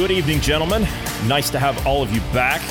Good 0.00 0.12
evening, 0.12 0.40
gentlemen. 0.40 0.86
Nice 1.26 1.50
to 1.50 1.58
have 1.58 1.86
all 1.86 2.02
of 2.02 2.10
you 2.10 2.22
back. 2.32 2.62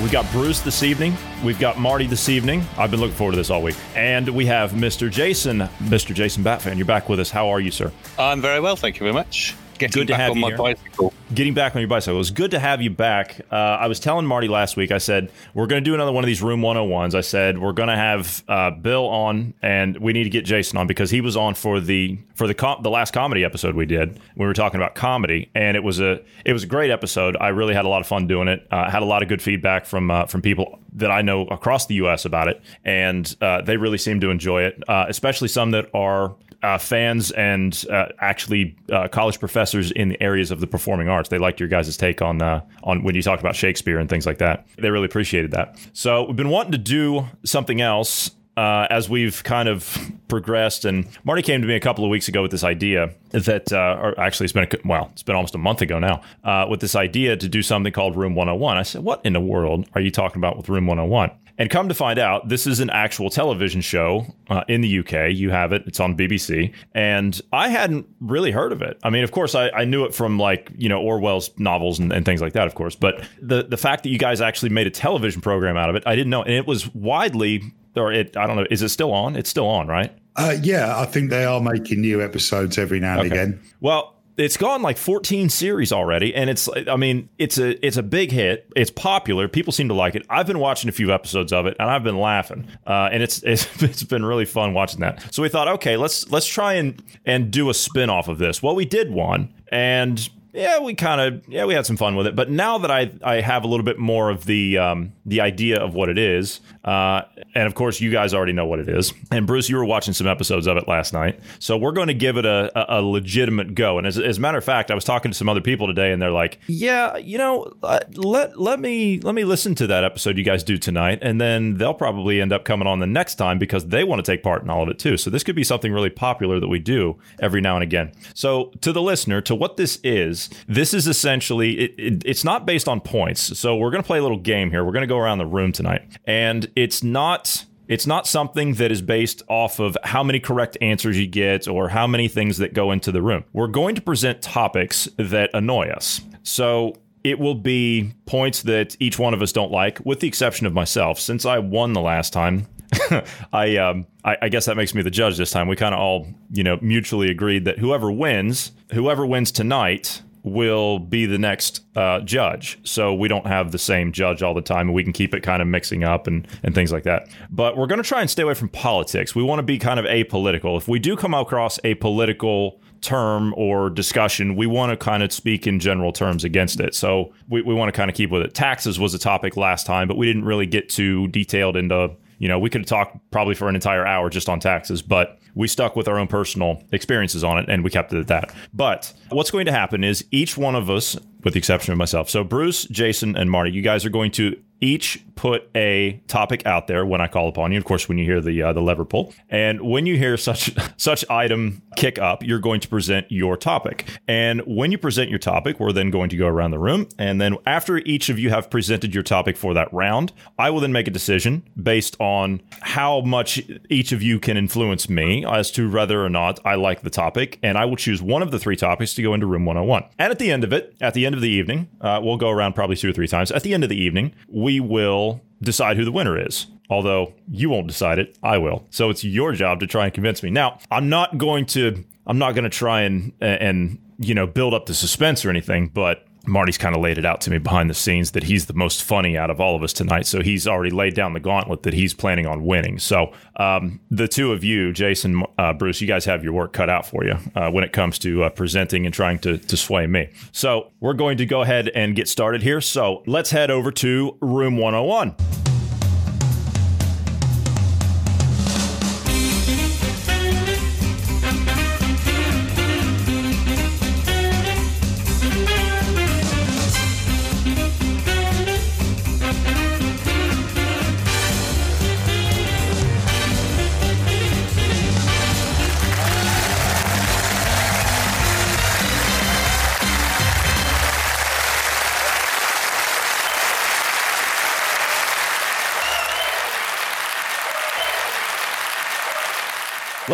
We 0.00 0.08
got 0.08 0.30
Bruce 0.30 0.60
this 0.60 0.84
evening. 0.84 1.16
We've 1.44 1.58
got 1.58 1.80
Marty 1.80 2.06
this 2.06 2.28
evening. 2.28 2.64
I've 2.78 2.92
been 2.92 3.00
looking 3.00 3.16
forward 3.16 3.32
to 3.32 3.38
this 3.38 3.50
all 3.50 3.60
week. 3.60 3.74
And 3.96 4.28
we 4.28 4.46
have 4.46 4.70
Mr. 4.70 5.10
Jason, 5.10 5.68
Mr. 5.80 6.14
Jason 6.14 6.44
Batfan. 6.44 6.76
You're 6.76 6.86
back 6.86 7.08
with 7.08 7.18
us. 7.18 7.28
How 7.28 7.48
are 7.48 7.58
you, 7.58 7.72
sir? 7.72 7.90
I'm 8.20 8.40
very 8.40 8.60
well, 8.60 8.76
thank 8.76 9.00
you 9.00 9.00
very 9.00 9.14
much. 9.14 9.56
Getting 9.78 10.00
Good 10.00 10.06
to 10.08 10.12
back 10.14 10.20
have 10.20 10.30
on 10.32 10.36
you 10.36 10.42
my 10.42 10.48
here. 10.48 10.56
bicycle. 10.56 11.12
Getting 11.34 11.54
back 11.54 11.74
on 11.74 11.80
your 11.82 11.88
bicycle. 11.88 12.14
It 12.14 12.18
was 12.18 12.30
good 12.30 12.50
to 12.52 12.58
have 12.58 12.80
you 12.80 12.90
back. 12.90 13.40
Uh, 13.50 13.54
I 13.56 13.86
was 13.88 13.98
telling 14.00 14.26
Marty 14.26 14.48
last 14.48 14.76
week, 14.76 14.90
I 14.92 14.98
said, 14.98 15.30
we're 15.54 15.66
going 15.66 15.82
to 15.82 15.88
do 15.88 15.94
another 15.94 16.12
one 16.12 16.22
of 16.24 16.26
these 16.28 16.40
Room 16.42 16.60
101s. 16.60 17.14
I 17.14 17.20
said, 17.20 17.58
we're 17.58 17.72
going 17.72 17.88
to 17.88 17.96
have 17.96 18.44
uh, 18.48 18.70
Bill 18.70 19.06
on, 19.06 19.54
and 19.62 19.96
we 19.98 20.12
need 20.12 20.24
to 20.24 20.30
get 20.30 20.44
Jason 20.44 20.78
on 20.78 20.86
because 20.86 21.10
he 21.10 21.20
was 21.20 21.36
on 21.36 21.54
for 21.54 21.80
the 21.80 22.18
for 22.34 22.46
the 22.46 22.54
com- 22.54 22.82
the 22.82 22.90
last 22.90 23.12
comedy 23.12 23.44
episode 23.44 23.74
we 23.74 23.86
did. 23.86 24.20
We 24.36 24.46
were 24.46 24.54
talking 24.54 24.78
about 24.78 24.94
comedy, 24.94 25.50
and 25.54 25.76
it 25.76 25.82
was 25.82 26.00
a 26.00 26.20
it 26.44 26.52
was 26.52 26.62
a 26.62 26.66
great 26.66 26.90
episode. 26.90 27.36
I 27.40 27.48
really 27.48 27.74
had 27.74 27.84
a 27.84 27.88
lot 27.88 28.00
of 28.00 28.06
fun 28.06 28.26
doing 28.26 28.48
it. 28.48 28.66
Uh, 28.70 28.90
had 28.90 29.02
a 29.02 29.06
lot 29.06 29.22
of 29.22 29.28
good 29.28 29.42
feedback 29.42 29.86
from 29.86 30.10
uh, 30.10 30.26
from 30.26 30.42
people 30.42 30.78
that 30.94 31.10
I 31.10 31.22
know 31.22 31.42
across 31.48 31.86
the 31.86 31.94
U.S. 31.96 32.24
about 32.24 32.48
it, 32.48 32.62
and 32.84 33.34
uh, 33.40 33.62
they 33.62 33.76
really 33.76 33.98
seem 33.98 34.20
to 34.20 34.30
enjoy 34.30 34.62
it, 34.62 34.82
uh, 34.88 35.06
especially 35.08 35.48
some 35.48 35.72
that 35.72 35.90
are 35.94 36.34
uh, 36.62 36.78
fans 36.78 37.30
and 37.32 37.84
uh, 37.90 38.06
actually 38.20 38.76
uh, 38.90 39.08
college 39.08 39.38
professors 39.38 39.90
in 39.92 40.08
the 40.08 40.22
areas 40.22 40.50
of 40.50 40.60
the 40.60 40.66
performing 40.66 41.08
arts. 41.08 41.28
They 41.28 41.38
liked 41.38 41.60
your 41.60 41.68
guys' 41.68 41.96
take 41.96 42.22
on 42.22 42.42
uh, 42.42 42.60
on 42.82 43.02
when 43.02 43.14
you 43.14 43.22
talked 43.22 43.40
about 43.40 43.56
Shakespeare 43.56 43.98
and 43.98 44.08
things 44.08 44.26
like 44.26 44.38
that. 44.38 44.66
They 44.78 44.90
really 44.90 45.06
appreciated 45.06 45.50
that. 45.52 45.78
So 45.92 46.24
we've 46.24 46.36
been 46.36 46.48
wanting 46.50 46.72
to 46.72 46.78
do 46.78 47.26
something 47.44 47.80
else. 47.80 48.30
Uh, 48.56 48.86
as 48.88 49.06
we've 49.10 49.44
kind 49.44 49.68
of 49.68 49.98
progressed, 50.28 50.86
and 50.86 51.06
Marty 51.24 51.42
came 51.42 51.60
to 51.60 51.68
me 51.68 51.74
a 51.74 51.80
couple 51.80 52.04
of 52.06 52.10
weeks 52.10 52.26
ago 52.26 52.40
with 52.40 52.50
this 52.50 52.64
idea 52.64 53.12
that, 53.32 53.70
uh, 53.70 53.98
or 54.00 54.18
actually, 54.18 54.44
it's 54.44 54.54
been 54.54 54.64
a, 54.64 54.68
well, 54.82 55.10
it's 55.12 55.22
been 55.22 55.36
almost 55.36 55.54
a 55.54 55.58
month 55.58 55.82
ago 55.82 55.98
now, 55.98 56.22
uh, 56.42 56.66
with 56.66 56.80
this 56.80 56.96
idea 56.96 57.36
to 57.36 57.48
do 57.50 57.60
something 57.60 57.92
called 57.92 58.16
Room 58.16 58.34
101. 58.34 58.78
I 58.78 58.82
said, 58.82 59.04
"What 59.04 59.20
in 59.26 59.34
the 59.34 59.40
world 59.40 59.86
are 59.94 60.00
you 60.00 60.10
talking 60.10 60.38
about 60.38 60.56
with 60.56 60.70
Room 60.70 60.86
101?" 60.86 61.32
And 61.58 61.70
come 61.70 61.88
to 61.88 61.94
find 61.94 62.18
out, 62.18 62.48
this 62.48 62.66
is 62.66 62.80
an 62.80 62.90
actual 62.90 63.30
television 63.30 63.80
show 63.80 64.26
uh, 64.50 64.64
in 64.68 64.82
the 64.82 64.98
UK. 64.98 65.30
You 65.30 65.50
have 65.50 65.72
it; 65.72 65.84
it's 65.86 66.00
on 66.00 66.16
BBC, 66.16 66.72
and 66.92 67.40
I 67.52 67.68
hadn't 67.68 68.06
really 68.20 68.50
heard 68.50 68.72
of 68.72 68.82
it. 68.82 68.98
I 69.02 69.10
mean, 69.10 69.24
of 69.24 69.32
course, 69.32 69.54
I, 69.54 69.70
I 69.70 69.84
knew 69.84 70.04
it 70.04 70.14
from 70.14 70.38
like 70.38 70.70
you 70.76 70.88
know 70.88 71.00
Orwell's 71.00 71.50
novels 71.58 71.98
and, 71.98 72.12
and 72.12 72.24
things 72.26 72.42
like 72.42 72.52
that, 72.52 72.66
of 72.66 72.74
course. 72.74 72.94
But 72.94 73.24
the 73.40 73.62
the 73.62 73.76
fact 73.76 74.02
that 74.02 74.10
you 74.10 74.18
guys 74.18 74.40
actually 74.40 74.68
made 74.68 74.86
a 74.86 74.90
television 74.90 75.40
program 75.40 75.76
out 75.76 75.88
of 75.88 75.96
it, 75.96 76.02
I 76.06 76.14
didn't 76.14 76.30
know, 76.30 76.42
and 76.42 76.52
it 76.52 76.66
was 76.66 76.94
widely, 76.94 77.62
or 77.94 78.12
it 78.12 78.36
I 78.36 78.46
don't 78.46 78.56
know, 78.56 78.66
is 78.70 78.82
it 78.82 78.90
still 78.90 79.12
on? 79.12 79.36
It's 79.36 79.48
still 79.48 79.66
on, 79.66 79.86
right? 79.88 80.16
Uh, 80.36 80.56
yeah, 80.62 80.98
I 80.98 81.06
think 81.06 81.30
they 81.30 81.44
are 81.44 81.60
making 81.60 82.02
new 82.02 82.22
episodes 82.22 82.76
every 82.76 83.00
now 83.00 83.20
and 83.20 83.32
again. 83.32 83.60
Well, 83.80 84.15
it's 84.36 84.56
gone 84.56 84.82
like 84.82 84.98
14 84.98 85.48
series 85.48 85.92
already, 85.92 86.34
and 86.34 86.50
it's 86.50 86.68
I 86.88 86.96
mean 86.96 87.28
it's 87.38 87.58
a 87.58 87.84
it's 87.84 87.96
a 87.96 88.02
big 88.02 88.32
hit. 88.32 88.70
It's 88.76 88.90
popular. 88.90 89.48
People 89.48 89.72
seem 89.72 89.88
to 89.88 89.94
like 89.94 90.14
it. 90.14 90.26
I've 90.28 90.46
been 90.46 90.58
watching 90.58 90.88
a 90.88 90.92
few 90.92 91.12
episodes 91.12 91.52
of 91.52 91.66
it, 91.66 91.76
and 91.78 91.88
I've 91.88 92.04
been 92.04 92.18
laughing. 92.18 92.66
Uh, 92.86 93.08
and 93.12 93.22
it's, 93.22 93.42
it's 93.42 93.82
it's 93.82 94.02
been 94.02 94.24
really 94.24 94.44
fun 94.44 94.74
watching 94.74 95.00
that. 95.00 95.34
So 95.34 95.42
we 95.42 95.48
thought, 95.48 95.68
okay, 95.68 95.96
let's 95.96 96.30
let's 96.30 96.46
try 96.46 96.74
and 96.74 97.02
and 97.24 97.50
do 97.50 97.70
a 97.70 97.74
spin 97.74 98.10
off 98.10 98.28
of 98.28 98.38
this. 98.38 98.62
Well, 98.62 98.74
we 98.74 98.84
did 98.84 99.10
one, 99.10 99.54
and 99.68 100.28
yeah, 100.52 100.80
we 100.80 100.94
kind 100.94 101.20
of 101.20 101.48
yeah 101.48 101.64
we 101.64 101.74
had 101.74 101.86
some 101.86 101.96
fun 101.96 102.16
with 102.16 102.26
it. 102.26 102.34
But 102.34 102.50
now 102.50 102.78
that 102.78 102.90
I 102.90 103.12
I 103.22 103.40
have 103.40 103.64
a 103.64 103.68
little 103.68 103.84
bit 103.84 103.98
more 103.98 104.30
of 104.30 104.46
the 104.46 104.78
um, 104.78 105.12
the 105.24 105.40
idea 105.40 105.78
of 105.78 105.94
what 105.94 106.08
it 106.08 106.18
is, 106.18 106.60
uh, 106.86 107.22
and 107.54 107.66
of 107.66 107.74
course 107.74 108.00
you 108.00 108.10
guys 108.10 108.32
already 108.32 108.52
know 108.52 108.66
what 108.66 108.78
it 108.78 108.88
is. 108.88 109.12
And 109.30 109.46
Bruce, 109.46 109.68
you 109.68 109.76
were 109.76 109.84
watching 109.84 110.14
some 110.14 110.26
episodes 110.26 110.66
of 110.66 110.76
it 110.76 110.88
last 110.88 111.12
night, 111.12 111.40
so 111.58 111.76
we're 111.76 111.92
going 111.92 112.08
to 112.08 112.14
give 112.14 112.36
it 112.36 112.46
a, 112.46 112.70
a, 112.74 113.00
a 113.00 113.02
legitimate 113.02 113.74
go. 113.74 113.98
And 113.98 114.06
as, 114.06 114.18
as 114.18 114.38
a 114.38 114.40
matter 114.40 114.58
of 114.58 114.64
fact, 114.64 114.90
I 114.90 114.94
was 114.94 115.04
talking 115.04 115.30
to 115.30 115.36
some 115.36 115.48
other 115.48 115.60
people 115.60 115.86
today, 115.86 116.12
and 116.12 116.22
they're 116.22 116.30
like, 116.30 116.58
yeah, 116.66 117.16
you 117.16 117.38
know, 117.38 117.72
uh, 117.82 118.00
let 118.14 118.58
let 118.58 118.80
me 118.80 119.20
let 119.20 119.34
me 119.34 119.44
listen 119.44 119.74
to 119.76 119.86
that 119.88 120.04
episode 120.04 120.38
you 120.38 120.44
guys 120.44 120.62
do 120.62 120.78
tonight, 120.78 121.18
and 121.22 121.40
then 121.40 121.76
they'll 121.78 121.94
probably 121.94 122.40
end 122.40 122.52
up 122.52 122.64
coming 122.64 122.86
on 122.86 123.00
the 123.00 123.06
next 123.06 123.36
time 123.36 123.58
because 123.58 123.86
they 123.86 124.04
want 124.04 124.24
to 124.24 124.30
take 124.32 124.42
part 124.42 124.62
in 124.62 124.70
all 124.70 124.82
of 124.82 124.88
it 124.88 124.98
too. 124.98 125.16
So 125.16 125.30
this 125.30 125.42
could 125.42 125.56
be 125.56 125.64
something 125.64 125.92
really 125.92 126.10
popular 126.10 126.60
that 126.60 126.68
we 126.68 126.78
do 126.78 127.16
every 127.40 127.60
now 127.60 127.74
and 127.74 127.82
again. 127.82 128.12
So 128.34 128.72
to 128.80 128.92
the 128.92 129.02
listener, 129.02 129.40
to 129.42 129.54
what 129.54 129.76
this 129.76 129.98
is, 130.04 130.50
this 130.68 130.94
is 130.94 131.06
essentially 131.06 131.78
it, 131.78 131.94
it, 131.98 132.22
it's 132.24 132.44
not 132.44 132.66
based 132.66 132.88
on 132.88 133.00
points. 133.00 133.58
So 133.58 133.76
we're 133.76 133.90
going 133.90 134.02
to 134.02 134.06
play 134.06 134.18
a 134.18 134.22
little 134.22 134.38
game 134.38 134.70
here. 134.70 134.84
We're 134.84 134.92
going 134.92 135.02
to 135.02 135.06
go 135.08 135.18
around 135.18 135.38
the 135.38 135.46
room 135.46 135.72
tonight, 135.72 136.02
and 136.26 136.70
it's 136.76 137.02
not. 137.02 137.64
It's 137.88 138.06
not 138.06 138.26
something 138.26 138.74
that 138.74 138.90
is 138.90 139.00
based 139.00 139.44
off 139.46 139.78
of 139.78 139.96
how 140.02 140.24
many 140.24 140.40
correct 140.40 140.76
answers 140.80 141.16
you 141.16 141.28
get 141.28 141.68
or 141.68 141.88
how 141.88 142.08
many 142.08 142.26
things 142.26 142.58
that 142.58 142.74
go 142.74 142.90
into 142.90 143.12
the 143.12 143.22
room. 143.22 143.44
We're 143.52 143.68
going 143.68 143.94
to 143.94 144.02
present 144.02 144.42
topics 144.42 145.08
that 145.18 145.50
annoy 145.54 145.90
us. 145.90 146.20
So 146.42 146.96
it 147.22 147.38
will 147.38 147.54
be 147.54 148.12
points 148.24 148.62
that 148.62 148.96
each 148.98 149.20
one 149.20 149.34
of 149.34 149.40
us 149.42 149.52
don't 149.52 149.70
like, 149.70 150.04
with 150.04 150.18
the 150.18 150.26
exception 150.26 150.66
of 150.66 150.72
myself. 150.72 151.20
Since 151.20 151.46
I 151.46 151.60
won 151.60 151.92
the 151.92 152.00
last 152.00 152.32
time, 152.32 152.66
I, 153.52 153.76
um, 153.76 154.06
I 154.24 154.36
I 154.42 154.48
guess 154.48 154.66
that 154.66 154.76
makes 154.76 154.94
me 154.94 155.02
the 155.02 155.10
judge 155.10 155.36
this 155.36 155.50
time. 155.50 155.68
We 155.68 155.76
kind 155.76 155.94
of 155.94 156.00
all, 156.00 156.26
you 156.50 156.64
know, 156.64 156.78
mutually 156.82 157.30
agreed 157.30 157.64
that 157.66 157.78
whoever 157.78 158.10
wins, 158.10 158.72
whoever 158.92 159.24
wins 159.24 159.52
tonight, 159.52 160.22
will 160.46 161.00
be 161.00 161.26
the 161.26 161.38
next 161.38 161.82
uh, 161.96 162.20
judge. 162.20 162.78
So 162.84 163.12
we 163.12 163.28
don't 163.28 163.46
have 163.46 163.72
the 163.72 163.78
same 163.78 164.12
judge 164.12 164.42
all 164.42 164.54
the 164.54 164.62
time, 164.62 164.88
and 164.88 164.94
we 164.94 165.02
can 165.02 165.12
keep 165.12 165.34
it 165.34 165.42
kind 165.42 165.60
of 165.60 165.68
mixing 165.68 166.04
up 166.04 166.26
and 166.26 166.46
and 166.62 166.74
things 166.74 166.92
like 166.92 167.02
that. 167.02 167.28
But 167.50 167.76
we're 167.76 167.88
going 167.88 168.02
to 168.02 168.08
try 168.08 168.20
and 168.20 168.30
stay 168.30 168.44
away 168.44 168.54
from 168.54 168.68
politics. 168.68 169.34
We 169.34 169.42
want 169.42 169.58
to 169.58 169.64
be 169.64 169.76
kind 169.78 170.00
of 170.00 170.06
apolitical. 170.06 170.78
If 170.78 170.88
we 170.88 170.98
do 170.98 171.16
come 171.16 171.34
across 171.34 171.78
a 171.84 171.94
political 171.94 172.80
term 173.00 173.52
or 173.56 173.90
discussion, 173.90 174.56
we 174.56 174.66
want 174.66 174.90
to 174.90 174.96
kind 174.96 175.22
of 175.22 175.32
speak 175.32 175.66
in 175.66 175.80
general 175.80 176.12
terms 176.12 176.44
against 176.44 176.80
it. 176.80 176.94
So 176.94 177.32
we, 177.48 177.62
we 177.62 177.74
want 177.74 177.92
to 177.92 177.96
kind 177.96 178.10
of 178.10 178.16
keep 178.16 178.30
with 178.30 178.42
it. 178.42 178.54
Taxes 178.54 178.98
was 178.98 179.14
a 179.14 179.18
topic 179.18 179.56
last 179.56 179.86
time, 179.86 180.08
but 180.08 180.16
we 180.16 180.26
didn't 180.26 180.44
really 180.44 180.66
get 180.66 180.88
too 180.88 181.28
detailed 181.28 181.76
into, 181.76 182.12
you 182.38 182.48
know, 182.48 182.58
we 182.58 182.70
could 182.70 182.86
talked 182.86 183.18
probably 183.30 183.54
for 183.54 183.68
an 183.68 183.74
entire 183.74 184.06
hour 184.06 184.30
just 184.30 184.48
on 184.48 184.60
taxes, 184.60 185.02
but 185.02 185.38
we 185.54 185.66
stuck 185.68 185.96
with 185.96 186.06
our 186.06 186.18
own 186.18 186.28
personal 186.28 186.82
experiences 186.92 187.42
on 187.42 187.58
it 187.58 187.66
and 187.68 187.82
we 187.82 187.90
kept 187.90 188.12
it 188.12 188.18
at 188.18 188.26
that. 188.28 188.54
But 188.74 189.12
what's 189.30 189.50
going 189.50 189.66
to 189.66 189.72
happen 189.72 190.04
is 190.04 190.24
each 190.30 190.56
one 190.58 190.74
of 190.74 190.90
us, 190.90 191.16
with 191.42 191.54
the 191.54 191.58
exception 191.58 191.92
of 191.92 191.98
myself, 191.98 192.28
so 192.28 192.44
Bruce, 192.44 192.84
Jason, 192.84 193.36
and 193.36 193.50
Marty, 193.50 193.72
you 193.72 193.82
guys 193.82 194.04
are 194.04 194.10
going 194.10 194.30
to 194.32 194.56
each 194.80 195.24
put 195.36 195.68
a 195.74 196.20
topic 196.28 196.64
out 196.66 196.86
there 196.86 197.04
when 197.04 197.20
I 197.20 197.28
call 197.28 197.48
upon 197.48 197.70
you. 197.70 197.78
Of 197.78 197.84
course, 197.84 198.08
when 198.08 198.18
you 198.18 198.24
hear 198.24 198.40
the 198.40 198.62
uh, 198.62 198.72
the 198.72 198.80
lever 198.80 199.04
pull, 199.04 199.32
and 199.48 199.80
when 199.82 200.06
you 200.06 200.16
hear 200.16 200.36
such 200.36 200.74
such 200.96 201.24
item 201.30 201.82
kick 201.96 202.18
up, 202.18 202.42
you're 202.42 202.58
going 202.58 202.80
to 202.80 202.88
present 202.88 203.26
your 203.30 203.56
topic. 203.56 204.06
And 204.26 204.60
when 204.66 204.92
you 204.92 204.98
present 204.98 205.30
your 205.30 205.38
topic, 205.38 205.78
we're 205.78 205.92
then 205.92 206.10
going 206.10 206.30
to 206.30 206.36
go 206.36 206.46
around 206.46 206.72
the 206.72 206.78
room, 206.78 207.08
and 207.18 207.40
then 207.40 207.56
after 207.66 207.98
each 207.98 208.28
of 208.28 208.38
you 208.38 208.50
have 208.50 208.70
presented 208.70 209.14
your 209.14 209.22
topic 209.22 209.56
for 209.56 209.74
that 209.74 209.92
round, 209.92 210.32
I 210.58 210.70
will 210.70 210.80
then 210.80 210.92
make 210.92 211.06
a 211.06 211.10
decision 211.10 211.62
based 211.80 212.16
on 212.18 212.62
how 212.80 213.20
much 213.20 213.62
each 213.88 214.12
of 214.12 214.22
you 214.22 214.40
can 214.40 214.56
influence 214.56 215.08
me 215.08 215.44
as 215.44 215.70
to 215.72 215.90
whether 215.90 216.24
or 216.24 216.30
not 216.30 216.58
I 216.64 216.74
like 216.74 217.02
the 217.02 217.10
topic, 217.10 217.58
and 217.62 217.78
I 217.78 217.84
will 217.84 217.96
choose 217.96 218.22
one 218.22 218.42
of 218.42 218.50
the 218.50 218.58
three 218.58 218.76
topics 218.76 219.14
to 219.14 219.22
go 219.22 219.34
into 219.34 219.46
room 219.46 219.64
101. 219.64 220.04
And 220.18 220.30
at 220.30 220.38
the 220.38 220.50
end 220.50 220.64
of 220.64 220.72
it, 220.72 220.96
at 221.00 221.14
the 221.14 221.26
end 221.26 221.34
of 221.34 221.40
the 221.40 221.50
evening, 221.50 221.88
uh, 222.00 222.20
we'll 222.22 222.36
go 222.36 222.50
around 222.50 222.74
probably 222.74 222.96
two 222.96 223.10
or 223.10 223.12
three 223.12 223.28
times. 223.28 223.50
At 223.50 223.62
the 223.62 223.74
end 223.74 223.82
of 223.82 223.90
the 223.90 224.00
evening, 224.00 224.34
we 224.48 224.65
will 224.80 225.40
decide 225.62 225.96
who 225.96 226.04
the 226.04 226.12
winner 226.12 226.38
is. 226.38 226.66
Although 226.88 227.32
you 227.50 227.68
won't 227.68 227.88
decide 227.88 228.18
it, 228.18 228.36
I 228.42 228.58
will. 228.58 228.86
So 228.90 229.10
it's 229.10 229.24
your 229.24 229.52
job 229.52 229.80
to 229.80 229.86
try 229.86 230.04
and 230.04 230.14
convince 230.14 230.42
me. 230.42 230.50
Now, 230.50 230.78
I'm 230.90 231.08
not 231.08 231.36
going 231.36 231.66
to 231.66 232.04
I'm 232.26 232.38
not 232.38 232.52
going 232.52 232.64
to 232.64 232.70
try 232.70 233.02
and 233.02 233.32
and 233.40 233.98
you 234.18 234.34
know 234.34 234.46
build 234.46 234.74
up 234.74 234.86
the 234.86 234.94
suspense 234.94 235.44
or 235.44 235.50
anything, 235.50 235.88
but 235.88 236.26
Marty's 236.46 236.78
kind 236.78 236.94
of 236.94 237.02
laid 237.02 237.18
it 237.18 237.24
out 237.24 237.40
to 237.42 237.50
me 237.50 237.58
behind 237.58 237.90
the 237.90 237.94
scenes 237.94 238.32
that 238.32 238.44
he's 238.44 238.66
the 238.66 238.74
most 238.74 239.02
funny 239.02 239.36
out 239.36 239.50
of 239.50 239.60
all 239.60 239.76
of 239.76 239.82
us 239.82 239.92
tonight. 239.92 240.26
So 240.26 240.42
he's 240.42 240.66
already 240.66 240.90
laid 240.90 241.14
down 241.14 241.32
the 241.32 241.40
gauntlet 241.40 241.82
that 241.82 241.94
he's 241.94 242.14
planning 242.14 242.46
on 242.46 242.64
winning. 242.64 242.98
So 242.98 243.32
um, 243.56 244.00
the 244.10 244.28
two 244.28 244.52
of 244.52 244.64
you, 244.64 244.92
Jason, 244.92 245.44
uh, 245.58 245.72
Bruce, 245.72 246.00
you 246.00 246.06
guys 246.06 246.24
have 246.24 246.44
your 246.44 246.52
work 246.52 246.72
cut 246.72 246.88
out 246.88 247.06
for 247.06 247.24
you 247.24 247.36
uh, 247.54 247.70
when 247.70 247.84
it 247.84 247.92
comes 247.92 248.18
to 248.20 248.44
uh, 248.44 248.50
presenting 248.50 249.06
and 249.06 249.14
trying 249.14 249.38
to, 249.40 249.58
to 249.58 249.76
sway 249.76 250.06
me. 250.06 250.30
So 250.52 250.92
we're 251.00 251.14
going 251.14 251.38
to 251.38 251.46
go 251.46 251.62
ahead 251.62 251.88
and 251.88 252.14
get 252.14 252.28
started 252.28 252.62
here. 252.62 252.80
So 252.80 253.22
let's 253.26 253.50
head 253.50 253.70
over 253.70 253.90
to 253.92 254.36
room 254.40 254.76
101. 254.76 255.75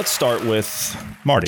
Let's 0.02 0.10
start 0.10 0.44
with 0.44 0.96
Marty. 1.24 1.46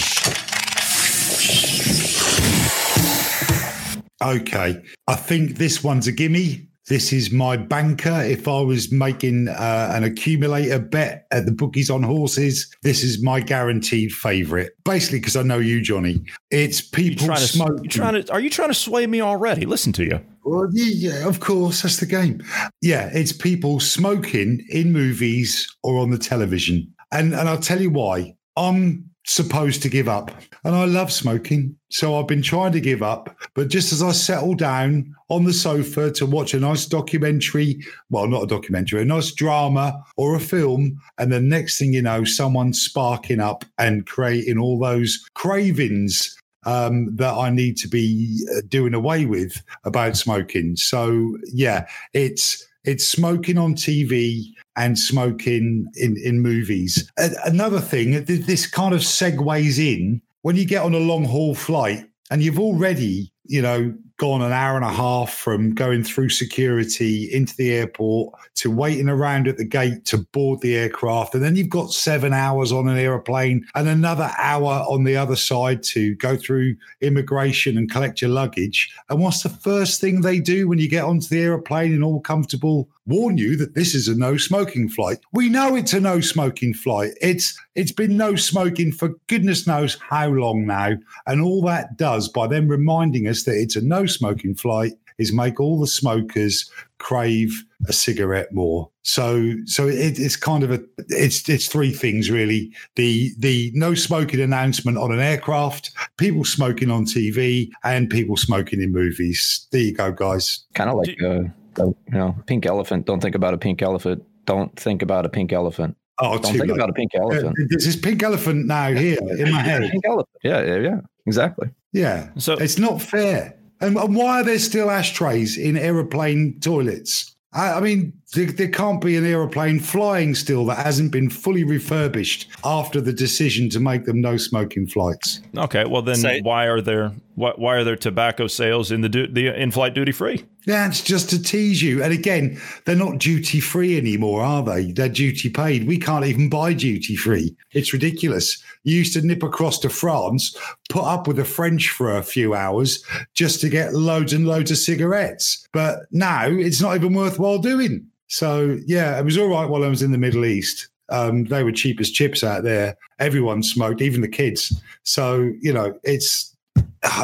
Okay. 4.22 4.80
I 5.08 5.16
think 5.16 5.56
this 5.56 5.82
one's 5.82 6.06
a 6.06 6.12
gimme. 6.12 6.68
This 6.86 7.12
is 7.12 7.32
my 7.32 7.56
banker. 7.56 8.22
If 8.22 8.46
I 8.46 8.60
was 8.60 8.92
making 8.92 9.48
uh, 9.48 9.90
an 9.92 10.04
accumulator 10.04 10.78
bet 10.78 11.26
at 11.32 11.46
the 11.46 11.50
bookies 11.50 11.90
on 11.90 12.04
horses, 12.04 12.72
this 12.84 13.02
is 13.02 13.20
my 13.20 13.40
guaranteed 13.40 14.12
favourite. 14.12 14.70
Basically, 14.84 15.18
because 15.18 15.34
I 15.34 15.42
know 15.42 15.58
you, 15.58 15.80
Johnny. 15.80 16.22
It's 16.52 16.80
people 16.80 17.26
Trying 17.26 17.38
to, 17.38 17.48
smoking. 17.48 17.82
you 17.82 17.90
trying 17.90 18.22
to, 18.22 18.32
are 18.32 18.38
you 18.38 18.50
trying 18.50 18.68
to 18.70 18.74
sway 18.74 19.08
me 19.08 19.20
already? 19.20 19.66
Listen 19.66 19.92
to 19.94 20.04
you. 20.04 20.20
Well, 20.44 20.68
yeah, 20.72 21.10
yeah, 21.10 21.28
of 21.28 21.40
course, 21.40 21.82
that's 21.82 21.96
the 21.96 22.06
game. 22.06 22.40
Yeah, 22.80 23.10
it's 23.12 23.32
people 23.32 23.80
smoking 23.80 24.64
in 24.68 24.92
movies 24.92 25.66
or 25.82 25.98
on 25.98 26.10
the 26.10 26.18
television, 26.18 26.94
and 27.10 27.34
and 27.34 27.48
I'll 27.48 27.58
tell 27.58 27.80
you 27.80 27.90
why. 27.90 28.36
I'm 28.56 29.10
supposed 29.26 29.82
to 29.82 29.88
give 29.88 30.08
up, 30.08 30.30
and 30.64 30.74
I 30.74 30.84
love 30.84 31.10
smoking, 31.10 31.76
so 31.90 32.18
I've 32.18 32.28
been 32.28 32.42
trying 32.42 32.72
to 32.72 32.80
give 32.80 33.02
up. 33.02 33.34
But 33.54 33.68
just 33.68 33.92
as 33.92 34.02
I 34.02 34.12
settle 34.12 34.54
down 34.54 35.14
on 35.28 35.44
the 35.44 35.52
sofa 35.52 36.10
to 36.12 36.26
watch 36.26 36.54
a 36.54 36.60
nice 36.60 36.86
documentary, 36.86 37.82
well, 38.10 38.26
not 38.26 38.44
a 38.44 38.46
documentary, 38.46 39.02
a 39.02 39.04
nice 39.04 39.32
drama 39.32 40.02
or 40.16 40.36
a 40.36 40.40
film, 40.40 41.00
and 41.18 41.32
the 41.32 41.40
next 41.40 41.78
thing 41.78 41.92
you 41.94 42.02
know, 42.02 42.24
someone's 42.24 42.80
sparking 42.80 43.40
up 43.40 43.64
and 43.78 44.06
creating 44.06 44.58
all 44.58 44.78
those 44.78 45.24
cravings 45.34 46.36
um, 46.66 47.14
that 47.16 47.34
I 47.34 47.50
need 47.50 47.76
to 47.78 47.88
be 47.88 48.46
uh, 48.56 48.60
doing 48.68 48.94
away 48.94 49.26
with 49.26 49.62
about 49.84 50.16
smoking. 50.16 50.76
So 50.76 51.36
yeah, 51.52 51.86
it's 52.12 52.66
it's 52.84 53.06
smoking 53.06 53.58
on 53.58 53.74
TV 53.74 54.44
and 54.76 54.98
smoking 54.98 55.86
in 55.96 56.16
in 56.22 56.40
movies. 56.40 57.10
Another 57.44 57.80
thing, 57.80 58.24
th- 58.24 58.46
this 58.46 58.66
kind 58.66 58.94
of 58.94 59.00
segues 59.00 59.78
in 59.78 60.20
when 60.42 60.56
you 60.56 60.66
get 60.66 60.82
on 60.82 60.94
a 60.94 60.98
long 60.98 61.24
haul 61.24 61.54
flight 61.54 62.04
and 62.30 62.42
you've 62.42 62.58
already, 62.58 63.32
you 63.44 63.62
know, 63.62 63.94
gone 64.16 64.42
an 64.42 64.52
hour 64.52 64.76
and 64.76 64.84
a 64.84 64.92
half 64.92 65.34
from 65.34 65.74
going 65.74 66.04
through 66.04 66.28
security 66.28 67.28
into 67.32 67.54
the 67.56 67.72
airport 67.72 68.32
to 68.54 68.70
waiting 68.70 69.08
around 69.08 69.48
at 69.48 69.56
the 69.56 69.64
gate 69.64 70.04
to 70.04 70.18
board 70.18 70.60
the 70.60 70.76
aircraft. 70.76 71.34
And 71.34 71.42
then 71.42 71.56
you've 71.56 71.68
got 71.68 71.92
seven 71.92 72.32
hours 72.32 72.70
on 72.70 72.88
an 72.88 72.96
aeroplane 72.96 73.66
and 73.74 73.88
another 73.88 74.30
hour 74.38 74.84
on 74.88 75.04
the 75.04 75.16
other 75.16 75.34
side 75.34 75.82
to 75.84 76.14
go 76.16 76.36
through 76.36 76.76
immigration 77.00 77.76
and 77.76 77.90
collect 77.90 78.20
your 78.20 78.30
luggage. 78.30 78.94
And 79.10 79.20
what's 79.20 79.42
the 79.42 79.48
first 79.48 80.00
thing 80.00 80.20
they 80.20 80.38
do 80.38 80.68
when 80.68 80.78
you 80.78 80.88
get 80.88 81.04
onto 81.04 81.26
the 81.26 81.42
aeroplane 81.42 81.92
and 81.92 82.04
all 82.04 82.20
comfortable? 82.20 82.88
Warn 83.06 83.36
you 83.36 83.56
that 83.56 83.74
this 83.74 83.94
is 83.94 84.08
a 84.08 84.16
no 84.16 84.36
smoking 84.36 84.88
flight. 84.88 85.18
We 85.32 85.48
know 85.48 85.74
it's 85.74 85.92
a 85.92 86.00
no 86.00 86.20
smoking 86.20 86.72
flight. 86.72 87.12
It's 87.20 87.58
it's 87.74 87.92
been 87.92 88.16
no 88.16 88.34
smoking 88.34 88.92
for 88.92 89.10
goodness 89.26 89.66
knows 89.66 89.98
how 90.08 90.28
long 90.28 90.66
now. 90.66 90.92
And 91.26 91.42
all 91.42 91.62
that 91.62 91.96
does 91.96 92.28
by 92.28 92.46
them 92.46 92.68
reminding 92.68 93.28
us 93.28 93.44
that 93.44 93.56
it's 93.56 93.76
a 93.76 93.82
no 93.82 94.06
smoking 94.06 94.54
flight 94.54 94.92
is 95.18 95.32
make 95.32 95.60
all 95.60 95.78
the 95.78 95.86
smokers 95.86 96.70
crave 96.98 97.64
a 97.86 97.92
cigarette 97.92 98.52
more. 98.52 98.90
So 99.02 99.54
so 99.66 99.86
it, 99.86 100.18
it's 100.18 100.36
kind 100.36 100.64
of 100.64 100.70
a 100.70 100.82
it's 101.08 101.48
it's 101.48 101.66
three 101.66 101.92
things 101.92 102.30
really. 102.30 102.72
The 102.96 103.32
the 103.38 103.70
no 103.74 103.94
smoking 103.94 104.40
announcement 104.40 104.98
on 104.98 105.12
an 105.12 105.20
aircraft, 105.20 105.92
people 106.16 106.44
smoking 106.44 106.90
on 106.90 107.04
TV, 107.04 107.68
and 107.84 108.08
people 108.08 108.36
smoking 108.36 108.80
in 108.80 108.92
movies. 108.92 109.66
There 109.70 109.82
you 109.82 109.94
go, 109.94 110.10
guys. 110.10 110.64
Kind 110.74 110.90
of 110.90 110.96
like 110.96 111.22
uh, 111.22 111.50
the, 111.74 111.86
you 111.86 111.94
know, 112.18 112.36
pink 112.46 112.66
elephant. 112.66 113.06
Don't 113.06 113.20
think 113.20 113.34
about 113.34 113.54
a 113.54 113.58
pink 113.58 113.82
elephant. 113.82 114.22
Don't 114.46 114.74
think 114.78 115.02
about 115.02 115.24
a 115.26 115.28
pink 115.28 115.52
elephant. 115.52 115.96
Oh, 116.20 116.32
Don't 116.38 116.42
too 116.52 116.58
think 116.58 116.70
late. 116.70 116.76
about 116.76 116.90
a 116.90 116.92
pink 116.92 117.10
Uh, 117.16 117.22
elephant. 117.22 117.56
There's 117.70 117.84
this 117.86 117.96
pink 117.96 118.22
elephant 118.22 118.66
now 118.66 118.92
here 118.92 119.18
in 119.38 119.50
my 119.52 119.60
head. 119.62 119.90
Pink 119.90 120.04
elephant. 120.06 120.28
Yeah, 120.44 120.62
yeah, 120.64 120.78
yeah. 120.78 121.00
Exactly. 121.26 121.70
Yeah. 121.92 122.28
So 122.38 122.52
It's 122.54 122.78
not 122.78 123.00
fair. 123.02 123.56
And, 123.80 123.96
and 123.96 124.14
why 124.14 124.40
are 124.40 124.44
there 124.44 124.58
still 124.58 124.90
ashtrays 124.90 125.56
in 125.58 125.76
aeroplane 125.76 126.60
toilets? 126.60 127.34
I, 127.52 127.72
I 127.74 127.80
mean, 127.80 128.12
there, 128.34 128.46
there 128.46 128.68
can't 128.68 129.00
be 129.00 129.16
an 129.16 129.24
aeroplane 129.24 129.78
flying 129.80 130.34
still 130.34 130.64
that 130.66 130.78
hasn't 130.84 131.12
been 131.12 131.30
fully 131.30 131.64
refurbished 131.64 132.48
after 132.64 133.00
the 133.00 133.12
decision 133.12 133.68
to 133.70 133.80
make 133.80 134.04
them 134.04 134.20
no 134.20 134.36
smoking 134.36 134.86
flights. 134.86 135.40
okay, 135.56 135.84
well 135.84 136.02
then 136.02 136.16
So- 136.16 136.38
why 136.42 136.66
are 136.66 136.80
there 136.80 137.12
why, 137.34 137.52
why 137.56 137.76
are 137.76 137.84
there 137.84 137.96
tobacco 137.96 138.46
sales 138.46 138.92
in 138.92 139.00
the 139.00 139.08
du- 139.08 139.26
the 139.26 139.48
in 139.48 139.70
flight 139.70 139.94
duty 139.94 140.12
free? 140.12 140.44
It's 140.66 141.02
just 141.02 141.30
to 141.30 141.42
tease 141.42 141.82
you. 141.82 142.02
And 142.02 142.12
again, 142.12 142.60
they're 142.84 142.96
not 142.96 143.18
duty 143.18 143.60
free 143.60 143.98
anymore, 143.98 144.42
are 144.42 144.62
they? 144.62 144.92
They're 144.92 145.08
duty 145.08 145.50
paid. 145.50 145.86
We 145.86 145.98
can't 145.98 146.24
even 146.24 146.48
buy 146.48 146.72
duty 146.72 147.16
free. 147.16 147.54
It's 147.72 147.92
ridiculous. 147.92 148.62
You 148.84 148.96
used 148.96 149.12
to 149.14 149.26
nip 149.26 149.42
across 149.42 149.78
to 149.80 149.90
France, 149.90 150.56
put 150.88 151.04
up 151.04 151.26
with 151.26 151.36
the 151.36 151.44
French 151.44 151.90
for 151.90 152.16
a 152.16 152.22
few 152.22 152.54
hours 152.54 153.04
just 153.34 153.60
to 153.60 153.68
get 153.68 153.94
loads 153.94 154.32
and 154.32 154.46
loads 154.46 154.70
of 154.70 154.78
cigarettes. 154.78 155.66
But 155.72 156.00
now 156.12 156.46
it's 156.46 156.80
not 156.80 156.96
even 156.96 157.14
worthwhile 157.14 157.58
doing. 157.58 158.06
So, 158.28 158.78
yeah, 158.86 159.18
it 159.18 159.24
was 159.24 159.36
all 159.36 159.48
right 159.48 159.68
while 159.68 159.84
I 159.84 159.88
was 159.88 160.02
in 160.02 160.12
the 160.12 160.18
Middle 160.18 160.44
East. 160.44 160.88
Um, 161.10 161.44
they 161.44 161.62
were 161.62 161.72
cheap 161.72 162.00
as 162.00 162.10
chips 162.10 162.42
out 162.42 162.62
there. 162.62 162.96
Everyone 163.18 163.62
smoked, 163.62 164.00
even 164.00 164.22
the 164.22 164.28
kids. 164.28 164.80
So, 165.02 165.52
you 165.60 165.72
know, 165.72 165.98
it's 166.02 166.53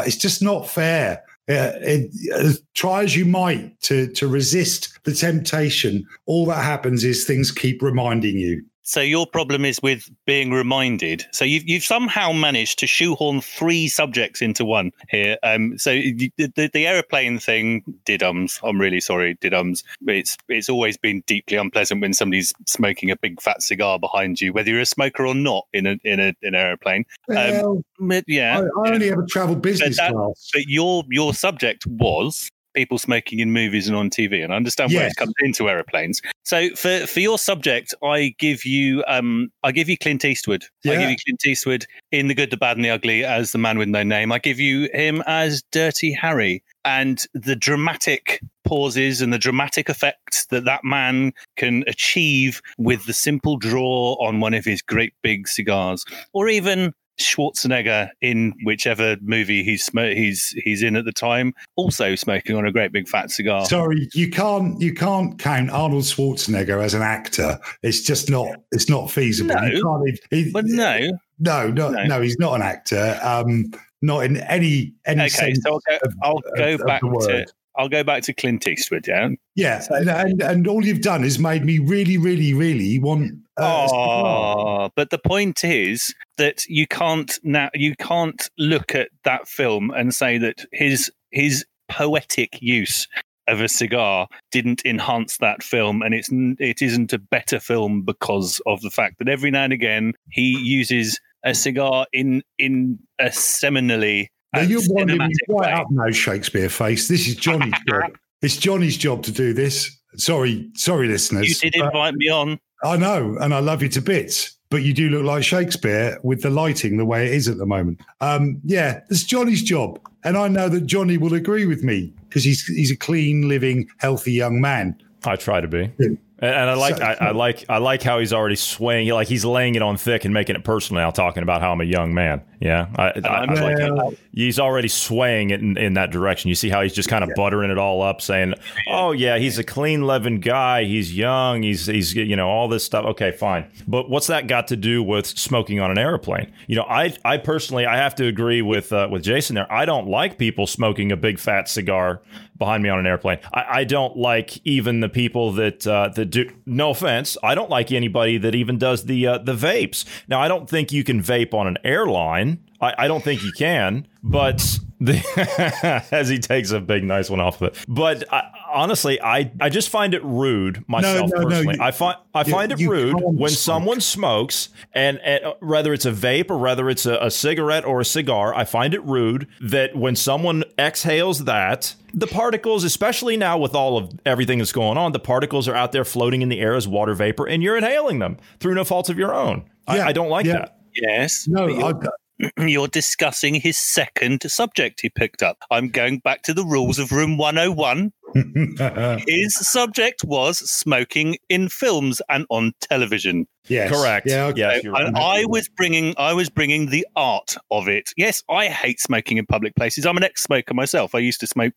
it's 0.07 0.17
just 0.17 0.43
not 0.43 0.69
fair. 0.69 1.23
Uh, 1.49 1.73
it, 1.81 2.11
uh, 2.35 2.53
try 2.75 3.03
as 3.03 3.17
you 3.17 3.25
might 3.25 3.81
to 3.81 4.07
to 4.13 4.29
resist 4.29 4.99
the 5.05 5.13
temptation, 5.13 6.07
all 6.27 6.47
that 6.47 6.63
happens 6.63 7.03
is 7.03 7.25
things 7.25 7.51
keep 7.51 7.83
reminding 7.83 8.37
you. 8.37 8.65
So 8.91 9.01
your 9.01 9.25
problem 9.25 9.65
is 9.65 9.81
with 9.81 10.11
being 10.27 10.51
reminded. 10.51 11.25
So 11.31 11.45
you've 11.45 11.63
you've 11.63 11.85
somehow 11.85 12.33
managed 12.33 12.81
to 12.81 12.89
shoehorn 12.89 13.41
three 13.41 13.87
subjects 13.87 14.43
into 14.43 14.65
one 14.65 14.91
here. 15.09 15.37
Um, 15.45 15.79
so 15.79 15.93
the, 15.93 16.33
the 16.37 16.69
the 16.73 16.89
aeroplane 16.89 17.39
thing, 17.39 17.85
didums. 18.05 18.59
I'm 18.65 18.81
really 18.81 18.99
sorry, 18.99 19.37
didums. 19.37 19.85
It's 20.09 20.37
it's 20.49 20.69
always 20.69 20.97
been 20.97 21.23
deeply 21.29 21.57
unpleasant 21.57 22.01
when 22.01 22.13
somebody's 22.15 22.53
smoking 22.67 23.13
a 23.13 23.17
big 23.17 23.41
fat 23.41 23.63
cigar 23.63 24.01
behind 24.01 24.41
you, 24.41 24.53
whether 24.53 24.71
you're 24.71 24.81
a 24.81 24.87
smoker 24.87 25.25
or 25.25 25.37
not 25.37 25.69
in 25.73 25.87
a 25.87 25.97
in 26.03 26.19
a 26.19 26.35
an 26.43 26.57
aeroplane. 26.57 27.05
Well, 27.29 27.85
But 28.01 28.25
yeah, 28.27 28.59
I, 28.59 28.89
I 28.89 28.93
only 28.93 29.09
ever 29.13 29.25
travel 29.25 29.55
business 29.55 29.99
that- 29.99 30.15
class. 30.15 30.51
but 30.53 30.67
your 30.67 31.05
your 31.11 31.33
subject 31.33 31.87
was 31.87 32.51
people 32.75 32.99
smoking 32.99 33.41
in 33.41 33.53
movies 33.53 33.89
and 33.89 33.97
on 33.97 34.11
TV, 34.11 34.43
and 34.43 34.53
I 34.53 34.57
understand 34.57 34.93
where 34.93 35.03
Yes. 35.05 35.13
it 35.13 35.17
comes 35.17 35.35
into 35.41 35.69
aeroplanes. 35.69 36.21
So 36.45 36.71
for 36.75 37.07
for 37.07 37.21
your 37.21 37.39
subject, 37.39 37.95
I 38.03 38.35
give 38.39 38.65
you 38.65 39.05
um 39.07 39.51
I 39.63 39.73
give 39.73 39.89
you 39.89 39.97
Clint 39.99 40.25
Eastwood. 40.25 40.65
I 40.87 40.97
give 40.97 41.11
you 41.11 41.17
Clint 41.25 41.45
Eastwood 41.47 41.87
in 42.13 42.29
The 42.29 42.35
Good, 42.35 42.51
the 42.51 42.57
Bad, 42.57 42.77
and 42.77 42.85
the 42.85 42.91
Ugly 42.91 43.25
as 43.25 43.53
the 43.53 43.59
man 43.59 43.79
with 43.79 43.89
no 43.89 44.03
name. 44.03 44.33
I 44.33 44.39
give 44.39 44.59
you 44.61 44.89
him 44.93 45.23
as 45.27 45.63
Dirty 45.73 46.13
Harry, 46.13 46.63
and 46.85 47.25
the 47.35 47.57
dramatic 47.57 48.41
pauses 48.65 49.21
and 49.21 49.33
the 49.33 49.39
dramatic 49.39 49.89
effects 49.89 50.47
that 50.47 50.65
that 50.65 50.85
man 50.85 51.33
can 51.57 51.83
achieve 51.89 52.61
with 52.79 53.05
the 53.07 53.13
simple 53.13 53.57
draw 53.57 54.17
on 54.21 54.39
one 54.41 54.55
of 54.55 54.65
his 54.65 54.81
great 54.81 55.13
big 55.23 55.49
cigars, 55.49 56.05
or 56.33 56.49
even 56.49 56.93
Schwarzenegger 57.21 58.09
in 58.21 58.53
whichever 58.65 59.17
movie 59.23 59.63
he's 59.63 59.85
sm- 59.85 59.99
he's 59.99 60.49
he's 60.65 60.83
in 60.83 60.97
at 60.97 61.05
the 61.05 61.13
time, 61.13 61.53
also 61.77 62.15
smoking 62.15 62.57
on 62.57 62.67
a 62.67 62.73
great 62.73 62.93
big 62.93 63.09
fat 63.09 63.31
cigar. 63.31 63.65
Sorry, 63.67 64.09
you 64.15 64.31
can't 64.31 64.81
you 64.81 64.93
can't 64.95 65.39
count 65.39 65.71
Arnold 65.71 66.05
Schwarzenegger 66.05 66.83
as 66.83 66.95
an 66.95 67.03
actor. 67.03 67.59
It's 67.83 68.03
just 68.03 68.31
not 68.31 68.49
it's 68.73 68.89
not 68.89 69.11
feasible. 69.11 69.55
No. 69.55 69.67
You 69.67 69.83
can't 69.83 70.21
he- 70.31 70.51
but 70.53 70.65
no, 70.67 70.99
no, 71.39 71.69
no, 71.71 71.91
No. 71.91 72.05
no, 72.05 72.21
he's 72.21 72.39
not 72.39 72.55
an 72.55 72.63
actor. 72.63 73.19
Um, 73.23 73.73
not 74.03 74.25
in 74.25 74.39
any 74.39 74.95
any 75.07 75.21
okay. 75.23 75.29
sense. 75.29 75.61
So 75.63 75.73
I'll 75.73 75.81
go, 75.87 75.97
of- 76.05 76.15
I'll 76.23 76.37
of- 76.39 76.57
go 76.57 76.75
of 76.75 76.87
back 76.87 77.01
the 77.03 77.09
to. 77.29 77.47
I'll 77.77 77.89
go 77.89 78.03
back 78.03 78.25
to 78.25 78.35
Clint 78.35 78.67
Eastwood. 78.67 79.07
Yeah. 79.07 79.29
Yeah, 79.55 79.83
and, 79.91 80.11
and 80.11 80.43
and 80.43 80.67
all 80.69 80.85
you've 80.85 81.03
done 81.03 81.23
is 81.23 81.39
made 81.39 81.65
me 81.65 81.79
really, 81.79 82.19
really, 82.19 82.53
really 82.53 82.99
want. 82.99 83.33
Uh. 83.61 83.87
Oh, 83.93 84.91
but 84.97 85.11
the 85.11 85.19
point 85.19 85.65
is 85.65 86.15
that 86.39 86.65
you 86.67 86.87
can't 86.87 87.39
now 87.43 87.71
you 87.75 87.95
can't 87.97 88.49
look 88.59 88.95
at 88.95 89.11
that 89.25 89.49
film 89.49 89.91
and 89.91 90.15
say 90.15 90.39
that 90.39 90.65
his 90.73 91.11
his 91.31 91.65
poetic 91.89 92.61
use 92.63 93.07
of 93.49 93.61
a 93.61 93.69
cigar 93.69 94.29
didn't 94.53 94.85
enhance 94.85 95.39
that 95.39 95.63
film 95.63 96.03
and 96.03 96.15
it's 96.15 96.29
it 96.33 96.81
isn't 96.81 97.13
a 97.13 97.19
better 97.19 97.59
film 97.59 98.03
because 98.03 98.61
of 98.67 98.81
the 98.81 98.91
fact 98.91 99.19
that 99.19 99.29
every 99.29 99.51
now 99.51 99.65
and 99.65 99.73
again 99.73 100.13
he 100.31 100.57
uses 100.59 101.19
a 101.45 101.55
cigar 101.55 102.07
in 102.13 102.43
in 102.59 102.99
a 103.19 103.27
seminally 103.27 104.29
Now 104.55 104.63
you're 104.63 104.83
winding 104.89 105.19
right 105.49 105.75
up 105.75 105.87
now, 105.91 106.11
Shakespeare 106.11 106.69
face. 106.69 107.09
This 107.09 107.27
is 107.27 107.37
Johnny's 107.37 107.75
job. 107.89 108.13
It's 108.43 108.57
Johnny's 108.57 108.97
job 108.97 109.23
to 109.25 109.33
do 109.33 109.53
this. 109.53 110.01
Sorry, 110.17 110.71
sorry, 110.75 111.09
listeners. 111.09 111.63
You 111.63 111.71
did 111.71 111.79
invite 111.79 112.15
me 112.15 112.31
on. 112.31 112.59
I 112.83 112.97
know, 112.97 113.37
and 113.41 113.53
I 113.55 113.59
love 113.61 113.83
you 113.83 113.89
to 113.91 114.01
bits. 114.01 114.57
But 114.71 114.83
you 114.85 114.95
do 114.95 115.09
look 115.11 115.25
like 115.25 115.43
Shakespeare 115.43 116.17
with 116.23 116.43
the 116.43 116.51
lighting 116.51 116.97
the 116.97 117.05
way 117.05 117.27
it 117.27 117.33
is 117.35 117.49
at 117.49 117.59
the 117.59 117.67
moment. 117.67 118.01
Um, 118.21 118.61
yeah, 118.65 119.01
it's 119.11 119.25
Johnny's 119.25 119.63
job, 119.65 119.99
and 120.23 120.37
I 120.37 120.47
know 120.47 120.69
that 120.69 120.87
Johnny 120.87 121.19
will 121.19 121.35
agree 121.35 121.67
with 121.67 121.83
me 121.83 122.13
because 122.29 122.45
he's 122.45 122.65
he's 122.67 122.93
a 122.93 122.97
clean, 122.97 123.49
living, 123.49 123.89
healthy 123.99 124.33
young 124.33 124.61
man. 124.61 124.97
I 125.25 125.35
try 125.37 125.61
to 125.61 125.67
be. 125.67 125.91
And, 125.99 126.19
and 126.39 126.71
I 126.71 126.75
like 126.75 126.97
So- 126.99 127.03
I, 127.03 127.15
I 127.15 127.31
like 127.33 127.65
I 127.69 127.79
like 127.79 128.03
how 128.03 128.21
he's 128.21 128.33
already 128.33 128.55
swaying. 128.55 129.09
Like 129.09 129.27
he's 129.27 129.45
laying 129.45 129.75
it 129.75 129.83
on 129.83 129.97
thick 129.97 130.25
and 130.25 130.33
making 130.33 130.55
it 130.55 130.63
personal 130.63 131.03
now, 131.03 131.11
talking 131.11 131.43
about 131.43 131.61
how 131.63 131.73
I'm 131.73 131.81
a 131.81 131.85
young 131.85 132.15
man. 132.15 132.41
Yeah, 132.61 132.89
I, 132.97 133.09
I, 133.25 133.45
I 133.49 133.55
like 133.55 134.19
He's 134.35 134.59
already 134.59 134.89
swaying 134.89 135.49
it 135.49 135.61
in, 135.63 135.79
in 135.79 135.95
that 135.95 136.11
direction. 136.11 136.51
You 136.51 136.55
see 136.55 136.69
how 136.69 136.83
he's 136.83 136.93
just 136.93 137.09
kind 137.09 137.25
of 137.25 137.31
buttering 137.35 137.71
it 137.71 137.79
all 137.79 138.03
up, 138.03 138.21
saying, 138.21 138.53
"Oh 138.87 139.13
yeah, 139.13 139.39
he's 139.39 139.59
a 139.59 139.65
clean 139.65 140.07
living 140.07 140.41
guy. 140.41 140.85
He's 140.85 141.17
young. 141.17 141.63
He's 141.63 141.87
he's 141.87 142.15
you 142.15 142.37
know 142.37 142.51
all 142.51 142.69
this 142.69 142.85
stuff." 142.85 143.07
Okay, 143.07 143.33
fine. 143.33 143.71
But 143.89 144.11
what's 144.11 144.27
that 144.27 144.47
got 144.47 144.69
to 144.69 144.77
do 144.77 145.03
with 145.03 145.27
smoking 145.27 145.81
on 145.81 145.91
an 145.91 145.97
airplane? 145.97 146.53
You 146.67 146.77
know, 146.77 146.85
I 146.85 147.17
I 147.25 147.39
personally 147.39 147.87
I 147.87 147.97
have 147.97 148.15
to 148.17 148.27
agree 148.27 148.61
with 148.61 148.93
uh, 148.93 149.09
with 149.11 149.23
Jason 149.23 149.55
there. 149.55 149.73
I 149.73 149.87
don't 149.87 150.09
like 150.09 150.37
people 150.37 150.67
smoking 150.67 151.11
a 151.11 151.17
big 151.17 151.39
fat 151.39 151.67
cigar 151.67 152.21
behind 152.59 152.83
me 152.83 152.89
on 152.89 152.99
an 152.99 153.07
airplane. 153.07 153.39
I, 153.55 153.65
I 153.71 153.85
don't 153.85 154.17
like 154.17 154.65
even 154.67 155.01
the 155.01 155.09
people 155.09 155.53
that 155.53 155.87
uh, 155.87 156.11
that 156.15 156.27
do. 156.27 156.53
No 156.67 156.91
offense, 156.91 157.37
I 157.43 157.57
don't 157.57 157.71
like 157.71 157.91
anybody 157.91 158.39
that 158.39 158.55
even 158.55 158.79
does 158.79 159.07
the 159.07 159.27
uh, 159.27 159.39
the 159.39 159.55
vapes. 159.55 160.05
Now, 160.29 160.41
I 160.41 160.47
don't 160.47 160.69
think 160.69 160.93
you 160.93 161.03
can 161.03 161.21
vape 161.23 161.55
on 161.55 161.67
an 161.67 161.79
airline. 161.83 162.50
I, 162.81 162.95
I 163.05 163.09
don't 163.09 163.23
think 163.23 163.43
you 163.43 163.53
can, 163.53 164.07
but 164.23 164.79
the, 165.01 166.05
as 166.13 166.29
he 166.29 166.39
takes 166.39 166.71
a 166.71 166.81
big 166.81 167.05
nice 167.05 167.29
one 167.31 167.41
off 167.41 167.61
of 167.61 167.69
it. 167.69 167.85
But 167.89 168.25
I, 168.33 168.51
honestly, 168.73 169.21
I, 169.21 169.51
I 169.61 169.69
just 169.69 169.89
find 169.91 170.15
it 170.15 170.25
rude 170.25 170.83
myself 170.89 171.31
no, 171.31 171.41
no, 171.41 171.47
personally. 171.49 171.77
you- 171.77 171.83
I 171.83 171.91
find 171.91 172.17
I 172.35 172.41
you- 172.45 172.53
find 172.53 172.73
it 172.73 172.81
you 172.81 172.91
rude 172.91 173.15
when 173.21 173.51
smoke. 173.51 173.59
someone 173.59 174.01
smokes 174.01 174.71
and, 174.95 175.19
and 175.21 175.45
uh, 175.45 175.55
whether 175.61 175.93
it's 175.93 176.07
a 176.07 176.13
vape 176.13 176.51
or 176.51 176.59
whether 176.59 176.89
it's 176.89 177.05
a, 177.07 177.17
a 177.21 177.31
cigarette 177.31 177.85
or 177.85 178.01
a 178.01 178.05
cigar, 178.05 178.55
I 178.55 178.65
find 178.65 178.95
it 178.95 179.05
rude 179.05 179.47
that 179.61 179.95
when 179.97 180.17
someone 180.17 180.65
exhales 180.79 181.45
that 181.45 181.95
the 182.15 182.27
particles, 182.27 182.83
especially 182.85 183.37
now 183.37 183.57
with 183.59 183.75
all 183.75 183.97
of 183.99 184.11
everything 184.27 184.59
that's 184.59 184.73
going 184.73 184.97
on, 184.99 185.13
the 185.13 185.21
particles 185.21 185.69
are 185.69 185.75
out 185.77 185.93
there 185.93 186.05
floating 186.05 186.43
in 186.43 186.49
the 186.49 186.61
air 186.61 186.75
as 186.75 186.89
water 186.89 187.15
vapor, 187.15 187.47
and 187.47 187.63
you're 187.63 187.77
inhaling 187.77 188.19
them 188.21 188.37
through 188.59 188.75
no 188.75 188.85
fault 188.85 189.09
of 189.11 189.19
your 189.19 189.33
own. 189.35 189.65
I, 189.87 189.97
Yeah, 189.99 190.07
I 190.07 190.13
don't 190.13 190.29
like 190.31 190.47
yeah. 190.47 190.53
that. 190.55 190.77
Yes. 190.95 191.47
no, 191.47 191.67
but 191.69 191.75
you're, 191.77 191.85
I, 192.05 192.09
you're 192.59 192.89
discussing 192.89 193.55
his 193.55 193.79
second 193.79 194.43
subject 194.51 195.01
he 195.01 195.11
picked 195.11 195.43
up. 195.43 195.59
I'm 195.71 195.89
going 195.89 196.19
back 196.19 196.43
to 196.43 196.55
the 196.55 196.65
rules 196.65 196.99
of 196.99 197.13
room 197.13 197.37
101. 197.37 198.13
His 199.27 199.55
subject 199.55 200.23
was 200.25 200.59
smoking 200.59 201.37
in 201.49 201.69
films 201.69 202.23
and 202.29 202.47
on 202.49 202.73
television. 202.81 203.47
yes. 203.67 203.91
Correct. 203.91 204.27
Yeah. 204.29 204.47
Okay. 204.47 204.61
Yes, 204.61 204.85
you're 204.85 204.93
right. 204.93 205.07
And 205.07 205.17
I 205.17 205.45
was 205.47 205.69
bringing, 205.69 206.15
I 206.17 206.33
was 206.33 206.49
bringing 206.49 206.91
the 206.91 207.07
art 207.17 207.57
of 207.73 207.89
it. 207.89 208.11
Yes, 208.17 208.43
I 208.49 208.69
hate 208.69 209.01
smoking 209.01 209.39
in 209.39 209.47
public 209.47 209.75
places. 209.75 210.07
I'm 210.07 210.17
an 210.17 210.23
ex-smoker 210.23 210.75
myself. 210.75 211.15
I 211.15 211.19
used 211.19 211.41
to 211.41 211.47
smoke 211.49 211.73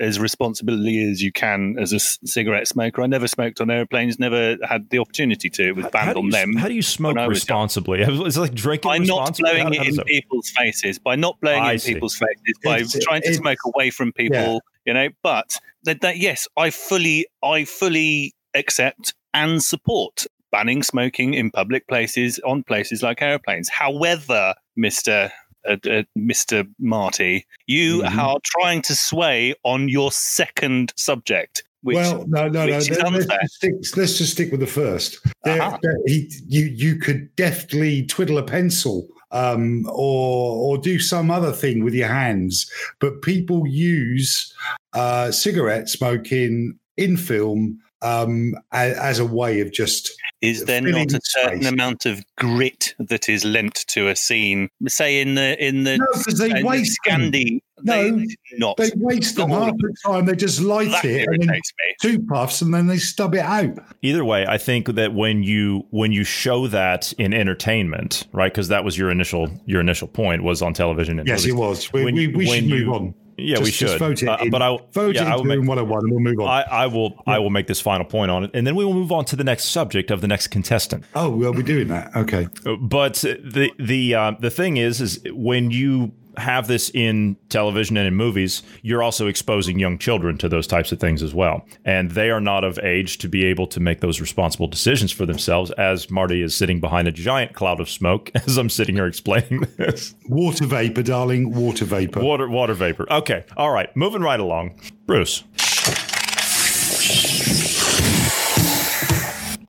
as 0.00 0.18
responsibly 0.18 1.04
as 1.10 1.22
you 1.22 1.30
can 1.32 1.76
as 1.78 1.92
a 1.92 1.98
cigarette 2.00 2.66
smoker. 2.68 3.02
I 3.02 3.06
never 3.06 3.28
smoked 3.28 3.60
on 3.60 3.70
airplanes. 3.70 4.18
Never 4.18 4.56
had 4.66 4.88
the 4.90 4.98
opportunity 4.98 5.50
to. 5.50 5.68
It 5.68 5.76
was 5.76 5.84
How 5.84 5.90
banned 5.90 6.12
do, 6.14 6.18
on 6.20 6.24
you, 6.26 6.30
them. 6.32 6.54
how 6.56 6.68
do 6.68 6.74
you 6.74 6.82
smoke 6.82 7.14
when 7.16 7.24
I 7.24 7.28
was 7.28 7.38
young. 7.48 7.62
responsibly? 7.62 8.00
It's 8.26 8.36
like 8.36 8.54
drinking 8.54 8.88
by 8.90 8.98
not 8.98 9.36
blowing 9.38 9.62
How- 9.64 9.70
it 9.72 9.78
how 9.78 9.84
in 9.84 9.94
that- 9.96 10.06
people's 10.06 10.50
faces, 10.50 10.98
by 10.98 11.16
not 11.16 11.38
blowing 11.40 11.62
I 11.62 11.70
it 11.70 11.74
in 11.74 11.78
see. 11.80 11.94
people's 11.94 12.16
faces, 12.16 12.58
by 12.64 12.76
It's- 12.78 12.98
trying 13.04 13.22
to 13.22 13.34
smoke 13.34 13.58
away 13.74 13.90
from 13.90 14.12
people, 14.12 14.62
you 14.86 14.94
know. 14.94 15.08
But 15.22 15.56
that, 15.84 16.00
that 16.00 16.16
yes, 16.18 16.48
I 16.56 16.70
fully, 16.70 17.26
I 17.42 17.64
fully 17.64 18.34
accept 18.54 19.14
and 19.34 19.62
support 19.62 20.24
banning 20.50 20.82
smoking 20.84 21.34
in 21.34 21.50
public 21.50 21.86
places 21.88 22.38
on 22.46 22.62
places 22.62 23.02
like 23.02 23.20
airplanes. 23.20 23.68
However, 23.68 24.54
Mister. 24.76 25.30
Uh, 25.66 25.76
uh, 25.90 26.02
Mr. 26.18 26.68
Marty, 26.78 27.46
you 27.66 28.02
Mhm. 28.02 28.18
are 28.18 28.38
trying 28.44 28.82
to 28.82 28.94
sway 28.94 29.54
on 29.64 29.88
your 29.88 30.12
second 30.12 30.92
subject, 30.96 31.64
which 31.82 31.96
well, 31.96 32.24
no, 32.28 32.48
no, 32.48 32.66
no. 32.66 32.66
Let, 32.66 32.72
us 32.72 32.86
just 32.86 33.54
stick, 33.54 33.74
let's 33.96 34.18
just 34.18 34.32
stick 34.32 34.50
with 34.50 34.60
the 34.60 34.66
1st 34.66 35.18
There, 35.44 35.62
Uh-huh. 35.62 35.78
you, 36.06 36.66
you 36.66 36.96
could 36.96 37.34
deftly 37.36 38.04
twiddle 38.06 38.38
a 38.38 38.42
pencil 38.42 39.08
um, 39.30 39.84
or 39.88 40.56
or 40.76 40.78
do 40.78 40.98
some 41.00 41.30
other 41.30 41.50
thing 41.52 41.82
with 41.82 41.94
your 41.94 42.08
hands, 42.08 42.70
but 43.00 43.22
people 43.22 43.66
use 43.66 44.52
uh, 44.92 45.32
cigarette 45.32 45.88
smoking 45.88 46.78
in 46.96 47.16
film 47.16 47.80
um, 48.02 48.54
as, 48.70 48.96
as 48.98 49.18
a 49.18 49.24
way 49.24 49.60
of 49.60 49.72
just 49.72 50.10
Is 50.44 50.64
there 50.66 50.82
not 50.82 51.12
a 51.12 51.20
certain 51.22 51.62
space. 51.62 51.72
amount 51.72 52.06
of 52.06 52.22
grit 52.36 52.94
that 52.98 53.28
is 53.28 53.44
lent 53.44 53.74
to 53.88 54.08
a 54.08 54.16
scene? 54.16 54.68
Say 54.86 55.20
in 55.20 55.36
the 55.36 55.56
in 55.64 55.84
the 55.84 55.96
no, 55.96 56.06
because 56.18 56.38
they 56.38 56.52
the 56.52 56.62
waste 56.66 56.98
them. 57.06 57.32
Scandi, 57.32 57.60
No, 57.84 58.02
they, 58.02 58.10
they 58.10 58.26
not. 58.58 58.76
They 58.78 58.90
waste 58.96 59.36
them 59.36 59.50
half 59.50 59.76
the 59.76 59.94
time. 60.04 60.24
They 60.26 60.34
just 60.34 60.60
light 60.60 60.90
that 60.90 61.04
it 61.04 61.28
and 61.28 61.48
then 61.48 61.60
two 62.00 62.22
puffs 62.22 62.62
and 62.62 62.72
then 62.74 62.86
they 62.86 62.96
stub 62.98 63.34
it 63.34 63.40
out. 63.40 63.78
Either 64.02 64.24
way, 64.24 64.46
I 64.46 64.58
think 64.58 64.88
that 64.94 65.12
when 65.14 65.42
you 65.42 65.86
when 65.90 66.10
you 66.10 66.24
show 66.24 66.66
that 66.68 67.12
in 67.14 67.32
entertainment, 67.34 68.26
right? 68.32 68.52
Because 68.52 68.68
that 68.68 68.84
was 68.84 68.96
your 68.98 69.10
initial 69.10 69.48
your 69.66 69.80
initial 69.80 70.08
point 70.08 70.42
was 70.42 70.62
on 70.62 70.74
television. 70.74 71.18
And 71.18 71.28
Yes, 71.28 71.44
it 71.46 71.52
was. 71.52 71.92
We, 71.92 72.04
When 72.04 72.14
we, 72.14 72.28
we 72.28 72.46
should 72.46 72.66
move 72.68 72.88
on. 72.88 73.14
Yeah, 73.36 73.58
we 73.58 73.64
Just- 73.66 73.78
just 73.80 73.92
should. 73.94 73.98
vote 73.98 74.22
it 74.22 74.28
Uh, 74.28 74.36
in. 74.42 74.50
but 74.50 74.62
I 74.62 74.78
Vote 74.92 75.16
yeah, 75.16 75.32
I 75.32 75.34
will 75.34 75.42
make- 75.42 75.58
101 75.58 76.04
and 76.04 76.10
we'll 76.12 76.20
move 76.20 76.38
on. 76.38 76.46
I, 76.48 76.62
I 76.70 76.86
will 76.86 77.20
I 77.26 77.40
will 77.40 77.50
make 77.50 77.66
this 77.66 77.80
final 77.80 78.04
point 78.06 78.30
on 78.30 78.44
it, 78.44 78.50
and 78.54 78.64
then 78.64 78.76
we 78.76 78.84
will 78.84 78.94
move 78.94 79.10
on 79.10 79.24
to 79.24 79.34
the 79.36 79.42
next 79.42 79.64
subject 79.64 80.12
of 80.12 80.20
the 80.20 80.28
next 80.28 80.48
contestant. 80.48 81.02
oh, 81.16 81.30
well, 81.30 81.52
we're 81.52 81.62
doing 81.62 81.88
that. 81.88 82.14
Okay. 82.14 82.46
But 82.80 83.14
the 83.14 83.72
the 83.78 84.14
uh, 84.14 84.32
the 84.38 84.50
thing 84.50 84.76
is, 84.76 85.00
is 85.00 85.18
when 85.32 85.72
you 85.72 86.12
have 86.36 86.66
this 86.66 86.90
in 86.94 87.36
television 87.48 87.96
and 87.96 88.06
in 88.06 88.14
movies, 88.14 88.62
you're 88.82 89.02
also 89.02 89.26
exposing 89.26 89.78
young 89.78 89.98
children 89.98 90.38
to 90.38 90.48
those 90.48 90.66
types 90.66 90.92
of 90.92 91.00
things 91.00 91.22
as 91.22 91.34
well, 91.34 91.64
and 91.84 92.10
they 92.12 92.30
are 92.30 92.40
not 92.40 92.64
of 92.64 92.78
age 92.80 93.18
to 93.18 93.28
be 93.28 93.44
able 93.44 93.66
to 93.68 93.80
make 93.80 94.00
those 94.00 94.20
responsible 94.20 94.66
decisions 94.66 95.12
for 95.12 95.26
themselves. 95.26 95.70
As 95.72 96.10
Marty 96.10 96.42
is 96.42 96.54
sitting 96.54 96.80
behind 96.80 97.08
a 97.08 97.12
giant 97.12 97.54
cloud 97.54 97.80
of 97.80 97.88
smoke, 97.88 98.30
as 98.46 98.56
I'm 98.56 98.70
sitting 98.70 98.94
here 98.94 99.06
explaining 99.06 99.60
this, 99.76 100.14
Water 100.28 100.66
vapor, 100.66 101.02
darling. 101.02 101.52
Water 101.52 101.84
vapor. 101.84 102.20
water 102.20 102.48
water 102.48 102.74
vapor. 102.74 103.10
Okay, 103.12 103.44
all 103.56 103.70
right, 103.70 103.94
moving 103.96 104.22
right 104.22 104.40
along, 104.40 104.78
Bruce. 105.06 105.44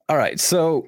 All 0.07 0.17
right. 0.17 0.39
So, 0.39 0.85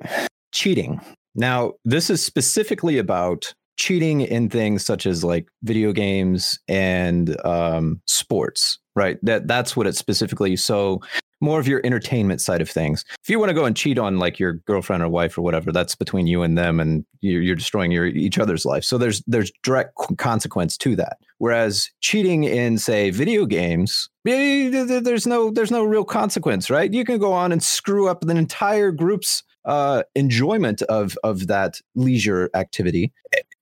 cheating. 0.51 1.01
Now, 1.33 1.73
this 1.83 2.09
is 2.09 2.23
specifically 2.23 2.97
about 2.99 3.53
cheating 3.77 4.21
in 4.21 4.49
things 4.49 4.85
such 4.85 5.05
as 5.05 5.23
like 5.23 5.47
video 5.63 5.93
games 5.93 6.59
and 6.67 7.39
um, 7.45 8.01
sports, 8.05 8.79
right? 8.95 9.17
That 9.23 9.47
that's 9.47 9.77
what 9.77 9.87
it's 9.87 9.99
specifically. 9.99 10.55
So, 10.55 11.01
more 11.39 11.59
of 11.59 11.67
your 11.67 11.81
entertainment 11.83 12.41
side 12.41 12.61
of 12.61 12.69
things. 12.69 13.05
If 13.21 13.29
you 13.29 13.37
want 13.37 13.49
to 13.49 13.53
go 13.53 13.65
and 13.65 13.75
cheat 13.77 13.99
on 13.99 14.17
like 14.17 14.39
your 14.39 14.53
girlfriend 14.53 15.03
or 15.03 15.09
wife 15.09 15.37
or 15.37 15.43
whatever, 15.43 15.71
that's 15.71 15.93
between 15.93 16.25
you 16.25 16.41
and 16.41 16.57
them, 16.57 16.79
and 16.79 17.05
you're, 17.21 17.43
you're 17.43 17.55
destroying 17.55 17.91
your 17.91 18.07
each 18.07 18.39
other's 18.39 18.65
life. 18.65 18.83
So 18.83 18.97
there's 18.97 19.23
there's 19.27 19.51
direct 19.63 19.93
consequence 20.17 20.77
to 20.77 20.95
that. 20.95 21.17
Whereas 21.37 21.91
cheating 22.01 22.43
in 22.43 22.79
say 22.79 23.11
video 23.11 23.45
games, 23.45 24.09
eh, 24.25 24.71
th- 24.71 24.87
th- 24.87 25.03
there's 25.03 25.27
no 25.27 25.51
there's 25.51 25.71
no 25.71 25.83
real 25.83 26.05
consequence, 26.05 26.69
right? 26.69 26.91
You 26.91 27.05
can 27.05 27.19
go 27.19 27.33
on 27.33 27.51
and 27.51 27.61
screw 27.61 28.07
up 28.07 28.23
an 28.23 28.35
entire 28.35 28.91
group's 28.91 29.43
uh, 29.65 30.01
enjoyment 30.15 30.81
of 30.83 31.17
of 31.23 31.47
that 31.47 31.79
leisure 31.93 32.49
activity, 32.55 33.11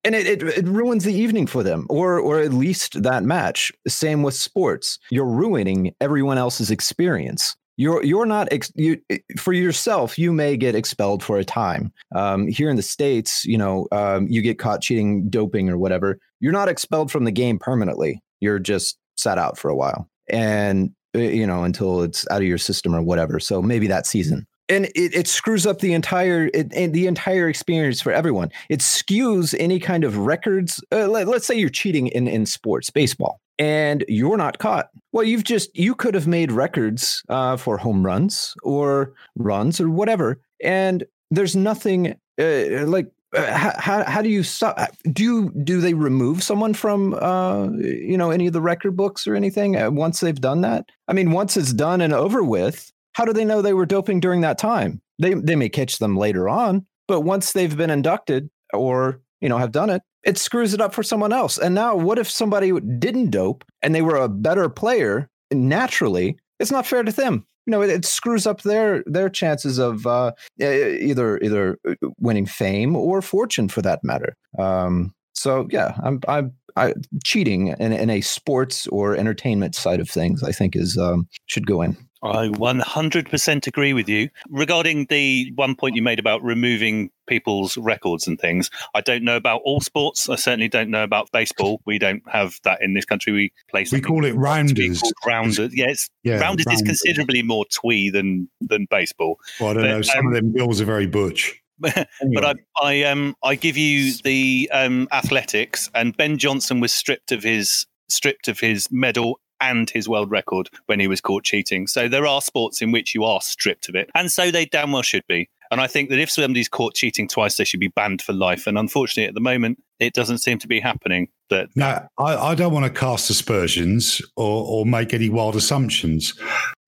and 0.05 0.15
it, 0.15 0.27
it 0.27 0.43
it 0.43 0.65
ruins 0.65 1.03
the 1.03 1.13
evening 1.13 1.47
for 1.47 1.63
them, 1.63 1.85
or 1.89 2.19
or 2.19 2.39
at 2.39 2.53
least 2.53 3.01
that 3.03 3.23
match. 3.23 3.71
Same 3.87 4.23
with 4.23 4.35
sports, 4.35 4.99
you're 5.09 5.25
ruining 5.25 5.93
everyone 5.99 6.37
else's 6.37 6.71
experience. 6.71 7.55
You're 7.77 8.03
you're 8.03 8.25
not 8.25 8.47
ex- 8.51 8.71
you 8.75 9.01
for 9.37 9.51
yourself. 9.51 10.17
You 10.17 10.31
may 10.31 10.55
get 10.55 10.75
expelled 10.75 11.23
for 11.23 11.37
a 11.37 11.43
time. 11.43 11.91
Um, 12.13 12.47
here 12.47 12.69
in 12.69 12.77
the 12.77 12.81
states, 12.81 13.43
you 13.45 13.57
know, 13.57 13.87
um, 13.91 14.27
you 14.29 14.41
get 14.41 14.59
caught 14.59 14.81
cheating, 14.81 15.29
doping, 15.29 15.69
or 15.69 15.77
whatever. 15.77 16.19
You're 16.39 16.53
not 16.53 16.69
expelled 16.69 17.11
from 17.11 17.25
the 17.25 17.31
game 17.31 17.59
permanently. 17.59 18.21
You're 18.39 18.59
just 18.59 18.97
sat 19.17 19.37
out 19.37 19.57
for 19.57 19.69
a 19.69 19.75
while, 19.75 20.07
and 20.29 20.91
uh, 21.15 21.19
you 21.19 21.45
know 21.45 21.63
until 21.63 22.03
it's 22.03 22.25
out 22.31 22.41
of 22.41 22.47
your 22.47 22.57
system 22.57 22.95
or 22.95 23.01
whatever. 23.01 23.39
So 23.39 23.61
maybe 23.61 23.87
that 23.87 24.05
season 24.05 24.47
and 24.69 24.85
it, 24.95 25.15
it 25.15 25.27
screws 25.27 25.65
up 25.65 25.79
the 25.79 25.93
entire 25.93 26.49
it, 26.53 26.69
the 26.69 27.07
entire 27.07 27.47
experience 27.47 28.01
for 28.01 28.11
everyone. 28.11 28.51
It 28.69 28.79
skews 28.79 29.55
any 29.59 29.79
kind 29.79 30.03
of 30.03 30.17
records. 30.17 30.83
Uh, 30.91 31.07
let, 31.07 31.27
us 31.27 31.45
say 31.45 31.55
you're 31.55 31.69
cheating 31.69 32.07
in 32.07 32.27
in 32.27 32.45
sports, 32.45 32.89
baseball, 32.89 33.39
and 33.59 34.03
you're 34.07 34.37
not 34.37 34.59
caught. 34.59 34.89
Well, 35.11 35.23
you've 35.23 35.43
just 35.43 35.75
you 35.77 35.95
could 35.95 36.15
have 36.15 36.27
made 36.27 36.51
records 36.51 37.23
uh, 37.29 37.57
for 37.57 37.77
home 37.77 38.05
runs 38.05 38.55
or 38.63 39.13
runs 39.35 39.79
or 39.79 39.89
whatever, 39.89 40.39
and 40.63 41.03
there's 41.31 41.55
nothing 41.55 42.15
uh, 42.39 42.85
like. 42.85 43.07
Uh, 43.35 43.51
how, 43.53 44.01
how, 44.05 44.21
do 44.21 44.29
you 44.29 44.43
stop? 44.43 44.79
Do 45.11 45.21
you, 45.21 45.51
do 45.65 45.81
they 45.81 45.93
remove 45.93 46.41
someone 46.41 46.73
from 46.73 47.15
uh, 47.15 47.67
you 47.71 48.17
know 48.17 48.31
any 48.31 48.47
of 48.47 48.53
the 48.53 48.61
record 48.61 48.95
books 48.95 49.27
or 49.27 49.35
anything 49.35 49.75
uh, 49.75 49.91
once 49.91 50.21
they've 50.21 50.39
done 50.39 50.61
that? 50.61 50.85
I 51.09 51.13
mean, 51.13 51.31
once 51.31 51.57
it's 51.57 51.73
done 51.73 51.99
and 51.99 52.13
over 52.13 52.43
with, 52.43 52.93
how 53.15 53.23
do 53.23 53.31
they 53.31 53.45
know 53.45 53.61
they 53.61 53.73
were 53.73 53.85
doping 53.85 54.19
during 54.19 54.41
that 54.41 54.57
time? 54.57 55.01
They 55.19 55.33
they 55.33 55.55
may 55.55 55.69
catch 55.69 55.99
them 55.99 56.17
later 56.17 56.49
on, 56.49 56.85
but 57.07 57.21
once 57.21 57.53
they've 57.53 57.75
been 57.75 57.89
inducted 57.89 58.49
or 58.73 59.21
you 59.39 59.47
know 59.47 59.57
have 59.57 59.71
done 59.71 59.89
it, 59.89 60.01
it 60.23 60.37
screws 60.37 60.73
it 60.73 60.81
up 60.81 60.93
for 60.93 61.01
someone 61.01 61.31
else. 61.31 61.57
And 61.57 61.73
now, 61.73 61.95
what 61.95 62.19
if 62.19 62.29
somebody 62.29 62.71
didn't 62.99 63.29
dope 63.29 63.63
and 63.81 63.95
they 63.95 64.01
were 64.01 64.17
a 64.17 64.27
better 64.27 64.67
player 64.67 65.29
naturally? 65.51 66.37
It's 66.59 66.71
not 66.71 66.85
fair 66.85 67.03
to 67.03 67.11
them. 67.11 67.45
you 67.65 67.71
know, 67.71 67.81
it, 67.81 67.89
it 67.89 68.05
screws 68.05 68.45
up 68.45 68.63
their 68.63 69.03
their 69.05 69.29
chances 69.29 69.77
of 69.77 70.05
uh, 70.05 70.33
either 70.59 71.37
either 71.37 71.79
winning 72.19 72.45
fame 72.45 72.95
or 72.95 73.21
fortune 73.21 73.69
for 73.69 73.81
that 73.81 74.03
matter. 74.03 74.35
Um, 74.59 75.13
so 75.33 75.67
yeah, 75.71 75.95
I'm 76.03 76.19
I'm 76.27 76.53
I, 76.75 76.93
cheating 77.23 77.67
in, 77.67 77.93
in 77.93 78.09
a 78.09 78.19
sports 78.19 78.87
or 78.87 79.15
entertainment 79.15 79.75
side 79.75 80.01
of 80.01 80.09
things, 80.09 80.43
I 80.43 80.51
think 80.51 80.75
is 80.75 80.97
um, 80.97 81.27
should 81.45 81.65
go 81.65 81.81
in. 81.81 81.95
I 82.25 82.47
100% 82.47 83.67
agree 83.67 83.93
with 83.93 84.09
you. 84.09 84.29
Regarding 84.49 85.05
the 85.09 85.51
one 85.55 85.75
point 85.75 85.95
you 85.95 86.01
made 86.01 86.19
about 86.19 86.43
removing 86.43 87.11
people's 87.27 87.77
records 87.77 88.27
and 88.27 88.39
things, 88.39 88.69
I 88.93 89.01
don't 89.01 89.23
know 89.23 89.35
about 89.35 89.61
all 89.63 89.81
sports. 89.81 90.27
I 90.29 90.35
certainly 90.35 90.67
don't 90.67 90.89
know 90.89 91.03
about 91.03 91.31
baseball. 91.31 91.81
We 91.85 91.99
don't 91.99 92.23
have 92.27 92.59
that 92.63 92.81
in 92.81 92.93
this 92.93 93.05
country. 93.05 93.33
We 93.33 93.53
play. 93.69 93.85
We 93.91 94.01
call 94.01 94.25
it 94.25 94.35
rounders. 94.35 95.03
Rounders. 95.25 95.71
Yes, 95.73 96.09
yeah, 96.23 96.39
rounders, 96.39 96.65
rounders, 96.65 96.81
is 96.81 96.87
considerably 96.87 97.43
more 97.43 97.65
twee 97.65 98.09
than 98.09 98.49
than 98.61 98.87
baseball. 98.89 99.39
Well, 99.59 99.71
I 99.71 99.73
don't 99.73 99.83
but, 99.83 99.87
know. 99.89 100.01
Some 100.01 100.19
um, 100.19 100.27
of 100.27 100.33
them 100.33 100.51
bills 100.51 100.81
are 100.81 100.85
very 100.85 101.07
butch. 101.07 101.61
but 101.79 102.07
I, 102.23 102.53
I 102.81 103.03
um 103.03 103.35
I 103.43 103.55
give 103.55 103.75
you 103.75 104.13
the 104.23 104.69
um 104.71 105.09
athletics 105.11 105.89
and 105.93 106.15
Ben 106.15 106.37
Johnson 106.37 106.79
was 106.79 106.93
stripped 106.93 107.33
of 107.33 107.43
his 107.43 107.85
stripped 108.07 108.47
of 108.47 108.59
his 108.59 108.89
medal 108.91 109.39
and 109.69 109.89
his 109.89 110.07
world 110.07 110.31
record 110.31 110.69
when 110.85 110.99
he 110.99 111.07
was 111.07 111.21
caught 111.21 111.43
cheating. 111.43 111.87
So 111.87 112.07
there 112.07 112.27
are 112.27 112.41
sports 112.41 112.81
in 112.81 112.91
which 112.91 113.15
you 113.15 113.23
are 113.23 113.41
stripped 113.41 113.89
of 113.89 113.95
it. 113.95 114.09
And 114.15 114.31
so 114.31 114.51
they 114.51 114.65
damn 114.65 114.91
well 114.91 115.01
should 115.01 115.25
be. 115.27 115.49
And 115.71 115.81
I 115.81 115.87
think 115.87 116.09
that 116.09 116.19
if 116.19 116.29
somebody's 116.29 116.69
caught 116.69 116.93
cheating 116.93 117.27
twice, 117.27 117.57
they 117.57 117.65
should 117.65 117.79
be 117.79 117.87
banned 117.87 118.21
for 118.21 118.33
life. 118.33 118.67
And 118.67 118.77
unfortunately, 118.77 119.27
at 119.27 119.33
the 119.33 119.41
moment, 119.41 119.81
it 119.99 120.13
doesn't 120.13 120.37
seem 120.39 120.59
to 120.59 120.67
be 120.67 120.79
happening. 120.79 121.29
That 121.49 121.69
now, 121.75 122.07
I, 122.17 122.35
I 122.35 122.55
don't 122.55 122.73
want 122.73 122.85
to 122.85 122.99
cast 122.99 123.29
aspersions 123.29 124.21
or, 124.35 124.65
or 124.67 124.85
make 124.85 125.13
any 125.13 125.29
wild 125.29 125.55
assumptions, 125.55 126.39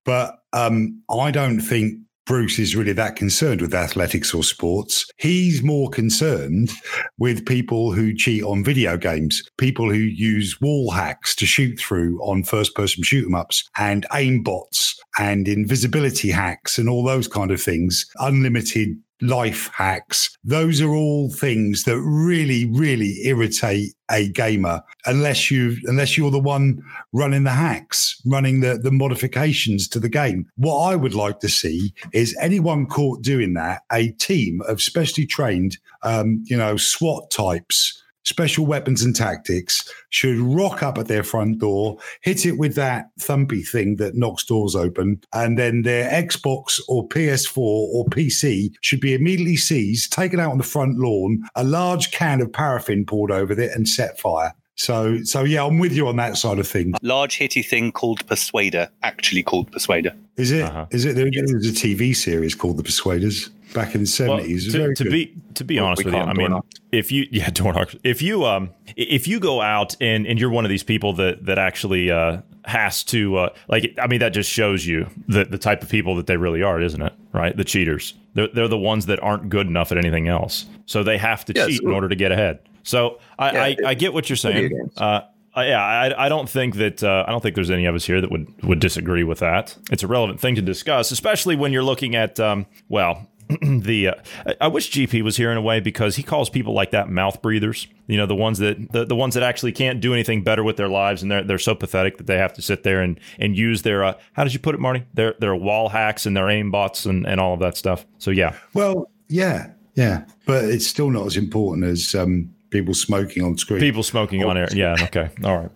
but 0.06 0.40
um, 0.54 1.02
I 1.10 1.32
don't 1.32 1.60
think 1.60 2.00
Bruce 2.28 2.60
is 2.60 2.76
really 2.76 2.92
that 2.92 3.16
concerned 3.16 3.62
with 3.62 3.74
athletics 3.74 4.34
or 4.34 4.44
sports. 4.44 5.06
He's 5.18 5.64
more 5.64 5.90
concerned 5.90 6.72
with 7.18 7.46
people 7.46 7.94
who 7.94 8.14
cheat 8.14 8.44
on 8.44 8.66
video 8.66 8.98
games, 8.98 9.42
people 9.58 9.90
who 9.90 9.96
use 9.96 10.60
wall 10.60 10.92
hacks 10.92 11.34
to 11.38 11.46
shoot 11.46 11.80
through 11.80 12.20
on 12.22 12.44
first 12.44 12.76
person 12.76 13.02
shoot 13.02 13.26
'em 13.26 13.34
ups 13.34 13.64
and 13.78 14.06
aim 14.14 14.44
bots 14.44 15.00
and 15.18 15.48
invisibility 15.48 16.30
hacks 16.30 16.78
and 16.78 16.90
all 16.90 17.04
those 17.04 17.30
kind 17.30 17.50
of 17.50 17.62
things, 17.62 18.06
unlimited 18.20 18.98
life 19.22 19.70
hacks. 19.74 20.38
Those 20.44 20.82
are 20.82 20.94
all 20.94 21.32
things 21.32 21.84
that 21.84 22.00
really, 22.00 22.66
really 22.66 23.20
irritate 23.26 23.94
a 24.10 24.30
gamer 24.30 24.82
unless 25.06 25.52
you 25.52 25.76
unless 25.84 26.18
you're 26.18 26.32
the 26.32 26.40
one 26.40 26.82
running 27.14 27.44
the 27.44 27.52
hacks, 27.52 28.22
running 28.26 28.62
the, 28.62 28.78
the 28.78 28.92
modifications 28.92 29.88
to 29.90 30.00
the 30.00 30.10
game. 30.10 30.46
What 30.56 30.78
I 30.80 30.96
would 30.96 31.14
like 31.14 31.40
to 31.40 31.50
see 31.50 31.94
is 32.14 32.38
anyone 32.40 32.86
caught 32.86 33.22
doing 33.22 33.54
that, 33.56 33.82
a 33.92 34.10
team 34.14 34.62
of 34.68 34.82
specially 34.82 35.26
trained 35.26 35.78
um, 36.04 36.44
you 36.46 36.58
know, 36.58 36.78
SWAT 36.78 37.30
types 37.32 38.02
special 38.28 38.66
weapons 38.66 39.04
and 39.04 39.16
tactics 39.16 39.90
should 40.10 40.38
rock 40.38 40.84
up 40.84 40.98
at 40.98 41.08
their 41.08 41.24
front 41.24 41.60
door, 41.60 41.98
hit 42.22 42.46
it 42.46 42.58
with 42.58 42.76
that 42.76 43.06
thumpy 43.22 43.66
thing 43.66 43.96
that 43.96 44.16
knocks 44.16 44.44
doors 44.44 44.76
open, 44.76 45.22
and 45.34 45.58
then 45.58 45.84
their 45.84 46.10
Xbox 46.12 46.82
or 46.90 47.08
PS4 47.08 47.58
or 47.58 48.06
PC 48.08 48.74
should 48.82 49.00
be 49.00 49.14
immediately 49.14 49.56
seized, 49.56 50.12
taken 50.12 50.42
out 50.42 50.52
on 50.52 50.58
the 50.58 50.64
front 50.64 51.00
lawn, 51.00 51.42
a 51.56 51.64
large 51.64 52.12
can 52.12 52.42
of 52.42 52.52
paraffin 52.52 53.06
poured 53.06 53.32
over 53.32 53.54
it, 53.54 53.72
and 53.74 53.88
set 53.88 54.20
fire. 54.20 54.54
So, 54.78 55.24
so 55.24 55.44
yeah, 55.44 55.66
I'm 55.66 55.80
with 55.80 55.92
you 55.92 56.08
on 56.08 56.16
that 56.18 56.38
side 56.38 56.60
of 56.60 56.68
things. 56.68 56.96
Large 57.02 57.38
hitty 57.38 57.64
thing 57.64 57.92
called 57.92 58.26
Persuader, 58.28 58.90
actually 59.02 59.44
called 59.44 59.72
Persuader. 59.72 60.14
Is 60.38 60.52
it? 60.52 60.64
Uh-huh. 60.64 60.86
Is 60.92 61.04
it? 61.04 61.16
There, 61.16 61.26
was 61.26 61.68
a 61.68 61.72
TV 61.72 62.16
series 62.16 62.54
called 62.54 62.78
The 62.78 62.84
Persuaders 62.84 63.50
back 63.74 63.96
in 63.96 64.02
the 64.02 64.08
seventies. 64.08 64.72
Well, 64.74 64.90
to, 64.90 65.04
to 65.04 65.10
be 65.10 65.34
to 65.56 65.64
be 65.64 65.80
honest 65.80 66.06
with 66.06 66.14
you, 66.14 66.20
I 66.20 66.34
mean, 66.34 66.60
if 66.92 67.12
you 67.12 67.28
yeah, 67.32 67.50
door 67.54 67.88
If 68.04 68.22
you 68.22 68.46
um, 68.46 68.70
if 68.96 69.28
you 69.28 69.40
go 69.40 69.62
out 69.62 69.96
and 70.00 70.28
and 70.28 70.40
you're 70.40 70.52
one 70.52 70.64
of 70.64 70.70
these 70.70 70.84
people 70.84 71.14
that 71.14 71.46
that 71.46 71.58
actually 71.58 72.12
uh 72.12 72.42
has 72.66 73.04
to 73.06 73.38
uh 73.38 73.50
like, 73.68 73.98
I 74.00 74.06
mean, 74.06 74.20
that 74.20 74.30
just 74.30 74.50
shows 74.50 74.86
you 74.86 75.10
the 75.28 75.46
the 75.46 75.58
type 75.58 75.82
of 75.82 75.90
people 75.90 76.16
that 76.18 76.28
they 76.28 76.38
really 76.38 76.62
are, 76.62 76.80
isn't 76.80 77.02
it? 77.02 77.14
Right, 77.34 77.58
the 77.58 77.66
cheaters. 77.66 78.14
They're 78.36 78.50
they're 78.50 78.68
the 78.68 78.78
ones 78.78 79.08
that 79.08 79.22
aren't 79.24 79.50
good 79.50 79.66
enough 79.66 79.92
at 79.92 79.98
anything 79.98 80.28
else, 80.28 80.68
so 80.86 81.02
they 81.02 81.18
have 81.18 81.46
to 81.46 81.54
yes. 81.56 81.68
cheat 81.68 81.82
in 81.82 81.90
order 81.90 82.08
to 82.08 82.16
get 82.16 82.32
ahead. 82.32 82.60
So 82.88 83.20
I 83.38 83.52
yeah, 83.52 83.64
I, 83.64 83.90
I, 83.90 83.94
get 83.96 84.14
what 84.14 84.30
you're 84.30 84.38
saying. 84.38 84.92
Uh, 84.96 85.22
yeah, 85.58 85.84
I, 85.84 86.26
I, 86.26 86.30
don't 86.30 86.50
think 86.50 86.76
that 86.76 87.04
uh, 87.04 87.26
I 87.28 87.32
don't 87.32 87.42
think 87.42 87.56
there's 87.56 87.70
any 87.70 87.86
of 87.86 87.94
us 87.96 88.06
here 88.06 88.22
that 88.22 88.32
would 88.32 88.64
would 88.64 88.80
disagree 88.80 89.24
with 89.24 89.40
that. 89.40 89.76
It's 89.92 90.04
a 90.04 90.08
relevant 90.08 90.40
thing 90.40 90.56
to 90.56 90.62
discuss, 90.62 91.12
especially 91.12 91.58
when 91.58 91.74
you're 91.74 91.84
looking 91.84 92.16
at 92.16 92.40
um, 92.40 92.66
well, 92.88 93.28
the 93.62 94.10
uh, 94.10 94.54
I 94.62 94.70
wish 94.70 94.90
GP 94.90 95.22
was 95.22 95.36
here 95.36 95.52
in 95.52 95.58
a 95.58 95.62
way 95.62 95.82
because 95.82 96.16
he 96.16 96.24
calls 96.24 96.50
people 96.50 96.74
like 96.74 96.92
that 96.92 97.10
mouth 97.10 97.42
breathers. 97.42 97.88
You 98.08 98.16
know, 98.16 98.26
the 98.26 98.36
ones 98.36 98.60
that 98.60 98.92
the, 98.94 99.04
the 99.04 99.16
ones 99.16 99.34
that 99.34 99.44
actually 99.44 99.74
can't 99.74 100.00
do 100.00 100.14
anything 100.14 100.44
better 100.44 100.64
with 100.64 100.78
their 100.78 100.90
lives, 100.90 101.22
and 101.22 101.30
they're 101.30 101.44
they're 101.44 101.60
so 101.60 101.76
pathetic 101.76 102.18
that 102.20 102.28
they 102.28 102.38
have 102.38 102.54
to 102.54 102.62
sit 102.62 102.84
there 102.84 103.02
and 103.02 103.20
and 103.38 103.58
use 103.58 103.82
their 103.82 104.06
uh, 104.06 104.14
how 104.32 104.46
did 104.46 104.54
you 104.54 104.60
put 104.60 104.76
it, 104.76 104.80
Marty? 104.80 105.04
Their 105.14 105.36
their 105.40 105.56
wall 105.56 105.90
hacks 105.90 106.26
and 106.26 106.38
their 106.38 106.50
aim 106.50 106.72
bots 106.72 107.06
and 107.06 107.28
and 107.28 107.42
all 107.42 107.54
of 107.54 107.60
that 107.60 107.76
stuff. 107.76 108.06
So 108.18 108.32
yeah. 108.32 108.56
Well, 108.74 109.10
yeah, 109.28 109.72
yeah, 109.96 110.26
but 110.46 110.66
it's 110.66 110.88
still 110.88 111.10
not 111.10 111.26
as 111.26 111.36
important 111.36 111.86
as 111.86 112.14
um, 112.16 112.54
people 112.70 112.94
smoking 112.94 113.44
on 113.44 113.58
screen. 113.58 113.80
People 113.80 114.04
smoking 114.04 114.44
oh, 114.44 114.50
on 114.50 114.58
air. 114.58 114.68
Yeah. 114.74 114.96
Okay. 115.02 115.30
All 115.44 115.58
right. 115.58 115.72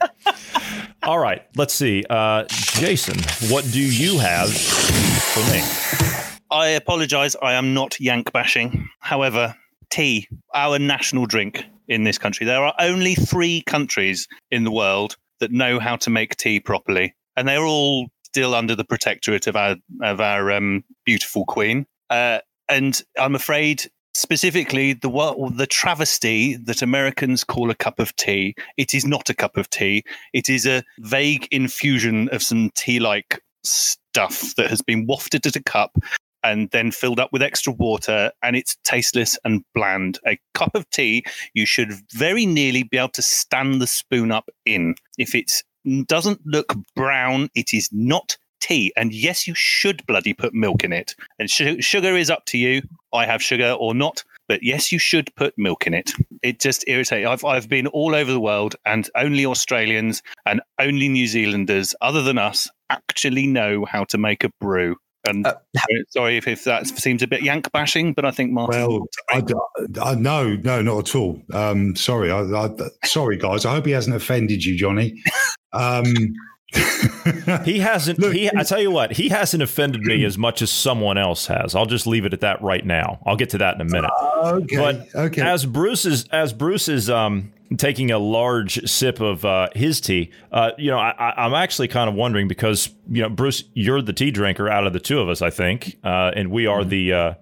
all 1.03 1.19
right. 1.19 1.45
Let's 1.55 1.73
see. 1.73 2.03
Uh, 2.09 2.45
Jason, 2.49 3.17
what 3.49 3.65
do 3.71 3.81
you 3.81 4.19
have 4.19 4.51
for 4.53 5.39
me? 5.51 5.61
I 6.51 6.69
apologize. 6.69 7.35
I 7.41 7.53
am 7.53 7.73
not 7.73 7.99
yank 7.99 8.31
bashing. 8.33 8.89
However, 8.99 9.55
tea, 9.89 10.27
our 10.53 10.79
national 10.79 11.25
drink 11.25 11.65
in 11.87 12.03
this 12.03 12.17
country, 12.17 12.45
there 12.45 12.63
are 12.63 12.73
only 12.79 13.15
three 13.15 13.61
countries 13.65 14.27
in 14.49 14.63
the 14.63 14.71
world 14.71 15.15
that 15.39 15.51
know 15.51 15.79
how 15.79 15.95
to 15.97 16.09
make 16.09 16.35
tea 16.35 16.59
properly, 16.59 17.15
and 17.35 17.47
they're 17.47 17.65
all 17.65 18.07
still 18.23 18.53
under 18.53 18.75
the 18.75 18.83
protectorate 18.83 19.47
of 19.47 19.55
our 19.55 19.75
of 20.01 20.21
our 20.21 20.51
um, 20.51 20.83
beautiful 21.05 21.45
queen. 21.45 21.85
Uh, 22.09 22.39
and 22.69 23.01
I'm 23.17 23.35
afraid, 23.35 23.89
specifically, 24.13 24.93
the 24.93 25.09
what 25.09 25.57
the 25.57 25.67
travesty 25.67 26.55
that 26.55 26.81
Americans 26.81 27.43
call 27.43 27.69
a 27.69 27.75
cup 27.75 27.99
of 27.99 28.15
tea, 28.15 28.55
it 28.77 28.93
is 28.93 29.05
not 29.05 29.29
a 29.29 29.33
cup 29.33 29.57
of 29.57 29.69
tea. 29.69 30.03
It 30.33 30.49
is 30.49 30.65
a 30.65 30.83
vague 30.99 31.47
infusion 31.51 32.29
of 32.29 32.43
some 32.43 32.71
tea-like 32.75 33.41
stuff 33.63 34.55
that 34.55 34.69
has 34.69 34.81
been 34.81 35.05
wafted 35.05 35.45
at 35.45 35.55
a 35.55 35.63
cup 35.63 35.97
and 36.43 36.71
then 36.71 36.91
filled 36.91 37.19
up 37.19 37.31
with 37.31 37.43
extra 37.43 37.71
water, 37.71 38.31
and 38.41 38.55
it's 38.55 38.75
tasteless 38.83 39.37
and 39.43 39.63
bland. 39.75 40.19
A 40.27 40.39
cup 40.55 40.73
of 40.73 40.89
tea 40.89 41.23
you 41.53 41.67
should 41.67 41.93
very 42.13 42.47
nearly 42.47 42.81
be 42.83 42.97
able 42.97 43.09
to 43.09 43.21
stand 43.21 43.79
the 43.81 43.87
spoon 43.87 44.31
up 44.31 44.49
in. 44.65 44.95
If 45.19 45.35
it 45.35 45.51
doesn't 46.07 46.41
look 46.45 46.75
brown, 46.95 47.49
it 47.53 47.73
is 47.73 47.89
not 47.91 48.37
tea. 48.61 48.93
And 48.95 49.13
yes, 49.13 49.47
you 49.47 49.53
should 49.55 50.05
bloody 50.05 50.33
put 50.33 50.53
milk 50.53 50.83
in 50.83 50.93
it. 50.93 51.15
And 51.39 51.49
sh- 51.49 51.83
sugar 51.83 52.15
is 52.15 52.29
up 52.29 52.45
to 52.47 52.57
you. 52.57 52.81
I 53.13 53.25
have 53.25 53.43
sugar 53.43 53.75
or 53.79 53.93
not. 53.93 54.23
But 54.47 54.63
yes, 54.63 54.91
you 54.91 54.99
should 54.99 55.33
put 55.35 55.57
milk 55.57 55.87
in 55.87 55.93
it. 55.93 56.11
It 56.41 56.59
just 56.59 56.83
irritates. 56.87 57.25
I've 57.25 57.45
I've 57.45 57.69
been 57.69 57.87
all 57.87 58.13
over 58.13 58.31
the 58.31 58.39
world, 58.39 58.75
and 58.85 59.09
only 59.15 59.45
Australians 59.45 60.21
and 60.45 60.59
only 60.77 61.07
New 61.07 61.25
Zealanders, 61.25 61.95
other 62.01 62.21
than 62.21 62.37
us, 62.37 62.69
actually 62.89 63.47
know 63.47 63.85
how 63.85 64.03
to 64.05 64.17
make 64.17 64.43
a 64.43 64.49
brew. 64.59 64.97
And 65.25 65.45
uh, 65.45 65.55
sorry 66.09 66.35
if, 66.37 66.47
if 66.47 66.63
that 66.65 66.87
seems 66.87 67.21
a 67.21 67.27
bit 67.27 67.43
yank 67.43 67.71
bashing, 67.71 68.13
but 68.13 68.25
I 68.25 68.31
think 68.31 68.51
Martin. 68.51 68.81
Well, 68.81 69.07
I, 69.29 69.43
I, 70.01 70.15
no, 70.15 70.55
no, 70.55 70.81
not 70.81 71.09
at 71.09 71.15
all. 71.15 71.41
Um, 71.53 71.95
sorry, 71.95 72.31
I, 72.31 72.41
I, 72.41 72.69
sorry, 73.05 73.37
guys. 73.37 73.65
I 73.65 73.75
hope 73.75 73.85
he 73.85 73.91
hasn't 73.91 74.15
offended 74.15 74.65
you, 74.65 74.75
Johnny. 74.75 75.21
Um, 75.73 76.03
he 77.65 77.79
hasn't. 77.79 78.19
Look, 78.19 78.33
he, 78.33 78.49
I 78.49 78.63
tell 78.63 78.81
you 78.81 78.91
what, 78.91 79.11
he 79.13 79.29
hasn't 79.29 79.61
offended 79.61 80.01
me 80.01 80.23
as 80.23 80.37
much 80.37 80.61
as 80.61 80.71
someone 80.71 81.17
else 81.17 81.47
has. 81.47 81.75
I'll 81.75 81.85
just 81.85 82.07
leave 82.07 82.25
it 82.25 82.33
at 82.33 82.41
that 82.41 82.61
right 82.61 82.85
now. 82.85 83.19
I'll 83.25 83.35
get 83.35 83.49
to 83.51 83.57
that 83.59 83.75
in 83.75 83.81
a 83.81 83.85
minute. 83.85 84.11
Uh, 84.21 84.59
okay. 84.63 84.77
But 84.77 85.15
okay. 85.15 85.41
As 85.41 85.65
Bruce 85.65 86.05
is, 86.05 86.27
as 86.29 86.53
Bruce 86.53 86.87
is, 86.87 87.09
um, 87.09 87.51
taking 87.77 88.11
a 88.11 88.19
large 88.19 88.89
sip 88.89 89.19
of 89.19 89.45
uh, 89.45 89.69
his 89.75 90.01
tea, 90.01 90.31
uh, 90.51 90.71
you 90.77 90.91
know, 90.91 90.97
I, 90.97 91.45
am 91.45 91.53
actually 91.53 91.87
kind 91.87 92.09
of 92.09 92.15
wondering 92.15 92.47
because 92.47 92.89
you 93.09 93.21
know, 93.21 93.29
Bruce, 93.29 93.63
you're 93.73 94.01
the 94.01 94.13
tea 94.13 94.31
drinker 94.31 94.69
out 94.69 94.87
of 94.87 94.93
the 94.93 94.99
two 94.99 95.19
of 95.19 95.29
us, 95.29 95.41
I 95.41 95.49
think, 95.49 95.97
uh, 96.03 96.31
and 96.35 96.51
we 96.51 96.67
are 96.67 96.81
mm-hmm. 96.81 96.89
the 96.89 97.13
uh, 97.13 97.33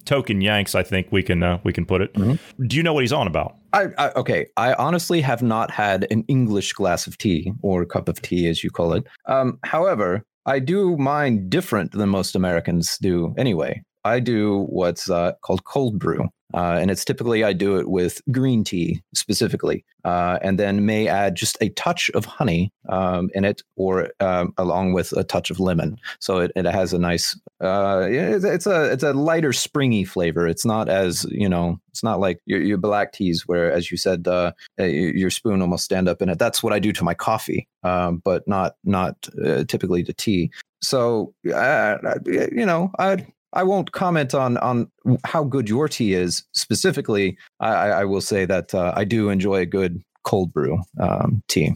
token 0.04 0.40
Yanks. 0.40 0.74
I 0.74 0.82
think 0.82 1.08
we 1.10 1.22
can 1.22 1.42
uh, 1.42 1.60
we 1.64 1.72
can 1.72 1.86
put 1.86 2.00
it. 2.00 2.12
Mm-hmm. 2.14 2.66
Do 2.66 2.76
you 2.76 2.82
know 2.82 2.94
what 2.94 3.02
he's 3.02 3.12
on 3.12 3.26
about? 3.26 3.56
I, 3.72 3.88
I, 3.98 4.10
okay. 4.12 4.46
I 4.56 4.74
honestly 4.74 5.20
have 5.20 5.42
not 5.42 5.70
had 5.70 6.06
an 6.10 6.24
English 6.28 6.72
glass 6.72 7.06
of 7.06 7.16
tea 7.18 7.52
or 7.62 7.84
cup 7.84 8.08
of 8.08 8.20
tea, 8.20 8.48
as 8.48 8.62
you 8.62 8.70
call 8.70 8.92
it. 8.92 9.06
Um, 9.26 9.58
however, 9.64 10.24
I 10.46 10.58
do 10.58 10.96
mine 10.96 11.48
different 11.48 11.92
than 11.92 12.08
most 12.08 12.34
Americans 12.34 12.98
do. 13.00 13.34
Anyway, 13.38 13.82
I 14.04 14.20
do 14.20 14.66
what's 14.68 15.08
uh, 15.08 15.32
called 15.42 15.64
cold 15.64 15.98
brew. 15.98 16.28
Uh, 16.54 16.78
and 16.80 16.90
it's 16.90 17.04
typically 17.04 17.44
I 17.44 17.52
do 17.52 17.78
it 17.78 17.88
with 17.88 18.20
green 18.30 18.64
tea 18.64 19.02
specifically, 19.14 19.84
uh, 20.04 20.38
and 20.42 20.58
then 20.58 20.86
may 20.86 21.08
add 21.08 21.34
just 21.34 21.56
a 21.60 21.68
touch 21.70 22.10
of 22.10 22.24
honey 22.24 22.72
um, 22.88 23.30
in 23.34 23.44
it, 23.44 23.62
or 23.76 24.10
um, 24.20 24.52
along 24.58 24.92
with 24.92 25.12
a 25.12 25.24
touch 25.24 25.50
of 25.50 25.60
lemon. 25.60 25.98
So 26.20 26.38
it, 26.38 26.52
it 26.56 26.64
has 26.64 26.92
a 26.92 26.98
nice, 26.98 27.38
uh, 27.60 28.06
it's, 28.08 28.66
a 28.66 28.92
it's 28.92 29.02
a 29.02 29.12
lighter 29.12 29.52
springy 29.52 30.04
flavor. 30.04 30.46
It's 30.46 30.64
not 30.64 30.88
as 30.88 31.24
you 31.30 31.48
know, 31.48 31.80
it's 31.90 32.02
not 32.02 32.20
like 32.20 32.40
your, 32.46 32.60
your 32.60 32.78
black 32.78 33.12
teas 33.12 33.46
where, 33.46 33.72
as 33.72 33.90
you 33.90 33.96
said, 33.96 34.26
uh, 34.26 34.52
your 34.78 35.30
spoon 35.30 35.62
almost 35.62 35.84
stand 35.84 36.08
up 36.08 36.22
in 36.22 36.28
it. 36.28 36.38
That's 36.38 36.62
what 36.62 36.72
I 36.72 36.78
do 36.78 36.92
to 36.92 37.04
my 37.04 37.14
coffee, 37.14 37.68
um, 37.82 38.22
but 38.24 38.46
not 38.46 38.76
not 38.84 39.28
uh, 39.44 39.64
typically 39.64 40.02
to 40.04 40.12
tea. 40.12 40.50
So 40.82 41.32
uh, 41.54 41.98
you 42.26 42.66
know, 42.66 42.90
I 42.98 43.26
I 43.52 43.62
won't 43.62 43.92
comment 43.92 44.34
on 44.34 44.56
on 44.58 44.90
how 45.24 45.44
good 45.44 45.68
your 45.68 45.88
tea 45.88 46.14
is 46.14 46.44
specifically. 46.52 47.36
I, 47.60 47.72
I 47.72 48.04
will 48.04 48.20
say 48.20 48.44
that 48.46 48.74
uh, 48.74 48.92
I 48.96 49.04
do 49.04 49.28
enjoy 49.28 49.56
a 49.56 49.66
good 49.66 50.02
cold 50.24 50.52
brew 50.52 50.78
um, 51.00 51.42
tea. 51.48 51.74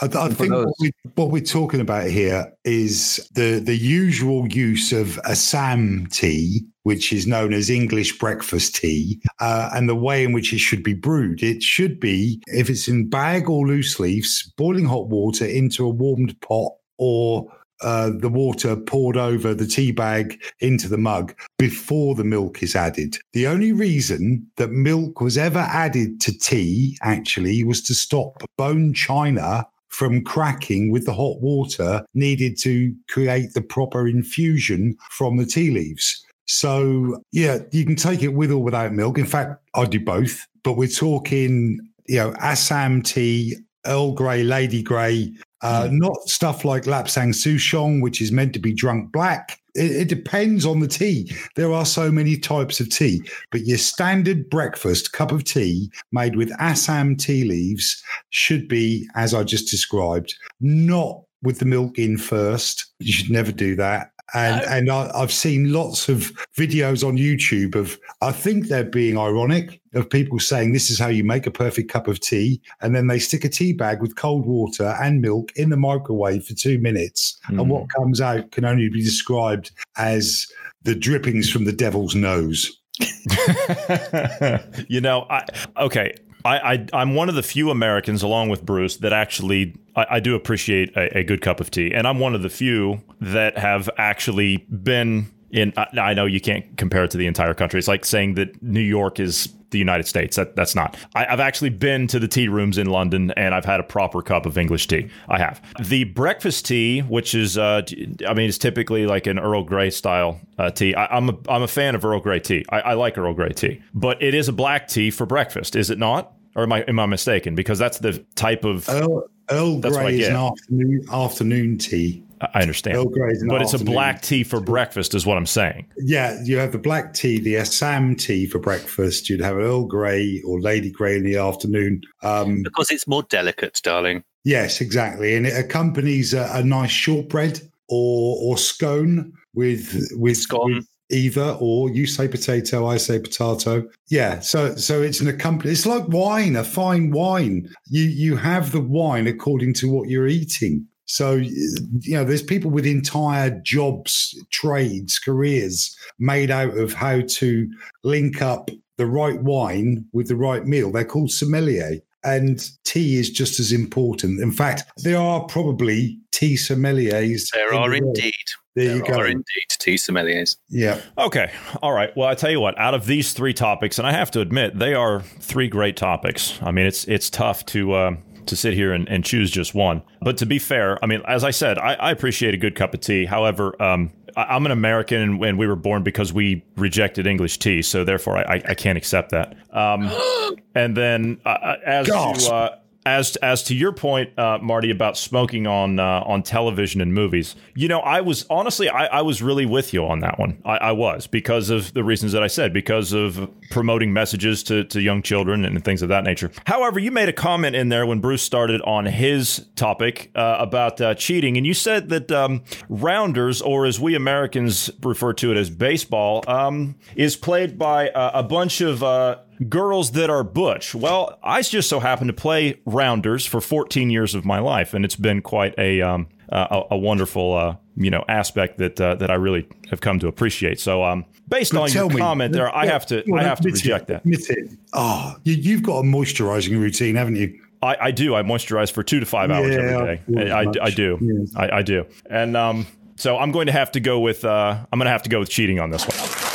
I, 0.00 0.06
I 0.14 0.28
think 0.30 0.52
what, 0.52 0.68
we, 0.80 0.90
what 1.14 1.30
we're 1.30 1.42
talking 1.42 1.80
about 1.80 2.08
here 2.10 2.52
is 2.64 3.28
the 3.34 3.60
the 3.60 3.76
usual 3.76 4.48
use 4.48 4.92
of 4.92 5.18
Assam 5.24 6.06
tea, 6.10 6.64
which 6.82 7.12
is 7.12 7.26
known 7.26 7.52
as 7.52 7.70
English 7.70 8.18
breakfast 8.18 8.74
tea, 8.76 9.20
uh, 9.40 9.70
and 9.74 9.88
the 9.88 9.94
way 9.94 10.24
in 10.24 10.32
which 10.32 10.52
it 10.52 10.58
should 10.58 10.82
be 10.82 10.94
brewed. 10.94 11.42
It 11.42 11.62
should 11.62 12.00
be, 12.00 12.42
if 12.46 12.68
it's 12.68 12.88
in 12.88 13.08
bag 13.08 13.48
or 13.48 13.66
loose 13.66 14.00
leaves, 14.00 14.52
boiling 14.56 14.86
hot 14.86 15.08
water 15.08 15.46
into 15.46 15.84
a 15.84 15.90
warmed 15.90 16.40
pot 16.40 16.72
or 16.98 17.46
uh, 17.82 18.10
the 18.10 18.28
water 18.28 18.76
poured 18.76 19.16
over 19.16 19.54
the 19.54 19.66
tea 19.66 19.92
bag 19.92 20.40
into 20.60 20.88
the 20.88 20.98
mug 20.98 21.34
before 21.58 22.14
the 22.14 22.24
milk 22.24 22.62
is 22.62 22.76
added. 22.76 23.16
The 23.32 23.46
only 23.46 23.72
reason 23.72 24.46
that 24.56 24.70
milk 24.70 25.20
was 25.20 25.36
ever 25.36 25.60
added 25.60 26.20
to 26.22 26.38
tea 26.38 26.96
actually 27.02 27.64
was 27.64 27.82
to 27.82 27.94
stop 27.94 28.42
bone 28.56 28.94
china 28.94 29.66
from 29.88 30.24
cracking 30.24 30.90
with 30.90 31.04
the 31.04 31.12
hot 31.12 31.40
water 31.40 32.04
needed 32.14 32.58
to 32.58 32.94
create 33.08 33.52
the 33.52 33.60
proper 33.60 34.08
infusion 34.08 34.96
from 35.10 35.36
the 35.36 35.44
tea 35.44 35.70
leaves. 35.70 36.24
So, 36.46 37.22
yeah, 37.30 37.58
you 37.70 37.84
can 37.84 37.96
take 37.96 38.22
it 38.22 38.34
with 38.34 38.50
or 38.50 38.62
without 38.62 38.92
milk. 38.92 39.18
In 39.18 39.26
fact, 39.26 39.62
I 39.74 39.84
do 39.84 40.00
both, 40.00 40.46
but 40.64 40.74
we're 40.74 40.88
talking, 40.88 41.78
you 42.06 42.16
know, 42.16 42.34
Assam 42.40 43.02
tea, 43.02 43.56
Earl 43.86 44.12
Grey, 44.12 44.42
Lady 44.42 44.82
Grey, 44.82 45.32
uh, 45.62 45.84
mm. 45.84 45.92
not 45.92 46.16
stuff 46.28 46.64
like 46.64 46.84
Lapsang 46.84 47.30
Souchong, 47.30 48.02
which 48.02 48.20
is 48.20 48.32
meant 48.32 48.52
to 48.54 48.58
be 48.58 48.72
drunk 48.72 49.12
black. 49.12 49.58
It, 49.74 49.92
it, 49.92 50.08
depends 50.08 50.66
on 50.66 50.80
the 50.80 50.88
tea. 50.88 51.32
There 51.56 51.72
are 51.72 51.86
so 51.86 52.10
many 52.10 52.36
types 52.36 52.80
of 52.80 52.90
tea, 52.90 53.22
but 53.50 53.62
your 53.62 53.78
standard 53.78 54.50
breakfast 54.50 55.12
cup 55.12 55.32
of 55.32 55.44
tea 55.44 55.90
made 56.10 56.36
with 56.36 56.52
Assam 56.58 57.16
tea 57.16 57.44
leaves 57.44 58.02
should 58.30 58.68
be, 58.68 59.08
as 59.14 59.32
I 59.32 59.44
just 59.44 59.70
described, 59.70 60.34
not 60.60 61.22
with 61.42 61.58
the 61.58 61.64
milk 61.64 61.98
in 61.98 62.18
first. 62.18 62.92
You 62.98 63.12
should 63.12 63.30
never 63.30 63.50
do 63.50 63.74
that 63.76 64.11
and 64.34 64.62
and 64.62 64.90
I, 64.90 65.10
have 65.18 65.32
seen 65.32 65.72
lots 65.72 66.08
of 66.08 66.32
videos 66.56 67.06
on 67.06 67.16
YouTube 67.16 67.74
of 67.74 67.98
I 68.20 68.32
think 68.32 68.68
they're 68.68 68.84
being 68.84 69.18
ironic 69.18 69.80
of 69.94 70.08
people 70.08 70.38
saying 70.38 70.72
this 70.72 70.90
is 70.90 70.98
how 70.98 71.08
you 71.08 71.24
make 71.24 71.46
a 71.46 71.50
perfect 71.50 71.90
cup 71.90 72.08
of 72.08 72.20
tea, 72.20 72.60
and 72.80 72.94
then 72.94 73.06
they 73.06 73.18
stick 73.18 73.44
a 73.44 73.48
tea 73.48 73.72
bag 73.72 74.00
with 74.00 74.16
cold 74.16 74.46
water 74.46 74.96
and 75.00 75.20
milk 75.20 75.52
in 75.56 75.70
the 75.70 75.76
microwave 75.76 76.44
for 76.44 76.54
two 76.54 76.78
minutes, 76.78 77.38
mm. 77.48 77.60
and 77.60 77.70
what 77.70 77.90
comes 77.90 78.20
out 78.20 78.50
can 78.52 78.64
only 78.64 78.88
be 78.88 79.02
described 79.02 79.70
as 79.96 80.46
the 80.82 80.94
drippings 80.94 81.50
from 81.50 81.64
the 81.64 81.72
devil's 81.72 82.14
nose. 82.14 82.70
you 84.88 85.00
know, 85.00 85.26
I 85.30 85.44
okay. 85.78 86.14
I, 86.44 86.86
I 86.92 87.02
am 87.02 87.14
one 87.14 87.28
of 87.28 87.34
the 87.34 87.42
few 87.42 87.70
Americans, 87.70 88.22
along 88.22 88.48
with 88.48 88.64
Bruce, 88.64 88.96
that 88.98 89.12
actually 89.12 89.74
I, 89.96 90.06
I 90.10 90.20
do 90.20 90.34
appreciate 90.34 90.96
a, 90.96 91.18
a, 91.18 91.24
good 91.24 91.40
cup 91.40 91.60
of 91.60 91.70
tea, 91.70 91.92
and 91.92 92.06
I'm 92.06 92.18
one 92.18 92.34
of 92.34 92.42
the 92.42 92.50
few 92.50 93.00
that 93.20 93.58
have 93.58 93.88
actually 93.96 94.58
been 94.58 95.30
in. 95.50 95.72
I, 95.76 95.86
I 95.98 96.14
know 96.14 96.26
you 96.26 96.40
can't 96.40 96.76
compare 96.76 97.04
it 97.04 97.10
to 97.12 97.18
the 97.18 97.26
entire 97.26 97.54
country. 97.54 97.78
It's 97.78 97.88
like 97.88 98.04
saying 98.04 98.34
that 98.34 98.62
New 98.62 98.80
York 98.80 99.20
is 99.20 99.52
the 99.72 99.78
United 99.78 100.06
States. 100.06 100.36
That, 100.36 100.54
that's 100.56 100.74
not. 100.74 100.96
I, 101.14 101.24
have 101.24 101.40
actually 101.40 101.70
been 101.70 102.06
to 102.08 102.18
the 102.18 102.28
tea 102.28 102.48
rooms 102.48 102.78
in 102.78 102.86
London 102.86 103.32
and 103.32 103.54
I've 103.54 103.64
had 103.64 103.80
a 103.80 103.82
proper 103.82 104.22
cup 104.22 104.46
of 104.46 104.56
English 104.56 104.86
tea. 104.86 105.08
I 105.28 105.38
have. 105.38 105.60
The 105.82 106.04
breakfast 106.04 106.66
tea, 106.66 107.00
which 107.00 107.34
is, 107.34 107.58
uh, 107.58 107.82
I 108.26 108.34
mean, 108.34 108.48
it's 108.48 108.58
typically 108.58 109.06
like 109.06 109.26
an 109.26 109.38
Earl 109.38 109.64
Grey 109.64 109.90
style 109.90 110.40
uh, 110.58 110.70
tea. 110.70 110.94
I, 110.94 111.16
am 111.16 111.30
a, 111.30 111.38
I'm 111.48 111.62
a 111.62 111.68
fan 111.68 111.94
of 111.94 112.04
Earl 112.04 112.20
Grey 112.20 112.40
tea. 112.40 112.64
I, 112.68 112.80
I 112.80 112.94
like 112.94 113.18
Earl 113.18 113.34
Grey 113.34 113.52
tea, 113.52 113.82
but 113.94 114.22
it 114.22 114.34
is 114.34 114.48
a 114.48 114.52
black 114.52 114.88
tea 114.88 115.10
for 115.10 115.26
breakfast, 115.26 115.74
is 115.74 115.90
it 115.90 115.98
not? 115.98 116.34
Or 116.54 116.64
am 116.64 116.72
I 116.72 116.82
am 116.82 116.98
I 117.00 117.06
mistaken? 117.06 117.54
Because 117.54 117.78
that's 117.78 117.98
the 117.98 118.24
type 118.34 118.64
of 118.64 118.86
Earl, 118.88 119.24
Earl 119.50 119.80
Grey 119.80 120.20
is 120.20 120.28
an 120.28 120.36
afternoon 120.36 121.06
afternoon 121.10 121.78
tea. 121.78 122.21
I 122.54 122.62
understand, 122.62 122.96
Earl 122.96 123.06
Grey 123.06 123.34
but 123.48 123.62
it's 123.62 123.74
a 123.74 123.84
black 123.84 124.22
tea 124.22 124.42
for 124.44 124.60
breakfast, 124.60 125.14
is 125.14 125.24
what 125.24 125.36
I'm 125.36 125.46
saying. 125.46 125.86
Yeah, 125.98 126.38
you 126.44 126.58
have 126.58 126.72
the 126.72 126.78
black 126.78 127.14
tea, 127.14 127.38
the 127.38 127.56
Assam 127.56 128.16
tea 128.16 128.46
for 128.46 128.58
breakfast. 128.58 129.28
You'd 129.28 129.40
have 129.40 129.56
Earl 129.56 129.84
Grey 129.84 130.42
or 130.46 130.60
Lady 130.60 130.90
Grey 130.90 131.16
in 131.16 131.24
the 131.24 131.36
afternoon 131.36 132.02
um, 132.22 132.62
because 132.62 132.90
it's 132.90 133.06
more 133.06 133.22
delicate, 133.24 133.80
darling. 133.82 134.24
Yes, 134.44 134.80
exactly, 134.80 135.36
and 135.36 135.46
it 135.46 135.56
accompanies 135.56 136.34
a, 136.34 136.48
a 136.52 136.62
nice 136.62 136.90
shortbread 136.90 137.60
or 137.88 138.38
or 138.42 138.58
scone 138.58 139.32
with 139.54 140.08
with 140.16 140.36
scone. 140.36 140.74
With, 140.74 140.86
either 141.10 141.56
or 141.60 141.90
you 141.90 142.06
say 142.06 142.26
potato 142.26 142.86
i 142.86 142.96
say 142.96 143.18
potato 143.18 143.86
yeah 144.08 144.40
so 144.40 144.74
so 144.76 145.02
it's 145.02 145.20
an 145.20 145.28
accompaniment 145.28 145.76
it's 145.76 145.84
like 145.84 146.08
wine 146.08 146.56
a 146.56 146.64
fine 146.64 147.10
wine 147.10 147.68
you 147.88 148.04
you 148.04 148.34
have 148.34 148.72
the 148.72 148.80
wine 148.80 149.26
according 149.26 149.74
to 149.74 149.90
what 149.90 150.08
you're 150.08 150.26
eating 150.26 150.86
so 151.04 151.34
you 151.34 152.14
know 152.14 152.24
there's 152.24 152.42
people 152.42 152.70
with 152.70 152.86
entire 152.86 153.50
jobs 153.60 154.38
trades 154.50 155.18
careers 155.18 155.96
made 156.18 156.50
out 156.50 156.76
of 156.76 156.92
how 156.92 157.20
to 157.28 157.68
link 158.04 158.40
up 158.40 158.70
the 158.98 159.06
right 159.06 159.42
wine 159.42 160.04
with 160.12 160.28
the 160.28 160.36
right 160.36 160.66
meal 160.66 160.92
they're 160.92 161.04
called 161.04 161.30
sommelier 161.30 161.98
and 162.24 162.70
tea 162.84 163.18
is 163.18 163.30
just 163.30 163.58
as 163.58 163.72
important. 163.72 164.40
In 164.40 164.52
fact, 164.52 164.84
there 164.98 165.18
are 165.18 165.44
probably 165.44 166.18
tea 166.30 166.54
sommeliers. 166.54 167.50
There 167.52 167.74
are 167.74 167.90
the 167.90 167.96
indeed. 167.96 168.32
There, 168.74 168.86
there 168.88 168.96
you 168.96 169.02
go. 169.04 169.14
are 169.14 169.26
indeed 169.26 169.66
tea 169.70 169.96
sommeliers. 169.96 170.56
Yeah. 170.68 171.00
Okay. 171.18 171.50
All 171.82 171.92
right. 171.92 172.16
Well, 172.16 172.28
I 172.28 172.34
tell 172.34 172.50
you 172.50 172.60
what. 172.60 172.78
Out 172.78 172.94
of 172.94 173.06
these 173.06 173.32
three 173.32 173.52
topics, 173.52 173.98
and 173.98 174.06
I 174.06 174.12
have 174.12 174.30
to 174.32 174.40
admit, 174.40 174.78
they 174.78 174.94
are 174.94 175.20
three 175.20 175.68
great 175.68 175.96
topics. 175.96 176.58
I 176.62 176.70
mean, 176.70 176.86
it's 176.86 177.04
it's 177.06 177.28
tough 177.28 177.66
to. 177.66 177.92
Uh, 177.92 178.16
to 178.46 178.56
sit 178.56 178.74
here 178.74 178.92
and, 178.92 179.08
and, 179.08 179.24
choose 179.24 179.50
just 179.50 179.74
one. 179.74 180.02
But 180.20 180.36
to 180.38 180.46
be 180.46 180.58
fair, 180.58 180.98
I 181.02 181.06
mean, 181.06 181.22
as 181.26 181.44
I 181.44 181.50
said, 181.50 181.78
I, 181.78 181.94
I 181.94 182.10
appreciate 182.10 182.54
a 182.54 182.56
good 182.56 182.74
cup 182.74 182.94
of 182.94 183.00
tea. 183.00 183.24
However, 183.24 183.80
um, 183.80 184.10
I, 184.36 184.56
am 184.56 184.66
an 184.66 184.72
American 184.72 185.20
and, 185.20 185.44
and, 185.44 185.58
we 185.58 185.66
were 185.66 185.76
born 185.76 186.02
because 186.02 186.32
we 186.32 186.64
rejected 186.76 187.26
English 187.26 187.58
tea. 187.58 187.82
So 187.82 188.04
therefore, 188.04 188.38
I, 188.38 188.62
I 188.66 188.74
can't 188.74 188.98
accept 188.98 189.30
that. 189.30 189.56
Um, 189.72 190.10
and 190.74 190.96
then 190.96 191.40
uh, 191.44 191.48
uh 191.48 191.76
as 191.84 192.06
Gosh. 192.06 192.46
to. 192.46 192.54
Uh, 192.54 192.76
as 193.04 193.36
as 193.36 193.62
to 193.64 193.74
your 193.74 193.92
point, 193.92 194.38
uh, 194.38 194.58
Marty, 194.62 194.90
about 194.90 195.16
smoking 195.16 195.66
on 195.66 195.98
uh, 195.98 196.22
on 196.24 196.42
television 196.42 197.00
and 197.00 197.12
movies, 197.12 197.56
you 197.74 197.88
know, 197.88 198.00
I 198.00 198.20
was 198.20 198.46
honestly, 198.48 198.88
I, 198.88 199.06
I 199.06 199.22
was 199.22 199.42
really 199.42 199.66
with 199.66 199.92
you 199.92 200.06
on 200.06 200.20
that 200.20 200.38
one. 200.38 200.60
I, 200.64 200.76
I, 200.76 200.92
was 200.92 201.26
because 201.26 201.70
of 201.70 201.92
the 201.94 202.04
reasons 202.04 202.32
that 202.32 202.42
I 202.42 202.46
said, 202.46 202.72
because 202.72 203.12
of 203.12 203.50
promoting 203.70 204.12
messages 204.12 204.62
to 204.64 204.84
to 204.84 205.00
young 205.00 205.22
children 205.22 205.64
and 205.64 205.84
things 205.84 206.02
of 206.02 206.10
that 206.10 206.24
nature. 206.24 206.50
However, 206.66 206.98
you 206.98 207.10
made 207.10 207.28
a 207.28 207.32
comment 207.32 207.74
in 207.74 207.88
there 207.88 208.06
when 208.06 208.20
Bruce 208.20 208.42
started 208.42 208.80
on 208.82 209.06
his 209.06 209.66
topic 209.74 210.30
uh, 210.34 210.56
about 210.58 211.00
uh, 211.00 211.14
cheating, 211.14 211.56
and 211.56 211.66
you 211.66 211.74
said 211.74 212.08
that 212.10 212.30
um, 212.30 212.62
rounders, 212.88 213.60
or 213.60 213.84
as 213.84 213.98
we 213.98 214.14
Americans 214.14 214.90
refer 215.02 215.32
to 215.34 215.50
it 215.50 215.56
as 215.56 215.70
baseball, 215.70 216.44
um, 216.46 216.94
is 217.16 217.36
played 217.36 217.78
by 217.78 218.10
a 218.14 218.42
bunch 218.42 218.80
of 218.80 219.02
uh, 219.02 219.38
girls 219.68 220.12
that 220.12 220.30
are 220.30 220.44
butch. 220.44 220.94
Well, 220.94 221.38
I 221.42 221.62
just 221.62 221.88
so 221.88 222.00
happen 222.00 222.26
to 222.26 222.32
play 222.32 222.80
rounders 222.84 223.46
for 223.46 223.60
14 223.60 224.10
years 224.10 224.34
of 224.34 224.44
my 224.44 224.58
life, 224.58 224.94
and 224.94 225.04
it's 225.04 225.16
been 225.16 225.42
quite 225.42 225.74
a 225.78 226.02
um, 226.02 226.28
a, 226.48 226.82
a, 226.90 226.96
wonderful 226.96 227.54
uh, 227.54 227.76
you 227.96 228.10
know 228.10 228.24
aspect 228.28 228.78
that 228.78 229.00
uh, 229.00 229.14
that 229.16 229.30
I 229.30 229.34
really 229.34 229.66
have 229.90 230.00
come 230.00 230.18
to 230.20 230.28
appreciate. 230.28 230.80
So, 230.80 231.02
um, 231.04 231.24
based 231.48 231.72
but 231.72 231.82
on 231.82 231.92
your 231.92 232.08
me, 232.08 232.16
comment 232.16 232.52
there, 232.52 232.74
I 232.74 232.86
have 232.86 233.06
to 233.06 233.24
I 233.34 233.42
have 233.42 233.60
to 233.60 233.70
reject 233.70 234.10
it, 234.10 234.22
that. 234.24 234.76
Oh, 234.92 235.36
you, 235.44 235.74
have 235.74 235.82
got 235.82 235.98
a 235.98 236.02
moisturizing 236.02 236.78
routine, 236.78 237.14
haven't 237.16 237.36
you? 237.36 237.60
I, 237.82 237.96
I, 238.00 238.10
do. 238.12 238.36
I 238.36 238.42
moisturize 238.44 238.92
for 238.92 239.02
two 239.02 239.18
to 239.18 239.26
five 239.26 239.50
hours 239.50 239.74
yeah, 239.74 239.80
every 239.80 240.16
day. 240.16 240.50
I, 240.52 240.60
I, 240.60 240.72
I, 240.82 240.90
do. 240.90 241.18
Yes. 241.20 241.52
I, 241.56 241.78
I, 241.78 241.82
do. 241.82 242.06
And 242.30 242.56
um, 242.56 242.86
so 243.16 243.38
I'm 243.38 243.50
going 243.50 243.66
to 243.66 243.72
have 243.72 243.90
to 243.92 244.00
go 244.00 244.20
with 244.20 244.44
uh, 244.44 244.86
I'm 244.92 244.98
going 244.98 245.06
to 245.06 245.10
have 245.10 245.24
to 245.24 245.30
go 245.30 245.40
with 245.40 245.48
cheating 245.48 245.80
on 245.80 245.90
this 245.90 246.06
one. 246.06 246.51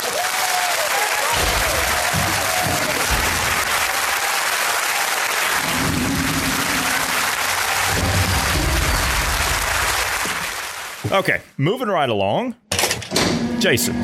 Okay, 11.10 11.40
moving 11.56 11.88
right 11.88 12.08
along. 12.10 12.54
Jason. 13.60 13.96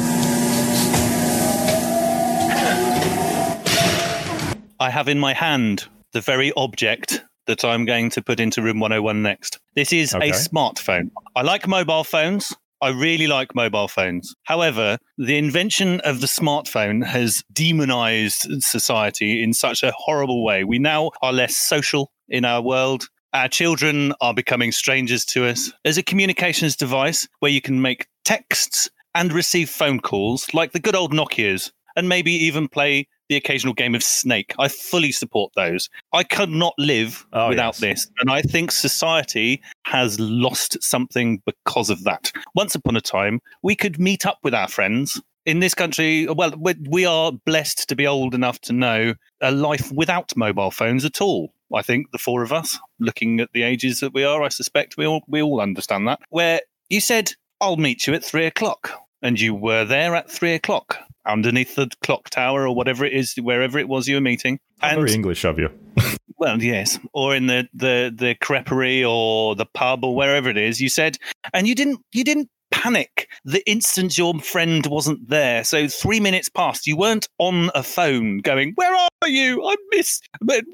I 4.81 4.88
have 4.90 5.09
in 5.09 5.19
my 5.19 5.35
hand 5.35 5.87
the 6.12 6.23
very 6.23 6.51
object 6.57 7.23
that 7.47 7.62
I'm 7.62 7.85
going 7.85 8.09
to 8.11 8.23
put 8.23 8.40
into 8.40 8.62
room 8.62 8.81
101 8.81 9.23
next. 9.23 9.59
This 9.77 9.93
is 9.93 10.14
Okay. 10.14 10.31
a 10.31 10.33
smartphone. 10.33 11.11
I 11.37 11.43
like 11.43 11.69
mobile 11.69 12.05
phones. 12.05 12.55
I 12.81 12.88
really 12.88 13.27
like 13.27 13.55
mobile 13.55 13.88
phones. 13.88 14.35
However, 14.45 14.97
the 15.19 15.37
invention 15.37 16.01
of 16.01 16.21
the 16.23 16.27
smartphone 16.27 17.05
has 17.05 17.43
demonized 17.53 18.47
society 18.62 19.43
in 19.43 19.53
such 19.53 19.83
a 19.83 19.93
horrible 19.97 20.43
way. 20.45 20.64
We 20.64 20.79
now 20.79 21.11
are 21.23 21.33
less 21.35 21.55
social 21.57 22.11
in 22.29 22.45
our 22.47 22.62
world. 22.62 23.09
Our 23.35 23.49
children 23.49 24.12
are 24.20 24.33
becoming 24.33 24.70
strangers 24.70 25.25
to 25.27 25.47
us. 25.47 25.73
There's 25.83 25.99
a 25.99 26.05
communications 26.05 26.77
device 26.77 27.27
where 27.40 27.51
you 27.51 27.61
can 27.61 27.83
make 27.83 28.07
texts 28.25 28.88
and 29.14 29.33
receive 29.33 29.68
phone 29.68 29.99
calls 30.01 30.47
like 30.55 30.70
the 30.73 30.79
good 30.79 30.94
old 30.94 31.12
Nokias 31.12 31.73
and 31.97 32.09
maybe 32.09 32.31
even 32.33 32.68
play 32.68 33.09
the 33.29 33.35
occasional 33.37 33.75
game 33.75 33.94
of 33.97 34.05
Snake. 34.05 34.55
I 34.59 34.68
fully 34.68 35.11
support 35.11 35.53
those. 35.57 35.88
I 36.12 36.23
could 36.23 36.51
not 36.51 36.75
live 36.79 37.27
Oh, 37.33 37.49
without 37.49 37.75
yes. 37.75 37.81
this. 37.81 38.11
And 38.20 38.31
I 38.31 38.42
think 38.42 38.70
society 38.70 39.62
has 39.87 40.20
lost 40.20 40.81
something 40.83 41.42
because 41.44 41.90
of 41.90 42.05
that. 42.05 42.31
Once 42.55 42.75
upon 42.75 42.97
a 42.97 43.01
time, 43.01 43.40
we 43.62 43.75
could 43.75 43.99
meet 43.99 44.27
up 44.27 44.38
with 44.44 44.55
our 44.55 44.68
friends. 44.68 45.20
In 45.47 45.61
this 45.61 45.75
country, 45.75 46.27
well, 46.27 46.53
we- 46.59 46.75
we 46.88 47.05
are 47.05 47.33
blessed 47.33 47.88
to 47.88 47.97
be 47.97 48.07
old 48.07 48.35
enough 48.35 48.61
to 48.62 48.73
know 48.73 49.14
a 49.40 49.51
life 49.51 49.90
without 49.92 50.37
mobile 50.37 50.70
phones 50.70 51.05
at 51.05 51.20
all. 51.20 51.54
I 51.74 51.82
think 51.82 52.10
the 52.10 52.18
four 52.18 52.42
of 52.42 52.52
us, 52.52 52.78
looking 52.98 53.40
at 53.40 53.50
the 53.52 53.62
ages 53.62 54.00
that 54.00 54.14
we 54.14 54.24
are, 54.24 54.42
I 54.42 54.48
suspect 54.48 54.96
we 54.96 55.06
all 55.06 55.22
we 55.28 55.42
all 55.42 55.60
understand 55.60 56.08
that. 56.08 56.20
Where 56.30 56.60
you 56.88 57.00
said, 57.00 57.32
"I'll 57.60 57.76
meet 57.76 58.06
you 58.06 58.14
at 58.14 58.24
three 58.24 58.46
o'clock," 58.46 58.92
and 59.22 59.40
you 59.40 59.54
were 59.54 59.84
there 59.84 60.14
at 60.14 60.30
three 60.30 60.54
o'clock 60.54 60.98
underneath 61.26 61.74
the 61.74 61.88
clock 62.02 62.30
tower 62.30 62.66
or 62.66 62.74
whatever 62.74 63.04
it 63.04 63.12
is, 63.12 63.34
wherever 63.37 63.78
it 63.78 63.88
was 63.88 64.06
you 64.06 64.16
were 64.16 64.20
meeting. 64.20 64.58
And 64.82 64.98
very 64.98 65.12
English 65.12 65.44
of 65.44 65.58
you. 65.58 65.70
well, 66.37 66.62
yes, 66.62 66.98
or 67.12 67.34
in 67.34 67.46
the 67.46 67.68
the 67.72 68.12
the 68.14 68.34
creperie 68.34 69.08
or 69.08 69.54
the 69.54 69.66
pub 69.66 70.04
or 70.04 70.14
wherever 70.14 70.48
it 70.48 70.58
is. 70.58 70.80
You 70.80 70.88
said, 70.88 71.18
and 71.52 71.66
you 71.66 71.74
didn't 71.74 72.00
you 72.12 72.24
didn't 72.24 72.50
panic 72.74 73.28
the 73.44 73.62
instant 73.70 74.18
your 74.18 74.38
friend 74.40 74.84
wasn't 74.87 75.28
there. 75.28 75.62
So 75.62 75.87
three 75.87 76.18
minutes 76.18 76.48
passed. 76.48 76.87
You 76.87 76.96
weren't 76.96 77.28
on 77.38 77.70
a 77.74 77.82
phone 77.82 78.38
going, 78.38 78.72
"Where 78.74 78.94
are 78.94 79.28
you? 79.28 79.64
I 79.64 79.76
miss. 79.92 80.20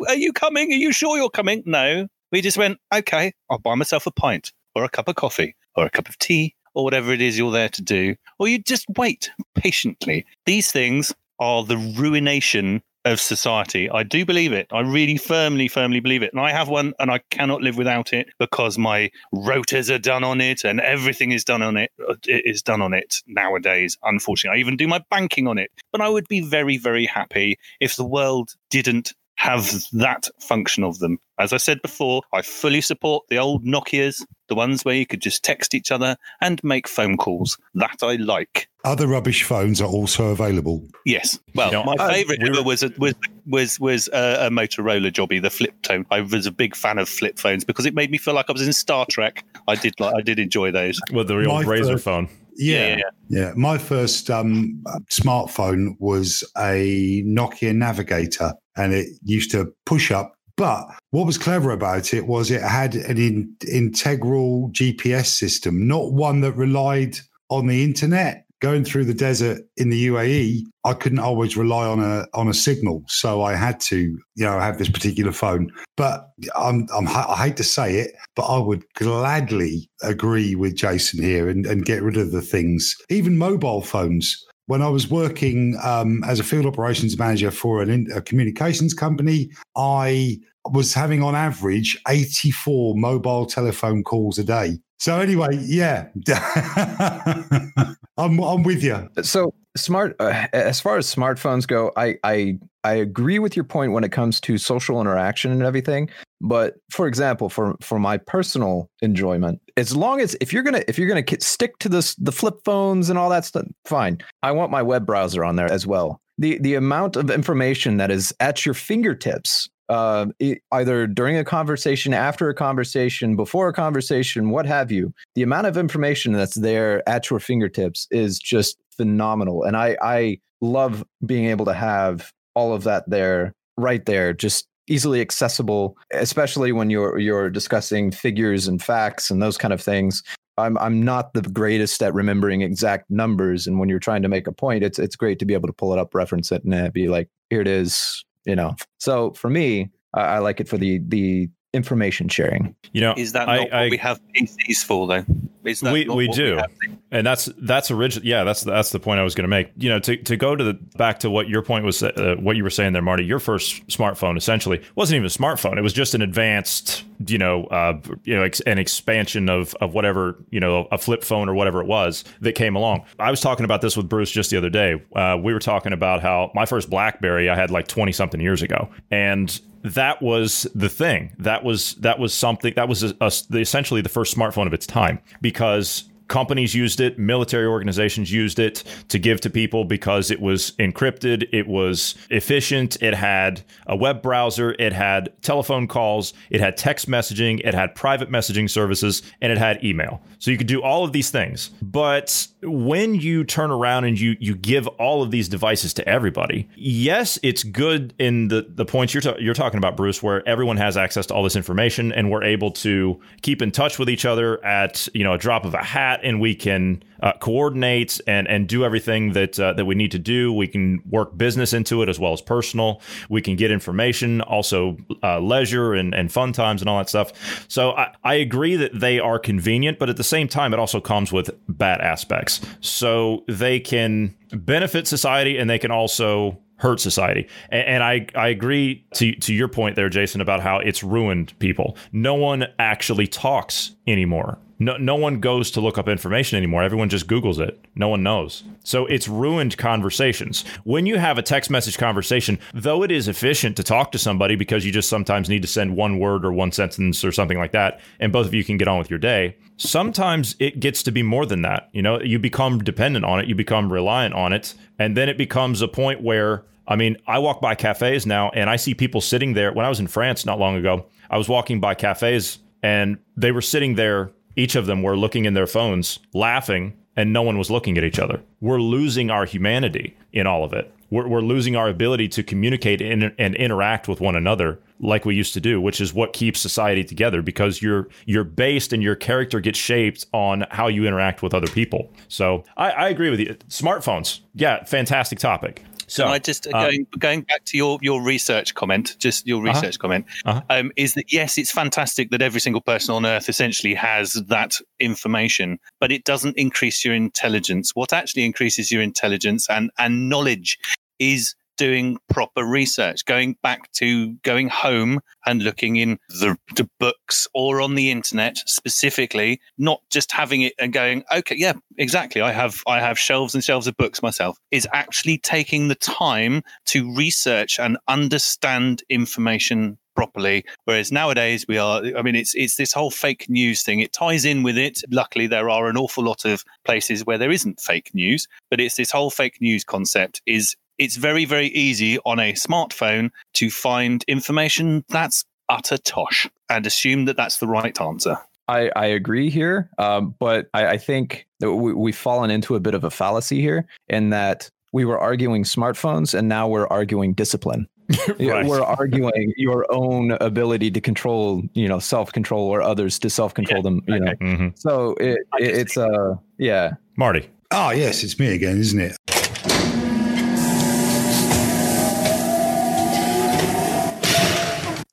Are 0.09 0.15
you 0.15 0.33
coming? 0.33 0.73
Are 0.73 0.77
you 0.77 0.93
sure 0.93 1.19
you're 1.19 1.29
coming?" 1.29 1.63
No, 1.67 2.09
we 2.33 2.41
just 2.41 2.57
went, 2.57 2.79
"Okay, 2.93 3.33
I'll 3.51 3.59
buy 3.59 3.75
myself 3.75 4.07
a 4.07 4.11
pint 4.11 4.51
or 4.75 4.85
a 4.85 4.89
cup 4.89 5.09
of 5.09 5.17
coffee 5.17 5.55
or 5.77 5.85
a 5.85 5.91
cup 5.91 6.09
of 6.09 6.19
tea." 6.19 6.55
Or 6.73 6.85
whatever 6.85 7.13
it 7.13 7.21
is 7.21 7.37
you're 7.37 7.51
there 7.51 7.69
to 7.69 7.83
do, 7.83 8.15
or 8.39 8.47
you 8.47 8.61
just 8.61 8.87
wait 8.97 9.33
patiently. 9.57 10.25
These 10.47 10.71
things 10.71 11.13
are 11.41 11.65
the 11.65 11.77
ruination 11.77 12.81
of 13.05 13.21
society. 13.21 13.89
I 13.89 14.03
do 14.03 14.25
believe 14.25 14.53
it. 14.53 14.67
I 14.73 14.81
really 14.81 15.17
firmly, 15.17 15.69
firmly 15.69 16.01
believe 16.01 16.23
it. 16.23 16.33
And 16.33 16.41
I 16.41 16.53
have 16.53 16.69
one 16.69 16.93
and 16.99 17.11
I 17.11 17.21
cannot 17.31 17.63
live 17.63 17.77
without 17.77 18.13
it 18.13 18.29
because 18.39 18.79
my 18.79 19.11
rotas 19.35 19.95
are 19.95 19.99
done 19.99 20.25
on 20.25 20.41
it 20.41 20.65
and 20.65 20.81
everything 20.81 21.33
is 21.33 21.45
done 21.45 21.63
on 21.63 21.77
it. 21.77 21.91
Uh, 22.07 22.15
it 22.27 22.43
is 22.45 22.63
done 22.63 22.83
on 22.83 22.95
it 22.95 23.17
nowadays, 23.27 23.97
unfortunately. 24.03 24.59
I 24.59 24.61
even 24.61 24.77
do 24.77 24.89
my 24.89 25.03
banking 25.11 25.47
on 25.47 25.59
it. 25.59 25.71
But 25.93 26.01
I 26.01 26.09
would 26.09 26.29
be 26.29 26.41
very, 26.41 26.77
very 26.77 27.07
happy 27.07 27.59
if 27.81 27.97
the 27.97 28.05
world 28.05 28.55
didn't 28.71 29.15
have 29.37 29.87
that 29.93 30.29
function 30.39 30.85
of 30.85 30.99
them. 30.99 31.19
As 31.39 31.55
I 31.55 31.57
said 31.57 31.81
before, 31.81 32.23
I 32.35 32.43
fully 32.43 32.83
support 32.83 33.25
the 33.31 33.39
old 33.39 33.65
Nokias, 33.65 34.23
the 34.51 34.55
ones 34.55 34.85
where 34.85 34.95
you 34.95 35.07
could 35.07 35.23
just 35.23 35.43
text 35.43 35.75
each 35.75 35.91
other 35.91 36.17
and 36.43 36.63
make 36.63 36.87
phone 36.87 37.17
calls. 37.17 37.57
That 37.75 38.03
I 38.03 38.17
like. 38.17 38.69
Other 38.85 39.07
rubbish 39.07 39.45
phones 39.45 39.81
are 39.81 39.89
also 39.89 40.29
available. 40.29 40.87
Yes. 41.07 41.39
Well, 41.55 41.71
You 41.71 41.85
my 41.85 41.95
uh, 41.95 42.09
favourite 42.11 42.43
ever 42.47 42.63
was 42.63 42.83
a, 42.83 42.91
was 42.99 43.15
was 43.47 43.79
was 43.81 44.09
a, 44.13 44.47
a 44.47 44.51
Motorola 44.51 45.11
jobby, 45.11 45.41
the 45.41 45.51
flip 45.51 45.81
tone. 45.83 46.05
I 46.11 46.21
was 46.21 46.47
a 46.47 46.51
big 46.53 46.75
fan 46.77 46.99
of 46.99 47.09
flip 47.09 47.39
phones 47.39 47.65
because 47.65 47.87
it 47.87 47.95
made 47.95 48.11
me 48.11 48.19
feel 48.19 48.35
like 48.35 48.47
I 48.49 48.53
was 48.53 48.67
in 48.67 48.73
Star 48.73 49.07
Trek. 49.09 49.45
I 49.69 49.75
did 49.77 49.95
like 50.01 50.15
I 50.17 50.21
did 50.23 50.39
enjoy 50.39 50.71
those. 50.73 50.99
With 51.13 51.29
the 51.29 51.37
real 51.37 51.53
My 51.53 51.65
RAZR 51.65 51.93
first- 51.93 52.05
phone. 52.05 52.29
Yeah, 52.57 52.97
yeah. 52.97 53.03
yeah. 53.29 53.53
My 53.57 53.79
first 53.79 54.29
um, 54.29 54.83
smartphone 55.11 55.95
was 55.99 56.45
a 56.59 57.23
Nokia 57.25 57.75
Navigator, 57.75 58.53
and 58.77 58.93
it 58.93 59.09
used 59.25 59.51
to 59.53 59.73
push 59.87 60.11
up. 60.11 60.35
But 60.61 60.91
what 61.13 61.25
was 61.25 61.39
clever 61.39 61.71
about 61.71 62.13
it 62.13 62.27
was 62.27 62.51
it 62.51 62.61
had 62.61 62.95
an 62.95 63.17
in, 63.17 63.57
integral 63.67 64.69
GPS 64.73 65.29
system, 65.29 65.89
not 65.89 66.13
one 66.13 66.43
that 66.43 66.53
relied 66.53 67.17
on 67.49 67.67
the 67.67 67.83
internet. 67.83 68.45
Going 68.61 68.85
through 68.85 69.07
the 69.07 69.15
desert 69.15 69.63
in 69.79 69.89
the 69.89 70.09
UAE, 70.09 70.65
I 70.85 70.93
couldn't 70.93 71.19
always 71.19 71.57
rely 71.57 71.87
on 71.87 71.99
a 72.01 72.27
on 72.35 72.47
a 72.47 72.53
signal, 72.53 73.03
so 73.09 73.41
I 73.41 73.55
had 73.55 73.81
to, 73.89 73.97
you 73.97 74.45
know, 74.45 74.61
have 74.61 74.77
this 74.77 74.91
particular 74.91 75.33
phone. 75.33 75.71
But 75.97 76.29
I'm, 76.55 76.87
I'm 76.95 77.09
I 77.09 77.37
hate 77.37 77.57
to 77.57 77.65
say 77.65 77.97
it, 77.97 78.15
but 78.37 78.43
I 78.43 78.59
would 78.59 78.85
gladly 78.97 79.89
agree 80.03 80.57
with 80.57 80.77
Jason 80.77 81.25
here 81.25 81.49
and, 81.49 81.65
and 81.65 81.87
get 81.87 82.03
rid 82.03 82.19
of 82.19 82.33
the 82.33 82.43
things, 82.43 82.95
even 83.09 83.39
mobile 83.39 83.81
phones. 83.81 84.37
When 84.67 84.83
I 84.83 84.89
was 84.89 85.11
working 85.11 85.77
um, 85.83 86.23
as 86.25 86.39
a 86.39 86.45
field 86.45 86.67
operations 86.67 87.19
manager 87.19 87.51
for 87.51 87.83
an 87.83 88.07
a 88.15 88.21
communications 88.21 88.93
company, 88.95 89.51
I 89.75 90.39
was 90.71 90.95
having 90.95 91.23
on 91.23 91.35
average 91.35 92.01
84 92.09 92.97
mobile 92.97 93.47
telephone 93.47 94.03
calls 94.03 94.39
a 94.39 94.45
day. 94.45 94.79
So 94.99 95.19
anyway, 95.19 95.59
yeah, 95.63 96.09
I'm 98.19 98.39
I'm 98.39 98.63
with 98.63 98.85
you. 98.85 99.09
So 99.23 99.55
smart 99.77 100.15
uh, 100.21 100.47
as 100.53 100.79
far 100.79 100.99
as 100.99 101.13
smartphones 101.13 101.67
go, 101.67 101.91
I 101.97 102.17
I 102.23 102.59
I 102.85 102.95
agree 102.95 103.39
with 103.39 103.57
your 103.57 103.65
point 103.65 103.93
when 103.93 104.05
it 104.05 104.13
comes 104.13 104.41
to 104.43 104.59
social 104.59 105.01
interaction 105.01 105.53
and 105.53 105.63
everything. 105.63 106.11
But 106.43 106.75
for 106.91 107.07
example, 107.07 107.49
for 107.49 107.77
for 107.81 107.99
my 107.99 108.19
personal 108.19 108.91
enjoyment, 109.01 109.61
as 109.79 109.97
long 109.97 110.21
as 110.21 110.37
if 110.41 110.53
you're 110.53 110.63
gonna 110.63 110.85
if 110.87 110.99
you're 110.99 111.09
gonna 111.09 111.25
stick 111.41 111.79
to 111.79 111.89
this 111.89 112.15
the 112.17 112.33
flip 112.33 112.61
phones 112.67 113.09
and 113.09 113.19
all 113.19 113.31
that 113.31 113.47
stuff, 113.47 113.67
fine. 113.87 114.19
I 114.43 114.53
want 114.53 114.71
my 114.71 114.83
web 114.83 115.07
browser 115.07 115.45
on 115.45 115.57
there 115.57 115.73
as 115.73 115.87
well. 115.87 116.21
The 116.37 116.59
the 116.59 116.75
amount 116.75 117.17
of 117.17 117.31
information 117.31 117.97
that 117.97 118.11
is 118.11 118.35
at 118.41 118.67
your 118.67 118.75
fingertips 118.75 119.69
uh, 119.91 120.27
e- 120.39 120.57
either 120.71 121.07
during 121.07 121.37
a 121.37 121.45
conversation, 121.45 122.15
after 122.15 122.49
a 122.49 122.55
conversation, 122.55 123.35
before 123.35 123.69
a 123.69 123.73
conversation, 123.73 124.51
what 124.51 124.65
have 124.65 124.93
you. 124.93 125.13
The 125.35 125.43
amount 125.43 125.67
of 125.67 125.77
information 125.77 126.33
that's 126.33 126.55
there 126.55 127.07
at 127.09 127.29
your 127.29 127.41
fingertips 127.41 128.07
is 128.11 128.39
just 128.39 128.79
phenomenal, 128.97 129.65
and 129.65 129.77
I 129.77 129.97
I 130.01 130.39
love 130.61 131.05
being 131.27 131.47
able 131.47 131.65
to 131.65 131.75
have 131.75 132.33
all 132.55 132.73
of 132.73 132.85
that 132.85 133.11
there, 133.11 133.53
right 133.77 134.07
there, 134.07 134.33
just 134.33 134.69
easily 134.87 135.21
accessible, 135.21 135.97
especially 136.13 136.71
when 136.71 136.89
you're 136.89 137.19
you're 137.19 137.51
discussing 137.51 138.13
figures 138.13 138.69
and 138.69 138.81
facts 138.81 139.29
and 139.29 139.43
those 139.43 139.59
kind 139.59 139.75
of 139.75 139.83
things. 139.83 140.23
I'm 140.57 140.79
I'm 140.79 141.05
not 141.05 141.35
the 141.35 141.43
greatest 141.43 142.01
at 142.01 142.15
remembering 142.15 142.63
exact 142.63 143.11
numbers, 143.11 143.67
and 143.67 143.81
when 143.81 143.89
you're 143.89 143.99
trying 143.99 144.23
to 144.23 144.29
make 144.29 144.47
a 144.47 144.53
point, 144.53 144.85
it's 144.85 145.01
it's 145.01 145.17
great 145.17 145.41
to 145.41 145.45
be 145.45 145.55
able 145.55 145.67
to 145.67 145.73
pull 145.73 145.93
it 145.93 145.99
up, 145.99 146.15
reference 146.15 146.53
it, 146.53 146.63
and 146.63 146.93
be 146.93 147.09
like, 147.09 147.29
here 147.49 147.61
it 147.61 147.69
is, 147.69 148.25
you 148.45 148.57
know. 148.57 148.75
So 148.99 149.33
for 149.33 149.51
me, 149.51 149.91
I, 150.15 150.21
I 150.21 150.39
like 150.39 150.61
it 150.61 150.69
for 150.69 150.79
the 150.79 151.01
the 151.07 151.49
information 151.73 152.29
sharing. 152.29 152.75
You 152.93 153.01
know, 153.03 153.15
Is 153.17 153.33
that 153.33 153.49
I- 153.49 153.59
not 153.59 153.73
I- 153.73 153.81
what 153.83 153.91
we 153.91 153.97
have 153.99 154.21
PCs 154.35 154.85
for, 154.85 155.07
though? 155.07 155.25
Is 155.63 155.81
that 155.81 155.93
we 155.93 156.09
we 156.09 156.27
do, 156.29 156.57
have? 156.57 156.71
and 157.11 157.27
that's 157.27 157.45
that's 157.59 157.91
original. 157.91 158.27
Yeah, 158.27 158.45
that's 158.45 158.63
that's 158.63 158.93
the 158.93 158.99
point 158.99 159.21
I 159.21 159.23
was 159.23 159.35
going 159.35 159.45
to 159.45 159.49
make. 159.49 159.69
You 159.77 159.91
know, 159.91 159.99
to, 159.99 160.17
to 160.17 160.35
go 160.35 160.57
to 160.57 160.65
the 160.65 160.73
back 160.97 161.19
to 161.21 161.29
what 161.29 161.51
your 161.51 161.61
point 161.61 161.85
was, 161.85 162.03
uh, 162.03 162.37
what 162.41 162.57
you 162.57 162.65
were 162.65 162.71
saying 162.71 162.95
there, 162.95 163.03
Marty. 163.03 163.27
Your 163.27 163.41
first 163.41 163.87
smartphone 163.89 164.39
essentially 164.39 164.81
wasn't 164.95 165.17
even 165.17 165.27
a 165.27 165.29
smartphone. 165.29 165.77
It 165.77 165.83
was 165.83 165.93
just 165.93 166.15
an 166.15 166.23
advanced, 166.23 167.05
you 167.27 167.37
know, 167.37 167.65
uh, 167.65 168.01
you 168.25 168.35
know, 168.35 168.43
ex- 168.43 168.61
an 168.63 168.79
expansion 168.79 169.51
of 169.51 169.75
of 169.83 169.93
whatever 169.93 170.43
you 170.49 170.61
know, 170.61 170.89
a 170.91 170.97
flip 170.97 171.23
phone 171.23 171.47
or 171.47 171.53
whatever 171.53 171.83
it 171.83 171.87
was 171.87 172.25
that 172.41 172.55
came 172.55 172.75
along. 172.75 173.05
I 173.19 173.31
was 173.31 173.43
talking 173.43 173.67
about 173.67 173.83
this 173.83 173.99
with 173.99 174.09
Bruce 174.09 174.31
just 174.31 174.49
the 174.49 174.57
other 174.57 174.71
day. 174.71 175.03
Uh, 175.15 175.37
we 175.43 175.53
were 175.53 175.61
talking 175.61 175.93
about 175.93 176.23
how 176.23 176.51
my 176.55 176.65
first 176.65 176.89
BlackBerry 176.89 177.51
I 177.51 177.55
had 177.55 177.71
like 177.71 177.87
twenty 177.87 178.13
something 178.13 178.41
years 178.41 178.63
ago, 178.63 178.89
and 179.11 179.61
that 179.83 180.21
was 180.23 180.67
the 180.75 180.89
thing. 180.89 181.35
That 181.39 181.65
was 181.65 181.95
that 181.97 182.19
was 182.19 182.35
something 182.35 182.75
that 182.77 182.89
was 182.89 183.03
a, 183.03 183.15
a, 183.21 183.33
essentially 183.59 184.01
the 184.01 184.09
first 184.09 184.37
smartphone 184.37 184.67
of 184.67 184.75
its 184.75 184.87
time 184.87 185.21
because 185.41 186.11
companies 186.31 186.75
used 186.75 187.01
it, 187.01 187.19
military 187.19 187.67
organizations 187.67 188.33
used 188.33 188.59
it 188.59 188.85
to 189.09 189.19
give 189.19 189.41
to 189.43 189.51
people 189.51 189.85
because 189.85 190.31
it 190.31 190.41
was 190.41 190.71
encrypted, 190.79 191.47
it 191.53 191.67
was 191.67 192.15
efficient, 192.31 192.97
it 193.03 193.15
had 193.15 193.63
a 193.89 193.97
web 193.97 194.23
browser, 194.23 194.75
it 194.79 194.93
had 194.93 195.31
telephone 195.43 195.89
calls, 195.89 196.33
it 196.49 196.61
had 196.61 196.77
text 196.77 197.11
messaging, 197.11 197.61
it 197.65 197.75
had 197.75 197.95
private 197.95 198.31
messaging 198.31 198.71
services, 198.71 199.23
and 199.43 199.51
it 199.53 199.59
had 199.59 199.85
email. 199.85 200.23
So 200.39 200.51
you 200.51 200.57
could 200.57 200.69
do 200.69 200.81
all 200.81 201.05
of 201.05 201.13
these 201.13 201.31
things. 201.31 201.71
But 201.83 202.47
when 202.63 203.15
you 203.15 203.45
turn 203.45 203.71
around 203.71 204.05
and 204.05 204.21
you 204.21 204.37
you 204.41 204.55
give 204.55 204.87
all 204.87 205.23
of 205.23 205.31
these 205.31 205.49
devices 205.49 205.95
to 205.95 206.09
everybody, 206.09 206.69
yes, 206.77 207.39
it's 207.43 207.63
good 207.63 208.15
in 208.19 208.49
the 208.49 208.67
the 208.69 208.85
points 208.85 209.15
you're 209.15 209.21
ta- 209.21 209.37
you're 209.39 209.55
talking 209.55 209.79
about, 209.79 209.97
Bruce, 209.97 210.23
where 210.23 210.47
everyone 210.49 210.77
has 210.77 210.97
access 210.97 211.27
to 211.27 211.35
all 211.35 211.43
this 211.43 211.57
information 211.57 212.13
and 212.13 212.31
we're 212.31 212.45
able 212.45 212.71
to 212.71 213.21
keep 213.43 213.63
in 213.63 213.71
touch 213.71 213.99
with 213.99 214.11
each 214.11 214.25
other 214.25 214.63
at 214.65 215.09
you 215.15 215.25
know 215.25 215.33
a 215.33 215.39
drop 215.39 215.65
of 215.65 215.75
a 215.75 215.83
hat 215.83 216.21
and 216.23 216.41
we 216.41 216.55
can 216.55 217.03
uh, 217.23 217.33
coordinate 217.41 218.21
and 218.27 218.49
and 218.49 218.69
do 218.69 218.85
everything 218.85 219.33
that 219.33 219.59
uh, 219.59 219.73
that 219.75 219.85
we 219.85 219.95
need 219.95 220.11
to 220.11 220.19
do. 220.19 220.53
We 220.53 220.67
can 220.67 221.03
work 221.09 221.37
business 221.37 221.73
into 221.73 222.03
it 222.03 222.09
as 222.09 222.19
well 222.19 222.33
as 222.33 222.41
personal. 222.41 223.01
We 223.29 223.43
can 223.43 223.57
get 223.57 223.71
information, 223.71 224.41
also 224.41 224.97
uh, 225.23 225.41
leisure 225.41 225.95
and, 225.95 226.15
and 226.15 226.33
fun 226.33 226.53
times 226.53 226.83
and 226.83 226.89
all 226.89 226.99
that 226.99 227.09
stuff. 227.09 227.33
So 227.69 227.93
I, 227.93 228.15
I 228.25 228.35
agree 228.35 228.77
that 228.77 228.99
they 228.99 229.19
are 229.19 229.39
convenient, 229.39 229.99
but 229.99 230.09
at 230.09 230.17
the 230.17 230.25
same 230.25 230.49
time, 230.49 230.73
it 230.73 230.79
also 230.79 231.01
comes 231.01 231.33
with 231.33 231.51
bad 231.69 232.01
aspects. 232.01 232.50
So 232.81 233.45
they 233.47 233.79
can 233.81 234.35
benefit 234.53 235.07
society 235.07 235.59
and 235.59 235.69
they 235.69 235.79
can 235.79 235.91
also 235.91 236.59
hurt 236.77 236.99
society. 236.99 237.47
And, 237.69 237.87
and, 237.87 238.03
I, 238.03 238.27
I 238.35 238.49
agree 238.49 239.05
to, 239.15 239.33
to 239.33 239.55
your 239.55 239.69
point 239.69 239.97
there, 239.97 240.09
Jason, 240.09 240.41
about 240.41 240.61
how 240.61 240.79
it's 240.79 241.03
ruined 241.03 241.57
people. 241.59 241.97
No 242.11 242.35
one 242.35 242.67
actually 242.79 243.27
talks 243.27 243.95
anymore. 244.07 244.59
No, 244.81 244.97
no 244.97 245.15
one 245.15 245.41
goes 245.41 245.71
to 245.73 245.81
look 245.81 245.99
up 245.99 246.09
information 246.09 246.57
anymore. 246.57 246.83
Everyone 246.83 247.11
just 247.11 247.27
Googles 247.27 247.61
it. 247.61 247.85
No 247.95 248.09
one 248.09 248.23
knows. 248.23 248.65
So 248.83 249.05
it's 249.07 249.29
ruined 249.29 249.77
conversations. 249.77 250.65
When 250.85 251.05
you 251.05 251.19
have 251.19 251.37
a 251.37 251.43
text 251.43 251.71
message 251.71 251.99
conversation, 251.99 252.59
though 252.73 253.03
it 253.03 253.13
is 253.13 253.29
efficient 253.29 253.77
to 253.77 253.83
talk 253.83 254.11
to 254.13 254.19
somebody 254.19 254.57
because 254.57 254.87
you 254.87 254.91
just 254.91 255.11
sometimes 255.11 255.51
need 255.51 255.63
to 255.63 255.69
send 255.69 255.97
one 255.97 256.19
word 256.19 256.47
or 256.47 256.53
one 256.53 256.73
sentence 256.73 257.23
or 257.23 257.31
something 257.31 257.59
like 257.59 257.73
that, 257.73 258.01
and 258.19 258.33
both 258.33 258.47
of 258.47 258.55
you 258.55 258.65
can 258.65 258.79
get 258.79 258.89
on 258.89 258.99
with 258.99 259.11
your 259.11 259.19
day, 259.19 259.55
sometimes 259.77 260.57
it 260.59 260.81
gets 260.81 261.03
to 261.03 261.13
be 261.13 261.23
more 261.23 261.45
than 261.45 261.61
that. 261.63 261.91
You 261.93 262.01
know, 262.01 262.21
you 262.21 262.39
become 262.39 262.79
dependent 262.79 263.27
on 263.27 263.39
it, 263.39 263.47
you 263.47 263.55
become 263.55 263.93
reliant 263.93 264.35
on 264.35 264.55
it, 264.55 264.75
and 264.99 265.15
then 265.15 265.29
it 265.29 265.37
becomes 265.37 265.83
a 265.83 265.89
point 265.89 266.23
where 266.23 266.65
I 266.89 266.97
mean, 266.97 267.19
I 267.29 267.39
walk 267.39 267.61
by 267.61 267.77
cafes 267.77 268.27
now 268.27 268.51
and 268.51 268.69
I 268.69 268.75
see 268.75 268.95
people 268.95 269.21
sitting 269.21 269.53
there. 269.53 269.73
When 269.73 269.87
I 269.87 269.89
was 269.89 270.01
in 270.01 270.09
France 270.09 270.45
not 270.45 270.59
long 270.59 270.75
ago, 270.75 271.07
I 271.31 271.39
was 271.39 271.49
walking 271.49 271.79
by 271.79 271.95
cafes 271.95 272.59
and 272.83 273.19
they 273.37 273.53
were 273.53 273.63
sitting 273.63 273.95
there. 273.95 274.33
Each 274.61 274.77
of 274.77 274.85
them 274.85 275.03
were 275.03 275.17
looking 275.17 275.47
in 275.47 275.55
their 275.55 275.67
phones, 275.67 276.19
laughing, 276.35 276.93
and 277.17 277.33
no 277.33 277.41
one 277.41 277.57
was 277.57 277.71
looking 277.71 277.97
at 277.97 278.05
each 278.05 278.19
other. 278.19 278.43
We're 278.61 278.79
losing 278.79 279.31
our 279.31 279.47
humanity 279.47 280.15
in 280.35 280.47
all 280.47 280.65
of 280.65 280.75
it. 280.75 280.93
We're, 281.09 281.27
we're 281.27 281.41
losing 281.41 281.77
our 281.77 281.89
ability 281.89 282.29
to 282.29 282.43
communicate 282.43 283.01
and, 283.01 283.33
and 283.39 283.55
interact 283.55 284.07
with 284.07 284.21
one 284.21 284.37
another 284.37 284.79
like 285.01 285.25
we 285.25 285.35
used 285.35 285.55
to 285.55 285.63
do, 285.63 285.81
which 285.81 285.99
is 285.99 286.13
what 286.13 286.35
keeps 286.35 286.61
society 286.61 287.05
together 287.05 287.41
because 287.41 287.81
you're 287.81 288.09
you're 288.27 288.45
based 288.45 288.93
and 288.93 289.03
your 289.03 289.17
character 289.17 289.61
gets 289.61 289.79
shaped 289.79 290.27
on 290.35 290.67
how 290.71 290.89
you 290.89 291.07
interact 291.07 291.43
with 291.43 291.55
other 291.55 291.67
people. 291.69 292.13
So 292.29 292.63
I, 292.77 292.91
I 292.91 293.09
agree 293.09 293.31
with 293.31 293.41
you. 293.41 293.55
Smartphones, 293.71 294.41
yeah, 294.55 294.85
fantastic 294.85 295.39
topic. 295.39 295.85
So 296.11 296.27
I 296.27 296.39
just 296.39 296.67
uh, 296.67 296.71
going 296.71 297.07
going 297.19 297.41
back 297.43 297.65
to 297.67 297.77
your 297.77 297.99
your 298.03 298.23
research 298.23 298.75
comment, 298.75 299.17
just 299.19 299.47
your 299.47 299.59
uh-huh. 299.59 299.75
research 299.75 299.95
uh-huh. 299.95 300.03
comment, 300.03 300.27
uh-huh. 300.45 300.63
Um, 300.69 300.93
is 300.97 301.15
that 301.15 301.33
yes, 301.33 301.57
it's 301.57 301.71
fantastic 301.71 302.31
that 302.31 302.43
every 302.43 302.61
single 302.61 302.81
person 302.81 303.15
on 303.15 303.25
Earth 303.25 303.49
essentially 303.49 303.95
has 303.95 304.33
that 304.49 304.77
information, 304.99 305.79
but 306.01 306.11
it 306.11 306.25
doesn't 306.25 306.57
increase 306.59 307.05
your 307.05 307.15
intelligence. 307.15 307.93
What 307.95 308.13
actually 308.13 308.45
increases 308.45 308.91
your 308.91 309.03
intelligence 309.03 309.71
and 309.71 309.91
and 309.99 310.29
knowledge 310.29 310.79
is 311.21 311.55
doing 311.81 312.19
proper 312.29 312.63
research, 312.63 313.25
going 313.25 313.57
back 313.63 313.91
to 313.93 314.35
going 314.43 314.69
home 314.69 315.19
and 315.47 315.63
looking 315.63 315.97
in 315.97 316.19
the, 316.29 316.55
the, 316.77 316.87
books 316.99 317.49
or 317.55 317.81
on 317.81 317.95
the 317.95 318.11
internet 318.11 318.59
specifically, 318.67 319.59
not 319.79 320.03
just 320.11 320.31
having 320.31 320.61
it 320.61 320.75
and 320.79 320.93
going, 320.93 321.25
okay, 321.35 321.57
yeah, 321.57 321.73
exactly. 321.97 322.43
I 322.43 322.53
have 322.53 322.83
I 322.87 323.01
have 323.01 323.19
shelves 323.19 323.55
and 323.55 323.65
shelves 323.65 323.87
of 323.87 323.97
books 323.97 324.23
myself. 324.23 324.59
Is 324.71 324.87
actually 324.93 325.39
taking 325.39 325.89
the 325.89 325.95
time 325.95 326.63
to 326.89 327.15
research 327.15 327.81
and 327.81 327.97
understand 328.07 329.03
information 329.09 329.97
properly. 330.15 330.67
Whereas 330.85 331.11
nowadays 331.11 331.65
we 331.67 331.79
are, 331.79 332.03
I 332.15 332.21
mean, 332.21 332.35
it's 332.35 332.55
it's 332.55 332.77
this 332.77 332.93
whole 332.93 333.11
fake 333.11 333.47
news 333.49 333.83
thing. 333.83 334.01
It 334.01 334.13
ties 334.13 334.45
in 334.45 334.63
with 334.63 334.77
it. 334.77 335.01
Luckily, 335.11 335.47
there 335.47 335.71
are 335.71 335.89
an 335.89 335.97
awful 335.97 336.25
lot 336.25 336.45
of 336.45 336.63
places 336.85 337.25
where 337.25 337.39
there 337.39 337.51
isn't 337.51 337.81
fake 337.81 338.11
news, 338.13 338.47
but 338.69 338.81
it's 338.81 338.97
this 338.97 339.11
whole 339.11 339.31
fake 339.31 339.63
news 339.63 339.83
concept 339.83 340.43
is 340.45 340.77
it's 341.01 341.17
very, 341.17 341.47
very 341.47 341.69
easy 341.69 342.19
on 342.27 342.39
a 342.39 342.53
smartphone 342.53 343.31
to 343.55 343.71
find 343.71 344.23
information 344.29 345.03
that's 345.09 345.45
utter 345.71 345.97
tosh 345.97 346.49
and 346.69 346.87
assume 346.87 347.25
that 347.25 347.39
that's 347.39 347.59
the 347.59 347.67
right 347.67 347.99
answer. 348.01 348.37
I, 348.69 348.91
I 348.95 349.07
agree 349.07 349.49
here, 349.51 349.89
um, 349.99 350.35
but 350.39 350.69
I, 350.75 350.87
I 350.89 350.97
think 350.99 351.49
that 351.59 351.73
we, 351.73 351.95
we've 351.95 352.17
fallen 352.17 352.51
into 352.51 352.77
a 352.77 352.81
bit 352.81 352.95
of 352.95 353.03
a 353.03 353.11
fallacy 353.11 353.61
here 353.63 353.87
in 354.09 354.31
that 354.31 354.71
we 354.93 355.07
were 355.07 355.19
arguing 355.19 355.65
smartphones 355.65 356.39
and 356.39 356.49
now 356.49 356.69
we're 356.69 356.87
arguing 356.89 357.33
discipline. 357.33 357.89
right. 358.39 358.67
We're 358.67 358.83
arguing 358.83 359.55
your 359.57 359.87
own 359.91 360.33
ability 360.33 360.91
to 360.91 361.01
control, 361.01 361.63
you 361.73 361.89
know, 361.89 361.99
self 361.99 362.33
control 362.33 362.69
or 362.69 362.83
others 362.83 363.19
to 363.21 363.31
self 363.31 363.55
control 363.55 363.79
yeah. 363.79 363.83
them. 363.83 364.03
You 364.07 364.15
okay. 364.17 364.25
know, 364.25 364.35
mm-hmm. 364.35 364.69
so 364.75 365.15
it, 365.21 365.39
it 365.59 365.77
it's 365.77 365.97
uh 365.97 366.35
yeah. 366.59 366.95
Marty. 367.17 367.49
Oh 367.71 367.91
yes, 367.91 368.25
it's 368.25 368.37
me 368.39 368.53
again, 368.53 368.79
isn't 368.79 369.01
it? 369.01 369.17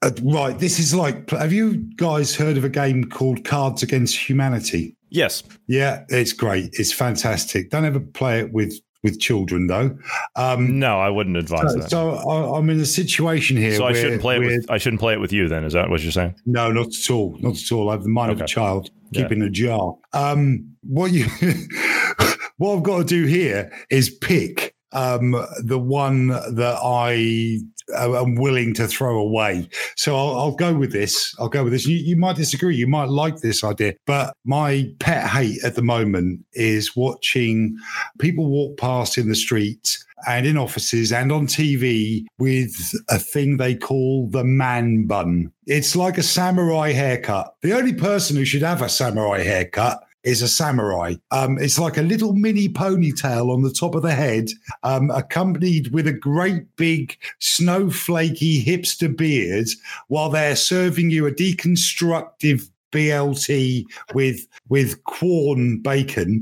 Uh, 0.07 0.11
right, 0.23 0.57
this 0.57 0.79
is 0.79 0.95
like. 0.95 1.29
Have 1.31 1.51
you 1.51 1.75
guys 1.97 2.33
heard 2.33 2.55
of 2.55 2.63
a 2.63 2.69
game 2.69 3.03
called 3.09 3.43
Cards 3.43 3.83
Against 3.83 4.17
Humanity? 4.17 4.95
Yes. 5.09 5.43
Yeah, 5.67 6.05
it's 6.07 6.31
great. 6.31 6.69
It's 6.73 6.93
fantastic. 6.93 7.69
Don't 7.71 7.83
ever 7.83 7.99
play 7.99 8.39
it 8.39 8.53
with 8.53 8.79
with 9.03 9.19
children 9.19 9.67
though. 9.67 9.97
Um, 10.35 10.79
no, 10.79 10.99
I 10.99 11.09
wouldn't 11.09 11.35
advise 11.35 11.73
so, 11.73 11.79
that. 11.79 11.89
So 11.89 12.09
I, 12.11 12.57
am 12.57 12.69
in 12.69 12.79
a 12.79 12.85
situation 12.85 13.57
here. 13.57 13.75
So 13.75 13.85
I 13.85 13.93
shouldn't 13.93 14.21
play 14.21 14.37
it 14.37 14.39
with. 14.39 14.71
I 14.71 14.77
shouldn't 14.77 15.01
play 15.01 15.13
it 15.13 15.19
with 15.19 15.33
you. 15.33 15.49
Then 15.49 15.65
is 15.65 15.73
that 15.73 15.89
what 15.89 16.01
you're 16.01 16.11
saying? 16.11 16.35
No, 16.45 16.71
not 16.71 16.87
at 16.87 17.11
all. 17.11 17.37
Not 17.41 17.57
at 17.57 17.71
all. 17.73 17.89
I 17.89 17.93
have 17.93 18.03
the 18.03 18.09
mind 18.09 18.31
okay. 18.31 18.39
of 18.39 18.45
a 18.45 18.47
child. 18.47 18.89
Keep 19.13 19.29
yeah. 19.29 19.35
in 19.35 19.41
a 19.41 19.49
jar. 19.49 19.95
Um, 20.13 20.73
what 20.83 21.11
you, 21.11 21.25
what 22.57 22.77
I've 22.77 22.83
got 22.83 22.99
to 22.99 23.03
do 23.03 23.25
here 23.25 23.71
is 23.89 24.09
pick 24.09 24.73
um, 24.91 25.31
the 25.63 25.79
one 25.79 26.27
that 26.27 26.79
I 26.81 27.59
Uh, 27.95 28.21
am 28.21 28.35
willing 28.35 28.73
to 28.73 28.87
throw 28.87 29.17
away. 29.17 29.69
So 29.95 30.15
I'll, 30.15 30.37
I'll, 30.37 30.55
go 30.55 30.73
with 30.73 30.91
this. 30.91 31.33
I'll 31.39 31.47
go 31.47 31.63
with 31.63 31.73
this. 31.73 31.85
You, 31.85 31.95
you, 31.95 32.17
might 32.17 32.35
disagree. 32.35 32.75
You 32.75 32.87
might 32.87 33.09
like 33.09 33.37
this 33.37 33.63
idea, 33.63 33.93
but 34.05 34.33
my 34.43 34.91
pet 34.99 35.27
hate 35.27 35.63
at 35.63 35.75
the 35.75 35.81
moment 35.81 36.45
is 36.53 36.95
watching 36.95 37.77
people 38.19 38.47
walk 38.47 38.77
past 38.77 39.17
in 39.17 39.29
the 39.29 39.35
street 39.35 39.99
and 40.27 40.47
in 40.47 40.57
offices 40.57 41.11
and 41.11 41.31
on 41.31 41.47
TV 41.47 42.25
with 42.39 42.93
a 43.09 43.19
thing 43.19 43.57
they 43.57 43.75
call 43.75 44.27
the 44.29 44.43
man 44.43 45.05
bun. 45.05 45.51
It's 45.65 45.95
like 45.95 46.17
a 46.17 46.23
samurai 46.23 46.91
haircut. 46.91 47.55
The 47.61 47.73
only 47.73 47.93
person 47.93 48.35
who 48.35 48.45
should 48.45 48.63
have 48.63 48.81
a 48.81 48.89
samurai 48.89 49.43
haircut 49.43 50.03
is 50.27 50.41
a 50.41 50.47
samurai. 50.47 51.15
Um, 51.31 51.57
it's 51.57 51.79
like 51.79 51.97
a 51.97 52.01
little 52.01 52.33
mini 52.33 52.67
ponytail 52.67 53.53
on 53.53 53.63
the 53.63 53.71
top 53.71 53.95
of 53.95 54.01
the 54.01 54.13
head, 54.13 54.49
um, 54.83 55.09
accompanied 55.11 55.93
with 55.93 56.05
a 56.05 56.13
great 56.13 56.75
big 56.75 57.17
snowflakey 57.39 58.63
hipster 58.63 59.15
beard, 59.15 59.67
while 60.09 60.29
they're 60.29 60.57
serving 60.57 61.09
you 61.09 61.25
a 61.25 61.31
deconstructive 61.31 62.69
BLT 62.91 63.85
with 64.13 64.47
with 64.69 65.03
Quorn 65.05 65.81
bacon. 65.81 66.41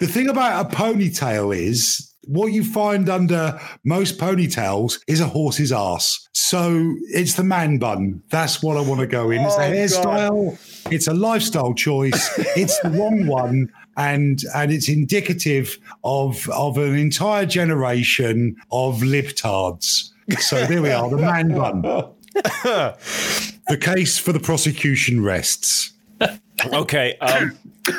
The 0.00 0.06
thing 0.06 0.28
about 0.28 0.66
a 0.66 0.76
ponytail 0.76 1.56
is 1.56 2.12
what 2.26 2.52
you 2.52 2.64
find 2.64 3.08
under 3.08 3.60
most 3.84 4.18
ponytails 4.18 4.98
is 5.06 5.20
a 5.20 5.26
horse's 5.26 5.72
ass. 5.72 6.28
So 6.32 6.94
it's 7.10 7.34
the 7.34 7.44
man 7.44 7.78
bun. 7.78 8.22
That's 8.30 8.62
what 8.62 8.76
I 8.76 8.80
want 8.80 9.00
to 9.00 9.06
go 9.06 9.30
in. 9.30 9.42
It's 9.42 9.56
a 9.56 9.58
oh, 9.58 9.70
hairstyle. 9.70 10.50
God. 10.50 10.75
It's 10.90 11.06
a 11.06 11.14
lifestyle 11.14 11.74
choice. 11.74 12.32
it's 12.56 12.78
the 12.80 12.90
wrong 12.90 13.26
one. 13.26 13.72
And 13.96 14.42
and 14.54 14.70
it's 14.70 14.88
indicative 14.88 15.78
of 16.04 16.48
of 16.50 16.76
an 16.76 16.96
entire 16.96 17.46
generation 17.46 18.56
of 18.70 19.00
libtards. 19.00 20.10
So 20.38 20.66
there 20.66 20.82
we 20.82 20.90
are, 20.90 21.08
the 21.08 21.16
man 21.16 21.48
bun. 21.48 21.82
the 22.34 23.78
case 23.80 24.18
for 24.18 24.32
the 24.32 24.40
prosecution 24.40 25.22
rests. 25.22 25.92
okay. 26.72 27.16
Um, 27.18 27.56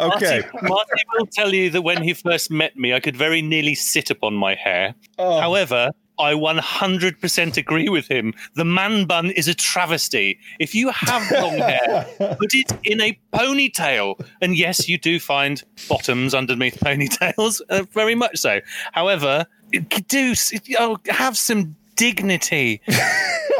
okay. 0.00 0.42
Marty, 0.62 1.02
will 1.14 1.26
tell 1.32 1.54
you 1.54 1.70
that 1.70 1.82
when 1.82 2.02
he 2.02 2.14
first 2.14 2.50
met 2.50 2.76
me, 2.76 2.92
I 2.92 3.00
could 3.00 3.16
very 3.16 3.40
nearly 3.40 3.74
sit 3.74 4.10
upon 4.10 4.34
my 4.34 4.54
hair. 4.54 4.94
Oh. 5.18 5.40
However, 5.40 5.92
I 6.18 6.34
100% 6.34 7.56
agree 7.56 7.88
with 7.88 8.10
him. 8.10 8.34
The 8.54 8.64
man 8.64 9.06
bun 9.06 9.30
is 9.30 9.48
a 9.48 9.54
travesty. 9.54 10.38
If 10.58 10.74
you 10.74 10.90
have 10.90 11.30
long 11.30 11.58
hair, 11.58 12.06
put 12.18 12.54
it 12.54 12.72
in 12.84 13.00
a 13.00 13.18
ponytail. 13.32 14.24
And 14.40 14.56
yes, 14.56 14.88
you 14.88 14.98
do 14.98 15.20
find 15.20 15.62
bottoms 15.88 16.34
underneath 16.34 16.78
ponytails, 16.80 17.60
uh, 17.70 17.84
very 17.92 18.14
much 18.14 18.38
so. 18.38 18.60
However, 18.92 19.46
do 20.08 20.34
oh, 20.78 20.98
have 21.08 21.36
some 21.36 21.76
dignity. 21.96 22.80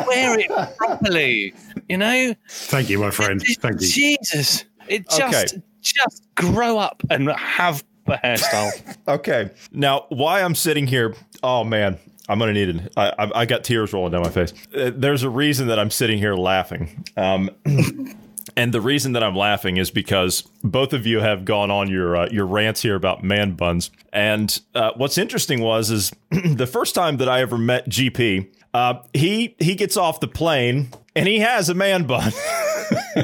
Wear 0.07 0.39
it 0.39 0.77
properly, 0.77 1.53
you 1.89 1.97
know? 1.97 2.35
Thank 2.49 2.89
you, 2.89 2.99
my 2.99 3.11
friend. 3.11 3.43
Thank 3.61 3.81
you. 3.81 3.89
Jesus. 3.89 4.65
It 4.89 5.09
just 5.11 5.55
okay. 5.55 5.63
just 5.83 6.23
grow 6.35 6.79
up 6.79 7.03
and 7.11 7.31
have 7.31 7.85
a 8.07 8.17
hairstyle. 8.17 8.97
okay. 9.09 9.51
Now, 9.73 10.07
why 10.09 10.43
I'm 10.43 10.55
sitting 10.55 10.87
here, 10.87 11.15
oh 11.43 11.65
man, 11.65 11.99
I'm 12.29 12.39
gonna 12.39 12.53
need 12.53 12.69
it. 12.69 12.93
I, 12.97 13.31
I 13.35 13.47
got 13.47 13.65
tears 13.65 13.93
rolling 13.93 14.13
down 14.13 14.23
my 14.23 14.31
face. 14.31 14.53
Uh, 14.75 14.91
there's 14.95 15.23
a 15.23 15.31
reason 15.31 15.69
that 15.69 15.79
I'm 15.79 15.91
sitting 15.91 16.19
here 16.19 16.35
laughing. 16.35 17.05
Um, 17.17 17.51
And 18.57 18.75
the 18.75 18.81
reason 18.81 19.13
that 19.13 19.23
I'm 19.23 19.37
laughing 19.37 19.77
is 19.77 19.91
because 19.93 20.43
both 20.65 20.93
of 20.93 21.07
you 21.07 21.21
have 21.21 21.45
gone 21.45 21.71
on 21.71 21.89
your 21.89 22.17
uh, 22.17 22.29
your 22.29 22.45
rants 22.45 22.83
here 22.83 22.97
about 22.97 23.23
man 23.23 23.53
buns. 23.53 23.93
And 24.13 24.61
uh, 24.75 24.91
what's 24.97 25.17
interesting 25.17 25.61
was 25.61 25.93
is 25.93 26.11
the 26.31 26.67
first 26.67 26.93
time 26.95 27.19
that 27.19 27.29
I 27.29 27.41
ever 27.41 27.57
met 27.57 27.89
GP, 27.89 28.49
uh, 28.75 28.95
he 29.15 29.55
he 29.61 29.77
gets 29.77 29.97
off 29.97 30.19
the 30.19 30.27
plane 30.27 30.89
and 31.15 31.29
he 31.29 31.39
has 31.39 31.69
a 31.69 31.75
man 31.75 32.03
bun. 32.05 32.33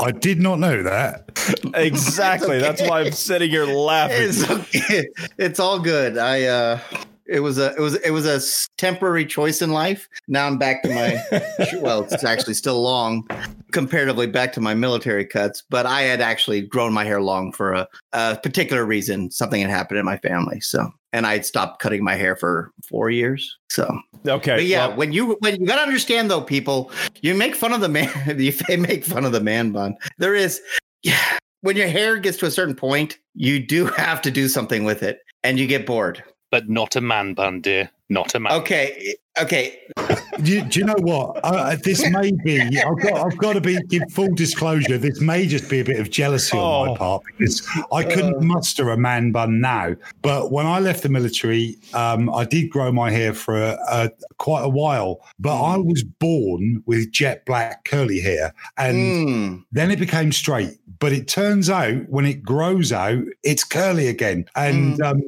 I 0.00 0.10
did 0.18 0.40
not 0.40 0.58
know 0.58 0.82
that. 0.82 1.30
exactly. 1.74 2.58
That's 2.58 2.82
why 2.82 3.02
I'm 3.02 3.12
sitting 3.12 3.50
here 3.50 3.66
laughing. 3.66 4.16
It's 4.20 4.50
okay. 4.50 5.06
It's 5.38 5.60
all 5.60 5.78
good. 5.78 6.18
I 6.18 6.44
uh 6.44 6.80
it 7.30 7.40
was 7.40 7.58
a 7.58 7.74
it 7.76 7.80
was 7.80 7.94
it 7.96 8.10
was 8.10 8.26
a 8.26 8.40
temporary 8.76 9.24
choice 9.24 9.62
in 9.62 9.70
life. 9.70 10.08
Now 10.28 10.46
I'm 10.46 10.58
back 10.58 10.82
to 10.82 10.88
my 10.88 11.22
well, 11.80 12.06
it's 12.10 12.24
actually 12.24 12.54
still 12.54 12.82
long 12.82 13.26
comparatively 13.72 14.26
back 14.26 14.52
to 14.54 14.60
my 14.60 14.74
military 14.74 15.24
cuts, 15.24 15.62
but 15.70 15.86
I 15.86 16.02
had 16.02 16.20
actually 16.20 16.62
grown 16.62 16.92
my 16.92 17.04
hair 17.04 17.22
long 17.22 17.52
for 17.52 17.72
a, 17.72 17.88
a 18.12 18.36
particular 18.42 18.84
reason. 18.84 19.30
Something 19.30 19.60
had 19.60 19.70
happened 19.70 19.98
in 19.98 20.04
my 20.04 20.16
family, 20.18 20.60
so 20.60 20.90
and 21.12 21.26
I 21.26 21.32
had 21.32 21.46
stopped 21.46 21.80
cutting 21.80 22.04
my 22.04 22.14
hair 22.14 22.36
for 22.36 22.72
four 22.88 23.10
years. 23.10 23.56
So, 23.68 24.00
Okay. 24.26 24.56
but 24.56 24.66
yeah, 24.66 24.88
well, 24.88 24.96
when 24.96 25.12
you 25.12 25.36
when 25.40 25.60
you 25.60 25.66
gotta 25.66 25.82
understand 25.82 26.30
though, 26.30 26.42
people, 26.42 26.90
you 27.22 27.34
make 27.34 27.54
fun 27.54 27.72
of 27.72 27.80
the 27.80 27.88
man, 27.88 28.10
you 28.38 28.52
make 28.78 29.04
fun 29.04 29.24
of 29.24 29.32
the 29.32 29.40
man 29.40 29.70
bun. 29.70 29.96
There 30.18 30.34
is, 30.34 30.60
yeah, 31.02 31.38
when 31.60 31.76
your 31.76 31.88
hair 31.88 32.18
gets 32.18 32.38
to 32.38 32.46
a 32.46 32.50
certain 32.50 32.74
point, 32.74 33.18
you 33.34 33.64
do 33.64 33.86
have 33.86 34.20
to 34.22 34.30
do 34.30 34.48
something 34.48 34.84
with 34.84 35.02
it, 35.02 35.20
and 35.44 35.58
you 35.58 35.66
get 35.66 35.86
bored. 35.86 36.22
But 36.50 36.68
not 36.68 36.96
a 36.96 37.00
man 37.00 37.34
bun, 37.34 37.60
dear. 37.60 37.90
Not 38.10 38.34
a 38.34 38.40
man. 38.40 38.52
Okay, 38.60 39.14
okay, 39.40 39.78
Do 40.42 40.50
you, 40.52 40.62
do 40.64 40.80
you 40.80 40.84
know 40.84 40.96
what? 40.98 41.38
Uh, 41.44 41.76
this 41.84 42.04
may 42.10 42.32
be. 42.32 42.60
I've 42.60 42.98
got. 43.00 43.14
I've 43.24 43.38
got 43.38 43.52
to 43.52 43.60
be 43.60 43.78
give 43.88 44.02
full 44.10 44.34
disclosure. 44.34 44.98
This 44.98 45.20
may 45.20 45.46
just 45.46 45.70
be 45.70 45.78
a 45.78 45.84
bit 45.84 46.00
of 46.00 46.10
jealousy 46.10 46.56
on 46.58 46.88
Oh. 46.88 46.90
my 46.92 46.98
part 46.98 47.22
because 47.38 47.64
I 47.92 48.02
couldn't 48.02 48.42
muster 48.42 48.90
a 48.90 48.96
man 48.96 49.30
bun 49.30 49.60
now. 49.60 49.94
But 50.22 50.50
when 50.50 50.66
I 50.66 50.80
left 50.80 51.04
the 51.04 51.08
military, 51.08 51.76
um, 51.94 52.28
I 52.34 52.44
did 52.44 52.68
grow 52.70 52.90
my 52.90 53.10
hair 53.12 53.32
for 53.32 53.56
a, 53.62 53.78
a, 53.88 54.10
quite 54.38 54.62
a 54.64 54.68
while. 54.68 55.20
But 55.38 55.62
I 55.62 55.76
was 55.76 56.02
born 56.02 56.82
with 56.86 57.12
jet 57.12 57.46
black 57.46 57.84
curly 57.84 58.20
hair, 58.20 58.52
and 58.76 58.96
Mm. 58.96 59.64
then 59.70 59.92
it 59.92 60.00
became 60.00 60.32
straight. 60.32 60.78
But 60.98 61.12
it 61.12 61.28
turns 61.28 61.70
out 61.70 62.08
when 62.08 62.26
it 62.26 62.42
grows 62.42 62.92
out, 62.92 63.22
it's 63.44 63.62
curly 63.64 64.08
again, 64.08 64.46
and 64.56 65.00
um, 65.00 65.22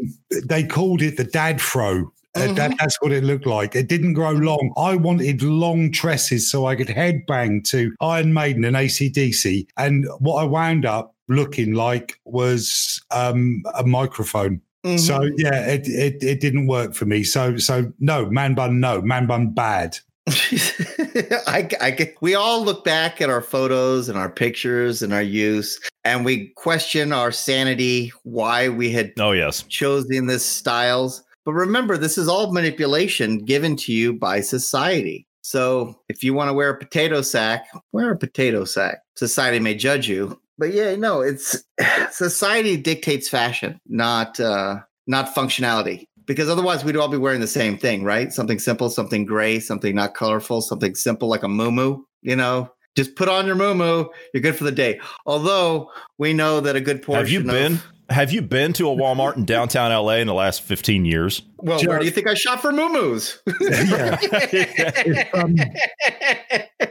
they 0.47 0.65
called 0.65 1.01
it 1.01 1.17
the 1.17 1.25
dad 1.25 1.61
fro. 1.61 2.13
Uh, 2.35 2.53
that, 2.55 2.75
that's 2.79 3.01
what 3.03 3.13
it 3.13 3.25
looked 3.25 3.47
like. 3.47 3.77
It 3.77 3.89
didn't 3.89 4.15
grow 4.15 4.31
long. 4.31 4.73
I 4.77 4.97
wanted 4.97 5.43
long 5.43 5.93
tresses 5.93 6.51
so 6.51 6.67
I 6.67 6.77
could 6.77 6.89
headbang 6.89 7.63
to 7.71 7.93
Iron 8.01 8.33
Maiden 8.33 8.65
and 8.65 8.75
ACDC. 8.75 9.67
And 9.77 10.07
what 10.19 10.43
I 10.43 10.45
wound 10.45 10.87
up 10.87 11.15
looking 11.29 11.75
like 11.75 12.19
was 12.25 13.03
um, 13.11 13.63
a 13.75 13.85
microphone. 13.85 14.61
Mhm. 14.85 14.99
So 14.99 15.23
yeah, 15.37 15.65
it, 15.67 15.87
it 15.87 16.23
it 16.23 16.41
didn't 16.41 16.67
work 16.67 16.95
for 16.95 17.05
me. 17.05 17.23
So 17.23 17.57
so 17.57 17.93
no 18.01 18.29
man 18.31 18.55
bun, 18.55 18.81
no 18.81 19.01
man 19.01 19.27
bun, 19.27 19.51
bad. 19.51 19.99
I, 20.29 21.69
I 21.81 21.91
get, 21.91 22.15
we 22.21 22.37
all 22.37 22.65
look 22.65 22.85
back 22.85 23.21
at 23.21 23.29
our 23.29 23.41
photos 23.43 24.09
and 24.09 24.17
our 24.17 24.31
pictures 24.31 25.03
and 25.03 25.13
our 25.13 25.23
use, 25.23 25.81
and 26.05 26.25
we 26.25 26.49
question 26.51 27.13
our 27.13 27.33
sanity, 27.33 28.13
why 28.23 28.69
we 28.69 28.91
had 28.91 29.13
oh 29.19 29.33
yes. 29.33 29.63
chosen 29.65 30.27
this 30.27 30.45
styles. 30.45 31.23
But 31.45 31.53
remember, 31.55 31.97
this 31.97 32.19
is 32.19 32.29
all 32.29 32.53
manipulation 32.53 33.39
given 33.39 33.77
to 33.77 33.93
you 33.93 34.13
by 34.13 34.41
society. 34.41 35.27
So 35.43 35.99
if 36.09 36.23
you 36.23 36.35
want 36.35 36.49
to 36.51 36.55
wear 36.55 36.71
a 36.71 36.79
potato 36.79 37.21
sack, 37.23 37.67
wear 37.93 38.13
a 38.13 38.17
potato 38.17 38.65
sack. 38.65 39.03
Society 39.17 39.59
may 39.59 39.75
judge 39.75 40.09
you, 40.09 40.41
but 40.57 40.73
yeah, 40.73 40.95
no, 40.95 41.21
it's 41.21 41.65
society 42.13 42.77
dictates 42.77 43.29
fashion, 43.29 43.81
not 43.89 44.39
uh, 44.39 44.77
not 45.07 45.35
functionality. 45.35 46.07
Because 46.25 46.49
otherwise, 46.49 46.85
we'd 46.85 46.97
all 46.97 47.09
be 47.09 47.17
wearing 47.19 47.41
the 47.41 47.49
same 47.49 47.77
thing, 47.77 48.05
right? 48.05 48.33
Something 48.33 48.61
simple, 48.61 48.89
something 48.89 49.25
gray, 49.25 49.59
something 49.59 49.97
not 49.97 50.15
colorful, 50.15 50.63
something 50.63 50.95
simple 50.95 51.29
like 51.29 51.43
a 51.43 51.47
muumuu. 51.49 52.01
You 52.23 52.37
know, 52.37 52.71
just 52.95 53.17
put 53.17 53.29
on 53.29 53.45
your 53.45 53.57
muumuu. 53.57 54.09
You're 54.33 54.41
good 54.43 54.55
for 54.55 54.63
the 54.63 54.71
day. 54.71 55.01
Although 55.27 55.91
we 56.19 56.33
know 56.33 56.61
that 56.61 56.77
a 56.77 56.81
good 56.81 57.03
portion 57.03 57.25
Have 57.25 57.31
you 57.33 57.41
of- 57.41 57.47
been? 57.47 57.81
Have 58.11 58.33
you 58.33 58.43
been 58.43 58.73
to 58.75 58.89
a 58.91 58.95
Walmart 58.95 59.37
in 59.37 59.45
downtown 59.45 59.91
LA 59.91 60.17
in 60.17 60.27
the 60.27 60.35
last 60.35 60.63
15 60.63 61.05
years? 61.05 61.41
Well, 61.59 61.81
where 61.87 61.99
do 61.99 62.05
you 62.05 62.11
think 62.11 62.27
I 62.27 62.35
shop 62.35 62.61
for 62.61 62.71
muumuus? 62.73 63.39
Yeah. 63.61 64.19
if, 64.53 65.35
um, 65.35 65.55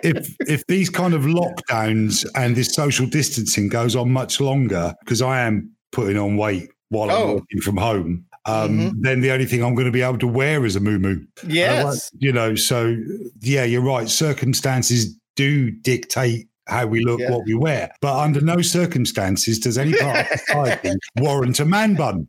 if 0.04 0.36
if 0.48 0.66
these 0.68 0.90
kind 0.90 1.14
of 1.14 1.24
lockdowns 1.24 2.26
and 2.36 2.56
this 2.56 2.74
social 2.74 3.06
distancing 3.06 3.68
goes 3.70 3.96
on 3.96 4.12
much 4.12 4.40
longer, 4.40 4.94
because 5.04 5.22
I 5.22 5.42
am 5.42 5.70
putting 5.92 6.18
on 6.18 6.38
weight 6.38 6.70
while 6.90 7.12
I'm 7.12 7.18
Oh. 7.18 7.34
working 7.36 7.62
from 7.62 7.78
home, 7.78 8.26
um, 8.46 8.80
Mhm. 8.80 8.92
then 9.02 9.22
the 9.22 9.32
only 9.32 9.46
thing 9.46 9.64
I'm 9.64 9.76
going 9.76 9.86
to 9.86 9.92
be 9.92 10.02
able 10.02 10.18
to 10.20 10.28
wear 10.28 10.66
is 10.66 10.76
a 10.76 10.80
muumuu. 10.80 11.26
yes. 11.46 12.10
You 12.18 12.32
know, 12.32 12.56
so 12.56 12.96
yeah, 13.42 13.64
you're 13.66 13.82
right. 13.84 14.10
Circumstances 14.10 15.16
do 15.36 15.70
dictate 15.72 16.48
how 16.68 16.86
we 16.86 17.04
look, 17.04 17.20
Yeah. 17.20 17.32
what 17.32 17.46
we 17.46 17.54
wear, 17.54 17.92
but 18.02 18.18
under 18.18 18.42
no 18.42 18.62
circumstances 18.62 19.60
does 19.60 19.78
any 19.78 19.94
part 19.94 20.32
of 20.32 20.40
society 20.40 20.92
warrant 21.18 21.60
a 21.60 21.66
man 21.66 21.96
bun. 21.96 22.28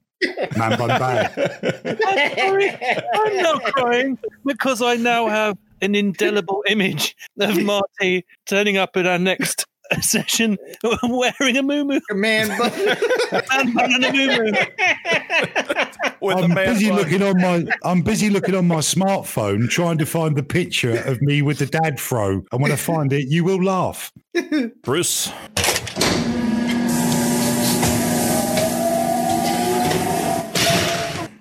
Man 0.57 0.78
bun 0.78 0.89
bad. 0.89 1.33
I'm 3.14 3.37
now 3.43 3.59
crying 3.59 4.18
because 4.45 4.80
I 4.83 4.97
now 4.97 5.26
have 5.28 5.57
an 5.80 5.95
indelible 5.95 6.62
image 6.68 7.16
of 7.41 7.61
Marty 7.64 8.24
turning 8.47 8.76
up 8.76 8.97
at 8.97 9.07
our 9.07 9.18
next 9.18 9.66
session 10.01 10.59
I'm 10.84 11.11
wearing 11.11 11.57
a 11.57 11.62
muumuu. 11.62 12.01
Man, 12.12 12.49
but 12.59 12.76
Man 13.51 13.74
bun 13.74 13.93
and 13.93 14.05
a 14.05 14.11
muumuu. 14.11 14.53
With 16.20 16.38
a 16.38 16.43
I'm 16.43 16.55
busy 16.55 16.88
bun. 16.88 16.99
looking 16.99 17.22
on 17.22 17.40
my 17.40 17.64
I'm 17.84 18.03
busy 18.03 18.30
looking 18.30 18.55
on 18.55 18.66
my 18.68 18.76
smartphone 18.76 19.68
trying 19.68 19.99
to 19.99 20.07
find 20.07 20.36
the 20.36 20.43
picture 20.43 20.99
of 21.05 21.20
me 21.22 21.43
with 21.43 21.59
the 21.59 21.66
dad 21.66 22.01
fro. 22.01 22.43
And 22.53 22.62
when 22.62 22.72
I 22.72 22.76
find 22.76 23.12
it, 23.12 23.26
you 23.28 23.45
will 23.45 23.62
laugh. 23.62 24.12
Bruce. 24.82 25.32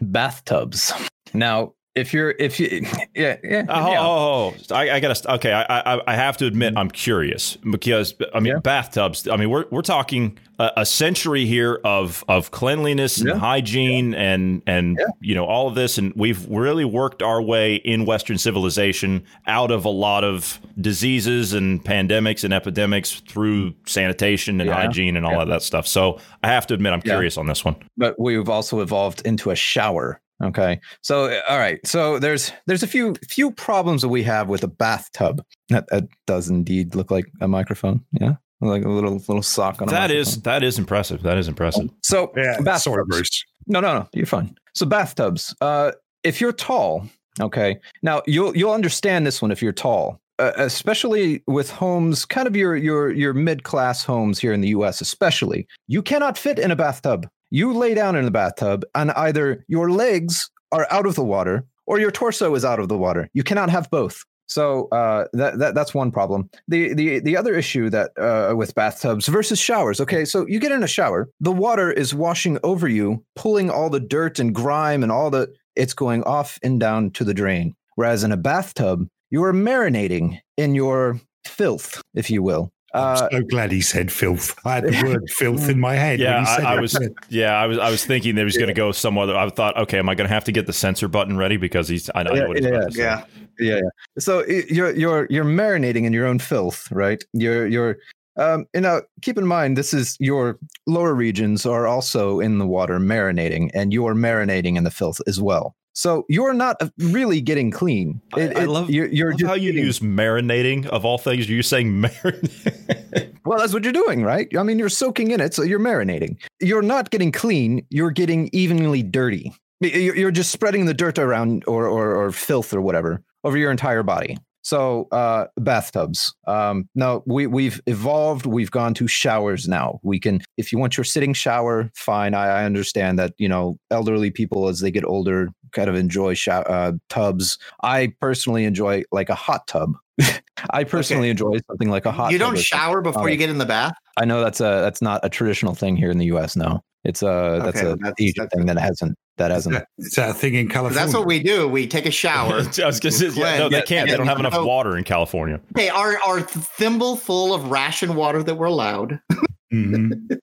Bathtubs. 0.02 0.94
Now, 1.34 1.74
if 1.96 2.14
you're 2.14 2.32
if 2.40 2.60
you 2.60 2.86
yeah 3.16 3.38
yeah, 3.44 3.66
Oh, 3.68 3.92
yeah. 3.92 4.00
oh, 4.02 4.54
oh, 4.70 4.76
I, 4.76 4.92
I 4.92 5.00
gotta. 5.00 5.34
Okay, 5.36 5.52
I, 5.52 5.96
I, 5.96 6.02
I 6.08 6.16
have 6.16 6.38
to 6.38 6.46
admit, 6.46 6.74
I'm 6.78 6.90
curious 6.90 7.58
because 7.58 8.14
I 8.34 8.40
mean, 8.40 8.54
Yeah. 8.54 8.60
bathtubs. 8.60 9.28
I 9.28 9.36
mean, 9.36 9.50
we're 9.50 9.66
we're 9.72 9.82
talking 9.82 10.38
a, 10.58 10.72
a 10.78 10.86
century 10.86 11.46
here 11.46 11.80
of 11.84 12.24
of 12.30 12.52
cleanliness 12.52 13.18
and 13.20 13.30
Yeah. 13.30 13.36
hygiene 13.38 14.14
and 14.16 14.62
and 14.68 15.00
you 15.20 15.36
know 15.36 15.46
all 15.46 15.68
of 15.68 15.76
this, 15.76 15.98
and 15.98 16.14
we've 16.16 16.48
really 16.48 16.86
worked 16.86 17.22
our 17.22 17.42
way 17.42 17.76
in 17.76 18.06
Western 18.06 18.38
civilization 18.38 19.24
out 19.48 19.70
of 19.72 19.84
a 19.84 19.90
lot 19.90 20.24
of 20.24 20.60
diseases 20.80 21.52
and 21.54 21.84
pandemics 21.84 22.44
and 22.46 22.54
epidemics 22.54 23.20
through 23.28 23.74
sanitation 23.86 24.62
and 24.62 24.70
hygiene 24.70 25.18
and 25.18 25.26
all 25.26 25.42
of 25.42 25.50
that 25.50 25.62
stuff. 25.62 25.88
So 25.88 26.20
I 26.44 26.48
have 26.48 26.66
to 26.68 26.74
admit, 26.74 26.94
I'm 26.94 27.02
curious 27.02 27.38
on 27.38 27.48
this 27.48 27.66
one. 27.66 27.76
but 27.98 28.18
we've 28.20 28.48
also 28.50 28.80
evolved 28.80 29.22
into 29.26 29.52
a 29.52 29.56
shower. 29.56 30.22
Okay, 30.44 30.80
so 31.02 31.40
all 31.48 31.58
right, 31.60 31.80
so 31.86 32.18
there's 32.20 32.52
there's 32.66 32.84
a 32.84 32.88
few 32.88 33.14
few 33.28 33.52
problems 33.52 34.02
that 34.02 34.10
we 34.10 34.24
have 34.24 34.48
with 34.48 34.64
a 34.64 34.68
bathtub. 34.68 35.44
That, 35.70 35.88
that 35.90 36.06
does 36.26 36.50
indeed 36.50 36.96
look 36.96 37.12
like 37.12 37.26
a 37.42 37.48
microphone. 37.48 38.04
Yeah, 38.20 38.36
like 38.60 38.84
a 38.84 38.90
little 38.90 39.14
little 39.18 39.44
sock 39.44 39.82
on. 39.82 39.88
a 39.88 39.92
That 39.92 40.10
is 40.12 40.30
microphone. 40.38 40.44
that 40.54 40.64
is 40.64 40.80
impressive. 40.80 41.22
That 41.24 41.38
is 41.38 41.48
impressive. 41.48 41.90
so 42.04 42.32
Yeah, 42.36 42.58
bathtubs. 42.62 42.84
sorry, 42.84 43.04
Bruce. 43.08 43.44
No, 43.68 43.80
no, 43.80 43.94
no. 44.00 44.08
You're 44.14 44.26
fine. 44.26 44.56
So 44.74 44.86
bathtubs. 44.88 45.54
Uh, 45.62 45.92
if 46.24 46.42
you're 46.42 46.54
tall, 46.54 47.06
okay. 47.40 47.78
Now 48.02 48.24
you'll 48.26 48.56
you'll 48.58 48.74
understand 48.74 49.28
this 49.28 49.42
one 49.44 49.52
if 49.52 49.62
you're 49.62 49.72
tall, 49.74 50.20
uh, 50.40 50.54
especially 50.58 51.44
with 51.46 51.70
homes, 51.70 52.26
kind 52.26 52.48
of 52.48 52.56
your 52.56 52.76
your 52.76 53.12
your 53.12 53.34
mid 53.34 53.62
class 53.64 54.04
homes 54.04 54.40
here 54.40 54.54
in 54.54 54.62
the 54.62 54.70
U.S. 54.70 55.02
Especially, 55.02 55.68
you 55.88 56.02
cannot 56.02 56.36
fit 56.38 56.58
in 56.58 56.72
a 56.72 56.76
bathtub. 56.76 57.28
You 57.52 57.74
lay 57.74 57.94
down 57.94 58.16
in 58.16 58.26
the 58.26 58.32
bathtub, 58.32 58.84
and 58.96 59.12
either 59.12 59.64
your 59.68 59.92
legs 59.92 60.50
are 60.72 60.88
out 60.90 61.06
of 61.06 61.16
the 61.16 61.24
water 61.24 61.66
or 61.86 62.00
your 62.00 62.12
torso 62.12 62.56
is 62.56 62.66
out 62.66 62.80
of 62.80 62.88
the 62.88 62.98
water. 62.98 63.30
You 63.34 63.44
cannot 63.44 63.70
have 63.70 63.90
both. 63.90 64.24
So 64.48 64.90
uh, 64.90 65.28
that, 65.32 65.60
that 65.60 65.76
that's 65.76 65.94
one 65.94 66.12
problem. 66.12 66.50
The 66.68 66.94
the 66.94 67.20
the 67.20 67.38
other 67.38 67.54
issue 67.56 67.90
that 67.90 68.12
uh, 68.18 68.54
with 68.56 68.76
bathtubs 68.76 69.28
versus 69.28 69.60
showers. 69.60 70.02
Okay, 70.02 70.26
so 70.26 70.46
you 70.46 70.60
get 70.60 70.74
in 70.74 70.84
a 70.84 70.88
shower, 70.88 71.30
the 71.40 71.54
water 71.54 71.90
is 71.90 72.14
washing 72.14 72.58
over 72.64 72.88
you, 72.88 73.24
pulling 73.38 73.70
all 73.70 73.90
the 73.90 74.02
dirt 74.02 74.40
and 74.40 74.54
grime 74.54 75.04
and 75.04 75.12
all 75.12 75.30
the 75.30 75.54
it's 75.78 75.94
going 75.94 76.24
off 76.24 76.60
and 76.64 76.82
down 76.82 77.12
to 77.12 77.24
the 77.24 77.34
drain. 77.34 77.76
Whereas 77.96 78.26
in 78.26 78.34
a 78.34 78.38
bathtub, 78.38 79.08
you 79.30 79.42
are 79.44 79.54
marinating 79.54 80.40
in 80.58 80.76
your 80.76 81.22
filth, 81.46 82.02
if 82.14 82.30
you 82.30 82.44
will. 82.44 82.74
Uh, 82.94 83.28
I'm 83.32 83.42
so 83.42 83.48
glad 83.48 83.72
he 83.72 83.82
said 83.82 84.12
filth. 84.12 84.56
I 84.66 84.76
had 84.76 84.84
the 84.86 85.04
word 85.06 85.30
filth 85.30 85.70
in 85.70 85.80
my 85.80 85.96
head. 85.96 86.20
when 86.20 86.28
Yeah, 86.28 86.40
he 86.42 86.46
said 86.46 86.66
I, 86.66 86.76
I 86.76 86.80
was. 86.80 87.10
Yeah, 87.30 87.54
I 87.54 87.66
was. 87.68 87.78
I 87.78 87.90
was 87.90 88.06
thinking 88.06 88.36
they 88.36 88.44
was 88.44 88.58
going 88.58 88.68
to 88.68 88.74
go 88.74 88.92
some 88.92 89.18
other. 89.18 89.36
I 89.36 89.50
thought, 89.50 89.78
okay, 89.78 90.00
am 90.00 90.10
I 90.10 90.16
going 90.16 90.28
to 90.28 90.34
have 90.34 90.44
to 90.46 90.52
get 90.52 90.68
the 90.68 90.74
censor 90.74 91.08
button 91.08 91.38
ready 91.38 91.58
because 91.58 91.88
he's? 91.88 92.10
I 92.16 92.24
know 92.24 92.34
Yeah, 92.34 92.48
what 92.48 92.58
he's 92.58 92.66
yeah, 92.66 92.72
about. 92.72 92.96
Yeah. 92.96 93.24
yeah, 93.60 93.76
yeah. 93.76 93.82
So 94.20 94.46
you're 94.46 94.92
you're 94.92 95.28
you're 95.30 95.46
marinating 95.46 96.04
in 96.04 96.14
your 96.14 96.26
own 96.26 96.40
filth, 96.40 96.92
right? 96.92 97.24
You're 97.34 97.68
you're 97.68 97.98
um 98.38 98.66
you 98.74 98.82
know 98.82 99.02
keep 99.22 99.38
in 99.38 99.46
mind 99.46 99.78
this 99.78 99.94
is 99.94 100.16
your 100.20 100.58
lower 100.88 101.14
regions 101.14 101.66
are 101.66 101.86
also 101.86 102.40
in 102.40 102.60
the 102.60 102.68
water 102.68 102.98
marinating 102.98 103.70
and 103.74 103.92
you're 103.92 104.16
marinating 104.16 104.78
in 104.78 104.84
the 104.84 104.92
filth 104.92 105.20
as 105.28 105.40
well. 105.42 105.76
So 105.94 106.26
you're 106.30 106.54
not 106.54 106.78
uh, 106.82 106.90
really 107.00 107.42
getting 107.42 107.70
clean. 107.72 108.22
I- 108.34 108.40
It- 108.42 108.58
I 108.58 108.64
it- 108.64 108.70
love- 108.70 108.90
you're, 108.90 109.08
you're 109.08 109.32
Love 109.34 109.42
how 109.42 109.54
you 109.56 109.72
use 109.72 110.00
marinating 110.00 110.86
of 110.88 111.04
all 111.06 111.18
things. 111.18 111.50
You're 111.50 111.64
saying 111.64 111.92
marinate. 111.92 113.34
Well, 113.46 113.60
that's 113.60 113.74
what 113.74 113.84
you're 113.84 113.92
doing, 113.94 114.24
right? 114.24 114.48
I 114.58 114.64
mean, 114.64 114.78
you're 114.80 114.88
soaking 114.90 115.32
in 115.32 115.42
it, 115.42 115.54
so 115.54 115.64
you're 115.64 115.80
marinating. 115.80 116.38
You're 116.60 116.84
not 116.84 117.10
getting 117.10 117.32
clean. 117.32 117.86
You're 117.90 118.12
getting 118.12 118.50
evenly 118.54 119.02
dirty. 119.04 119.54
You're 119.82 120.16
you're 120.16 120.32
just 120.32 120.52
spreading 120.52 120.86
the 120.86 120.94
dirt 120.94 121.18
around, 121.18 121.64
or 121.68 121.88
or, 121.88 122.16
or 122.16 122.32
filth, 122.32 122.72
or 122.74 122.82
whatever, 122.82 123.24
over 123.44 123.58
your 123.58 123.72
entire 123.72 124.04
body. 124.04 124.38
So, 124.64 125.08
uh, 125.12 125.48
bathtubs. 125.58 126.34
Um, 126.48 126.88
no, 126.96 127.24
we 127.26 127.48
we've 127.48 127.82
evolved. 127.88 128.46
We've 128.46 128.72
gone 128.72 128.94
to 128.96 129.08
showers 129.08 129.68
now. 129.68 130.00
We 130.04 130.20
can, 130.20 130.42
if 130.58 130.72
you 130.72 130.78
want 130.78 130.98
your 130.98 131.04
sitting 131.04 131.34
shower, 131.34 131.90
fine. 131.96 132.34
I, 132.34 132.48
I 132.48 132.66
understand 132.66 133.18
that 133.20 133.34
you 133.38 133.50
know 133.50 133.78
elderly 133.90 134.30
people 134.32 134.68
as 134.68 134.80
they 134.80 134.92
get 134.92 135.04
older 135.06 135.50
kind 135.72 135.90
of 135.90 135.96
enjoy 135.96 136.34
shower, 136.34 136.70
uh, 136.70 136.92
tubs. 137.10 137.58
I 137.82 138.14
personally 138.20 138.66
enjoy 138.66 139.04
like 139.12 139.30
a 139.30 139.36
hot 139.36 139.66
tub. 139.68 139.94
I 140.70 140.84
personally 140.84 141.30
enjoy 141.30 141.58
something 141.68 141.90
like 141.90 142.06
a 142.06 142.12
hot. 142.12 142.32
You 142.32 142.38
don't 142.38 142.58
shower 142.60 143.02
before 143.02 143.30
you 143.30 143.38
get 143.38 143.50
in 143.50 143.58
the 143.58 143.66
bath? 143.66 143.94
I 144.18 144.26
know 144.26 144.42
that's 144.42 144.60
a 144.60 144.82
that's 144.82 145.02
not 145.02 145.22
a 145.24 145.30
traditional 145.30 145.74
thing 145.74 145.96
here 145.96 146.12
in 146.12 146.18
the 146.20 146.26
U.S. 146.28 146.56
No, 146.56 146.84
it's 147.04 147.24
a 147.24 147.62
that's 147.64 147.78
Okay, 147.80 147.88
a 147.92 147.96
that's- 147.96 148.14
Asian 148.20 148.34
that's- 148.38 148.50
thing 148.56 148.66
that 148.68 148.78
hasn't 148.78 149.18
that 149.38 149.50
Is 149.52 149.56
hasn't. 149.66 149.74
that, 149.76 149.88
is 149.98 150.12
that 150.14 150.30
a 150.30 150.34
thing 150.34 150.54
in 150.56 150.68
'Cause 150.68 150.74
California? 150.74 151.00
That's 151.00 151.14
what 151.14 151.26
we 151.26 151.40
do. 151.42 151.68
We 151.68 151.88
take 151.88 152.06
a 152.06 152.12
shower. 152.12 152.54
I 152.84 152.86
was 152.86 153.00
going 153.00 153.12
to 153.12 153.12
say, 153.12 153.30
yeah, 153.30 153.58
no, 153.60 153.70
they 153.70 153.82
can't. 153.82 154.10
They 154.10 154.16
don't 154.18 154.28
have 154.28 154.40
enough 154.40 154.64
water 154.66 154.98
in 154.98 155.04
California. 155.04 155.60
Okay, 155.76 155.90
our 155.90 156.18
our 156.26 156.42
thimble 156.42 157.16
full 157.16 157.54
of 157.54 157.72
ration 157.72 158.16
water 158.16 158.44
that 158.44 158.56
we're 158.56 158.68
allowed. 158.68 159.20
Mhm. 159.74 160.38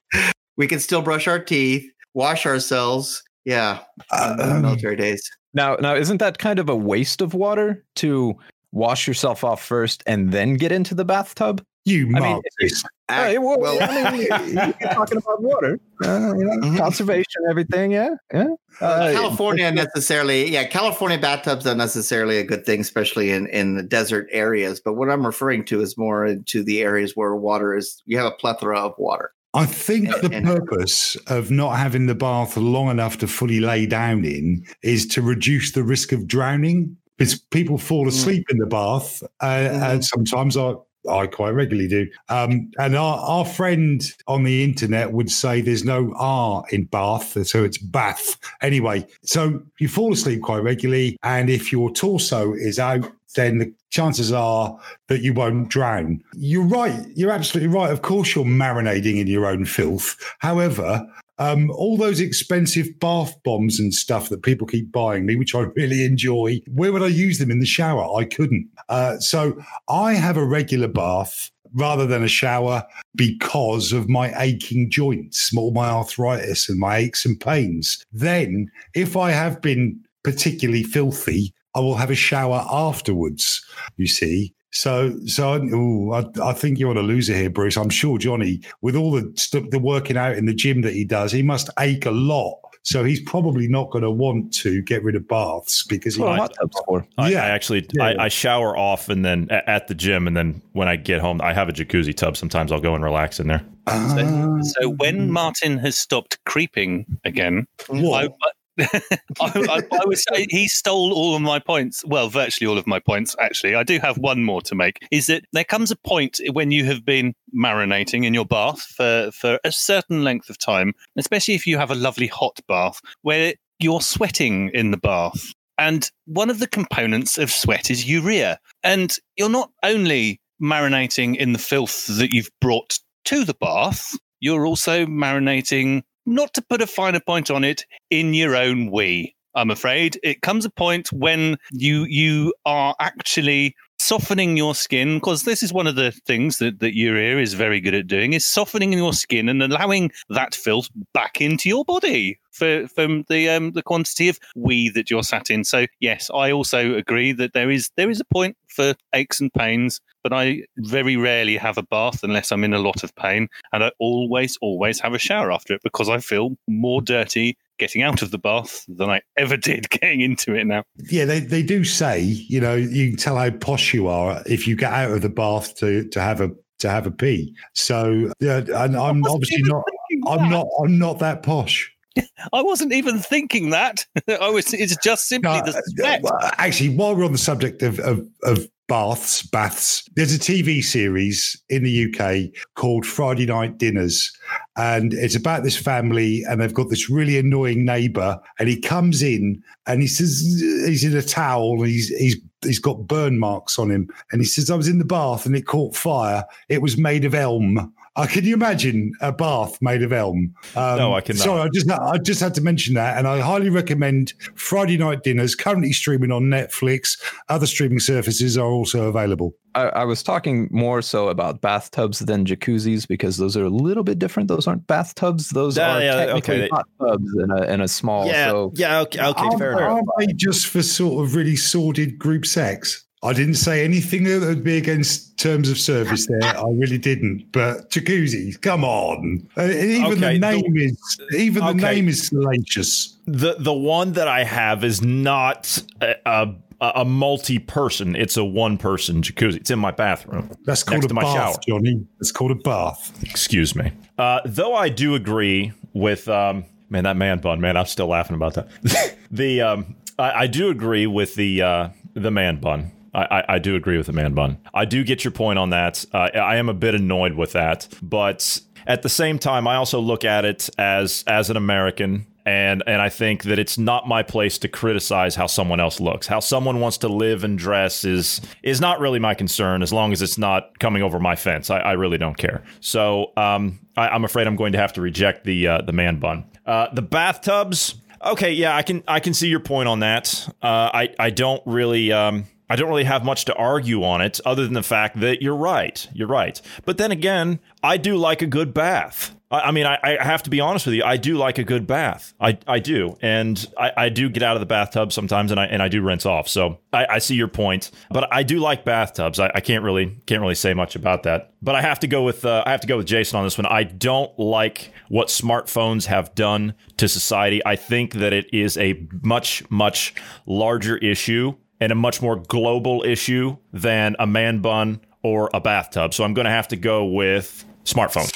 We 0.57 0.67
can 0.67 0.81
still 0.81 1.03
brush 1.03 1.29
our 1.29 1.39
teeth, 1.39 1.85
wash 2.15 2.47
ourselves. 2.47 3.23
Yeah, 3.45 3.81
Uh, 4.11 4.59
military 4.63 4.97
days. 4.97 5.23
Now, 5.53 5.77
now, 5.77 5.95
isn't 5.95 6.17
that 6.19 6.39
kind 6.39 6.59
of 6.59 6.69
a 6.71 6.77
waste 6.77 7.21
of 7.21 7.35
water 7.35 7.85
to 7.97 8.35
wash 8.73 9.07
yourself 9.07 9.45
off 9.45 9.63
first 9.63 10.03
and 10.07 10.33
then 10.33 10.55
get 10.55 10.73
into 10.73 10.95
the 10.95 11.05
bathtub? 11.05 11.63
You 11.89 12.07
I 12.17 12.21
mean, 12.21 12.41
Marxist. 12.61 12.85
Act- 12.85 12.95
Hey, 13.31 13.39
well, 13.39 13.59
well, 13.59 13.79
I 13.81 14.11
mean, 14.13 14.27
you're 14.53 14.91
talking 14.93 15.17
about 15.17 15.41
water, 15.43 15.81
uh, 16.05 16.35
you 16.37 16.45
know, 16.45 16.57
Mhm. 16.69 16.77
conservation, 16.77 17.43
everything. 17.49 17.91
Yeah, 17.91 18.11
yeah. 18.35 18.49
Uh, 18.83 19.13
California 19.13 19.71
necessarily, 19.73 20.51
yeah, 20.51 20.65
California 20.65 21.19
bathtubs 21.19 21.67
are 21.67 21.75
necessarily 21.75 22.37
a 22.37 22.45
good 22.45 22.67
thing, 22.67 22.81
especially 22.81 23.31
in 23.31 23.47
in 23.49 23.77
the 23.77 23.83
desert 23.83 24.29
areas. 24.31 24.79
But 24.79 24.95
what 24.95 25.09
I'm 25.09 25.25
referring 25.25 25.65
to 25.67 25.81
is 25.81 25.97
more 25.97 26.27
into 26.27 26.63
the 26.63 26.83
areas 26.83 27.13
where 27.17 27.35
water 27.35 27.75
is. 27.75 28.03
You 28.05 28.19
have 28.19 28.27
a 28.27 28.33
plethora 28.37 28.79
of 28.79 28.93
water. 28.99 29.33
I 29.55 29.65
think 29.65 30.09
And- 30.13 30.31
the 30.31 30.37
and- 30.37 30.47
purpose 30.47 31.17
of 31.29 31.51
not 31.51 31.79
having 31.79 32.07
the 32.07 32.15
bath 32.15 32.59
long 32.59 32.91
enough 32.91 33.17
to 33.19 33.27
fully 33.27 33.61
lay 33.61 33.87
down 33.87 34.27
in 34.27 34.65
is 34.83 35.07
to 35.09 35.23
reduce 35.23 35.73
the 35.73 35.83
risk 35.83 36.13
of 36.13 36.27
drowning. 36.27 36.95
Because 37.17 37.35
people 37.51 37.79
fall 37.79 38.05
Mm. 38.05 38.09
asleep 38.11 38.45
in 38.49 38.59
the 38.59 38.67
bath, 38.67 39.25
uh, 39.41 39.47
Mm-hmm. 39.47 39.83
and 39.83 40.05
sometimes 40.05 40.57
I, 40.57 40.75
I 41.09 41.27
quite 41.27 41.51
regularly 41.51 41.89
do. 41.89 42.09
Um, 42.29 42.71
and 42.79 42.97
our, 42.97 43.19
our 43.19 43.45
friend 43.45 44.03
on 44.27 44.45
the 44.45 44.65
internet 44.65 45.13
would 45.13 45.31
say 45.31 45.61
there's 45.61 45.85
no 45.85 46.13
R 46.17 46.65
in 46.71 46.85
bath, 46.85 47.47
so 47.47 47.65
it's 47.65 47.79
bath. 47.79 48.37
Anyway, 48.61 49.07
so 49.23 49.63
you 49.79 49.89
fall 49.89 50.13
asleep 50.13 50.43
quite 50.43 50.63
regularly, 50.63 51.19
and 51.23 51.49
if 51.51 51.73
your 51.73 51.91
torso 51.93 52.53
is 52.53 52.79
out, 52.79 53.11
then 53.35 53.59
the 53.59 53.73
chances 53.91 54.33
are 54.33 54.79
that 55.09 55.21
you 55.21 55.33
won't 55.33 55.69
drown. 55.69 56.23
You're 56.35 56.65
right. 56.65 57.07
You're 57.15 57.31
absolutely 57.31 57.73
right. 57.73 57.91
Of 57.91 58.03
course, 58.03 58.35
you're 58.35 58.45
marinating 58.45 59.21
in 59.21 59.27
your 59.27 59.47
own 59.47 59.65
filth. 59.65 60.17
However, 60.39 61.07
um, 61.39 61.71
all 61.71 61.97
those 61.97 62.21
expensive 62.21 62.99
bath 62.99 63.35
bombs 63.45 63.79
and 63.79 63.95
stuff 63.95 64.29
that 64.29 64.43
people 64.43 64.67
keep 64.67 64.91
buying 64.93 65.27
me, 65.27 65.37
which 65.37 65.55
I 65.55 65.61
really 65.77 66.05
enjoy, 66.05 66.61
where 66.69 66.93
would 66.93 67.03
I 67.03 67.09
use 67.09 67.39
them 67.39 67.51
in 67.51 67.61
the 67.61 67.67
shower? 67.67 68.05
I 68.19 68.25
couldn't. 68.25 68.69
Uh, 68.89 69.19
so 69.19 69.59
I 69.89 70.15
have 70.15 70.37
a 70.37 70.45
regular 70.45 70.89
bath 70.89 71.51
rather 71.75 72.07
than 72.07 72.25
a 72.25 72.29
shower 72.29 72.85
because 73.15 73.93
of 73.93 74.09
my 74.09 74.33
aching 74.41 74.91
joints, 74.91 75.55
all 75.57 75.71
my 75.71 75.89
arthritis 75.89 76.69
and 76.69 76.79
my 76.79 76.97
aches 76.97 77.25
and 77.25 77.39
pains. 77.39 78.05
Then, 78.13 78.71
if 78.95 79.17
I 79.17 79.31
have 79.31 79.61
been 79.61 80.01
particularly 80.25 80.83
filthy, 80.83 81.53
I 81.75 81.81
will 81.81 81.97
have 81.97 82.11
a 82.11 82.17
shower 82.17 82.67
afterwards. 82.71 83.65
You 83.97 84.07
see. 84.07 84.55
So, 84.71 85.15
so 85.27 85.55
ooh, 85.55 86.13
I, 86.13 86.25
I 86.43 86.53
think 86.53 86.79
you're 86.79 86.91
on 86.91 86.97
a 86.99 87.03
loser 87.03 87.35
here, 87.35 87.51
Bruce. 87.51 87.77
I'm 87.77 87.89
sure 87.91 88.19
Johnny, 88.19 88.61
with 88.83 88.97
all 88.97 89.13
the 89.13 89.33
st- 89.37 89.71
the 89.71 89.79
working 89.79 90.17
out 90.17 90.37
in 90.37 90.47
the 90.47 90.55
gym 90.55 90.83
that 90.83 90.93
he 90.93 91.05
does, 91.05 91.33
he 91.33 91.43
must 91.43 91.71
ache 91.79 92.07
a 92.07 92.11
lot. 92.11 92.59
So 92.83 93.03
he's 93.05 93.21
probably 93.23 93.67
not 93.69 93.91
going 93.91 94.03
to 94.05 94.11
want 94.11 94.53
to 94.55 94.81
get 94.83 95.03
rid 95.03 95.15
of 95.15 95.27
baths 95.29 95.83
because 95.83 96.15
he. 96.15 96.23
That's 96.23 96.29
what 96.31 96.31
a 96.31 96.35
I- 96.35 96.37
hot 96.39 96.55
tub's 96.61 96.81
for. 96.87 97.07
I, 97.19 97.31
Yeah. 97.31 97.45
I 97.45 97.49
actually 97.49 97.87
Yeah. 97.93 98.05
I, 98.05 98.25
I 98.25 98.29
shower 98.29 98.77
off 98.77 99.09
and 99.09 99.25
then 99.25 99.49
at 99.51 99.89
the 99.89 99.95
gym 99.95 100.27
and 100.27 100.37
then 100.37 100.63
when 100.73 100.89
I 100.89 100.97
get 100.97 101.21
home 101.21 101.41
I 101.43 101.53
have 101.53 101.69
a 101.69 101.73
jacuzzi 101.73 102.15
tub. 102.15 102.37
Sometimes 102.37 102.71
I'll 102.73 102.81
go 102.81 102.95
and 102.95 103.03
relax 103.05 103.41
in 103.41 103.49
there. 103.49 103.63
Ah. 103.89 104.59
So 104.63 104.91
when 104.91 105.31
Martin 105.31 105.79
has 105.79 105.97
stopped 105.97 106.43
creeping 106.45 107.05
again, 107.25 107.67
What? 107.89 108.25
I, 108.25 108.49
I, 108.79 109.19
I, 109.41 109.83
I 109.93 110.05
would 110.05 110.19
say 110.19 110.47
he 110.49 110.69
stole 110.69 111.13
all 111.13 111.35
of 111.35 111.43
my 111.43 111.59
points. 111.59 112.05
Well, 112.05 112.29
virtually 112.29 112.69
all 112.69 112.79
of 112.79 112.87
my 112.87 112.99
points, 112.99 113.35
actually. 113.41 113.75
I 113.75 113.83
do 113.83 113.99
have 113.99 114.19
one 114.19 114.45
more 114.45 114.63
to 114.63 114.75
make. 114.75 115.01
Is 115.11 115.27
that 115.27 115.45
there 115.53 115.65
comes 115.65 115.91
a 115.91 115.97
point 115.97 116.41
when 116.53 116.71
you 116.71 116.85
have 116.85 117.05
been 117.05 117.35
marinating 117.57 118.25
in 118.25 118.35
your 118.35 118.47
bath 118.47 118.83
for, 118.83 119.31
for 119.33 119.59
a 119.65 119.73
certain 119.73 120.25
length 120.25 120.51
of 120.51 120.59
time, 120.59 120.95
especially 121.17 121.55
if 121.55 121.67
you 121.67 121.79
have 121.79 121.91
a 121.91 121.97
lovely 121.97 122.27
hot 122.27 122.61
bath, 122.69 123.01
where 123.23 123.55
you're 123.79 124.01
sweating 124.01 124.71
in 124.75 124.91
the 124.91 124.97
bath. 124.97 125.53
And 125.79 126.11
one 126.27 126.51
of 126.51 126.59
the 126.59 126.67
components 126.67 127.39
of 127.39 127.53
sweat 127.53 127.91
is 127.91 128.09
urea. 128.09 128.59
And 128.83 129.17
you're 129.37 129.49
not 129.49 129.71
only 129.83 130.41
marinating 130.61 131.37
in 131.37 131.53
the 131.53 131.59
filth 131.59 132.07
that 132.19 132.33
you've 132.33 132.51
brought 132.61 132.99
to 133.27 133.45
the 133.45 133.55
bath, 133.55 134.17
you're 134.41 134.67
also 134.67 135.07
marinating, 135.07 136.03
not 136.29 136.55
to 136.55 136.63
put 136.63 136.83
a 136.83 136.87
finer 136.87 137.21
point 137.21 137.51
on 137.51 137.65
it, 137.65 137.85
in 138.11 138.35
your 138.35 138.55
own 138.55 138.91
wee. 138.91 139.35
I'm 139.55 139.71
afraid 139.71 140.21
it 140.23 140.43
comes 140.43 140.65
a 140.65 140.71
point 140.71 141.09
when 141.13 141.57
you 141.73 142.05
you 142.05 142.55
are 142.65 142.95
actually 143.01 143.75
softening 144.09 144.57
your 144.57 144.75
skin 144.75 145.19
because 145.19 145.43
this 145.43 145.63
is 145.63 145.71
one 145.71 145.87
of 145.87 145.95
the 145.95 146.11
things 146.27 146.57
that 146.57 146.81
that 146.81 146.97
urea 146.97 147.39
is 147.39 147.53
very 147.53 147.79
good 147.79 147.93
at 147.93 148.07
doing 148.07 148.33
is 148.33 148.47
softening 148.47 148.91
your 148.95 149.13
skin 149.13 149.51
and 149.51 149.63
allowing 149.63 150.11
that 150.31 150.55
filth 150.55 150.89
back 151.13 151.43
into 151.43 151.69
your 151.69 151.85
body 151.85 152.41
for 152.51 152.89
from 152.89 153.27
the 153.29 153.51
um 153.51 153.73
the 153.73 153.83
quantity 153.83 154.31
of 154.31 154.39
wee 154.57 154.89
that 154.89 155.11
you're 155.11 155.23
sat 155.23 155.51
in. 155.51 155.63
So 155.63 155.85
yes 156.01 156.31
i 156.35 156.51
also 156.51 156.95
agree 156.95 157.33
that 157.33 157.53
there 157.53 157.71
is 157.71 157.91
there 157.99 158.09
is 158.09 158.19
a 158.19 158.25
point 158.25 158.57
for 158.69 158.95
aches 159.13 159.41
and 159.41 159.53
pains 159.53 160.01
but 160.23 160.33
i 160.33 160.63
very 160.79 161.17
rarely 161.17 161.57
have 161.59 161.79
a 161.79 161.83
bath 161.83 162.23
unless 162.23 162.51
i'm 162.51 162.65
in 162.65 162.75
a 162.75 162.79
lot 162.79 163.03
of 163.05 163.15
pain 163.15 163.49
and 163.73 163.85
i 163.85 163.91
always 163.99 164.57
always 164.63 165.01
have 165.01 165.15
a 165.15 165.19
shower 165.19 165.53
after 165.53 165.75
it 165.75 165.83
because 165.83 166.09
i 166.09 166.19
feel 166.19 166.57
more 166.67 167.03
dirty 167.03 167.57
getting 167.79 168.03
out 168.03 168.23
of 168.23 168.31
the 168.31 168.39
bath 168.39 168.85
than 168.89 169.09
i 169.11 169.21
ever 169.37 169.57
did 169.57 169.89
getting 169.91 170.21
into 170.21 170.55
it 170.55 170.65
now 170.67 170.83
Yeah, 171.11 171.25
they, 171.25 171.41
they 171.41 171.63
do 171.63 171.85
say, 171.85 172.21
you 172.21 172.61
know, 172.61 172.75
you 172.75 173.09
can 173.11 173.17
tell 173.17 173.37
how 173.37 173.51
posh 173.51 173.95
you 173.95 174.09
are 174.09 174.43
if 174.47 174.67
you 174.67 174.77
get 174.77 174.93
out 174.93 175.11
of 175.13 175.23
the 175.23 175.29
bath 175.29 175.75
to 175.77 176.07
to 176.09 176.21
have 176.21 176.41
a 176.41 176.51
to 176.81 176.89
have 176.91 177.07
a 177.07 177.11
pee. 177.11 177.55
So 177.75 178.31
yeah, 178.41 178.59
and 178.75 178.97
I'm 178.97 179.25
obviously 179.27 179.63
not 179.63 179.83
I'm 180.29 180.39
that. 180.39 180.51
not 180.51 180.67
I'm 180.83 180.99
not 180.99 181.19
that 181.21 181.43
posh. 181.43 181.91
I 182.53 182.63
wasn't 182.63 182.93
even 182.93 183.19
thinking 183.19 183.71
that. 183.71 184.05
I 184.41 184.51
was. 184.51 184.73
It's 184.73 184.97
just 185.03 185.27
simply 185.29 185.51
No, 185.51 185.63
the 185.65 185.77
uh, 185.79 186.19
sweat. 186.21 186.55
actually, 186.59 186.91
while 186.91 187.15
we're 187.17 187.25
on 187.25 187.33
the 187.33 187.39
subject 187.39 187.83
of, 187.83 187.99
of 188.01 188.27
of 188.45 188.69
baths, 188.89 189.43
baths, 189.43 190.09
there's 190.17 190.35
a 190.35 190.39
TV 190.39 190.83
series 190.83 191.63
in 191.69 191.85
the 191.85 192.07
UK 192.07 192.61
called 192.75 193.07
Friday 193.07 193.47
Night 193.47 193.79
Dinners, 193.79 194.33
and 194.77 195.13
it's 195.15 195.37
about 195.37 195.63
this 195.63 195.77
family, 195.77 196.43
and 196.49 196.61
they've 196.61 196.75
got 196.75 196.89
this 196.89 197.09
really 197.09 197.39
annoying 197.39 197.85
neighbour, 197.85 198.41
and 198.59 198.69
he 198.69 198.81
comes 198.81 199.23
in 199.23 199.63
and 199.87 200.01
he 200.01 200.09
says 200.09 200.43
he's 200.87 201.05
in 201.05 201.17
a 201.17 201.23
towel, 201.23 201.83
and 201.83 201.91
he's 201.91 202.09
he's 202.17 202.37
he's 202.63 202.79
got 202.79 203.07
burn 203.07 203.39
marks 203.39 203.79
on 203.79 203.91
him, 203.91 204.09
and 204.33 204.41
he 204.41 204.47
says 204.47 204.71
I 204.71 204.75
was 204.75 204.89
in 204.89 204.99
the 204.99 205.05
bath 205.05 205.47
and 205.47 205.55
it 205.55 205.67
caught 205.67 205.95
fire. 205.95 206.45
It 206.69 206.83
was 206.83 206.99
made 206.99 207.25
of 207.25 207.35
elm. 207.35 207.93
Uh, 208.19 208.27
can 208.27 208.45
you 208.45 208.55
imagine 208.55 209.13
a 209.21 209.31
bath 209.33 209.79
made 209.81 210.03
of 210.03 210.13
elm? 210.13 210.53
Um, 210.75 210.99
No, 210.99 211.15
I 211.15 211.21
cannot. 211.21 211.43
Sorry, 211.43 211.61
I 211.63 211.69
just 211.73 211.89
I 211.91 212.19
just 212.19 212.41
had 212.41 212.55
to 212.57 212.61
mention 212.61 212.95
that, 212.95 213.17
and 213.17 213.29
I 213.29 213.39
highly 213.41 213.71
recommend 213.71 214.33
Friday 214.57 214.97
Night 214.99 215.23
Dinners. 215.23 215.55
Currently 215.55 215.93
streaming 215.93 216.33
on 216.33 216.45
Netflix. 216.45 217.17
Other 217.49 217.67
streaming 217.67 218.01
services 218.01 218.59
are 218.59 218.67
also 218.67 219.05
available. 219.09 219.55
I, 219.75 219.83
I 219.91 220.05
was 220.05 220.23
talking 220.25 220.69
more 220.73 221.01
so 221.03 221.29
about 221.29 221.61
bathtubs 221.61 222.19
than 222.21 222.45
jacuzzis 222.45 223.07
because 223.07 223.37
those 223.37 223.57
are 223.57 223.65
a 223.65 223.71
little 223.71 224.03
bit 224.03 224.19
different. 224.19 224.49
Those 224.49 224.67
aren't 224.67 224.87
bathtubs; 224.89 225.51
those 225.51 225.77
Yeah, 225.77 225.95
are 225.97 226.03
yeah, 226.03 226.17
technically 226.27 226.63
okay. 226.65 226.69
hot 226.73 226.87
tubs 227.01 227.35
in 227.41 227.51
a 227.53 227.63
in 227.73 227.81
a 227.81 227.87
small. 227.89 228.27
yeah, 228.27 228.51
So 228.51 228.73
yeah, 228.75 229.01
okay, 229.03 229.21
okay 229.21 229.43
aren't, 229.45 229.59
fair 229.59 229.73
enough. 229.73 229.93
aren't 229.93 230.09
they 230.19 230.27
just 230.35 230.67
for 230.67 230.83
sort 230.83 231.25
of 231.25 231.35
really 231.37 231.55
sordid 231.57 232.19
group 232.19 232.47
sex? 232.47 233.05
I 233.23 233.33
didn't 233.33 233.55
say 233.55 233.85
anything 233.85 234.23
that 234.25 234.41
would 234.47 234.63
be 234.63 234.77
against 234.77 235.39
terms 235.39 235.69
of 235.71 235.79
service 235.79 236.27
there. 236.29 236.39
I 236.57 236.63
really 236.71 236.99
didn't. 236.99 237.51
But 237.51 237.91
jacuzzis, 237.91 238.61
come 238.61 238.85
on. 238.85 239.49
Uh, 239.57 239.65
even 239.65 240.05
Okay, 240.05 240.15
the 240.15 240.21
the- 240.21 240.39
name 240.39 240.77
is 240.77 241.19
even 241.37 241.65
the 241.65 241.71
okay. 241.71 241.95
name 241.95 242.09
is 242.09 242.29
salacious. 242.29 243.17
The 243.27 243.57
the 243.59 243.73
one 243.73 244.13
that 244.13 244.29
I 244.29 244.45
have 244.45 244.85
is 244.85 245.03
not 245.03 245.83
a, 246.01 246.15
a, 246.27 246.55
a 246.81 247.05
multi 247.05 247.59
person. 247.59 248.15
It's 248.15 248.37
a 248.37 248.45
one 248.45 248.79
person 248.79 249.21
jacuzzi. 249.23 249.57
It's 249.57 249.71
in 249.71 249.81
my 249.81 249.91
bathroom. 249.91 250.51
That's 250.65 250.85
called 250.85 251.11
a 251.11 251.13
bath, 251.15 251.25
shower. 251.35 251.57
Johnny. 251.67 252.07
It's 252.21 252.31
called 252.31 252.53
a 252.53 252.55
bath. 252.55 253.21
Excuse 253.25 253.75
me. 253.75 253.91
Uh, 254.17 254.41
though 254.45 254.75
I 254.77 254.89
do 254.91 255.15
agree 255.17 255.73
with 255.93 256.29
um, 256.29 256.65
man 256.89 257.03
that 257.05 257.17
man 257.17 257.39
bun 257.41 257.61
man. 257.61 257.77
I'm 257.77 257.87
still 257.87 258.07
laughing 258.07 258.37
about 258.37 258.55
that. 258.55 259.17
the 259.33 259.61
um, 259.63 259.97
I, 260.21 260.43
I 260.43 260.47
do 260.47 260.69
agree 260.71 261.09
with 261.09 261.35
the 261.35 261.63
uh, 261.63 261.89
the 262.15 262.31
man 262.31 262.61
bun. 262.61 262.93
I, 263.23 263.45
I, 263.55 263.59
do 263.59 263.75
agree 263.75 263.97
with 263.97 264.07
the 264.07 264.13
man 264.13 264.35
bun. 264.35 264.59
I 264.75 264.85
do 264.85 265.05
get 265.05 265.25
your 265.25 265.31
point 265.31 265.59
on 265.59 265.71
that. 265.71 266.05
Uh, 266.13 266.31
I 266.35 266.57
am 266.57 266.69
a 266.69 266.75
bit 266.75 266.95
annoyed 266.95 267.35
with 267.35 267.53
that, 267.53 267.89
but 268.03 268.61
at 268.87 269.03
the 269.03 269.09
same 269.09 269.39
time, 269.39 269.67
I 269.67 269.77
also 269.77 270.01
look 270.01 270.25
at 270.25 270.45
it 270.45 270.69
as 270.79 271.25
as 271.27 271.51
an 271.51 271.57
American 271.57 272.27
and 272.49 272.83
and 272.87 273.03
I 273.03 273.11
think 273.11 273.43
that 273.45 273.59
it's 273.59 273.77
not 273.77 274.09
my 274.09 274.23
place 274.23 274.57
to 274.59 274.69
criticize 274.69 275.35
how 275.35 275.47
someone 275.47 275.81
else 275.81 276.01
looks. 276.01 276.27
How 276.27 276.41
someone 276.41 276.81
wants 276.81 276.97
to 276.99 277.09
live 277.09 277.45
and 277.45 277.59
dress 277.59 278.05
is 278.05 278.41
is 278.63 278.81
not 278.81 279.01
really 279.01 279.19
my 279.19 279.35
concern 279.35 279.83
as 279.83 279.93
long 279.93 280.13
as 280.13 280.23
it's 280.23 280.39
not 280.39 280.79
coming 280.79 281.03
over 281.03 281.21
my 281.21 281.37
fence. 281.37 281.69
I, 281.69 281.81
I 281.81 281.93
really 281.93 282.17
don't 282.17 282.39
care. 282.39 282.65
So 282.81 283.33
um, 283.37 283.79
I, 283.99 284.09
I'm 284.09 284.25
afraid 284.25 284.47
I'm 284.47 284.57
going 284.57 284.73
to 284.73 284.79
have 284.79 284.95
to 284.95 285.03
reject 285.03 285.45
the 285.45 285.69
uh, 285.69 285.83
the 285.83 285.93
man 285.93 286.19
bun. 286.19 286.45
Uh, 286.65 286.89
the 286.95 287.03
bathtubs. 287.03 287.97
Okay, 288.25 288.53
yeah, 288.53 288.75
I 288.75 288.83
can 288.83 289.05
I 289.07 289.21
can 289.21 289.35
see 289.35 289.49
your 289.49 289.61
point 289.61 289.89
on 289.89 290.01
that. 290.01 290.49
Uh, 290.63 290.91
I 290.95 291.15
I 291.19 291.31
don't 291.31 291.63
really. 291.67 292.13
Um, 292.13 292.47
I 292.71 292.77
don't 292.77 292.89
really 292.89 293.05
have 293.05 293.25
much 293.25 293.47
to 293.47 293.55
argue 293.55 294.05
on 294.05 294.21
it 294.21 294.41
other 294.45 294.65
than 294.65 294.75
the 294.75 294.83
fact 294.83 295.21
that 295.21 295.43
you're 295.43 295.57
right. 295.57 296.07
You're 296.13 296.29
right. 296.29 296.61
But 296.85 296.99
then 296.99 297.11
again, 297.11 297.61
I 297.83 297.97
do 297.97 298.17
like 298.17 298.43
a 298.43 298.47
good 298.47 298.75
bath. 298.75 299.35
I, 299.51 299.61
I 299.61 299.71
mean, 299.71 299.87
I, 299.87 299.99
I 300.03 300.23
have 300.23 300.43
to 300.45 300.51
be 300.51 300.61
honest 300.61 300.87
with 300.87 300.95
you. 300.95 301.03
I 301.03 301.17
do 301.17 301.37
like 301.37 301.59
a 301.59 301.65
good 301.65 301.87
bath. 301.87 302.35
I, 302.41 302.59
I 302.67 302.79
do. 302.79 303.17
And 303.23 303.67
I, 303.79 303.93
I 303.97 304.09
do 304.09 304.29
get 304.29 304.43
out 304.43 304.57
of 304.57 304.61
the 304.61 304.67
bathtub 304.67 305.13
sometimes 305.13 305.51
and 305.51 305.59
I 305.59 305.67
and 305.67 305.83
I 305.83 305.89
do 305.89 306.03
rinse 306.03 306.27
off. 306.27 306.49
So 306.49 306.79
I, 306.93 307.07
I 307.07 307.19
see 307.19 307.35
your 307.35 307.49
point. 307.49 307.91
But 308.11 308.29
I 308.33 308.43
do 308.43 308.59
like 308.59 308.85
bathtubs. 308.85 309.41
I, 309.41 309.51
I 309.55 309.61
can't 309.61 309.85
really 309.85 310.19
can't 310.27 310.43
really 310.43 310.55
say 310.55 310.75
much 310.75 310.97
about 310.97 311.23
that. 311.23 311.55
But 311.63 311.75
I 311.75 311.83
have 311.83 312.01
to 312.01 312.07
go 312.07 312.23
with 312.23 312.45
uh, 312.45 312.63
I 312.67 312.71
have 312.71 312.83
to 312.83 312.87
go 312.87 312.99
with 312.99 313.07
Jason 313.07 313.39
on 313.39 313.45
this 313.45 313.57
one. 313.57 313.67
I 313.67 313.85
don't 313.85 314.37
like 314.39 314.93
what 315.09 315.29
smartphones 315.29 316.07
have 316.07 316.35
done 316.35 316.75
to 316.99 317.09
society. 317.09 317.65
I 317.65 317.77
think 317.77 318.15
that 318.15 318.33
it 318.33 318.53
is 318.53 318.77
a 318.77 319.07
much, 319.23 319.69
much 319.71 320.15
larger 320.47 320.99
issue 320.99 321.55
and 321.81 321.93
a 321.93 321.95
much 321.95 322.21
more 322.21 322.37
global 322.37 323.05
issue 323.05 323.57
than 323.73 324.17
a 324.19 324.27
man 324.27 324.61
bun 324.61 325.01
or 325.23 325.51
a 325.53 325.61
bathtub. 325.61 326.15
So 326.15 326.25
I'm 326.25 326.35
going 326.35 326.47
to 326.47 326.51
have 326.51 326.69
to 326.69 326.77
go 326.77 327.05
with 327.05 327.65
smartphone. 327.85 328.33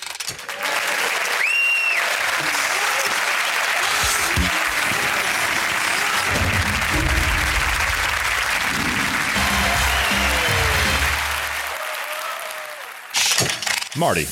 Marty. 13.95 14.27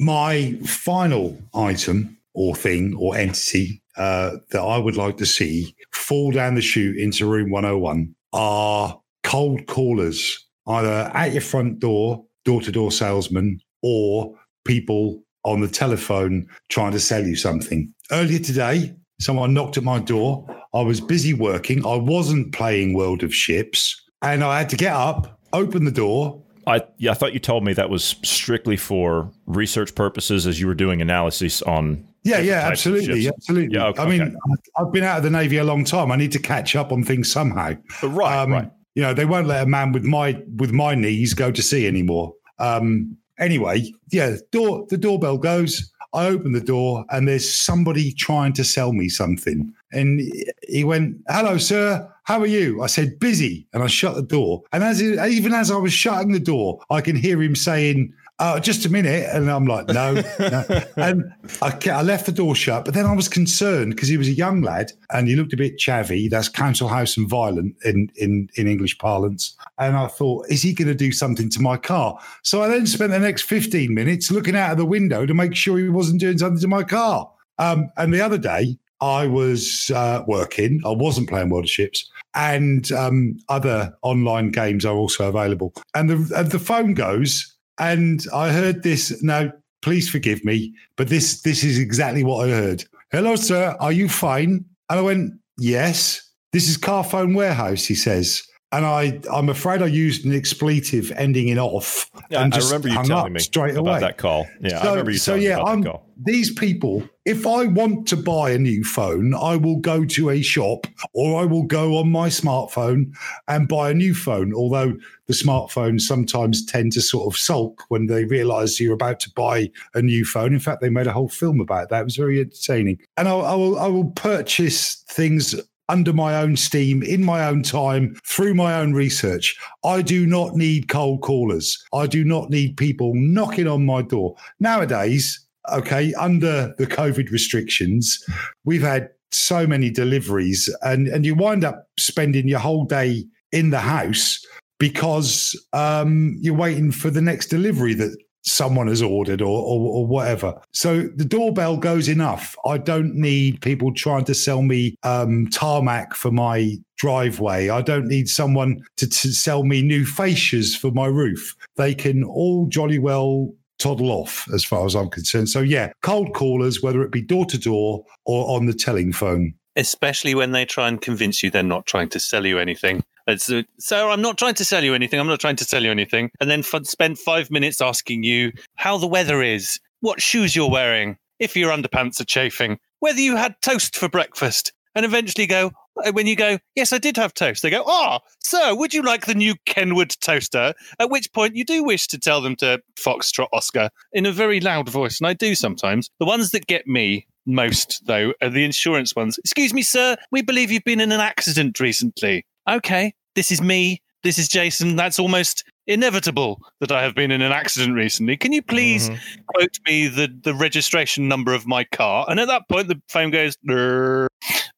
My 0.00 0.58
final 0.66 1.38
item 1.54 2.16
or 2.32 2.56
thing 2.56 2.94
or 2.98 3.16
entity 3.16 3.82
uh, 3.96 4.38
that 4.50 4.62
I 4.62 4.78
would 4.78 4.96
like 4.96 5.18
to 5.18 5.26
see 5.26 5.74
fall 6.10 6.32
down 6.32 6.56
the 6.56 6.60
chute 6.60 6.96
into 6.96 7.24
room 7.24 7.52
101 7.52 8.12
are 8.32 9.00
cold 9.22 9.64
callers, 9.68 10.44
either 10.66 11.08
at 11.14 11.30
your 11.30 11.40
front 11.40 11.78
door, 11.78 12.24
door 12.44 12.60
to 12.60 12.72
door 12.72 12.90
salesman, 12.90 13.60
or 13.84 14.34
people 14.64 15.22
on 15.44 15.60
the 15.60 15.68
telephone 15.68 16.48
trying 16.68 16.90
to 16.90 16.98
sell 16.98 17.24
you 17.24 17.36
something. 17.36 17.94
Earlier 18.10 18.40
today, 18.40 18.92
someone 19.20 19.54
knocked 19.54 19.76
at 19.76 19.84
my 19.84 20.00
door. 20.00 20.44
I 20.74 20.80
was 20.80 21.00
busy 21.00 21.32
working. 21.32 21.86
I 21.86 21.94
wasn't 21.94 22.52
playing 22.52 22.94
World 22.94 23.22
of 23.22 23.32
Ships, 23.32 23.94
and 24.20 24.42
I 24.42 24.58
had 24.58 24.68
to 24.70 24.76
get 24.76 24.92
up, 24.92 25.38
open 25.52 25.84
the 25.84 25.92
door, 25.92 26.42
I 26.66 26.82
yeah, 26.98 27.10
I 27.10 27.14
thought 27.14 27.32
you 27.32 27.40
told 27.40 27.64
me 27.64 27.72
that 27.74 27.90
was 27.90 28.16
strictly 28.22 28.76
for 28.76 29.30
research 29.46 29.94
purposes 29.94 30.46
as 30.46 30.60
you 30.60 30.66
were 30.66 30.74
doing 30.74 31.00
analysis 31.00 31.62
on 31.62 32.06
Yeah, 32.22 32.38
yeah, 32.40 32.68
absolutely, 32.68 33.28
absolutely. 33.28 33.74
Yeah, 33.76 33.86
okay, 33.86 34.02
I 34.02 34.08
mean, 34.08 34.22
okay. 34.22 34.36
I've 34.76 34.92
been 34.92 35.04
out 35.04 35.18
of 35.18 35.24
the 35.24 35.30
navy 35.30 35.56
a 35.56 35.64
long 35.64 35.84
time. 35.84 36.12
I 36.12 36.16
need 36.16 36.32
to 36.32 36.38
catch 36.38 36.76
up 36.76 36.92
on 36.92 37.04
things 37.04 37.30
somehow. 37.30 37.74
Right, 38.02 38.38
Um, 38.38 38.52
right. 38.52 38.70
You 38.94 39.02
know, 39.02 39.14
they 39.14 39.24
won't 39.24 39.46
let 39.46 39.62
a 39.62 39.66
man 39.66 39.92
with 39.92 40.04
my 40.04 40.42
with 40.56 40.72
my 40.72 40.94
knees 40.94 41.34
go 41.34 41.50
to 41.50 41.62
sea 41.62 41.86
anymore. 41.86 42.34
Um, 42.58 43.16
anyway, 43.38 43.90
yeah, 44.10 44.36
door 44.50 44.86
the 44.90 44.98
doorbell 44.98 45.38
goes. 45.38 45.92
I 46.12 46.26
open 46.26 46.52
the 46.52 46.60
door 46.60 47.04
and 47.10 47.28
there's 47.28 47.48
somebody 47.48 48.12
trying 48.12 48.52
to 48.54 48.64
sell 48.64 48.92
me 48.92 49.08
something. 49.08 49.72
And 49.92 50.20
he 50.68 50.84
went, 50.84 51.16
"Hello, 51.28 51.58
sir. 51.58 52.08
How 52.24 52.40
are 52.40 52.46
you?" 52.46 52.82
I 52.82 52.86
said, 52.86 53.18
"Busy," 53.18 53.66
and 53.72 53.82
I 53.82 53.86
shut 53.86 54.14
the 54.14 54.22
door. 54.22 54.62
And 54.72 54.84
as 54.84 55.02
even 55.02 55.52
as 55.52 55.70
I 55.70 55.76
was 55.76 55.92
shutting 55.92 56.32
the 56.32 56.40
door, 56.40 56.80
I 56.90 57.00
can 57.00 57.16
hear 57.16 57.42
him 57.42 57.56
saying. 57.56 58.14
Oh, 58.42 58.58
just 58.58 58.86
a 58.86 58.88
minute. 58.88 59.28
And 59.30 59.50
I'm 59.50 59.66
like, 59.66 59.88
no. 59.88 60.14
no. 60.14 60.64
And 60.96 61.30
I, 61.60 61.78
I 61.90 62.00
left 62.00 62.24
the 62.24 62.32
door 62.32 62.54
shut, 62.54 62.86
but 62.86 62.94
then 62.94 63.04
I 63.04 63.14
was 63.14 63.28
concerned 63.28 63.94
because 63.94 64.08
he 64.08 64.16
was 64.16 64.28
a 64.28 64.32
young 64.32 64.62
lad 64.62 64.92
and 65.10 65.28
he 65.28 65.36
looked 65.36 65.52
a 65.52 65.58
bit 65.58 65.76
chavvy. 65.76 66.30
That's 66.30 66.48
council 66.48 66.88
house 66.88 67.18
and 67.18 67.28
violent 67.28 67.76
in, 67.84 68.10
in, 68.16 68.48
in 68.54 68.66
English 68.66 68.96
parlance. 68.96 69.54
And 69.76 69.94
I 69.94 70.06
thought, 70.06 70.46
is 70.48 70.62
he 70.62 70.72
going 70.72 70.88
to 70.88 70.94
do 70.94 71.12
something 71.12 71.50
to 71.50 71.60
my 71.60 71.76
car? 71.76 72.18
So 72.42 72.62
I 72.62 72.68
then 72.68 72.86
spent 72.86 73.10
the 73.10 73.18
next 73.18 73.42
15 73.42 73.92
minutes 73.92 74.30
looking 74.30 74.56
out 74.56 74.72
of 74.72 74.78
the 74.78 74.86
window 74.86 75.26
to 75.26 75.34
make 75.34 75.54
sure 75.54 75.76
he 75.76 75.90
wasn't 75.90 76.20
doing 76.20 76.38
something 76.38 76.62
to 76.62 76.68
my 76.68 76.82
car. 76.82 77.30
Um, 77.58 77.90
and 77.98 78.14
the 78.14 78.22
other 78.22 78.38
day, 78.38 78.78
I 79.00 79.26
was 79.26 79.90
uh, 79.94 80.22
working. 80.26 80.80
I 80.84 80.90
wasn't 80.90 81.28
playing 81.28 81.50
World 81.50 81.64
of 81.64 81.70
Ships, 81.70 82.10
and 82.34 82.90
um, 82.92 83.38
other 83.48 83.94
online 84.02 84.50
games 84.50 84.84
are 84.84 84.96
also 84.96 85.28
available. 85.28 85.72
And 85.94 86.10
the 86.10 86.36
and 86.38 86.50
the 86.50 86.58
phone 86.58 86.94
goes, 86.94 87.56
and 87.78 88.24
I 88.34 88.50
heard 88.52 88.82
this. 88.82 89.22
Now, 89.22 89.52
please 89.82 90.08
forgive 90.10 90.44
me, 90.44 90.74
but 90.96 91.08
this 91.08 91.42
this 91.42 91.64
is 91.64 91.78
exactly 91.78 92.24
what 92.24 92.48
I 92.48 92.52
heard. 92.52 92.84
Hello, 93.10 93.36
sir. 93.36 93.76
Are 93.80 93.92
you 93.92 94.08
fine? 94.08 94.64
And 94.88 94.98
I 94.98 95.02
went, 95.02 95.32
yes. 95.58 96.26
This 96.52 96.68
is 96.68 96.76
Carphone 96.78 97.34
Warehouse. 97.36 97.84
He 97.84 97.94
says. 97.94 98.42
And 98.72 98.86
I, 98.86 99.18
I'm 99.32 99.48
afraid 99.48 99.82
I 99.82 99.86
used 99.86 100.24
an 100.24 100.32
expletive 100.32 101.10
ending 101.16 101.48
in 101.48 101.58
off. 101.58 102.08
Yeah, 102.30 102.44
and 102.44 102.54
I 102.54 102.58
remember 102.58 102.88
you 102.88 103.02
telling 103.02 103.32
me 103.32 103.40
straight 103.40 103.72
about 103.76 103.80
away. 103.88 103.98
that 104.00 104.16
call. 104.16 104.46
Yeah, 104.60 104.78
I 104.78 104.82
So- 104.82 104.90
remember 104.90 105.10
you 105.10 105.18
so 105.18 105.32
telling 105.32 105.42
yeah, 105.42 105.48
me 105.56 105.60
about 105.62 105.68
I'm- 105.68 105.80
that 105.80 105.90
call. 105.90 106.06
these 106.22 106.54
people, 106.54 107.02
if 107.30 107.46
I 107.46 107.66
want 107.66 108.08
to 108.08 108.16
buy 108.16 108.50
a 108.50 108.58
new 108.58 108.82
phone, 108.82 109.34
I 109.34 109.54
will 109.54 109.76
go 109.76 110.04
to 110.04 110.30
a 110.30 110.42
shop 110.42 110.88
or 111.12 111.40
I 111.40 111.44
will 111.44 111.62
go 111.62 111.96
on 111.96 112.10
my 112.10 112.28
smartphone 112.28 113.12
and 113.46 113.68
buy 113.68 113.90
a 113.90 113.94
new 113.94 114.16
phone. 114.16 114.52
Although 114.52 114.96
the 115.28 115.34
smartphones 115.34 116.00
sometimes 116.00 116.66
tend 116.66 116.90
to 116.94 117.00
sort 117.00 117.32
of 117.32 117.38
sulk 117.38 117.84
when 117.86 118.06
they 118.06 118.24
realize 118.24 118.80
you're 118.80 118.94
about 118.94 119.20
to 119.20 119.30
buy 119.36 119.70
a 119.94 120.02
new 120.02 120.24
phone. 120.24 120.52
In 120.52 120.58
fact, 120.58 120.80
they 120.80 120.90
made 120.90 121.06
a 121.06 121.12
whole 121.12 121.28
film 121.28 121.60
about 121.60 121.88
that. 121.90 122.00
It 122.00 122.04
was 122.04 122.16
very 122.16 122.40
entertaining. 122.40 122.98
And 123.16 123.28
I, 123.28 123.32
I 123.32 123.54
will, 123.54 123.78
I 123.78 123.86
will 123.86 124.10
purchase 124.10 125.04
things 125.08 125.54
under 125.88 126.12
my 126.12 126.34
own 126.36 126.56
steam, 126.56 127.00
in 127.00 127.24
my 127.24 127.46
own 127.46 127.62
time, 127.62 128.16
through 128.26 128.54
my 128.54 128.74
own 128.74 128.92
research. 128.92 129.56
I 129.84 130.02
do 130.02 130.26
not 130.26 130.56
need 130.56 130.88
cold 130.88 131.22
callers. 131.22 131.80
I 131.92 132.08
do 132.08 132.24
not 132.24 132.50
need 132.50 132.76
people 132.76 133.12
knocking 133.14 133.68
on 133.68 133.86
my 133.86 134.02
door. 134.02 134.34
Nowadays, 134.58 135.46
okay, 135.72 136.14
under 136.14 136.74
the 136.78 136.86
COVID 136.86 137.30
restrictions, 137.30 138.24
we've 138.64 138.82
had 138.82 139.10
so 139.32 139.66
many 139.66 139.90
deliveries, 139.90 140.74
and, 140.82 141.06
and 141.08 141.24
you 141.24 141.34
wind 141.34 141.64
up 141.64 141.86
spending 141.98 142.48
your 142.48 142.58
whole 142.58 142.84
day 142.84 143.24
in 143.52 143.70
the 143.70 143.80
house 143.80 144.44
because 144.78 145.54
um, 145.72 146.36
you're 146.40 146.54
waiting 146.54 146.90
for 146.90 147.10
the 147.10 147.20
next 147.20 147.46
delivery 147.46 147.94
that 147.94 148.16
someone 148.42 148.88
has 148.88 149.02
ordered 149.02 149.42
or, 149.42 149.62
or, 149.62 149.96
or 149.96 150.06
whatever. 150.06 150.58
So 150.72 151.02
the 151.14 151.24
doorbell 151.24 151.76
goes 151.76 152.08
enough. 152.08 152.56
I 152.64 152.78
don't 152.78 153.14
need 153.14 153.60
people 153.60 153.92
trying 153.92 154.24
to 154.24 154.34
sell 154.34 154.62
me 154.62 154.96
um, 155.02 155.48
tarmac 155.48 156.14
for 156.14 156.30
my 156.30 156.76
driveway. 156.96 157.68
I 157.68 157.82
don't 157.82 158.06
need 158.06 158.28
someone 158.28 158.82
to, 158.96 159.08
to 159.08 159.32
sell 159.32 159.64
me 159.64 159.82
new 159.82 160.04
fascias 160.04 160.76
for 160.76 160.90
my 160.90 161.06
roof. 161.06 161.54
They 161.76 161.94
can 161.94 162.24
all 162.24 162.66
jolly 162.66 162.98
well 162.98 163.52
toddle 163.80 164.10
off 164.12 164.46
as 164.52 164.64
far 164.64 164.86
as 164.86 164.94
I'm 164.94 165.10
concerned. 165.10 165.48
So 165.48 165.60
yeah, 165.60 165.92
cold 166.02 166.34
callers, 166.34 166.82
whether 166.82 167.02
it 167.02 167.10
be 167.10 167.22
door 167.22 167.46
to 167.46 167.58
door 167.58 168.04
or 168.24 168.56
on 168.56 168.66
the 168.66 168.74
telling 168.74 169.12
phone. 169.12 169.54
especially 169.76 170.34
when 170.34 170.52
they 170.52 170.64
try 170.64 170.88
and 170.88 171.00
convince 171.00 171.42
you 171.42 171.50
they're 171.50 171.62
not 171.62 171.86
trying 171.86 172.08
to 172.10 172.20
sell 172.20 172.44
you 172.44 172.58
anything. 172.58 173.02
It's, 173.26 173.50
uh, 173.50 173.62
sir, 173.78 174.08
I'm 174.08 174.20
not 174.20 174.36
trying 174.36 174.54
to 174.54 174.64
sell 174.64 174.82
you 174.82 174.94
anything. 174.94 175.20
I'm 175.20 175.28
not 175.28 175.40
trying 175.40 175.56
to 175.56 175.64
sell 175.64 175.82
you 175.84 175.90
anything. 175.90 176.30
And 176.40 176.50
then 176.50 176.60
f- 176.60 176.84
spend 176.86 177.18
five 177.18 177.50
minutes 177.50 177.80
asking 177.80 178.24
you 178.24 178.52
how 178.74 178.98
the 178.98 179.06
weather 179.06 179.42
is, 179.42 179.78
what 180.00 180.20
shoes 180.20 180.56
you're 180.56 180.70
wearing, 180.70 181.16
if 181.38 181.56
your 181.56 181.70
underpants 181.70 182.20
are 182.20 182.24
chafing, 182.24 182.78
whether 182.98 183.20
you 183.20 183.36
had 183.36 183.54
toast 183.62 183.96
for 183.96 184.08
breakfast, 184.08 184.72
and 184.94 185.04
eventually 185.04 185.46
go, 185.46 185.70
when 186.12 186.26
you 186.26 186.36
go, 186.36 186.58
yes, 186.74 186.92
I 186.92 186.98
did 186.98 187.16
have 187.16 187.34
toast, 187.34 187.62
they 187.62 187.70
go, 187.70 187.84
ah, 187.86 188.20
oh, 188.22 188.28
sir, 188.42 188.74
would 188.74 188.94
you 188.94 189.02
like 189.02 189.26
the 189.26 189.34
new 189.34 189.54
Kenwood 189.66 190.14
toaster? 190.20 190.74
At 190.98 191.10
which 191.10 191.32
point 191.32 191.56
you 191.56 191.64
do 191.64 191.84
wish 191.84 192.06
to 192.08 192.18
tell 192.18 192.40
them 192.40 192.56
to 192.56 192.80
foxtrot 192.98 193.48
Oscar 193.52 193.90
in 194.12 194.26
a 194.26 194.32
very 194.32 194.60
loud 194.60 194.88
voice, 194.88 195.20
and 195.20 195.26
I 195.26 195.34
do 195.34 195.54
sometimes. 195.54 196.10
The 196.18 196.26
ones 196.26 196.50
that 196.50 196.66
get 196.66 196.86
me 196.86 197.26
most, 197.46 198.02
though, 198.06 198.32
are 198.42 198.50
the 198.50 198.64
insurance 198.64 199.14
ones. 199.14 199.38
Excuse 199.38 199.74
me, 199.74 199.82
sir, 199.82 200.16
we 200.30 200.42
believe 200.42 200.70
you've 200.70 200.84
been 200.84 201.00
in 201.00 201.12
an 201.12 201.20
accident 201.20 201.80
recently. 201.80 202.44
Okay, 202.68 203.14
this 203.34 203.50
is 203.50 203.60
me. 203.60 204.02
This 204.22 204.38
is 204.38 204.48
Jason. 204.48 204.96
That's 204.96 205.18
almost 205.18 205.64
inevitable 205.86 206.60
that 206.80 206.92
I 206.92 207.02
have 207.02 207.14
been 207.14 207.30
in 207.30 207.40
an 207.40 207.52
accident 207.52 207.94
recently. 207.94 208.36
Can 208.36 208.52
you 208.52 208.62
please 208.62 209.08
mm-hmm. 209.08 209.42
quote 209.46 209.78
me 209.86 210.08
the, 210.08 210.28
the 210.42 210.54
registration 210.54 211.26
number 211.26 211.54
of 211.54 211.66
my 211.66 211.84
car? 211.84 212.26
And 212.28 212.38
at 212.38 212.48
that 212.48 212.68
point, 212.68 212.88
the 212.88 213.00
phone 213.08 213.30
goes. 213.30 213.56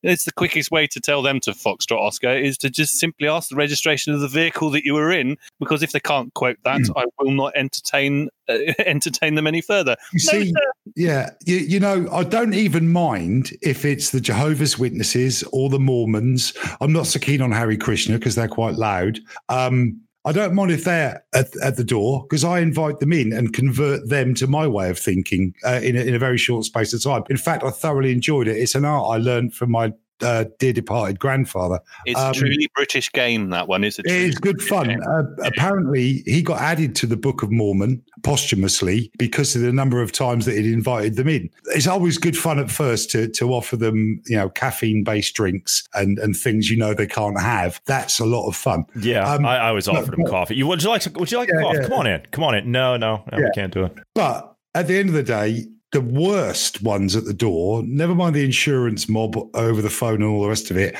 It's 0.03 0.25
the 0.25 0.33
quickest 0.33 0.71
way 0.71 0.87
to 0.89 1.01
tell 1.01 1.23
them 1.23 1.41
to 1.41 1.53
Foxtrot 1.53 2.01
Oscar 2.01 2.33
is 2.37 2.59
to 2.59 2.71
just 2.71 2.99
simply 2.99 3.29
ask 3.29 3.49
the 3.49 3.57
registration 3.57 4.13
of 4.13 4.21
the 4.21 4.29
vehicle 4.29 4.71
that 4.71 4.85
you 4.85 4.95
were 4.95 5.13
in, 5.13 5.37
because 5.61 5.83
if 5.83 5.93
they 5.93 6.01
can't 6.01 6.33
quote 6.35 6.59
that, 6.65 6.81
mm. 6.81 6.91
I 6.97 7.05
will 7.19 7.31
not 7.31 7.53
entertain 7.57 8.29
uh, 8.49 8.59
entertain 8.81 9.35
them 9.35 9.47
any 9.47 9.61
further. 9.61 9.97
You 10.13 10.21
no, 10.33 10.41
see, 10.41 10.51
sir. 10.51 10.73
yeah, 10.97 11.31
you, 11.45 11.57
you 11.57 11.81
know, 11.81 12.09
I 12.11 12.25
don't 12.25 12.55
even 12.55 12.93
mind 12.93 13.51
if 13.63 13.85
it's 13.85 14.11
the 14.11 14.21
Jehovah's 14.21 14.79
Witnesses 14.79 15.43
or 15.53 15.69
the 15.69 15.79
Mormons. 15.79 16.53
I'm 16.81 16.93
not 16.93 17.07
so 17.07 17.19
keen 17.19 17.41
on 17.41 17.53
Hare 17.53 17.77
Krishna 17.77 18.19
because 18.19 18.35
they're 18.35 18.49
quite 18.49 18.75
loud. 18.75 19.21
Um, 19.49 20.01
I 20.25 20.31
don't 20.31 20.55
mind 20.55 20.71
if 20.71 20.85
they're 20.85 21.25
at, 21.35 21.49
at 21.63 21.77
the 21.77 21.85
door 21.85 22.23
because 22.23 22.45
I 22.45 22.61
invite 22.61 23.01
them 23.01 23.13
in 23.13 23.33
and 23.33 23.53
convert 23.53 24.09
them 24.09 24.35
to 24.35 24.47
my 24.47 24.69
way 24.69 24.89
of 24.89 24.99
thinking 24.99 25.55
uh, 25.65 25.81
in, 25.83 25.97
a, 25.97 26.01
in 26.01 26.15
a 26.15 26.19
very 26.19 26.39
short 26.39 26.65
space 26.65 26.93
of 26.93 27.03
time. 27.03 27.25
In 27.29 27.37
fact, 27.37 27.65
I 27.65 27.71
thoroughly 27.71 28.13
enjoyed 28.13 28.47
it. 28.47 28.57
It's 28.57 28.77
an 28.77 28.85
art 28.85 29.11
I 29.11 29.17
learned 29.17 29.55
from 29.55 29.73
my 29.73 29.93
uh, 30.21 30.45
dear 30.59 30.73
departed 30.73 31.19
grandfather. 31.19 31.81
It's 32.07 32.19
um, 32.21 32.31
a 32.31 32.35
truly 32.35 32.69
British 32.75 33.11
game. 33.13 33.51
That 33.51 33.69
one 33.69 33.85
is. 33.85 33.99
It, 33.99 34.07
it's 34.07 34.39
good 34.39 34.61
fun. 34.63 34.91
Uh, 35.03 35.23
apparently, 35.45 36.23
he 36.27 36.43
got 36.43 36.61
added 36.61 36.95
to 36.97 37.07
the 37.07 37.17
Book 37.17 37.43
of 37.43 37.51
Mormon 37.51 38.03
posthumously 38.23 39.11
because 39.19 39.55
of 39.57 39.63
the 39.63 39.73
number 39.73 40.01
of 40.01 40.13
times 40.13 40.47
that 40.47 40.57
he'd 40.57 40.73
invited 40.73 41.17
them 41.17 41.29
in. 41.29 41.51
It's 41.67 41.87
always 41.87 42.19
good 42.19 42.37
fun 42.37 42.59
at 42.59 42.71
first 42.71 43.11
to 43.11 43.29
to 43.29 43.53
offer 43.53 43.77
them, 43.77 44.23
you 44.27 44.37
know, 44.37 44.49
caffeine 44.49 45.05
based 45.05 45.35
drinks 45.35 45.89
and 45.95 46.19
and 46.19 46.37
things 46.37 46.71
you 46.71 46.77
know 46.77 46.95
they 46.95 47.07
can't 47.07 47.41
have. 47.41 47.81
That's 47.87 48.19
a 48.19 48.27
lot 48.27 48.49
of 48.49 48.57
fun. 48.57 48.85
Yeah, 48.97 49.29
um, 49.29 49.45
I, 49.45 49.59
I, 49.59 49.69
always 49.69 49.89
offered 49.89 50.13
them 50.13 50.27
coffee. 50.27 50.57
You 50.57 50.67
would 50.67 50.83
you 50.83 50.89
like 50.89 51.05
would 51.19 51.31
you 51.31 51.39
like 51.39 51.49
yeah, 51.49 51.63
coffee? 51.63 51.79
Yeah. 51.79 51.89
Come 51.89 51.99
on 51.99 52.07
in, 52.07 52.27
come 52.31 52.45
on 52.45 52.55
in. 52.55 52.71
No, 52.71 52.97
no, 52.97 53.25
no 53.31 53.39
yeah. 53.39 53.45
we 53.45 53.51
can't 53.55 53.73
do 53.73 53.85
it. 53.85 53.97
But 54.15 54.55
at 54.75 54.87
the 54.87 54.99
end 54.99 55.09
of 55.09 55.15
the 55.15 55.23
day, 55.23 55.67
the 55.93 56.01
worst 56.01 56.83
ones 56.83 57.15
at 57.15 57.25
the 57.25 57.35
door, 57.35 57.83
never 57.85 58.15
mind 58.15 58.35
the 58.35 58.45
insurance 58.45 59.09
mob 59.09 59.37
over 59.55 59.83
the 59.83 59.91
phone 59.91 60.23
and 60.23 60.25
all 60.25 60.43
the 60.43 60.49
rest 60.49 60.71
of 60.71 60.77
it, 60.77 60.97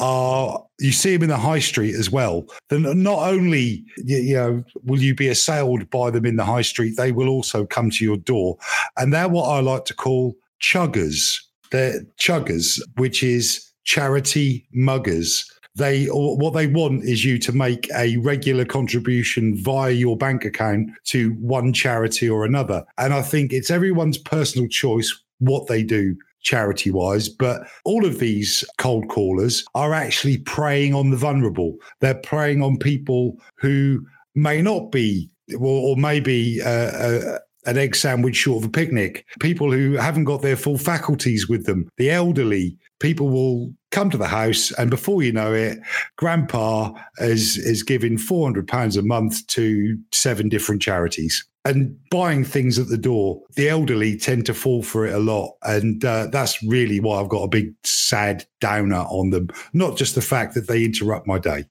are 0.00 0.62
you 0.80 0.90
see 0.90 1.14
them 1.14 1.22
in 1.22 1.28
the 1.28 1.36
high 1.36 1.60
street 1.60 1.94
as 1.94 2.10
well. 2.10 2.46
Then 2.68 3.02
not 3.02 3.28
only 3.28 3.84
you 3.96 4.34
know 4.34 4.64
will 4.82 5.00
you 5.00 5.14
be 5.14 5.28
assailed 5.28 5.88
by 5.90 6.10
them 6.10 6.26
in 6.26 6.36
the 6.36 6.44
high 6.44 6.62
street, 6.62 6.96
they 6.96 7.12
will 7.12 7.28
also 7.28 7.64
come 7.64 7.90
to 7.90 8.04
your 8.04 8.16
door, 8.16 8.58
and 8.96 9.12
they're 9.12 9.28
what 9.28 9.48
I 9.48 9.60
like 9.60 9.84
to 9.86 9.94
call 9.94 10.34
chuggers. 10.60 11.38
They're 11.70 12.02
chuggers, 12.18 12.80
which 12.96 13.22
is 13.22 13.64
charity 13.84 14.66
muggers 14.72 15.44
they 15.74 16.06
what 16.06 16.52
they 16.52 16.66
want 16.66 17.04
is 17.04 17.24
you 17.24 17.38
to 17.38 17.52
make 17.52 17.88
a 17.94 18.16
regular 18.18 18.64
contribution 18.64 19.56
via 19.56 19.92
your 19.92 20.16
bank 20.16 20.44
account 20.44 20.90
to 21.04 21.30
one 21.34 21.72
charity 21.72 22.28
or 22.28 22.44
another. 22.44 22.84
And 22.98 23.14
I 23.14 23.22
think 23.22 23.52
it's 23.52 23.70
everyone's 23.70 24.18
personal 24.18 24.68
choice 24.68 25.12
what 25.38 25.66
they 25.66 25.82
do 25.82 26.16
charity 26.42 26.90
wise, 26.90 27.28
but 27.28 27.62
all 27.84 28.04
of 28.04 28.18
these 28.18 28.64
cold 28.78 29.08
callers 29.08 29.64
are 29.74 29.94
actually 29.94 30.38
preying 30.38 30.94
on 30.94 31.10
the 31.10 31.16
vulnerable. 31.16 31.76
They're 32.00 32.14
preying 32.14 32.62
on 32.62 32.78
people 32.78 33.38
who 33.56 34.04
may 34.34 34.60
not 34.60 34.90
be, 34.90 35.30
or, 35.56 35.90
or 35.90 35.96
maybe 35.96 36.60
uh, 36.62 36.68
uh, 36.68 37.38
an 37.66 37.78
egg 37.78 37.94
sandwich 37.94 38.36
short 38.36 38.62
of 38.62 38.68
a 38.68 38.72
picnic, 38.72 39.24
people 39.40 39.70
who 39.70 39.92
haven't 39.92 40.24
got 40.24 40.42
their 40.42 40.56
full 40.56 40.78
faculties 40.78 41.48
with 41.48 41.64
them, 41.64 41.88
the 41.96 42.10
elderly, 42.10 42.76
people 43.02 43.28
will 43.28 43.74
come 43.90 44.08
to 44.08 44.16
the 44.16 44.28
house 44.28 44.70
and 44.78 44.88
before 44.88 45.22
you 45.22 45.32
know 45.32 45.52
it 45.52 45.78
grandpa 46.16 46.92
is 47.18 47.58
is 47.58 47.82
giving 47.82 48.16
400 48.16 48.66
pounds 48.66 48.96
a 48.96 49.02
month 49.02 49.44
to 49.48 49.98
seven 50.12 50.48
different 50.48 50.80
charities 50.80 51.44
and 51.64 51.96
buying 52.10 52.42
things 52.42 52.76
at 52.76 52.88
the 52.88 52.98
door. 52.98 53.40
The 53.54 53.68
elderly 53.68 54.16
tend 54.16 54.46
to 54.46 54.54
fall 54.54 54.82
for 54.82 55.06
it 55.06 55.14
a 55.14 55.18
lot 55.18 55.52
and 55.62 56.04
uh, 56.04 56.28
that's 56.28 56.62
really 56.62 57.00
why 57.00 57.20
i've 57.20 57.28
got 57.28 57.42
a 57.42 57.48
big 57.48 57.74
sad 57.82 58.46
downer 58.60 59.04
on 59.08 59.30
them. 59.30 59.48
Not 59.72 59.98
just 59.98 60.14
the 60.14 60.22
fact 60.22 60.54
that 60.54 60.68
they 60.68 60.84
interrupt 60.84 61.26
my 61.26 61.38
day. 61.38 61.64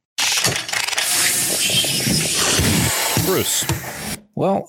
Bruce. 3.26 3.66
Well 4.36 4.66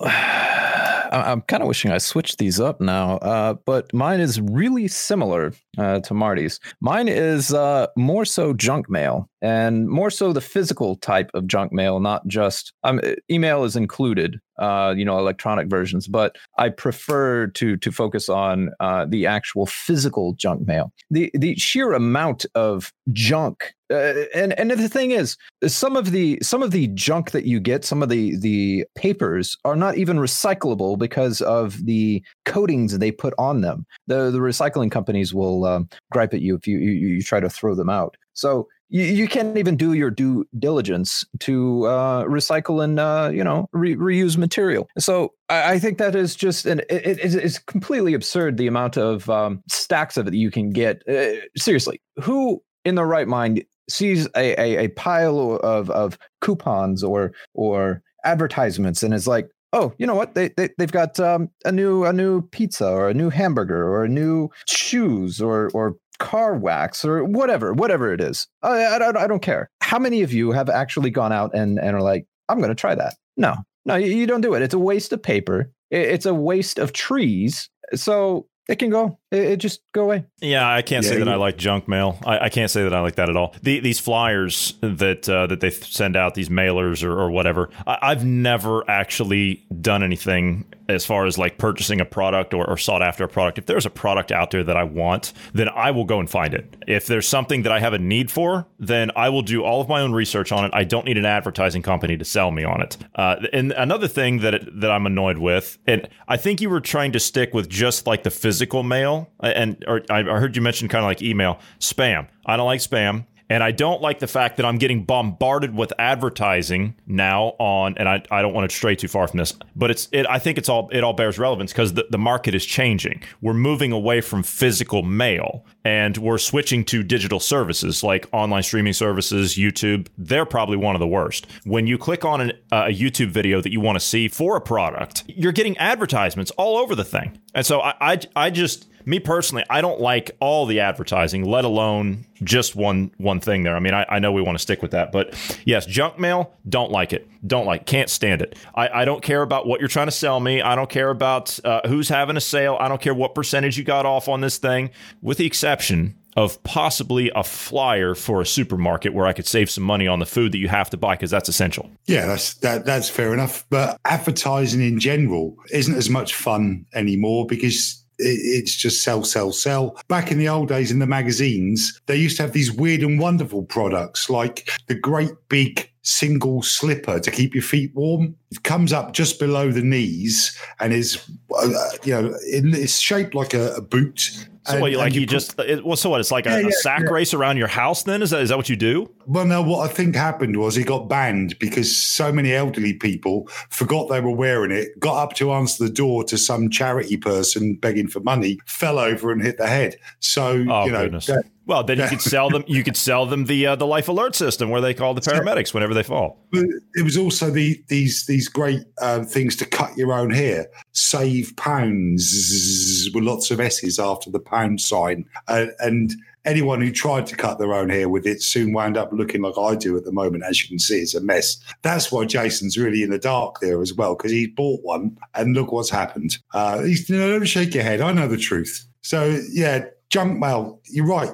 I'm 1.13 1.43
kind 1.43 1.63
of 1.63 1.69
wishing 1.69 1.91
I 1.91 1.99
switched 1.99 2.39
these 2.39 2.59
up 2.59 2.81
now, 2.81 3.17
uh, 3.19 3.55
but 3.67 3.93
mine 3.93 4.21
is 4.21 4.41
really 4.41 4.89
similar 4.89 5.53
uh, 5.77 6.01
to 6.01 6.15
Marty's. 6.15 6.59
Mine 6.81 7.09
is 7.09 7.53
uh, 7.53 7.89
more 7.97 8.25
so 8.25 8.53
junk 8.55 8.89
mail 8.89 9.29
and 9.43 9.89
more 9.89 10.09
so 10.09 10.33
the 10.33 10.41
physical 10.41 10.97
type 10.97 11.31
of 11.35 11.49
junk 11.49 11.73
mail, 11.73 11.99
not 11.99 12.27
just 12.29 12.73
um, 12.85 13.01
email 13.29 13.65
is 13.65 13.75
included, 13.75 14.39
uh, 14.59 14.95
you 14.97 15.05
know, 15.05 15.19
electronic 15.19 15.69
versions, 15.69 16.07
but 16.07 16.37
I 16.59 16.69
prefer 16.69 17.49
to 17.49 17.77
to 17.77 17.93
focus 17.93 18.29
on 18.29 18.71
uh, 18.79 19.05
the 19.09 19.27
actual 19.27 19.67
physical 19.67 20.35
junk 20.35 20.67
mail. 20.67 20.93
The 21.11 21.31
the 21.35 21.57
sheer 21.57 21.93
amount 21.93 22.47
of 22.55 22.93
junk 23.13 23.75
uh, 23.93 24.25
and 24.35 24.59
and 24.59 24.71
the 24.71 24.89
thing 24.89 25.11
is 25.11 25.37
some 25.67 25.97
of 25.97 26.13
the 26.13 26.39
some 26.41 26.63
of 26.63 26.71
the 26.71 26.87
junk 26.89 27.33
that 27.33 27.45
you 27.45 27.61
get 27.61 27.85
some 27.85 28.03
of 28.03 28.09
the 28.09 28.37
the 28.39 28.87
papers 28.95 29.57
are 29.65 29.77
not 29.77 29.97
even 29.97 30.17
recyclable 30.19 30.99
because 30.99 31.41
of 31.43 31.85
the 31.85 32.23
coatings 32.45 32.97
they 32.99 33.11
put 33.11 33.35
on 33.39 33.61
them 33.61 33.85
the 34.07 34.31
the 34.31 34.39
recycling 34.39 34.91
companies 34.91 35.35
will 35.35 35.65
um, 35.65 35.89
gripe 36.11 36.33
at 36.33 36.41
you 36.41 36.55
if 36.55 36.67
you, 36.67 36.79
you 36.79 36.93
you 36.93 37.23
try 37.23 37.41
to 37.41 37.51
throw 37.51 37.75
them 37.75 37.91
out 37.91 38.17
so 38.33 38.67
you, 38.93 39.05
you 39.05 39.27
can't 39.27 39.57
even 39.57 39.77
do 39.77 39.95
your 39.95 40.11
due 40.11 40.47
diligence 40.59 41.25
to 41.41 41.87
uh, 41.87 42.25
recycle 42.25 42.85
and 42.85 43.01
uh, 43.01 43.31
you 43.33 43.43
know 43.43 43.69
re- 43.73 43.97
reuse 43.97 44.37
material. 44.37 44.89
So 44.99 45.33
I, 45.49 45.73
I, 45.73 45.79
think 45.79 45.99
that 45.99 46.15
is 46.15 46.37
just 46.37 46.67
an 46.67 46.81
it, 46.91 47.19
it, 47.19 47.35
it's 47.35 47.59
completely 47.59 48.13
absurd 48.15 48.59
the 48.59 48.67
amount 48.67 48.99
of 48.99 49.29
um, 49.31 49.63
stacks 49.69 50.17
of 50.17 50.29
it 50.29 50.33
that 50.33 50.37
you 50.37 50.51
can 50.51 50.71
get. 50.71 51.03
Uh, 51.09 51.41
seriously, 51.57 52.01
who 52.21 52.63
in 52.85 52.95
the 52.95 53.05
right 53.05 53.27
mind 53.27 53.65
sees 53.89 54.27
a, 54.37 54.61
a, 54.61 54.85
a 54.85 54.89
pile 54.89 55.57
of 55.63 55.91
of 55.91 56.19
coupons 56.43 57.03
or 57.03 57.33
or 57.55 58.03
advertisements 58.25 59.03
and 59.03 59.15
is 59.15 59.27
like 59.27 59.49
oh, 59.75 59.95
you 59.97 60.07
know 60.07 60.15
what? 60.15 60.35
They, 60.35 60.49
they 60.49 60.69
they've 60.77 60.93
got 60.93 61.19
um, 61.19 61.49
a 61.65 61.73
new 61.73 62.05
a 62.05 62.13
new 62.13 62.43
pizza 62.49 62.89
or 62.89 63.09
a 63.09 63.15
new 63.15 63.31
hamburger 63.31 63.89
or 63.89 64.05
a 64.05 64.09
new 64.09 64.51
shoes 64.69 65.41
or 65.41 65.71
or 65.73 65.97
car 66.23 66.57
wax 66.57 67.05
or 67.05 67.25
whatever, 67.25 67.75
whatever 67.75 68.13
it 68.13 68.21
is. 68.21 68.47
I, 68.63 68.85
I, 68.85 69.25
I 69.25 69.27
don't 69.27 69.43
care. 69.43 69.69
How 69.81 69.99
many 69.99 70.23
of 70.23 70.33
you 70.33 70.53
have 70.53 70.71
actually 70.71 71.11
gone 71.11 71.33
out 71.33 71.51
and, 71.53 71.79
and 71.81 71.97
are 71.97 72.01
like, 72.01 72.27
I'm 72.49 72.59
going 72.59 72.71
to 72.71 72.77
try 72.77 72.95
that? 72.95 73.17
No, 73.37 73.57
no, 73.85 73.97
you, 73.97 74.13
you 74.13 74.27
don't 74.27 74.41
do 74.41 74.55
it. 74.55 74.63
It's 74.63 74.73
a 74.73 74.79
waste 74.79 75.13
of 75.13 75.21
paper. 75.21 75.73
It's 75.91 76.25
a 76.25 76.33
waste 76.33 76.79
of 76.79 76.93
trees. 76.93 77.69
So 77.95 78.47
it 78.69 78.79
can 78.79 78.91
go. 78.91 79.19
It, 79.33 79.43
it, 79.43 79.57
just 79.57 79.81
go 79.93 80.05
away. 80.05 80.25
Yeah, 80.41 80.73
I 80.73 80.83
can't 80.83 81.05
yeah, 81.05 81.11
say 81.11 81.19
that 81.19 81.29
I 81.29 81.35
like 81.35 81.59
junk 81.59 81.89
mail. 81.89 82.19
I, 82.25 82.45
I, 82.45 82.49
can't 82.49 82.71
say 82.71 82.85
that 82.85 82.95
I 82.95 83.01
like 83.01 83.17
that 83.17 83.29
at 83.29 83.37
all. 83.37 83.55
The, 83.63 83.81
these 83.81 83.99
flyers 83.99 84.75
that 84.81 85.29
uh, 85.29 85.49
that 85.49 85.61
they 85.61 85.71
send 85.71 86.17
out, 86.17 86.35
these 86.35 86.49
mailers 86.49 87.03
or, 87.03 87.19
or 87.19 87.31
whatever, 87.31 87.71
I, 87.87 88.11
have 88.11 88.25
never 88.25 88.89
actually 88.89 89.67
done 89.81 90.05
anything 90.05 90.73
as 90.93 91.05
far 91.05 91.27
as 91.27 91.39
like 91.39 91.59
purchasing 91.59 92.01
a 92.01 92.05
product 92.05 92.55
or, 92.55 92.69
or, 92.69 92.77
sought 92.77 93.03
after 93.03 93.25
a 93.25 93.29
product. 93.29 93.59
If 93.59 93.67
there's 93.67 93.87
a 93.87 93.91
product 93.91 94.33
out 94.33 94.51
there 94.51 94.65
that 94.65 94.77
I 94.77 94.85
want, 94.85 95.33
then 95.53 95.69
I 95.69 95.91
will 95.91 96.05
go 96.05 96.19
and 96.21 96.29
find 96.29 96.55
it. 96.55 96.77
If 96.87 97.07
there's 97.07 97.29
something 97.29 97.63
that 97.63 97.73
I 97.73 97.81
have 97.81 97.93
a 97.93 97.99
need 97.99 98.31
for, 98.31 98.67
then 98.79 99.11
I 99.17 99.29
will 99.29 99.43
do 99.43 99.63
all 99.63 99.81
of 99.81 99.89
my 99.89 100.01
own 100.01 100.13
research 100.13 100.53
on 100.53 100.65
it. 100.65 100.71
I 100.75 100.85
don't 100.85 101.05
need 101.05 101.19
an 101.19 101.25
advertising 101.25 101.83
company 101.83 102.17
to 102.17 102.25
sell 102.25 102.51
me 102.51 102.65
on 102.65 102.81
it. 102.81 102.97
Uh, 103.15 103.37
and 103.53 103.73
another 103.73 104.09
thing 104.09 104.39
that 104.41 104.55
it, 104.55 104.81
that 104.81 104.91
I'm 104.91 105.07
annoyed 105.07 105.39
with, 105.39 105.79
and 105.87 106.09
I 106.29 106.37
think 106.37 106.61
you 106.61 106.71
were 106.71 106.81
trying 106.81 107.13
to 107.13 107.21
stick 107.21 107.55
with 107.55 107.69
just 107.69 108.07
like 108.07 108.23
the 108.23 108.31
physical 108.31 108.83
mail 108.83 109.31
and 109.41 109.85
or 109.87 110.03
I 110.11 110.23
heard 110.23 110.57
you 110.57 110.63
mention 110.63 110.89
kind 110.89 111.05
of 111.05 111.09
like 111.09 111.23
email 111.23 111.59
spam. 111.79 112.29
I 112.47 112.57
don't 112.57 112.67
like 112.67 112.81
spam. 112.81 113.27
And 113.53 113.63
I 113.63 113.71
don't 113.71 114.01
like 114.01 114.19
the 114.19 114.27
fact 114.27 114.57
that 114.57 114.65
I'm 114.65 114.79
getting 114.79 115.05
bombarded 115.05 115.75
with 115.75 115.93
advertising 115.99 116.95
now 117.07 117.55
on, 117.59 117.99
and 117.99 118.09
I, 118.09 118.23
I 118.31 118.41
don't 118.41 118.55
want 118.55 118.71
to 118.71 118.75
stray 118.75 118.97
too 118.97 119.09
far 119.09 119.29
from 119.29 119.37
this, 119.37 119.53
but 119.77 119.91
it's 119.91 120.09
it. 120.11 120.25
I 120.27 120.39
think 120.39 120.57
it's 120.57 120.71
all 120.71 120.89
it 120.91 121.05
all 121.05 121.13
bears 121.13 121.39
relevance 121.39 121.71
because 121.71 121.93
the, 121.93 122.07
the 122.09 122.17
market 122.17 122.55
is 122.55 122.65
changing. 122.65 123.23
We're 123.43 123.53
moving 123.53 123.93
away 123.93 124.23
from 124.23 124.43
physical 124.43 125.03
mail 125.03 125.67
and 125.85 126.17
we're 126.17 126.39
switching 126.39 126.83
to 126.87 127.03
digital 127.03 127.41
services 127.41 128.03
like 128.03 128.27
online 128.33 128.63
streaming 128.63 128.95
services, 128.95 129.57
YouTube. 129.57 130.07
They're 130.17 130.47
probably 130.47 130.79
one 130.79 130.97
of 130.97 131.01
the 131.01 131.07
worst. 131.07 131.47
When 131.65 131.87
you 131.87 131.99
click 131.99 132.25
on 132.25 132.41
an, 132.41 132.53
uh, 132.73 132.87
a 132.87 132.95
YouTube 132.95 133.33
video 133.33 133.61
that 133.61 133.71
you 133.71 133.83
want 133.83 133.97
to 133.97 134.01
see 134.01 134.29
for 134.29 134.57
a 134.57 134.63
product, 134.63 135.25
you're 135.27 135.53
getting 135.53 135.77
advertisements 135.77 136.51
all 136.53 136.79
over 136.79 136.95
the 136.95 137.05
thing. 137.05 137.39
And 137.55 137.67
so 137.67 137.83
I, 137.83 137.95
I, 138.01 138.21
I 138.35 138.49
just 138.49 138.87
me 139.05 139.19
personally, 139.21 139.65
I 139.71 139.81
don't 139.81 140.01
like 140.01 140.31
all 140.41 140.67
the 140.67 140.81
advertising, 140.81 141.45
let 141.45 141.65
alone 141.65 142.27
just 142.43 142.75
one 142.75 143.13
one 143.19 143.41
thing 143.41 143.63
there. 143.63 143.77
I 143.77 143.81
mean, 143.81 143.95
I, 143.95 144.05
I 144.09 144.19
know 144.19 144.33
we 144.33 144.43
want 144.43 144.57
to 144.57 144.63
stick 144.63 144.83
with 144.83 144.91
that, 144.93 145.13
but 145.13 145.35
yes, 145.65 145.87
junk 145.87 146.19
mail, 146.19 146.55
don't 146.69 146.91
like 146.91 147.13
it. 147.13 147.29
Don't 147.47 147.67
like, 147.67 147.87
can't 147.87 148.11
stand 148.11 148.43
it. 148.43 148.57
I, 148.75 148.89
I 148.89 149.05
don't 149.05 149.23
care 149.23 149.43
about 149.43 149.67
what 149.67 149.81
you're 149.81 149.89
trying 149.89 150.07
to 150.07 150.13
sell 150.13 150.41
me. 150.41 150.63
I 150.63 150.75
don't 150.75 150.91
care 150.91 151.11
about 151.11 151.59
uh, 151.65 151.81
who's 151.87 152.09
having 152.09 152.37
a 152.37 152.41
sale. 152.41 152.77
I 152.81 152.89
don't 152.89 153.01
care 153.01 153.15
what 153.15 153.35
percentage 153.35 153.79
you 153.79 153.85
got 153.85 154.07
off 154.07 154.29
on 154.29 154.41
this 154.41 154.59
thing, 154.59 154.91
with 155.21 155.39
the 155.39 155.47
exception 155.47 156.17
of 156.37 156.63
possibly 156.63 157.31
a 157.35 157.45
flyer 157.45 158.15
for 158.15 158.41
a 158.41 158.47
supermarket 158.47 159.13
where 159.13 159.27
I 159.27 159.33
could 159.33 159.47
save 159.47 159.71
some 159.71 159.85
money 159.85 160.07
on 160.07 160.19
the 160.19 160.27
food 160.27 160.53
that 160.53 160.59
you 160.59 160.69
have 160.69 160.89
to 160.91 160.97
buy 160.97 161.15
because 161.15 161.31
that's 161.31 161.49
essential. 161.49 161.91
Yeah, 162.07 162.27
that's 162.27 162.55
that 162.55 162.87
that's 162.87 163.09
fair 163.09 163.35
enough. 163.35 163.67
But 163.69 163.99
advertising 164.07 164.81
in 164.81 164.99
general 164.99 165.57
isn't 165.71 165.95
as 165.95 166.09
much 166.09 166.35
fun 166.35 166.87
anymore 166.95 167.47
because 167.47 168.02
it's 168.23 168.75
just 168.75 169.03
sell, 169.03 169.25
sell, 169.25 169.53
sell. 169.53 170.01
Back 170.09 170.31
in 170.31 170.39
the 170.39 170.49
old 170.49 170.69
days 170.69 170.91
in 170.91 170.99
the 170.99 171.07
magazines, 171.07 172.01
they 172.07 172.17
used 172.17 172.37
to 172.37 172.43
have 172.43 172.53
these 172.53 172.73
weird 172.73 173.03
and 173.03 173.19
wonderful 173.19 173.65
products 173.65 174.31
like 174.31 174.69
the 174.87 174.95
great 174.95 175.33
big 175.49 175.89
single 176.03 176.63
slipper 176.63 177.21
to 177.21 177.31
keep 177.31 177.55
your 177.55 177.63
feet 177.63 177.95
warm. 177.95 178.35
It 178.51 178.63
comes 178.65 178.93
up 178.93 179.13
just 179.13 179.39
below 179.39 179.71
the 179.71 179.83
knees 179.83 180.59
and 180.81 180.93
is, 180.93 181.29
uh, 181.57 181.69
you 182.05 182.13
know, 182.13 182.35
it's 182.43 182.99
shaped 182.99 183.35
like 183.35 183.55
a, 183.55 183.75
a 183.75 183.81
boot 183.81 184.49
so 184.65 184.75
and, 184.75 184.83
what, 184.83 184.93
like 184.93 185.15
you, 185.15 185.23
you 185.23 185.27
just 185.27 185.59
it, 185.59 185.85
well, 185.85 185.97
so 185.97 186.11
what? 186.11 186.21
It's 186.21 186.31
like 186.31 186.45
yeah, 186.45 186.57
a, 186.57 186.61
a 186.61 186.63
yeah, 186.65 186.71
sack 186.83 187.03
yeah. 187.03 187.11
race 187.11 187.35
around 187.35 187.57
your 187.57 187.67
house. 187.67 188.05
Then 188.05 188.23
is 188.23 188.31
that 188.31 188.43
is 188.43 188.51
that 188.51 188.57
what 188.57 188.69
you 188.69 188.77
do? 188.77 189.13
Well, 189.27 189.45
no. 189.45 189.61
What 189.61 189.91
I 189.91 189.93
think 189.93 190.15
happened 190.15 190.57
was 190.57 190.77
he 190.77 190.85
got 190.85 191.09
banned 191.09 191.59
because 191.59 191.95
so 191.97 192.33
many 192.33 192.53
elderly 192.53 192.95
people 192.95 193.49
forgot 193.71 194.09
they 194.09 194.21
were 194.21 194.35
wearing 194.35 194.71
it, 194.71 194.99
got 195.01 195.21
up 195.21 195.33
to 195.35 195.53
answer 195.53 195.85
the 195.85 195.91
door 195.91 196.23
to 196.25 196.39
some 196.39 196.71
charity 196.71 197.17
person 197.17 197.75
begging 197.75 198.07
for 198.07 198.21
money, 198.21 198.59
fell 198.67 199.01
over 199.01 199.33
and 199.33 199.43
hit 199.43 199.59
the 199.59 199.67
head. 199.67 199.97
So 200.21 200.65
oh, 200.69 200.85
you 200.85 200.93
know, 200.93 201.09
that, 201.09 201.45
well, 201.67 201.85
then 201.85 201.99
you 201.99 202.09
could 202.09 202.21
sell 202.21 202.51
them. 202.51 202.65
You 202.67 202.83
could 202.83 202.97
sell 203.09 203.27
them 203.27 203.45
the 203.45 203.67
uh, 203.69 203.77
the 203.77 203.87
life 203.87 204.09
alert 204.09 204.35
system 204.35 204.71
where 204.71 204.81
they 204.81 204.95
call 204.95 205.15
the 205.15 205.21
paramedics 205.21 205.73
whenever 205.73 205.95
they 205.95 206.03
fall. 206.03 206.47
It 206.53 207.05
was 207.05 207.17
also 207.17 207.51
the 207.51 207.83
these 207.89 208.27
these 208.27 208.49
great 208.49 208.83
uh, 209.01 209.25
things 209.25 209.57
to 209.57 209.67
cut 209.67 209.97
your 209.97 210.13
own 210.13 210.31
hair. 210.31 210.67
Save 210.93 211.57
pounds 211.57 213.09
with 213.15 213.25
lots 213.25 213.51
of 213.51 213.61
s's 213.61 213.99
after 213.99 214.31
the 214.31 214.41
pound 214.41 214.81
sign, 214.81 215.25
uh, 215.49 215.67
and 215.79 216.13
anyone 216.45 216.81
who 216.81 216.91
tried 216.91 217.27
to 217.27 217.37
cut 217.37 217.59
their 217.59 217.73
own 217.73 217.89
hair 217.89 218.09
with 218.09 218.27
it 218.27 218.43
soon 218.43 218.73
wound 218.73 218.97
up 218.97 219.13
looking 219.13 219.43
like 219.43 219.57
I 219.57 219.77
do 219.77 219.97
at 219.97 220.05
the 220.05 220.13
moment. 220.13 220.45
As 220.45 220.63
you 220.63 220.69
can 220.69 220.79
see, 220.79 221.01
it's 221.01 221.15
a 221.15 221.21
mess. 221.21 221.59
That's 221.83 222.11
why 222.11 222.25
Jason's 222.25 222.77
really 222.77 223.03
in 223.03 223.11
the 223.11 223.19
dark 223.19 223.61
there 223.61 223.81
as 223.81 223.95
well 223.95 224.17
because 224.17 224.33
he 224.33 224.49
bought 224.49 224.83
one 224.83 225.17
and 225.35 225.55
look 225.55 225.73
what's 225.73 225.91
happened. 225.91 226.39
Uh, 226.53 226.83
he's, 226.83 227.09
you 227.09 227.17
know, 227.17 227.31
don't 227.31 227.45
shake 227.45 227.75
your 227.75 227.85
head. 227.85 228.01
I 228.01 228.13
know 228.13 228.29
the 228.29 228.37
truth. 228.37 228.87
So 229.03 229.41
yeah, 229.53 229.85
junk 230.13 230.39
mail. 230.39 230.79
You're 230.91 231.07
right. 231.07 231.31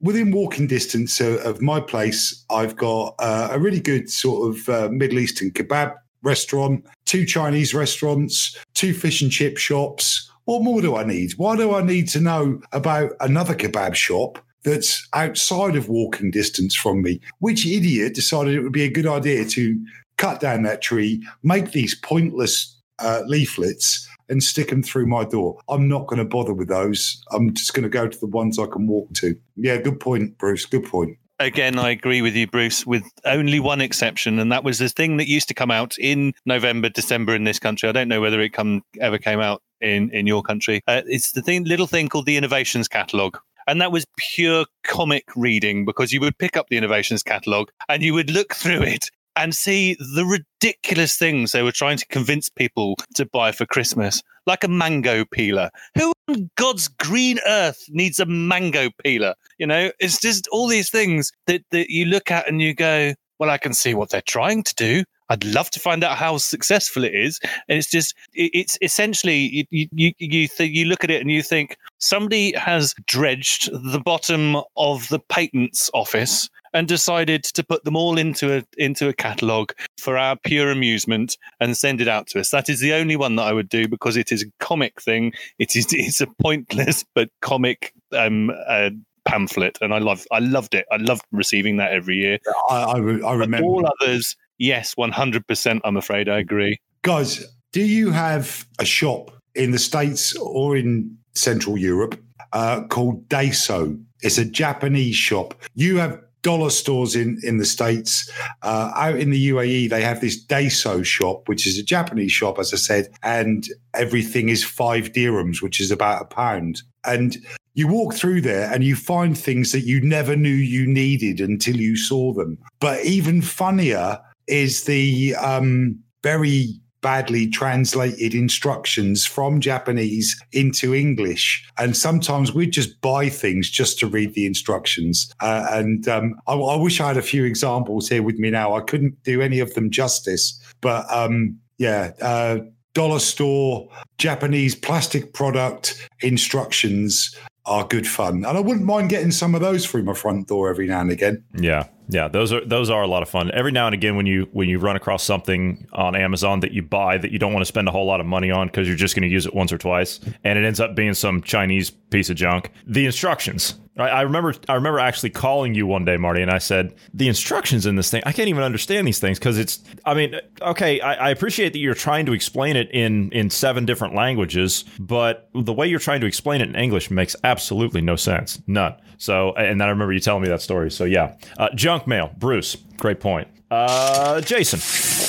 Within 0.00 0.32
walking 0.32 0.66
distance 0.66 1.20
of, 1.20 1.36
of 1.36 1.62
my 1.62 1.80
place, 1.80 2.44
I've 2.50 2.76
got 2.76 3.14
uh, 3.20 3.48
a 3.52 3.58
really 3.58 3.80
good 3.80 4.10
sort 4.10 4.50
of 4.50 4.68
uh, 4.68 4.88
Middle 4.90 5.20
Eastern 5.20 5.52
kebab 5.52 5.94
restaurant, 6.22 6.84
two 7.04 7.24
Chinese 7.24 7.72
restaurants, 7.72 8.58
two 8.74 8.92
fish 8.92 9.22
and 9.22 9.30
chip 9.30 9.56
shops. 9.56 10.30
What 10.44 10.62
more 10.62 10.82
do 10.82 10.96
I 10.96 11.04
need? 11.04 11.32
Why 11.36 11.56
do 11.56 11.74
I 11.74 11.82
need 11.82 12.08
to 12.08 12.20
know 12.20 12.60
about 12.72 13.12
another 13.20 13.54
kebab 13.54 13.94
shop 13.94 14.40
that's 14.64 15.06
outside 15.12 15.76
of 15.76 15.88
walking 15.88 16.32
distance 16.32 16.74
from 16.74 17.02
me? 17.02 17.20
Which 17.38 17.64
idiot 17.64 18.14
decided 18.14 18.54
it 18.54 18.62
would 18.62 18.72
be 18.72 18.84
a 18.84 18.90
good 18.90 19.06
idea 19.06 19.44
to 19.44 19.80
cut 20.18 20.40
down 20.40 20.64
that 20.64 20.82
tree, 20.82 21.24
make 21.44 21.70
these 21.70 21.94
pointless 21.94 22.76
uh, 22.98 23.22
leaflets, 23.26 24.05
and 24.28 24.42
stick 24.42 24.68
them 24.68 24.82
through 24.82 25.06
my 25.06 25.24
door. 25.24 25.58
I'm 25.68 25.88
not 25.88 26.06
going 26.06 26.18
to 26.18 26.24
bother 26.24 26.52
with 26.52 26.68
those. 26.68 27.22
I'm 27.32 27.54
just 27.54 27.74
going 27.74 27.84
to 27.84 27.88
go 27.88 28.08
to 28.08 28.18
the 28.18 28.26
ones 28.26 28.58
I 28.58 28.66
can 28.66 28.86
walk 28.86 29.12
to. 29.14 29.36
Yeah, 29.56 29.78
good 29.78 30.00
point, 30.00 30.38
Bruce. 30.38 30.64
Good 30.64 30.84
point. 30.84 31.18
Again, 31.38 31.78
I 31.78 31.90
agree 31.90 32.22
with 32.22 32.34
you, 32.34 32.46
Bruce, 32.46 32.86
with 32.86 33.04
only 33.26 33.60
one 33.60 33.82
exception, 33.82 34.38
and 34.38 34.50
that 34.52 34.64
was 34.64 34.78
the 34.78 34.88
thing 34.88 35.18
that 35.18 35.28
used 35.28 35.48
to 35.48 35.54
come 35.54 35.70
out 35.70 35.98
in 35.98 36.32
November, 36.46 36.88
December 36.88 37.34
in 37.34 37.44
this 37.44 37.58
country. 37.58 37.90
I 37.90 37.92
don't 37.92 38.08
know 38.08 38.22
whether 38.22 38.40
it 38.40 38.54
come 38.54 38.82
ever 39.00 39.18
came 39.18 39.40
out 39.40 39.62
in 39.82 40.10
in 40.12 40.26
your 40.26 40.42
country. 40.42 40.80
Uh, 40.86 41.02
it's 41.04 41.32
the 41.32 41.42
thing, 41.42 41.64
little 41.64 41.86
thing 41.86 42.08
called 42.08 42.24
the 42.24 42.38
Innovations 42.38 42.88
Catalog, 42.88 43.36
and 43.66 43.82
that 43.82 43.92
was 43.92 44.06
pure 44.16 44.64
comic 44.84 45.24
reading 45.36 45.84
because 45.84 46.10
you 46.10 46.20
would 46.20 46.38
pick 46.38 46.56
up 46.56 46.68
the 46.70 46.78
Innovations 46.78 47.22
Catalog 47.22 47.68
and 47.88 48.02
you 48.02 48.14
would 48.14 48.30
look 48.30 48.54
through 48.54 48.82
it 48.82 49.10
and 49.36 49.54
see 49.54 49.96
the 50.14 50.24
ridiculous 50.24 51.16
things 51.16 51.52
they 51.52 51.62
were 51.62 51.72
trying 51.72 51.98
to 51.98 52.06
convince 52.06 52.48
people 52.48 52.96
to 53.14 53.26
buy 53.26 53.52
for 53.52 53.66
Christmas, 53.66 54.22
like 54.46 54.64
a 54.64 54.68
mango 54.68 55.24
peeler. 55.24 55.70
Who 55.96 56.12
on 56.28 56.50
God's 56.56 56.88
green 56.88 57.38
earth 57.46 57.84
needs 57.88 58.18
a 58.18 58.26
mango 58.26 58.90
peeler? 59.04 59.34
You 59.58 59.66
know, 59.66 59.90
it's 59.98 60.20
just 60.20 60.48
all 60.48 60.66
these 60.66 60.90
things 60.90 61.32
that, 61.46 61.62
that 61.70 61.90
you 61.90 62.06
look 62.06 62.30
at 62.30 62.48
and 62.48 62.60
you 62.60 62.74
go, 62.74 63.14
well, 63.38 63.50
I 63.50 63.58
can 63.58 63.74
see 63.74 63.94
what 63.94 64.10
they're 64.10 64.22
trying 64.22 64.62
to 64.62 64.74
do. 64.74 65.04
I'd 65.28 65.44
love 65.44 65.70
to 65.70 65.80
find 65.80 66.04
out 66.04 66.16
how 66.16 66.38
successful 66.38 67.04
it 67.04 67.14
is. 67.14 67.40
And 67.68 67.76
it's 67.76 67.90
just, 67.90 68.14
it's 68.32 68.78
essentially, 68.80 69.66
you, 69.70 69.88
you, 69.90 70.12
you, 70.18 70.48
th- 70.48 70.70
you 70.70 70.84
look 70.84 71.02
at 71.02 71.10
it 71.10 71.20
and 71.20 71.30
you 71.30 71.42
think 71.42 71.76
somebody 71.98 72.52
has 72.52 72.94
dredged 73.06 73.70
the 73.72 74.00
bottom 74.00 74.56
of 74.76 75.08
the 75.08 75.18
patents 75.18 75.90
office 75.92 76.48
and 76.76 76.86
decided 76.86 77.42
to 77.42 77.64
put 77.64 77.84
them 77.84 77.96
all 77.96 78.18
into 78.18 78.54
a 78.54 78.62
into 78.76 79.08
a 79.08 79.14
catalog 79.14 79.72
for 79.98 80.18
our 80.18 80.36
pure 80.36 80.70
amusement 80.70 81.38
and 81.58 81.74
send 81.74 82.02
it 82.02 82.06
out 82.06 82.26
to 82.26 82.38
us. 82.38 82.50
That 82.50 82.68
is 82.68 82.80
the 82.80 82.92
only 82.92 83.16
one 83.16 83.36
that 83.36 83.44
I 83.44 83.54
would 83.54 83.70
do 83.70 83.88
because 83.88 84.14
it 84.14 84.30
is 84.30 84.42
a 84.42 84.46
comic 84.60 85.00
thing. 85.00 85.32
It 85.58 85.74
is 85.74 85.86
it's 85.90 86.20
a 86.20 86.26
pointless 86.42 87.02
but 87.14 87.30
comic 87.40 87.94
um, 88.12 88.52
uh, 88.68 88.90
pamphlet, 89.24 89.78
and 89.80 89.94
I 89.94 89.98
love 89.98 90.26
I 90.30 90.40
loved 90.40 90.74
it. 90.74 90.84
I 90.92 90.96
loved 90.96 91.22
receiving 91.32 91.78
that 91.78 91.92
every 91.92 92.16
year. 92.16 92.38
I 92.68 92.76
I, 92.76 92.96
I 92.98 93.34
remember 93.34 93.62
but 93.62 93.64
all 93.64 93.90
others. 94.02 94.36
Yes, 94.58 94.92
one 94.96 95.12
hundred 95.12 95.46
percent. 95.46 95.80
I'm 95.82 95.96
afraid 95.96 96.28
I 96.28 96.38
agree. 96.38 96.78
Guys, 97.00 97.42
do 97.72 97.80
you 97.80 98.10
have 98.10 98.66
a 98.78 98.84
shop 98.84 99.30
in 99.54 99.70
the 99.70 99.78
states 99.78 100.36
or 100.36 100.76
in 100.76 101.16
Central 101.34 101.78
Europe 101.78 102.20
uh, 102.52 102.82
called 102.88 103.26
Daiso? 103.28 103.98
It's 104.22 104.38
a 104.38 104.44
Japanese 104.44 105.16
shop. 105.16 105.54
You 105.74 105.98
have 105.98 106.20
dollar 106.42 106.70
stores 106.70 107.16
in 107.16 107.38
in 107.42 107.58
the 107.58 107.64
states. 107.64 108.30
Uh, 108.62 108.92
out 108.94 109.16
in 109.16 109.30
the 109.30 109.50
UAE, 109.50 109.90
they 109.90 110.02
have 110.02 110.20
this 110.20 110.44
Daiso 110.44 111.04
shop, 111.04 111.48
which 111.48 111.66
is 111.66 111.78
a 111.78 111.82
Japanese 111.82 112.32
shop, 112.32 112.58
as 112.58 112.72
I 112.72 112.76
said, 112.76 113.08
and 113.22 113.66
everything 113.94 114.48
is 114.48 114.64
five 114.64 115.12
dirhams, 115.12 115.62
which 115.62 115.80
is 115.80 115.90
about 115.90 116.22
a 116.22 116.26
pound. 116.26 116.82
And 117.04 117.36
you 117.74 117.86
walk 117.86 118.14
through 118.14 118.40
there 118.40 118.72
and 118.72 118.82
you 118.82 118.96
find 118.96 119.36
things 119.36 119.70
that 119.72 119.82
you 119.82 120.00
never 120.00 120.34
knew 120.34 120.48
you 120.48 120.86
needed 120.86 121.40
until 121.40 121.76
you 121.76 121.96
saw 121.96 122.32
them. 122.32 122.58
But 122.80 123.04
even 123.04 123.42
funnier 123.42 124.18
is 124.46 124.84
the 124.84 125.34
um, 125.36 125.98
very 126.22 126.80
badly 127.06 127.46
translated 127.46 128.34
instructions 128.34 129.24
from 129.24 129.60
Japanese 129.60 130.36
into 130.50 130.92
English. 130.92 131.64
And 131.78 131.96
sometimes 131.96 132.52
we 132.52 132.66
just 132.66 133.00
buy 133.00 133.28
things 133.28 133.70
just 133.70 134.00
to 134.00 134.08
read 134.08 134.34
the 134.34 134.44
instructions. 134.44 135.32
Uh, 135.38 135.68
and 135.70 136.08
um, 136.08 136.34
I, 136.48 136.54
I, 136.54 136.74
wish 136.74 137.00
I 137.00 137.06
had 137.06 137.16
a 137.16 137.22
few 137.22 137.44
examples 137.44 138.08
here 138.08 138.24
with 138.24 138.40
me 138.40 138.50
now. 138.50 138.74
I 138.74 138.80
couldn't 138.80 139.22
do 139.22 139.40
any 139.40 139.60
of 139.60 139.72
them 139.74 139.88
justice. 139.88 140.60
But 140.80 141.06
um, 141.08 141.60
yeah, 141.78 142.10
uh, 142.20 142.58
dollar 142.92 143.20
store, 143.20 143.88
Japanese 144.18 144.74
plastic 144.74 145.32
product 145.32 146.08
instructions 146.22 147.36
are 147.66 147.86
good 147.86 148.08
fun. 148.08 148.44
And 148.44 148.58
I 148.58 148.60
wouldn't 148.60 148.84
mind 148.84 149.10
getting 149.10 149.30
some 149.30 149.54
of 149.54 149.60
those 149.60 149.86
through 149.86 150.02
my 150.02 150.14
front 150.14 150.48
door 150.48 150.70
every 150.70 150.88
now 150.88 151.02
and 151.02 151.12
again. 151.12 151.44
Yeah. 151.56 151.86
Yeah, 152.08 152.28
those 152.28 152.52
are 152.52 152.64
those 152.64 152.88
are 152.88 153.02
a 153.02 153.06
lot 153.06 153.22
of 153.22 153.28
fun. 153.28 153.50
Every 153.52 153.72
now 153.72 153.86
and 153.86 153.94
again 153.94 154.16
when 154.16 154.26
you 154.26 154.48
when 154.52 154.68
you 154.68 154.78
run 154.78 154.94
across 154.96 155.24
something 155.24 155.86
on 155.92 156.14
Amazon 156.14 156.60
that 156.60 156.72
you 156.72 156.82
buy 156.82 157.18
that 157.18 157.32
you 157.32 157.38
don't 157.38 157.52
want 157.52 157.62
to 157.62 157.66
spend 157.66 157.88
a 157.88 157.90
whole 157.90 158.06
lot 158.06 158.20
of 158.20 158.26
money 158.26 158.50
on 158.50 158.68
because 158.68 158.86
you're 158.86 158.96
just 158.96 159.16
going 159.16 159.28
to 159.28 159.28
use 159.28 159.44
it 159.46 159.54
once 159.54 159.72
or 159.72 159.78
twice 159.78 160.20
and 160.44 160.58
it 160.58 160.64
ends 160.64 160.78
up 160.78 160.94
being 160.94 161.14
some 161.14 161.42
Chinese 161.42 161.90
piece 161.90 162.30
of 162.30 162.36
junk. 162.36 162.70
The 162.86 163.06
instructions 163.06 163.74
I, 163.98 164.22
remember 164.22 164.54
I 164.68 164.74
remember 164.74 164.98
actually 164.98 165.30
calling 165.30 165.74
you 165.74 165.86
one 165.86 166.04
day, 166.04 166.16
Marty, 166.16 166.42
and 166.42 166.50
I 166.50 166.58
said 166.58 166.94
the 167.14 167.28
instructions 167.28 167.86
in 167.86 167.96
this 167.96 168.10
thing. 168.10 168.22
I 168.26 168.32
can't 168.32 168.48
even 168.48 168.62
understand 168.62 169.06
these 169.06 169.18
things 169.18 169.38
because 169.38 169.58
it's. 169.58 169.82
I 170.04 170.14
mean, 170.14 170.38
okay, 170.60 171.00
I, 171.00 171.28
I 171.28 171.30
appreciate 171.30 171.72
that 171.72 171.78
you're 171.78 171.94
trying 171.94 172.26
to 172.26 172.32
explain 172.32 172.76
it 172.76 172.90
in 172.90 173.32
in 173.32 173.48
seven 173.48 173.86
different 173.86 174.14
languages, 174.14 174.84
but 174.98 175.48
the 175.54 175.72
way 175.72 175.86
you're 175.86 175.98
trying 175.98 176.20
to 176.20 176.26
explain 176.26 176.60
it 176.60 176.68
in 176.68 176.76
English 176.76 177.10
makes 177.10 177.34
absolutely 177.42 178.02
no 178.02 178.16
sense, 178.16 178.60
none. 178.66 178.94
So, 179.18 179.54
and 179.54 179.80
then 179.80 179.88
I 179.88 179.90
remember 179.90 180.12
you 180.12 180.20
telling 180.20 180.42
me 180.42 180.48
that 180.48 180.60
story. 180.60 180.90
So, 180.90 181.04
yeah, 181.04 181.36
uh, 181.58 181.70
junk 181.74 182.06
mail, 182.06 182.32
Bruce, 182.36 182.76
great 182.98 183.20
point. 183.20 183.48
Uh, 183.70 184.40
Jason. 184.42 185.25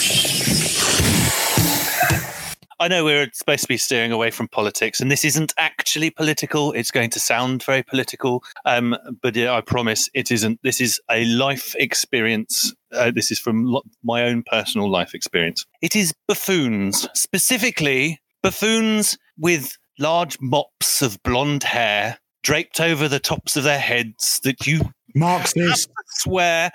I 2.79 2.87
know 2.87 3.03
we're 3.05 3.27
supposed 3.33 3.63
to 3.63 3.67
be 3.67 3.77
steering 3.77 4.11
away 4.11 4.29
from 4.29 4.47
politics, 4.47 4.99
and 4.99 5.11
this 5.11 5.25
isn't 5.25 5.53
actually 5.57 6.11
political. 6.11 6.73
It's 6.73 6.91
going 6.91 7.09
to 7.11 7.19
sound 7.19 7.63
very 7.63 7.81
political, 7.81 8.43
um, 8.65 8.95
but 9.23 9.35
I 9.35 9.61
promise 9.61 10.09
it 10.13 10.31
isn't. 10.31 10.59
This 10.61 10.79
is 10.79 11.01
a 11.09 11.25
life 11.25 11.75
experience. 11.79 12.73
Uh, 12.91 13.11
this 13.11 13.31
is 13.31 13.39
from 13.39 13.65
lo- 13.65 13.83
my 14.03 14.23
own 14.23 14.43
personal 14.43 14.89
life 14.89 15.15
experience. 15.15 15.65
It 15.81 15.95
is 15.95 16.13
buffoons, 16.27 17.07
specifically 17.15 18.19
buffoons 18.43 19.17
with 19.39 19.75
large 19.97 20.37
mops 20.39 21.01
of 21.01 21.21
blonde 21.23 21.63
hair 21.63 22.19
draped 22.43 22.79
over 22.79 23.07
the 23.07 23.19
tops 23.19 23.57
of 23.57 23.63
their 23.63 23.79
heads 23.79 24.39
that 24.43 24.67
you 24.67 24.81
Marxist. 25.15 25.89
swear 26.05 26.71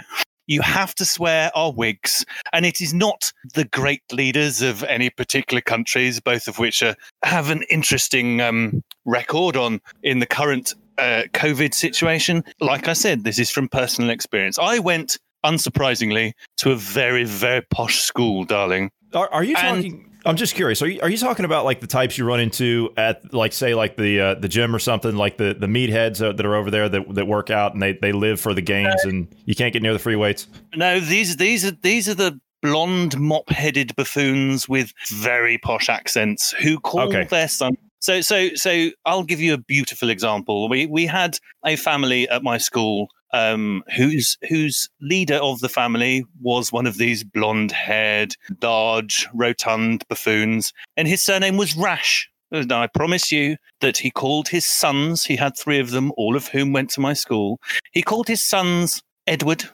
you 0.47 0.61
have 0.63 0.95
to 0.97 1.05
swear 1.05 1.51
are 1.55 1.73
wigs, 1.73 2.25
and 2.53 2.67
it 2.67 2.81
is 2.81 2.93
not 2.93 3.33
the 3.55 3.65
great 3.65 4.03
leaders 4.13 4.63
of 4.63 4.83
any 4.85 5.11
particular 5.11 5.61
countries, 5.61 6.21
both 6.21 6.49
of 6.49 6.59
which 6.59 6.83
are, 6.83 6.97
have 7.25 7.51
an 7.51 7.63
interesting 7.71 8.41
um, 8.41 8.83
record 9.05 9.57
on 9.57 9.81
in 10.03 10.19
the 10.19 10.27
current 10.27 10.75
uh, 10.99 11.25
COVID 11.33 11.75
situation. 11.75 12.45
Like 12.61 12.89
I 12.89 12.93
said, 12.93 13.25
this 13.25 13.39
is 13.39 13.51
from 13.51 13.69
personal 13.69 14.11
experience. 14.11 14.59
I 14.59 14.79
went, 14.79 15.19
unsurprisingly, 15.45 16.33
to 16.59 16.73
a 16.73 16.77
very 16.77 17.25
very 17.25 17.63
posh 17.63 18.01
school, 18.01 18.45
darling. 18.45 18.91
Are, 19.15 19.29
are 19.29 19.45
you 19.45 19.55
talking? 19.55 20.12
I'm 20.25 20.37
just 20.37 20.55
curious. 20.55 20.83
Are 20.83 20.87
you, 20.87 21.01
are 21.01 21.11
you 21.11 21.19
talking 21.19 21.45
about 21.45 21.65
like 21.65 21.81
the 21.81 21.87
types 21.87 22.17
you 22.17 22.25
run 22.25 22.41
into 22.41 22.93
at 22.97 23.33
like 23.35 23.53
say 23.53 23.75
like 23.75 23.97
the 23.97 24.21
uh, 24.21 24.35
the 24.35 24.49
gym 24.49 24.75
or 24.75 24.79
something 24.79 25.17
like 25.17 25.37
the 25.37 25.55
the 25.55 25.67
meatheads 25.67 26.19
that 26.19 26.45
are 26.45 26.55
over 26.55 26.71
there 26.71 26.89
that, 26.89 27.15
that 27.15 27.27
work 27.27 27.51
out 27.51 27.73
and 27.75 27.83
they, 27.83 27.95
they 27.95 28.13
live 28.13 28.41
for 28.41 28.55
the 28.55 28.63
games 28.63 29.05
and 29.05 29.27
you 29.47 29.55
can't 29.55 29.73
get 29.73 29.83
near 29.83 29.93
the 29.93 29.99
free 29.99 30.17
weights? 30.17 30.47
No, 30.77 31.01
these 31.01 31.37
these 31.37 31.65
are 31.65 31.73
these 31.73 32.09
are 32.09 32.15
the 32.15 32.41
blonde 32.63 33.19
mop-headed 33.19 33.97
buffoons 33.97 34.69
with 34.69 34.93
very 35.09 35.59
posh 35.59 35.89
accents 35.89 36.53
who 36.53 36.79
call 36.79 37.09
Okay. 37.09 37.25
their 37.25 37.49
son. 37.49 37.77
So 37.99 38.21
so 38.21 38.51
so 38.55 38.91
I'll 39.05 39.25
give 39.25 39.41
you 39.41 39.55
a 39.55 39.59
beautiful 39.59 40.11
example. 40.11 40.69
We 40.69 40.87
we 40.87 41.07
had 41.07 41.39
a 41.65 41.77
family 41.77 42.29
at 42.29 42.43
my 42.43 42.59
school 42.59 43.09
um, 43.33 43.83
whose 43.97 44.39
whose 44.49 44.89
leader 45.01 45.37
of 45.37 45.61
the 45.61 45.69
family 45.69 46.25
was 46.41 46.73
one 46.73 46.87
of 46.87 46.99
these 46.99 47.25
blonde-haired, 47.25 48.37
large, 48.63 49.29
rotund 49.35 50.05
buffoons, 50.09 50.73
and 50.97 51.09
his 51.09 51.23
surname 51.23 51.57
was 51.57 51.77
Rash. 51.77 52.29
And 52.51 52.71
I 52.71 52.87
promise 52.87 53.33
you 53.33 53.57
that 53.81 53.97
he 53.97 54.11
called 54.11 54.49
his 54.49 54.67
sons. 54.67 55.25
He 55.25 55.37
had 55.37 55.57
three 55.57 55.79
of 55.79 55.91
them, 55.91 56.13
all 56.19 56.37
of 56.37 56.49
whom 56.49 56.73
went 56.73 56.91
to 56.91 57.01
my 57.01 57.15
school. 57.15 57.59
He 57.93 58.03
called 58.03 58.29
his 58.29 58.43
sons 58.43 59.03
Edward, 59.27 59.65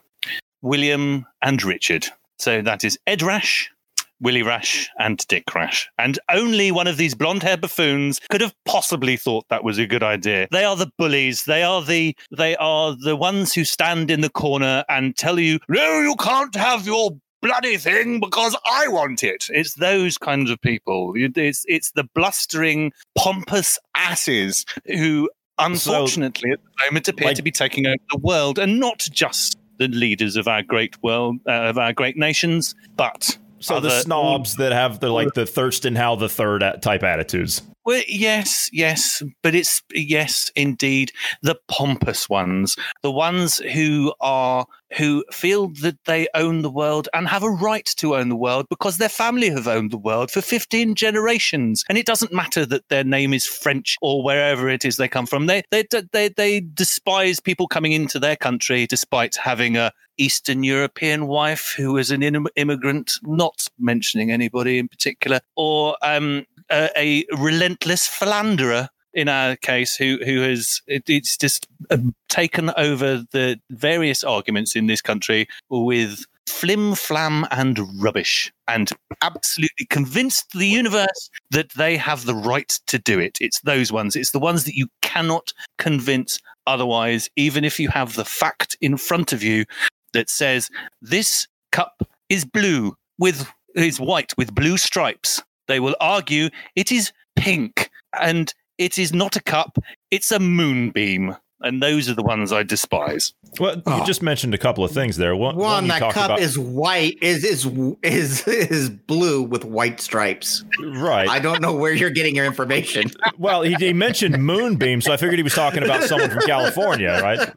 William, 0.63 1.27
and 1.43 1.63
Richard. 1.65 2.07
So 2.39 2.63
that 2.63 2.85
is 2.85 2.97
Ed 3.05 3.23
Rash, 3.23 3.73
Willie 4.21 4.43
Rash, 4.43 4.89
and 4.99 5.19
Dick 5.29 5.55
Rash. 5.55 5.89
And 5.99 6.19
only 6.31 6.71
one 6.71 6.87
of 6.87 6.97
these 6.97 7.15
blonde 7.15 7.43
haired 7.43 7.61
buffoons 7.61 8.21
could 8.31 8.41
have 8.41 8.55
possibly 8.65 9.17
thought 9.17 9.47
that 9.49 9.65
was 9.65 9.79
a 9.79 9.87
good 9.87 10.03
idea. 10.03 10.49
They 10.51 10.65
are 10.65 10.77
the 10.77 10.91
bullies. 10.99 11.45
They 11.45 11.63
are 11.63 11.83
the 11.83 12.17
they 12.37 12.57
are 12.57 12.97
the 12.97 13.17
ones 13.17 13.55
who 13.55 13.65
stand 13.65 14.11
in 14.11 14.21
the 14.21 14.31
corner 14.31 14.85
and 14.89 15.17
tell 15.17 15.39
you, 15.39 15.59
No, 15.69 16.01
you 16.01 16.17
can't 16.17 16.55
have 16.55 16.87
your 16.87 17.11
bloody 17.41 17.77
thing 17.77 18.19
because 18.21 18.57
I 18.67 18.89
want 18.89 19.23
it. 19.23 19.47
It's 19.51 19.75
those 19.75 20.19
kinds 20.19 20.51
of 20.51 20.61
people. 20.61 21.13
It's 21.15 21.65
it's 21.69 21.93
the 21.93 22.05
blustering, 22.15 22.93
pompous 23.17 23.79
asses 23.97 24.65
who 24.87 25.31
unfortunately 25.61 26.53
at 26.53 26.61
the 26.63 26.85
moment 26.87 27.09
appear 27.09 27.29
like- 27.29 27.37
to 27.37 27.43
be 27.43 27.51
taking 27.51 27.87
over 27.87 27.97
the 28.11 28.19
world 28.19 28.59
and 28.59 28.79
not 28.81 29.09
just 29.13 29.59
the 29.79 29.89
leaders 29.89 30.35
of 30.37 30.49
our 30.49 30.63
great 30.63 31.01
world 31.03 31.37
uh, 31.47 31.53
of 31.53 31.79
our 31.79 31.93
great 31.93 32.17
nations, 32.17 32.75
but 32.97 33.39
So 33.61 33.81
the 33.81 34.01
snobs 34.03 34.57
that 34.57 34.73
have 34.73 35.01
the 35.01 35.11
like 35.11 35.35
the 35.35 35.47
Thurston 35.47 35.97
Howell 35.97 36.17
the 36.17 36.29
third 36.29 36.65
type 36.83 37.03
attitudes. 37.03 37.63
Well, 37.85 38.03
yes, 38.07 38.69
yes, 38.71 39.23
but 39.43 39.55
it's 39.55 39.83
yes, 39.95 40.51
indeed, 40.55 41.11
the 41.41 41.59
pompous 41.69 42.29
ones, 42.29 42.77
the 43.03 43.11
ones 43.11 43.57
who 43.59 44.13
are 44.21 44.67
who 44.97 45.25
feel 45.31 45.69
that 45.83 45.99
they 46.07 46.29
own 46.35 46.63
the 46.63 46.71
world 46.71 47.09
and 47.13 47.29
have 47.29 47.43
a 47.43 47.51
right 47.51 47.87
to 47.97 48.17
own 48.17 48.29
the 48.29 48.37
world 48.37 48.67
because 48.71 48.99
their 48.99 49.09
family 49.09 49.51
have 49.51 49.69
owned 49.69 49.91
the 49.91 49.99
world 49.99 50.31
for 50.31 50.41
15 50.41 50.95
generations, 50.95 51.85
and 51.89 51.99
it 51.99 52.07
doesn't 52.07 52.33
matter 52.33 52.65
that 52.67 52.89
their 52.89 53.05
name 53.05 53.35
is 53.35 53.45
French 53.45 53.97
or 54.01 54.23
wherever 54.23 54.69
it 54.69 54.85
is 54.85 54.97
they 54.97 55.09
come 55.09 55.27
from. 55.27 55.47
They 55.47 55.63
they 55.71 55.85
they 56.13 56.29
they 56.29 56.61
despise 56.61 57.41
people 57.41 57.69
coming 57.69 57.93
into 57.93 58.19
their 58.19 58.37
country 58.37 58.87
despite 58.87 59.37
having 59.37 59.77
a 59.77 59.93
Eastern 60.19 60.65
European 60.65 61.27
wife 61.27 61.75
who 61.77 61.97
is 61.97 62.11
an 62.11 62.23
immigrant, 62.57 63.13
not 63.23 63.69
mentioning 63.79 64.31
anybody 64.31 64.79
in 64.79 64.89
particular, 64.89 65.41
or 65.57 65.97
um, 66.03 66.45
a, 66.71 66.91
a 66.97 67.25
relentless 67.37 68.07
philanderer 68.07 68.89
in 69.15 69.29
our 69.29 69.57
case 69.57 69.97
who 69.97 70.19
who 70.25 70.41
has 70.43 70.83
it, 70.87 71.05
it's 71.09 71.37
just 71.37 71.67
uh, 71.91 71.99
taken 72.29 72.71
over 72.77 73.25
the 73.33 73.61
various 73.71 74.23
arguments 74.25 74.77
in 74.77 74.87
this 74.87 75.01
country 75.01 75.49
with 75.71 76.25
flim 76.47 76.95
flam 76.95 77.47
and 77.51 77.79
rubbish 78.03 78.53
and 78.67 78.91
absolutely 79.23 79.87
convinced 79.91 80.51
the 80.53 80.67
universe 80.67 81.31
that 81.51 81.71
they 81.73 81.97
have 81.97 82.25
the 82.25 82.35
right 82.35 82.81
to 82.87 82.99
do 82.99 83.19
it. 83.21 83.37
It's 83.41 83.61
those 83.61 83.93
ones. 83.93 84.17
It's 84.17 84.31
the 84.31 84.39
ones 84.39 84.65
that 84.65 84.75
you 84.75 84.89
cannot 85.03 85.53
convince 85.77 86.39
otherwise 86.67 87.31
even 87.37 87.65
if 87.65 87.79
you 87.79 87.89
have 87.89 88.15
the 88.15 88.25
fact 88.25 88.77
in 88.81 88.97
front 88.97 89.33
of 89.33 89.43
you 89.43 89.65
that 90.13 90.29
says 90.29 90.69
this 91.01 91.47
cup 91.73 92.03
is 92.29 92.45
blue 92.45 92.95
with 93.19 93.51
is 93.75 94.01
white 94.01 94.37
with 94.37 94.55
blue 94.55 94.77
stripes. 94.77 95.43
They 95.67 95.81
will 95.81 95.97
argue 96.01 96.49
it 96.75 96.91
is 96.91 97.13
pink. 97.37 97.91
And 98.19 98.53
it 98.79 98.99
is 98.99 99.13
not 99.13 99.37
a 99.37 99.43
cup, 99.43 99.79
it's 100.11 100.31
a 100.33 100.39
moonbeam. 100.39 101.37
And 101.61 101.83
those 101.83 102.09
are 102.09 102.15
the 102.15 102.23
ones 102.23 102.53
I 102.53 102.63
despise. 102.63 103.33
Well, 103.59 103.75
you 103.79 103.83
Oh. 103.87 104.05
just 104.07 104.23
mentioned 104.23 104.55
a 104.55 104.59
couple 104.59 104.85
of 104.85 104.93
things 104.93 105.17
there. 105.17 105.35
One, 105.35 105.57
One, 105.57 105.87
you 105.87 105.89
that 105.91 106.13
cup 106.13 106.27
about- 106.27 106.39
is 106.41 106.57
white, 106.57 107.19
is 107.21 107.43
is 107.43 107.67
is 108.05 108.47
is 108.47 108.91
blue 108.91 109.43
with 109.43 109.65
white 109.65 110.01
stripes. 110.01 110.65
right. 110.81 111.29
I 111.29 111.41
don't 111.41 111.61
know 111.61 111.73
where 111.75 111.93
you're 111.93 112.11
getting 112.11 112.37
your 112.37 112.45
information. 112.47 113.11
well, 113.39 113.63
he, 113.63 113.75
he 113.75 113.93
mentioned 113.93 114.41
moonbeam, 114.41 115.01
so 115.01 115.13
I 115.13 115.17
figured 115.17 115.37
he 115.37 115.43
was 115.43 115.53
talking 115.53 115.83
about 115.83 116.05
someone 116.05 116.31
from 116.31 116.43
California, 116.43 117.19
right? 117.21 117.51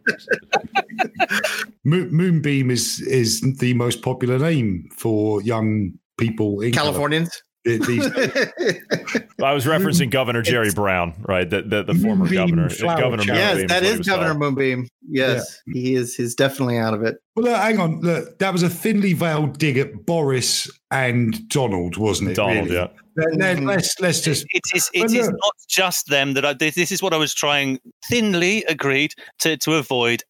Mo- 1.83 2.09
Moonbeam 2.11 2.71
is 2.71 2.99
is 3.01 3.41
the 3.59 3.73
most 3.75 4.01
popular 4.01 4.39
name 4.39 4.89
for 4.97 5.41
young 5.43 5.93
people 6.17 6.61
in 6.61 6.71
Californians. 6.71 7.43
California. 7.65 8.11
These- 8.15 9.21
I 9.43 9.53
was 9.53 9.65
referencing 9.65 10.09
Governor 10.11 10.41
Jerry 10.41 10.71
Brown, 10.71 11.13
right? 11.27 11.49
The 11.49 11.61
the, 11.61 11.83
the 11.83 11.93
former 11.95 12.25
Moonbeam 12.25 12.37
governor, 12.37 12.69
flower 12.69 12.99
Governor. 12.99 13.23
child. 13.23 13.37
yes, 13.37 13.49
Moonbeam 13.55 13.67
that 13.67 13.75
what 13.75 13.83
he 13.83 13.89
is 13.91 13.97
was 13.99 14.07
Governor 14.07 14.27
called. 14.29 14.39
Moonbeam. 14.39 14.87
Yes, 15.09 15.61
he 15.73 15.95
is. 15.95 16.15
He's 16.15 16.35
definitely 16.35 16.77
out 16.77 16.93
of 16.93 17.03
it. 17.03 17.17
well, 17.35 17.45
look, 17.45 17.55
hang 17.57 17.79
on. 17.79 18.01
Look, 18.01 18.39
that 18.39 18.53
was 18.53 18.63
a 18.63 18.69
thinly 18.69 19.13
veiled 19.13 19.57
dig 19.57 19.77
at 19.77 20.05
Boris 20.05 20.69
and 20.91 21.47
Donald, 21.49 21.97
wasn't 21.97 22.31
it? 22.31 22.35
Donald, 22.35 22.65
really? 22.69 22.75
yeah. 22.75 22.87
Let- 23.17 23.35
let- 23.37 23.57
Mhm. 23.57 23.67
Let's 23.67 23.99
let's 23.99 24.21
just 24.21 24.45
It 24.53 24.61
is. 24.73 24.89
It 24.93 25.01
But 25.01 25.11
is 25.11 25.27
not 25.29 25.53
just 25.69 26.07
them 26.07 26.33
that 26.35 26.45
I. 26.45 26.53
This, 26.53 26.75
this 26.75 26.91
is 26.93 27.01
what 27.03 27.13
I 27.13 27.17
was 27.17 27.33
trying 27.33 27.79
thinly 28.09 28.63
agreed 28.65 29.13
to 29.39 29.57
to 29.57 29.73
avoid. 29.75 30.23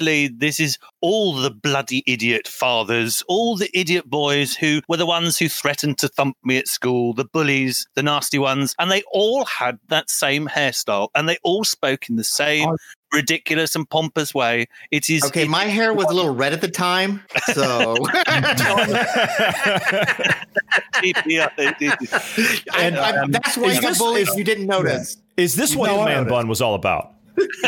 Actually, 0.00 0.28
this 0.28 0.60
is 0.60 0.78
all 1.00 1.32
the 1.34 1.50
bloody 1.50 2.04
idiot 2.06 2.46
fathers, 2.46 3.20
all 3.26 3.56
the 3.56 3.68
idiot 3.76 4.08
boys 4.08 4.54
who 4.54 4.80
were 4.86 4.96
the 4.96 5.04
ones 5.04 5.36
who 5.36 5.48
threatened 5.48 5.98
to 5.98 6.06
thump 6.06 6.36
me 6.44 6.56
at 6.56 6.68
school, 6.68 7.12
the 7.14 7.24
bullies, 7.24 7.84
the 7.96 8.02
nasty 8.04 8.38
ones, 8.38 8.76
and 8.78 8.92
they 8.92 9.02
all 9.12 9.44
had 9.46 9.76
that 9.88 10.08
same 10.08 10.46
hairstyle, 10.46 11.08
and 11.16 11.28
they 11.28 11.36
all 11.42 11.64
spoke 11.64 12.08
in 12.08 12.14
the 12.14 12.22
same 12.22 12.68
I- 12.68 12.74
ridiculous 13.12 13.74
and 13.74 13.90
pompous 13.90 14.32
way. 14.32 14.66
It 14.92 15.10
is 15.10 15.24
Okay, 15.24 15.42
it- 15.42 15.48
my 15.48 15.64
hair 15.64 15.92
was 15.92 16.06
a 16.06 16.14
little 16.14 16.32
red 16.32 16.52
at 16.52 16.60
the 16.60 16.68
time, 16.68 17.24
so 17.52 17.96
yeah, 21.26 21.48
it- 21.58 21.74
it- 21.80 22.64
I, 22.72 22.86
I, 22.86 23.26
that's 23.30 23.56
why 23.56 23.64
is 23.70 23.76
you 23.76 23.82
got 23.82 23.88
this- 23.88 23.98
bullied. 23.98 24.28
is- 24.28 24.36
You 24.36 24.44
didn't 24.44 24.66
notice. 24.68 25.16
Is 25.36 25.56
this 25.56 25.74
what 25.74 25.88
No, 25.90 26.04
man 26.04 26.28
bun 26.28 26.46
was 26.46 26.60
all 26.62 26.74
about? 26.74 27.14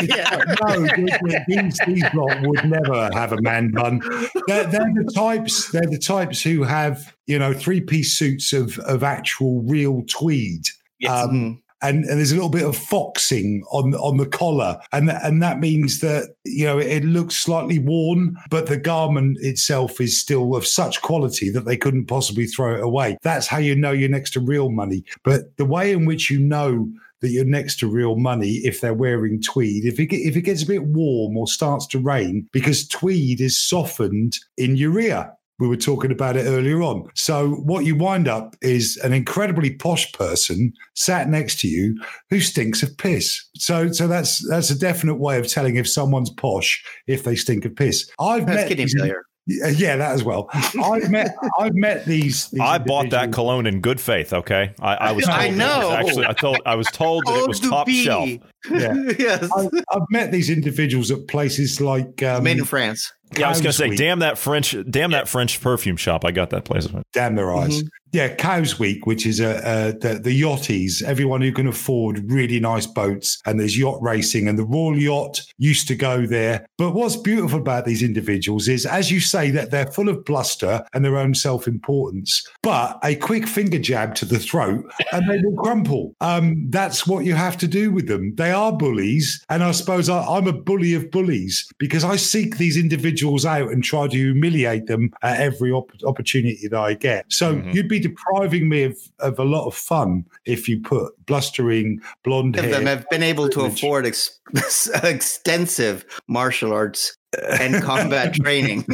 Yeah. 0.01 0.43
no, 0.61 0.79
they- 0.81 1.05
they- 1.27 1.43
these 1.47 1.79
these 1.85 2.03
lot 2.13 2.41
would 2.43 2.65
never 2.69 3.09
have 3.13 3.31
a 3.33 3.41
man 3.41 3.71
bun. 3.71 3.99
They're, 4.47 4.65
they're 4.65 4.93
the 4.95 5.11
types. 5.15 5.71
They're 5.71 5.81
the 5.89 5.97
types 5.99 6.41
who 6.41 6.63
have 6.63 7.13
you 7.27 7.37
know 7.39 7.53
three 7.53 7.81
piece 7.81 8.13
suits 8.13 8.53
of 8.53 8.77
of 8.79 9.03
actual 9.03 9.61
real 9.63 10.03
tweed. 10.07 10.63
Yes. 10.99 11.11
Um, 11.11 11.61
and, 11.83 12.05
and 12.05 12.19
there's 12.19 12.31
a 12.31 12.35
little 12.35 12.47
bit 12.49 12.63
of 12.63 12.77
foxing 12.77 13.63
on 13.71 13.95
on 13.95 14.17
the 14.17 14.27
collar, 14.27 14.79
and 14.93 15.09
and 15.09 15.41
that 15.41 15.59
means 15.59 15.99
that 16.01 16.29
you 16.45 16.63
know 16.65 16.77
it 16.77 17.03
looks 17.03 17.35
slightly 17.35 17.79
worn, 17.79 18.37
but 18.51 18.67
the 18.67 18.77
garment 18.77 19.39
itself 19.41 19.99
is 19.99 20.19
still 20.21 20.55
of 20.55 20.67
such 20.67 21.01
quality 21.01 21.49
that 21.49 21.65
they 21.65 21.75
couldn't 21.77 22.05
possibly 22.05 22.45
throw 22.45 22.75
it 22.75 22.83
away. 22.83 23.17
That's 23.23 23.47
how 23.47 23.57
you 23.57 23.75
know 23.75 23.91
you're 23.91 24.09
next 24.09 24.31
to 24.33 24.39
real 24.39 24.69
money. 24.69 25.03
But 25.23 25.57
the 25.57 25.65
way 25.65 25.91
in 25.91 26.05
which 26.05 26.29
you 26.29 26.39
know 26.39 26.87
that 27.21 27.29
you're 27.29 27.45
next 27.45 27.79
to 27.79 27.87
real 27.87 28.15
money 28.15 28.61
if 28.63 28.81
they're 28.81 28.93
wearing 28.93 29.41
tweed. 29.41 29.85
If 29.85 29.99
it 29.99 30.07
get- 30.07 30.21
if 30.21 30.35
it 30.35 30.41
gets 30.41 30.63
a 30.63 30.67
bit 30.67 30.83
warm 30.83 31.37
or 31.37 31.47
starts 31.47 31.87
to 31.87 31.99
rain, 31.99 32.47
because 32.51 32.87
tweed 32.87 33.39
is 33.41 33.59
softened 33.59 34.37
in 34.57 34.75
urea. 34.75 35.31
We 35.59 35.67
were 35.67 35.77
talking 35.77 36.11
about 36.11 36.37
it 36.37 36.45
earlier 36.47 36.81
on. 36.81 37.07
So 37.13 37.51
what 37.51 37.85
you 37.85 37.95
wind 37.95 38.27
up 38.27 38.55
is 38.63 38.97
an 39.03 39.13
incredibly 39.13 39.69
posh 39.75 40.11
person 40.11 40.73
sat 40.95 41.29
next 41.29 41.59
to 41.59 41.67
you 41.67 42.01
who 42.31 42.39
stinks 42.39 42.81
of 42.81 42.97
piss. 42.97 43.43
So 43.55 43.91
so 43.91 44.07
that's 44.07 44.39
that's 44.49 44.71
a 44.71 44.79
definite 44.79 45.19
way 45.19 45.37
of 45.37 45.47
telling 45.47 45.75
if 45.75 45.87
someone's 45.87 46.31
posh 46.31 46.83
if 47.05 47.23
they 47.23 47.35
stink 47.35 47.63
of 47.65 47.75
piss. 47.75 48.09
I've 48.19 48.47
That's 48.47 48.55
met 48.61 48.67
kidney 48.69 48.85
these- 48.85 48.95
failure. 48.97 49.21
Yeah, 49.47 49.67
yeah, 49.69 49.95
that 49.95 50.11
as 50.11 50.23
well. 50.23 50.49
I've 50.53 51.09
met 51.09 51.35
I've 51.59 51.73
met 51.73 52.05
these. 52.05 52.49
these 52.49 52.61
I 52.61 52.77
bought 52.77 53.09
that 53.09 53.33
cologne 53.33 53.65
in 53.65 53.81
good 53.81 53.99
faith. 53.99 54.33
Okay, 54.33 54.73
I, 54.79 54.95
I 54.95 55.11
was. 55.11 55.25
Told 55.31 55.37
I 55.37 55.49
that 55.49 55.49
was 55.49 55.57
know. 55.57 55.91
Actually, 55.91 56.25
I 56.27 56.33
told 56.33 56.61
I 56.65 56.75
was 56.75 56.87
told 56.87 57.25
that 57.25 57.37
it 57.37 57.47
was 57.47 57.59
top 57.59 57.87
Dupi. 57.87 58.03
shelf. 58.03 58.29
Yeah. 58.69 58.93
yes. 59.19 59.49
I, 59.55 59.67
I've 59.91 60.05
met 60.11 60.31
these 60.31 60.49
individuals 60.49 61.09
at 61.09 61.27
places 61.27 61.81
like 61.81 62.21
um, 62.21 62.43
Made 62.43 62.59
in 62.59 62.65
France. 62.65 63.11
Yeah, 63.37 63.47
I 63.47 63.49
was 63.49 63.61
going 63.61 63.71
to 63.71 63.77
say, 63.77 63.95
damn 63.95 64.19
that 64.19 64.37
French, 64.37 64.75
damn 64.89 65.11
that 65.11 65.29
French 65.29 65.61
perfume 65.61 65.95
shop. 65.95 66.25
I 66.25 66.31
got 66.31 66.49
that 66.49 66.65
place. 66.65 66.87
Damn 67.13 67.35
their 67.35 67.53
eyes. 67.55 67.81
Mm-hmm. 67.81 67.87
Yeah, 68.13 68.35
Cowes 68.35 68.77
Week, 68.77 69.05
which 69.05 69.25
is 69.25 69.39
a, 69.39 69.55
a 69.63 69.93
the, 69.97 70.19
the 70.19 70.41
yachties, 70.41 71.01
everyone 71.01 71.39
who 71.41 71.53
can 71.53 71.65
afford 71.67 72.29
really 72.29 72.59
nice 72.59 72.85
boats, 72.85 73.41
and 73.45 73.57
there's 73.57 73.77
yacht 73.77 74.01
racing, 74.01 74.49
and 74.49 74.59
the 74.59 74.65
Royal 74.65 74.97
Yacht 74.99 75.41
used 75.57 75.87
to 75.87 75.95
go 75.95 76.25
there. 76.25 76.65
But 76.77 76.91
what's 76.93 77.15
beautiful 77.15 77.59
about 77.59 77.85
these 77.85 78.03
individuals 78.03 78.67
is, 78.67 78.85
as 78.85 79.09
you 79.11 79.21
say, 79.21 79.49
that 79.51 79.71
they're 79.71 79.87
full 79.87 80.09
of 80.09 80.25
bluster 80.25 80.83
and 80.93 81.05
their 81.05 81.15
own 81.15 81.33
self 81.33 81.67
importance, 81.69 82.45
but 82.61 82.99
a 83.01 83.15
quick 83.15 83.47
finger 83.47 83.79
jab 83.79 84.13
to 84.15 84.25
the 84.25 84.39
throat 84.39 84.91
and 85.13 85.29
they 85.29 85.39
will 85.41 85.55
crumple. 85.63 86.13
Um, 86.19 86.65
that's 86.69 87.07
what 87.07 87.23
you 87.23 87.35
have 87.35 87.57
to 87.59 87.67
do 87.67 87.91
with 87.91 88.09
them. 88.09 88.35
They 88.35 88.51
are 88.51 88.73
bullies, 88.73 89.41
and 89.49 89.63
I 89.63 89.71
suppose 89.71 90.09
I, 90.09 90.21
I'm 90.21 90.47
a 90.47 90.53
bully 90.53 90.95
of 90.95 91.11
bullies 91.11 91.65
because 91.77 92.03
I 92.03 92.17
seek 92.17 92.57
these 92.57 92.75
individuals 92.75 93.45
out 93.45 93.71
and 93.71 93.81
try 93.81 94.07
to 94.09 94.17
humiliate 94.17 94.87
them 94.87 95.11
at 95.21 95.39
every 95.39 95.71
op- 95.71 95.91
opportunity 96.03 96.67
that 96.67 96.77
I 96.77 96.95
get. 96.95 97.25
So 97.31 97.55
Mhm. 97.55 97.73
you'd 97.73 97.87
be 97.87 98.00
depriving 98.01 98.67
me 98.67 98.83
of, 98.83 98.97
of 99.19 99.39
a 99.39 99.43
lot 99.43 99.65
of 99.67 99.75
fun 99.75 100.25
if 100.45 100.67
you 100.67 100.81
put 100.81 101.13
blustering 101.25 102.01
blonde 102.23 102.57
of 102.57 102.65
hair. 102.65 102.73
them 102.73 102.85
have 102.85 103.05
been 103.09 103.23
able 103.23 103.47
to 103.49 103.53
privilege. 103.59 103.79
afford 103.83 104.05
ex- 104.05 104.39
extensive 105.03 106.05
martial 106.27 106.73
arts 106.73 107.15
and 107.59 107.81
combat 107.83 108.33
training. 108.33 108.83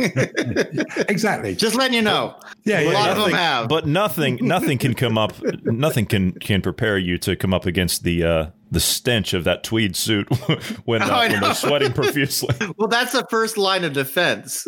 exactly. 1.09 1.55
Just 1.55 1.75
letting 1.75 1.95
you 1.95 2.01
know. 2.03 2.35
Yeah, 2.65 2.81
a 2.81 2.91
lot 2.91 3.05
yeah. 3.05 3.11
of 3.11 3.17
them 3.17 3.31
have. 3.31 3.67
But 3.69 3.87
nothing, 3.87 4.37
nothing 4.41 4.77
can 4.77 4.93
come 4.93 5.17
up. 5.17 5.33
Nothing 5.63 6.05
can 6.05 6.33
can 6.33 6.61
prepare 6.61 6.97
you 6.97 7.17
to 7.19 7.35
come 7.35 7.53
up 7.53 7.65
against 7.65 8.03
the 8.03 8.23
uh, 8.23 8.45
the 8.69 8.79
stench 8.79 9.33
of 9.33 9.43
that 9.45 9.63
tweed 9.63 9.95
suit 9.95 10.27
when, 10.85 11.01
uh, 11.01 11.07
Oh, 11.09 11.13
I 11.15 11.27
when 11.29 11.41
they're 11.41 11.55
sweating 11.55 11.93
profusely. 11.93 12.53
well, 12.77 12.87
that's 12.89 13.13
the 13.13 13.25
first 13.29 13.57
line 13.57 13.83
of 13.83 13.93
defense. 13.93 14.67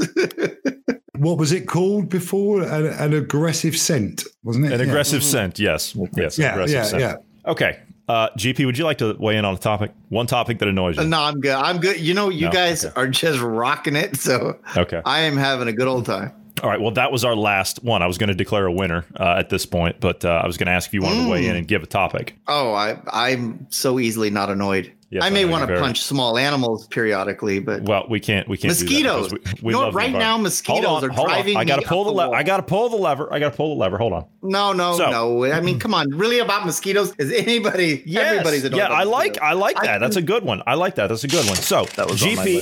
What 1.20 1.38
was 1.38 1.52
it 1.52 1.68
called 1.68 2.10
before? 2.10 2.64
An, 2.64 2.86
an 2.88 3.14
aggressive 3.14 3.78
scent, 3.78 4.24
wasn't 4.44 4.66
it? 4.66 4.72
An 4.74 4.80
Yeah. 4.80 4.86
aggressive 4.86 5.24
scent, 5.24 5.60
yes, 5.60 5.96
yes, 6.16 6.38
Yeah, 6.38 6.52
aggressive 6.54 6.74
yeah, 6.76 6.84
scent. 6.84 7.02
yeah. 7.02 7.52
Okay, 7.52 7.78
uh, 8.08 8.30
GP, 8.38 8.66
would 8.66 8.78
you 8.78 8.86
like 8.86 8.98
to 9.00 9.16
weigh 9.20 9.38
in 9.38 9.46
on 9.46 9.54
a 9.54 9.58
topic? 9.58 9.92
One 10.10 10.28
topic 10.28 10.60
that 10.60 10.68
annoys 10.68 10.98
you. 10.98 11.04
no, 11.06 11.22
I'm 11.22 11.40
good. 11.40 11.52
I'm 11.54 11.80
good. 11.80 12.00
You 12.00 12.14
know, 12.14 12.30
you 12.30 12.46
No, 12.48 12.52
guys 12.52 12.86
okay. 12.86 12.94
are 13.00 13.08
just 13.08 13.40
rocking 13.42 13.96
it. 13.96 14.16
So 14.18 14.58
Okay. 14.78 15.02
I 15.06 15.20
am 15.22 15.36
having 15.38 15.68
a 15.68 15.74
good 15.74 15.88
old 15.88 16.06
time. 16.06 16.32
All 16.64 16.70
right. 16.70 16.80
Well, 16.82 16.92
that 16.92 17.12
was 17.12 17.24
our 17.26 17.36
last 17.36 17.84
one. 17.84 18.02
I 18.02 18.08
was 18.08 18.18
going 18.18 18.30
to 18.30 18.36
declare 18.36 18.66
a 18.66 18.72
winner 18.72 19.06
uh, 19.20 19.36
at 19.38 19.50
this 19.50 19.66
point, 19.66 20.00
but 20.00 20.24
uh, 20.26 20.42
I 20.44 20.48
was 20.48 20.58
going 20.58 20.68
to 20.68 20.74
ask 20.74 20.88
if 20.88 20.94
you 20.94 21.02
wanted 21.02 21.24
to 21.24 21.30
weigh 21.30 21.44
Mm. 21.44 21.50
in 21.50 21.56
and 21.58 21.68
give 21.68 21.84
a 21.84 21.88
topic. 21.88 22.36
Oh, 22.48 22.74
I, 22.74 23.00
I'm 23.12 23.68
so 23.70 24.00
easily 24.00 24.30
not 24.30 24.50
annoyed. 24.50 24.92
Yes, 25.12 25.24
I 25.24 25.28
I 25.28 25.30
may 25.32 25.44
want 25.46 25.68
to 25.68 25.80
punch 25.80 26.02
small 26.04 26.38
animals 26.38 26.86
periodically, 26.86 27.60
but 27.60 27.82
Well, 27.82 28.06
we 28.08 28.20
can't. 28.20 28.48
We 28.48 28.58
can't. 28.58 28.70
mosquitoes. 28.80 29.32
We, 29.32 29.40
we 29.64 29.72
you 29.74 29.80
know 29.80 29.80
love 29.86 29.94
what? 29.96 30.04
the 30.04 30.10
Right 30.12 30.12
now, 30.12 30.38
mosquitoes 30.38 30.86
on, 30.86 31.04
are 31.04 31.10
hold 31.10 31.30
on. 31.30 31.34
driving 31.34 31.58
I 31.58 31.64
got 31.66 31.78
to 31.78 31.82
me 31.82 31.88
pull 31.88 32.04
the 32.04 32.12
lever. 32.12 32.36
I 32.36 32.44
got 32.44 32.58
to 32.58 32.64
pull 32.64 32.90
the 32.90 32.96
lever. 32.98 33.34
I 33.34 33.40
got 33.40 33.50
to 33.50 33.58
pull 33.58 33.74
the 33.76 33.80
lever. 33.82 33.98
Hold 33.98 34.14
on. 34.14 34.26
No, 34.44 34.72
no, 34.72 34.98
So- 34.98 35.10
no. 35.10 35.46
I 35.52 35.62
mean, 35.62 35.80
come 35.80 35.96
on. 35.96 36.10
Really 36.12 36.38
about 36.38 36.64
mosquitoes? 36.68 37.12
Is 37.18 37.32
anybody? 37.32 38.04
Everybody's 38.16 38.66
annoyed 38.66 38.78
yeah. 38.78 38.90
I 38.90 39.02
like. 39.04 39.30
mosquitoes. 39.32 39.50
I 39.50 39.54
like 39.54 39.78
I 39.80 39.86
that. 39.88 39.98
That's 39.98 40.16
a 40.18 40.22
good 40.22 40.44
one. 40.44 40.62
I 40.68 40.76
like 40.76 40.94
that. 40.96 41.08
That's 41.08 41.24
a 41.24 41.28
good 41.28 41.48
one. 41.48 41.56
So 41.56 41.86
That 41.96 42.08
was 42.08 42.22
GP. 42.22 42.60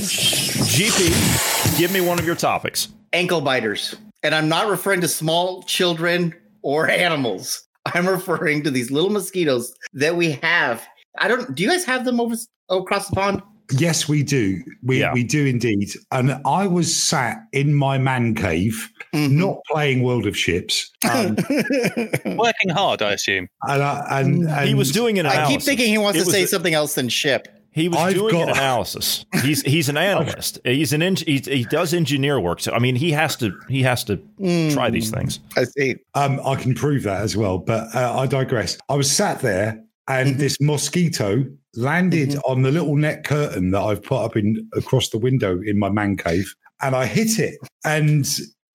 GP, 0.78 1.78
give 1.78 1.91
me 1.91 2.00
one 2.02 2.18
of 2.18 2.26
your 2.26 2.36
topics. 2.36 2.88
Ankle 3.14 3.41
biters. 3.41 3.95
And 4.24 4.34
I'm 4.36 4.49
not 4.49 4.68
referring 4.68 5.01
to 5.01 5.08
small 5.08 5.64
children 5.64 6.34
or 6.62 6.89
animals. 7.08 7.64
I'm 7.93 8.08
referring 8.08 8.64
to 8.64 8.72
these 8.72 8.91
little 8.91 9.10
mosquitoes 9.10 9.74
that 9.93 10.16
we 10.18 10.32
have. 10.43 10.86
I 11.20 11.28
don't. 11.28 11.55
Do 11.55 11.64
you 11.64 11.70
guys 11.70 11.86
have 11.86 12.03
them 12.05 12.20
over 12.20 12.36
across 12.70 13.08
the 13.10 13.16
pond? 13.16 13.41
Yes, 13.72 14.08
we 14.08 14.24
do. 14.24 14.62
We 14.84 14.99
Yeah. 15.01 15.14
we 15.14 15.24
do 15.24 15.45
indeed. 15.45 15.89
And 16.12 16.39
I 16.45 16.68
was 16.68 16.93
sat 16.95 17.38
in 17.53 17.74
my 17.74 17.97
man 17.97 18.34
cave, 18.36 18.89
Mm-hmm. 19.14 19.39
not 19.39 19.58
playing 19.72 20.03
World 20.03 20.26
of 20.26 20.38
Ships. 20.38 20.89
Um, 21.10 21.36
Working 22.26 22.70
hard, 22.70 23.01
I 23.01 23.14
assume. 23.14 23.47
and, 23.64 23.82
I, 23.84 24.20
and, 24.22 24.47
and 24.49 24.68
He 24.68 24.74
was 24.74 24.91
doing 24.91 25.18
an 25.20 25.26
I 25.26 25.47
keep 25.47 25.62
thinking 25.62 25.88
he 25.88 25.97
wants 25.97 26.20
It 26.20 26.26
to 26.26 26.32
say 26.32 26.43
a- 26.43 26.47
something 26.47 26.74
else 26.74 26.95
than 26.95 27.10
ship. 27.10 27.47
He 27.78 27.88
was 27.90 28.00
I've 28.00 28.16
doing 28.16 28.42
an 28.42 28.50
analysis. 28.50 29.26
He's 29.44 29.62
he's 29.62 29.88
an 29.88 29.98
analyst. 29.98 30.60
He's 30.66 30.94
an 30.94 31.02
eng- 31.02 31.16
he, 31.18 31.38
he 31.38 31.64
does 31.64 31.94
engineer 31.94 32.40
work. 32.40 32.60
So 32.60 32.72
I 32.74 32.80
mean, 32.80 32.96
he 32.96 33.12
has 33.12 33.36
to 33.38 33.58
he 33.70 33.84
has 33.84 34.04
to 34.06 34.18
try 34.74 34.90
these 34.90 35.12
things. 35.12 35.40
I 35.56 35.64
see. 35.66 35.96
Um, 36.16 36.42
I 36.46 36.56
can 36.56 36.74
prove 36.74 37.04
that 37.04 37.22
as 37.22 37.38
well, 37.38 37.60
but 37.60 37.94
uh, 37.96 38.18
I 38.20 38.26
digress. 38.28 38.78
I 38.90 38.96
was 38.96 39.10
sat 39.10 39.42
there, 39.42 39.84
and 40.08 40.30
Mm-hmm. 40.30 40.40
this 40.40 40.58
mosquito 40.60 41.46
landed 41.76 42.36
on 42.48 42.64
the 42.64 42.72
little 42.72 42.96
net 42.96 43.24
curtain 43.24 43.72
that 43.72 43.82
I've 43.82 44.02
put 44.02 44.24
up 44.26 44.36
in 44.36 44.68
across 44.76 45.10
the 45.10 45.20
window 45.20 45.60
in 45.62 45.78
my 45.78 45.90
man 45.90 46.18
cave, 46.18 46.52
and 46.82 46.96
I 46.96 47.06
hit 47.06 47.38
it, 47.40 47.60
and 47.86 48.26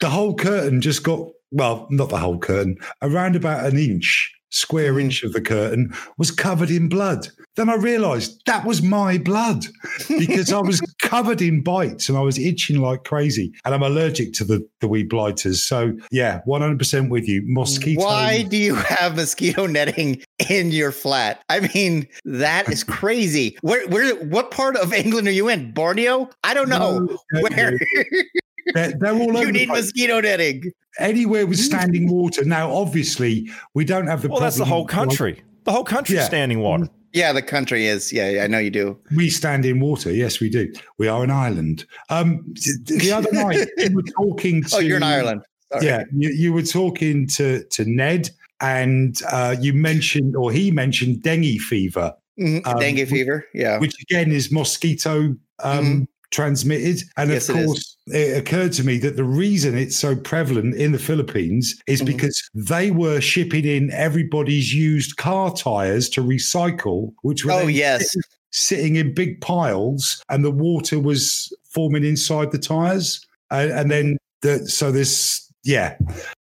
the 0.00 0.08
whole 0.10 0.34
curtain 0.34 0.80
just 0.80 1.02
got 1.02 1.26
well, 1.50 1.86
not 1.90 2.08
the 2.08 2.16
whole 2.18 2.38
curtain, 2.38 2.76
around 3.02 3.36
about 3.36 3.66
an 3.66 3.78
inch, 3.78 4.32
square 4.52 4.92
Mm-hmm. 4.92 5.00
inch 5.00 5.22
of 5.22 5.32
the 5.32 5.40
curtain 5.40 5.92
was 6.18 6.30
covered 6.30 6.70
in 6.70 6.88
blood. 6.88 7.28
Then 7.56 7.68
I 7.68 7.74
realised 7.74 8.42
that 8.46 8.64
was 8.64 8.82
my 8.82 9.18
blood 9.18 9.64
because 10.08 10.52
I 10.52 10.60
was 10.60 10.80
covered 11.02 11.42
in 11.42 11.62
bites 11.62 12.08
and 12.08 12.16
I 12.16 12.20
was 12.22 12.38
itching 12.38 12.80
like 12.80 13.04
crazy, 13.04 13.52
and 13.64 13.74
I'm 13.74 13.82
allergic 13.82 14.32
to 14.34 14.44
the 14.44 14.66
the 14.80 14.88
wee 14.88 15.02
blighters. 15.04 15.62
So 15.66 15.92
yeah, 16.10 16.40
100 16.44 16.78
percent 16.78 17.10
with 17.10 17.28
you. 17.28 17.42
Mosquito. 17.46 18.02
Why 18.02 18.42
do 18.42 18.56
you 18.56 18.74
have 18.74 19.16
mosquito 19.16 19.66
netting 19.66 20.22
in 20.50 20.70
your 20.70 20.92
flat? 20.92 21.42
I 21.48 21.68
mean, 21.74 22.06
that 22.24 22.68
is 22.70 22.84
crazy. 22.98 23.56
Where, 23.62 23.86
where, 23.88 24.14
what 24.24 24.50
part 24.50 24.76
of 24.76 24.92
England 24.92 25.28
are 25.28 25.32
you 25.32 25.48
in? 25.48 25.72
Borneo? 25.72 26.30
I 26.44 26.54
don't 26.54 26.68
know. 26.68 26.98
No, 27.00 27.18
no, 27.32 27.42
Where 27.42 27.78
They're, 28.74 28.92
they're 28.98 29.14
all 29.14 29.36
over 29.36 29.46
you 29.46 29.52
need 29.52 29.68
place. 29.68 29.84
mosquito 29.84 30.20
netting? 30.20 30.72
anywhere 30.98 31.46
with 31.46 31.58
standing 31.58 32.06
water. 32.10 32.44
Now, 32.44 32.70
obviously, 32.72 33.50
we 33.74 33.84
don't 33.84 34.06
have 34.08 34.22
the. 34.22 34.28
Well, 34.28 34.40
that's 34.40 34.56
the 34.58 34.64
whole 34.64 34.82
of- 34.82 34.88
country. 34.88 35.42
The 35.64 35.72
whole 35.72 35.84
country 35.84 36.16
Yeah. 36.16 36.24
standing 36.24 36.60
water. 36.60 36.88
Yeah, 37.14 37.32
the 37.32 37.42
country 37.42 37.86
is. 37.86 38.12
Yeah, 38.12 38.28
yeah, 38.30 38.44
I 38.44 38.46
know 38.46 38.58
you 38.58 38.70
do. 38.70 38.98
We 39.14 39.28
stand 39.30 39.64
in 39.66 39.80
water. 39.80 40.10
Yes, 40.12 40.40
we 40.40 40.48
do. 40.50 40.72
We 40.98 41.08
are 41.08 41.22
an 41.22 41.30
island. 41.30 41.84
Um, 42.08 42.42
the 42.86 43.12
other 43.12 43.30
night, 43.32 43.68
we 43.76 43.88
were 43.94 44.02
talking 44.02 44.62
to. 44.64 44.76
Oh, 44.76 44.78
you're 44.80 44.96
in 44.96 45.02
Ireland. 45.02 45.42
Sorry. 45.72 45.86
Yeah, 45.86 46.04
you, 46.16 46.30
you 46.30 46.52
were 46.52 46.62
talking 46.62 47.26
to 47.28 47.64
to 47.64 47.84
Ned, 47.84 48.30
and 48.60 49.16
uh, 49.30 49.56
you 49.60 49.72
mentioned, 49.74 50.34
or 50.36 50.50
he 50.52 50.70
mentioned, 50.70 51.22
dengue 51.22 51.60
fever, 51.60 52.14
Mhm. 52.40 52.66
Um, 52.66 52.78
Dengue 52.80 53.06
fever. 53.08 53.44
Yeah. 53.54 53.78
which 53.78 53.94
again 54.02 54.32
is 54.32 54.50
mosquito 54.50 55.36
um, 55.62 56.08
transmitted. 56.30 57.02
And 57.18 57.28
Mm-hmm. 57.28 57.32
Yes, 57.34 57.48
of 57.50 57.56
it 57.56 57.60
is. 57.60 57.66
course, 57.66 57.91
it, 58.12 58.36
occurred 58.36 58.72
to 58.74 58.84
me 58.84 58.98
that 58.98 59.16
the 59.16 59.24
reason 59.24 59.76
it's 59.76 59.96
so 59.96 60.14
prevalent 60.16 60.74
in 60.76 60.92
the 60.92 60.98
Philippines 60.98 61.74
is 61.86 62.02
Mhm. 62.02 62.06
because 62.06 62.42
they 62.54 62.90
were 62.90 63.20
shipping 63.20 63.64
in 63.64 63.90
everybody's 63.92 64.74
used 64.74 65.16
car 65.16 65.52
tires 65.54 66.08
to 66.10 66.22
recycle, 66.22 67.12
which 67.22 67.44
were 67.44 67.52
oh, 67.52 67.66
yes. 67.66 68.10
sitting, 68.10 68.22
sitting 68.50 68.96
in 68.96 69.14
big 69.14 69.40
piles, 69.40 70.22
and 70.28 70.44
the 70.44 70.50
water 70.50 70.98
was 70.98 71.52
forming 71.70 72.04
inside 72.04 72.52
the 72.52 72.58
tires, 72.58 73.24
and, 73.50 73.70
and 73.72 73.90
then 73.90 74.18
the 74.42 74.66
so 74.68 74.92
this 74.92 75.48
yeah. 75.64 75.96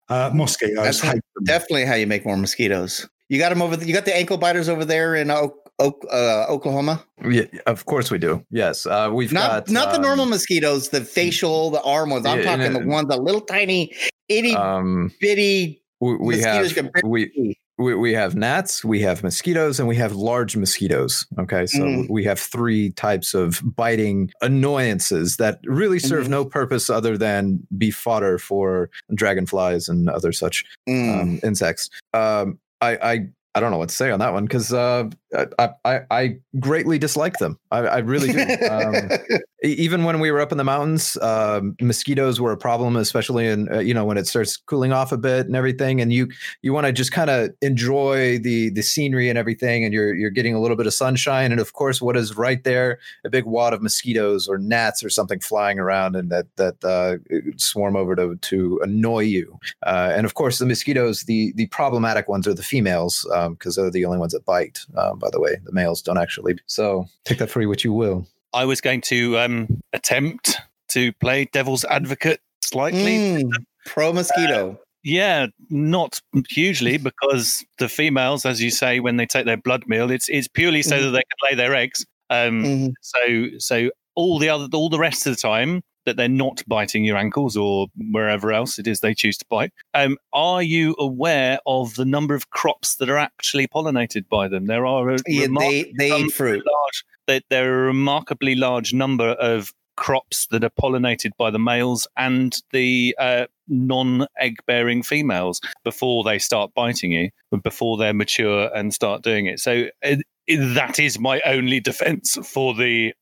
Uh, 0.10 0.32
mosquitoes 0.34 0.84
That's 0.84 1.02
them. 1.02 1.22
Definitely 1.44 1.86
how 1.86 1.94
you 1.94 2.08
make 2.08 2.26
more 2.26 2.36
mosquitoes. 2.36 3.08
You 3.28 3.38
got 3.38 3.50
them 3.50 3.62
over. 3.62 3.84
You 3.84 3.94
got 3.94 4.06
the 4.06 4.16
ankle 4.16 4.38
biters 4.38 4.68
over 4.68 4.84
there 4.84 5.14
in 5.14 5.30
Oak, 5.30 5.59
uh, 5.80 6.46
Oklahoma. 6.50 7.04
Yeah, 7.28 7.44
of 7.66 7.86
course 7.86 8.12
we 8.12 8.18
do. 8.18 8.46
Yes, 8.52 8.86
uh, 8.86 9.10
we've 9.14 9.32
Not 9.32 9.66
got 9.66 9.70
not 9.74 9.90
the 9.92 9.98
um, 9.98 10.02
normal 10.04 10.26
mosquitoes, 10.26 10.90
the 10.90 11.02
facial, 11.02 11.70
the 11.72 11.82
arm 11.82 12.10
ones. 12.10 12.26
I'm 12.26 12.40
Yeah, 12.40 12.58
talking 12.58 12.74
the 12.74 12.88
ones, 12.88 13.08
the 13.08 13.18
little 13.18 13.42
tiny, 13.42 13.94
itty 14.28 14.56
Um, 14.56 15.12
bitty. 15.20 15.82
we, 16.02 16.16
we 16.18 16.36
Mosquitoes 16.38 16.76
have 16.76 16.92
we 17.04 17.56
we, 17.78 17.96
we 17.96 18.12
have 18.14 18.36
gnats, 18.36 18.84
we 18.84 19.00
have 19.04 19.24
mosquitoes, 19.24 19.80
and 19.80 19.88
we 19.88 19.96
have 19.96 20.14
large 20.14 20.58
mosquitoes. 20.58 21.26
Okay, 21.40 21.66
so 21.66 21.80
Mhm. 21.80 22.10
we 22.10 22.26
have 22.26 22.38
three 22.38 22.90
types 22.92 23.34
of 23.34 23.62
biting 23.64 24.32
annoyances 24.42 25.38
that 25.38 25.60
really 25.64 25.98
serve 26.00 26.26
Mhm. 26.26 26.30
no 26.32 26.44
purpose 26.46 26.90
other 26.90 27.18
than 27.18 27.66
be 27.78 27.90
fodder 27.90 28.38
for 28.38 28.90
dragonflies 29.16 29.88
and 29.88 30.10
other 30.10 30.34
such 30.34 30.66
Mm. 30.90 31.22
um, 31.22 31.40
insects. 31.42 31.90
Um, 32.14 32.60
I, 32.82 32.98
I 32.98 33.28
I 33.56 33.60
don't 33.62 33.72
know 33.72 33.78
what 33.80 33.90
to 33.90 33.96
say 33.96 34.12
on 34.12 34.20
that 34.20 34.32
one 34.34 34.44
because 34.46 34.72
uh, 34.74 35.06
I, 35.36 35.70
I 35.86 36.00
I 36.10 36.38
greatly 36.60 36.98
dislike 36.98 37.38
them. 37.38 37.60
I, 37.72 37.80
I 37.80 37.98
really 38.00 38.32
do. 38.32 38.68
Um, 38.70 39.10
even 39.64 40.04
when 40.04 40.20
we 40.20 40.32
were 40.32 40.40
up 40.40 40.52
in 40.52 40.58
the 40.58 40.64
mountains, 40.64 41.18
um, 41.22 41.76
mosquitoes 41.82 42.40
were 42.40 42.52
a 42.52 42.58
problem, 42.58 42.96
especially 42.96 43.48
in 43.48 43.72
uh, 43.72 43.80
you 43.80 43.94
know 43.94 44.06
when 44.06 44.18
it 44.18 44.28
starts 44.28 44.58
cooling 44.58 44.92
off 44.92 45.12
a 45.12 45.18
bit 45.18 45.46
and 45.46 45.56
everything, 45.56 46.02
and 46.02 46.12
you 46.12 46.30
you 46.62 46.74
want 46.74 46.88
to 46.88 46.94
just 46.94 47.12
kind 47.12 47.30
of 47.30 47.52
enjoy 47.62 48.40
the 48.40 48.70
the 48.72 48.82
scenery 48.82 49.30
and 49.30 49.38
everything, 49.38 49.84
and 49.84 49.94
you're 49.94 50.16
you're 50.16 50.30
getting 50.32 50.56
a 50.56 50.60
little 50.60 50.78
bit 50.78 50.88
of 50.88 50.94
sunshine, 50.94 51.52
and 51.52 51.62
of 51.62 51.74
course, 51.74 52.02
what 52.02 52.18
is 52.18 52.36
right 52.38 52.64
there, 52.64 53.00
a 53.24 53.30
big 53.30 53.46
wad 53.46 53.74
of 53.74 53.82
mosquitoes 53.82 54.48
or 54.48 54.58
gnats 54.58 55.04
or 55.04 55.10
something 55.10 55.40
flying 55.40 55.78
around, 55.78 56.16
and 56.16 56.32
that 56.32 56.48
that 56.56 56.84
uh, 56.84 57.18
swarm 57.58 57.96
over 57.96 58.16
to 58.16 58.36
to 58.38 58.80
annoy 58.82 59.22
you, 59.22 59.60
uh, 59.86 60.12
and 60.16 60.26
of 60.26 60.34
course, 60.34 60.58
the 60.58 60.66
mosquitoes, 60.66 61.24
the 61.24 61.54
the 61.56 61.68
problematic 61.68 62.28
ones 62.28 62.48
are 62.48 62.54
the 62.54 62.64
females 62.64 63.28
because 63.52 63.76
they're 63.76 63.92
the 63.92 64.06
only 64.06 64.18
ones 64.18 64.34
that 64.34 64.46
bite. 64.46 64.80
By 65.20 65.30
the 65.32 65.40
way, 65.40 65.58
the 65.64 65.72
males 65.72 66.02
don't 66.02 66.18
actually. 66.18 66.58
So 66.66 67.08
take 67.26 67.38
that 67.40 67.50
for 67.50 67.66
what 67.68 67.84
you 67.84 67.94
will. 67.94 68.28
I 68.54 68.66
was 68.66 68.82
going 68.82 69.02
to 69.02 69.38
um, 69.38 69.82
attempt 69.94 70.58
to 70.90 71.14
play 71.14 71.46
devil's 71.54 71.86
advocate 71.86 72.42
slightly. 72.62 73.44
Mm. 73.44 73.52
Pro 73.86 74.12
mosquito. 74.14 74.80
Yeah, 75.04 75.48
not 75.70 76.20
hugely 76.50 76.98
because 76.98 77.64
the 77.78 77.88
females, 77.88 78.46
as 78.46 78.62
you 78.62 78.70
say, 78.72 79.00
when 79.00 79.18
they 79.18 79.26
take 79.26 79.46
their 79.46 79.58
blood 79.58 79.84
meal, 79.88 80.12
it's 80.12 80.28
it's 80.30 80.48
purely 80.48 80.82
so 80.82 80.98
Mhm. 80.98 81.02
that 81.04 81.12
they 81.12 81.20
can 81.20 81.50
lay 81.50 81.56
their 81.56 81.76
eggs. 81.76 82.06
Um, 82.30 82.64
Mhm. 82.64 82.94
So 83.02 83.48
so 83.60 83.92
all 84.16 84.40
the 84.40 84.50
other 84.50 84.68
all 84.74 84.90
the 84.90 85.00
rest 85.00 85.26
of 85.26 85.36
the 85.36 85.42
time 85.42 85.82
that 86.10 86.18
they're 86.18 86.28
not 86.28 86.64
biting 86.68 87.06
your 87.06 87.18
ankles 87.18 87.56
or 87.56 87.88
wherever 88.12 88.52
else 88.52 88.80
it 88.80 88.88
is 88.88 89.00
they 89.00 89.14
choose 89.14 89.38
to 89.38 89.46
bite. 89.48 89.72
Um, 89.94 90.18
are 90.34 90.64
you 90.64 90.96
aware 90.98 91.60
of 91.68 91.94
the 91.96 92.06
number 92.06 92.34
of 92.34 92.50
crops 92.50 92.96
that 92.96 93.10
are 93.10 93.18
actually 93.18 93.68
pollinated 93.68 94.28
by 94.28 94.48
them? 94.48 94.66
There 94.66 94.88
are 94.88 95.12
a 95.12 95.18
Yeah, 95.28 95.48
they 95.60 95.94
they 95.98 96.18
eat 96.22 96.34
fruit. 96.34 96.64
large 96.66 97.06
that 97.28 97.44
there 97.50 97.72
are 97.72 97.84
a 97.84 97.88
remarkably 97.88 98.56
large 98.56 98.92
number 98.92 99.30
of 99.30 99.72
crops 99.96 100.48
that 100.50 100.64
are 100.64 100.72
pollinated 100.82 101.32
by 101.38 101.52
the 101.52 101.60
males 101.60 102.08
and 102.18 102.58
the 102.72 103.16
uh, 103.20 103.46
non-egg 103.68 104.56
bearing 104.66 105.04
females 105.04 105.62
before 105.84 106.24
they 106.24 106.40
start 106.40 106.74
biting 106.74 107.12
you 107.12 107.30
before 107.64 107.98
they're 107.98 108.14
mature 108.14 108.72
and 108.74 108.94
start 108.94 109.22
doing 109.22 109.46
it 109.46 109.60
so 109.60 109.88
uh, 110.06 110.16
that 110.48 111.00
is 111.00 111.20
my 111.20 111.42
only 111.46 111.82
defense 111.82 112.38
for 112.44 112.74
the 112.74 113.14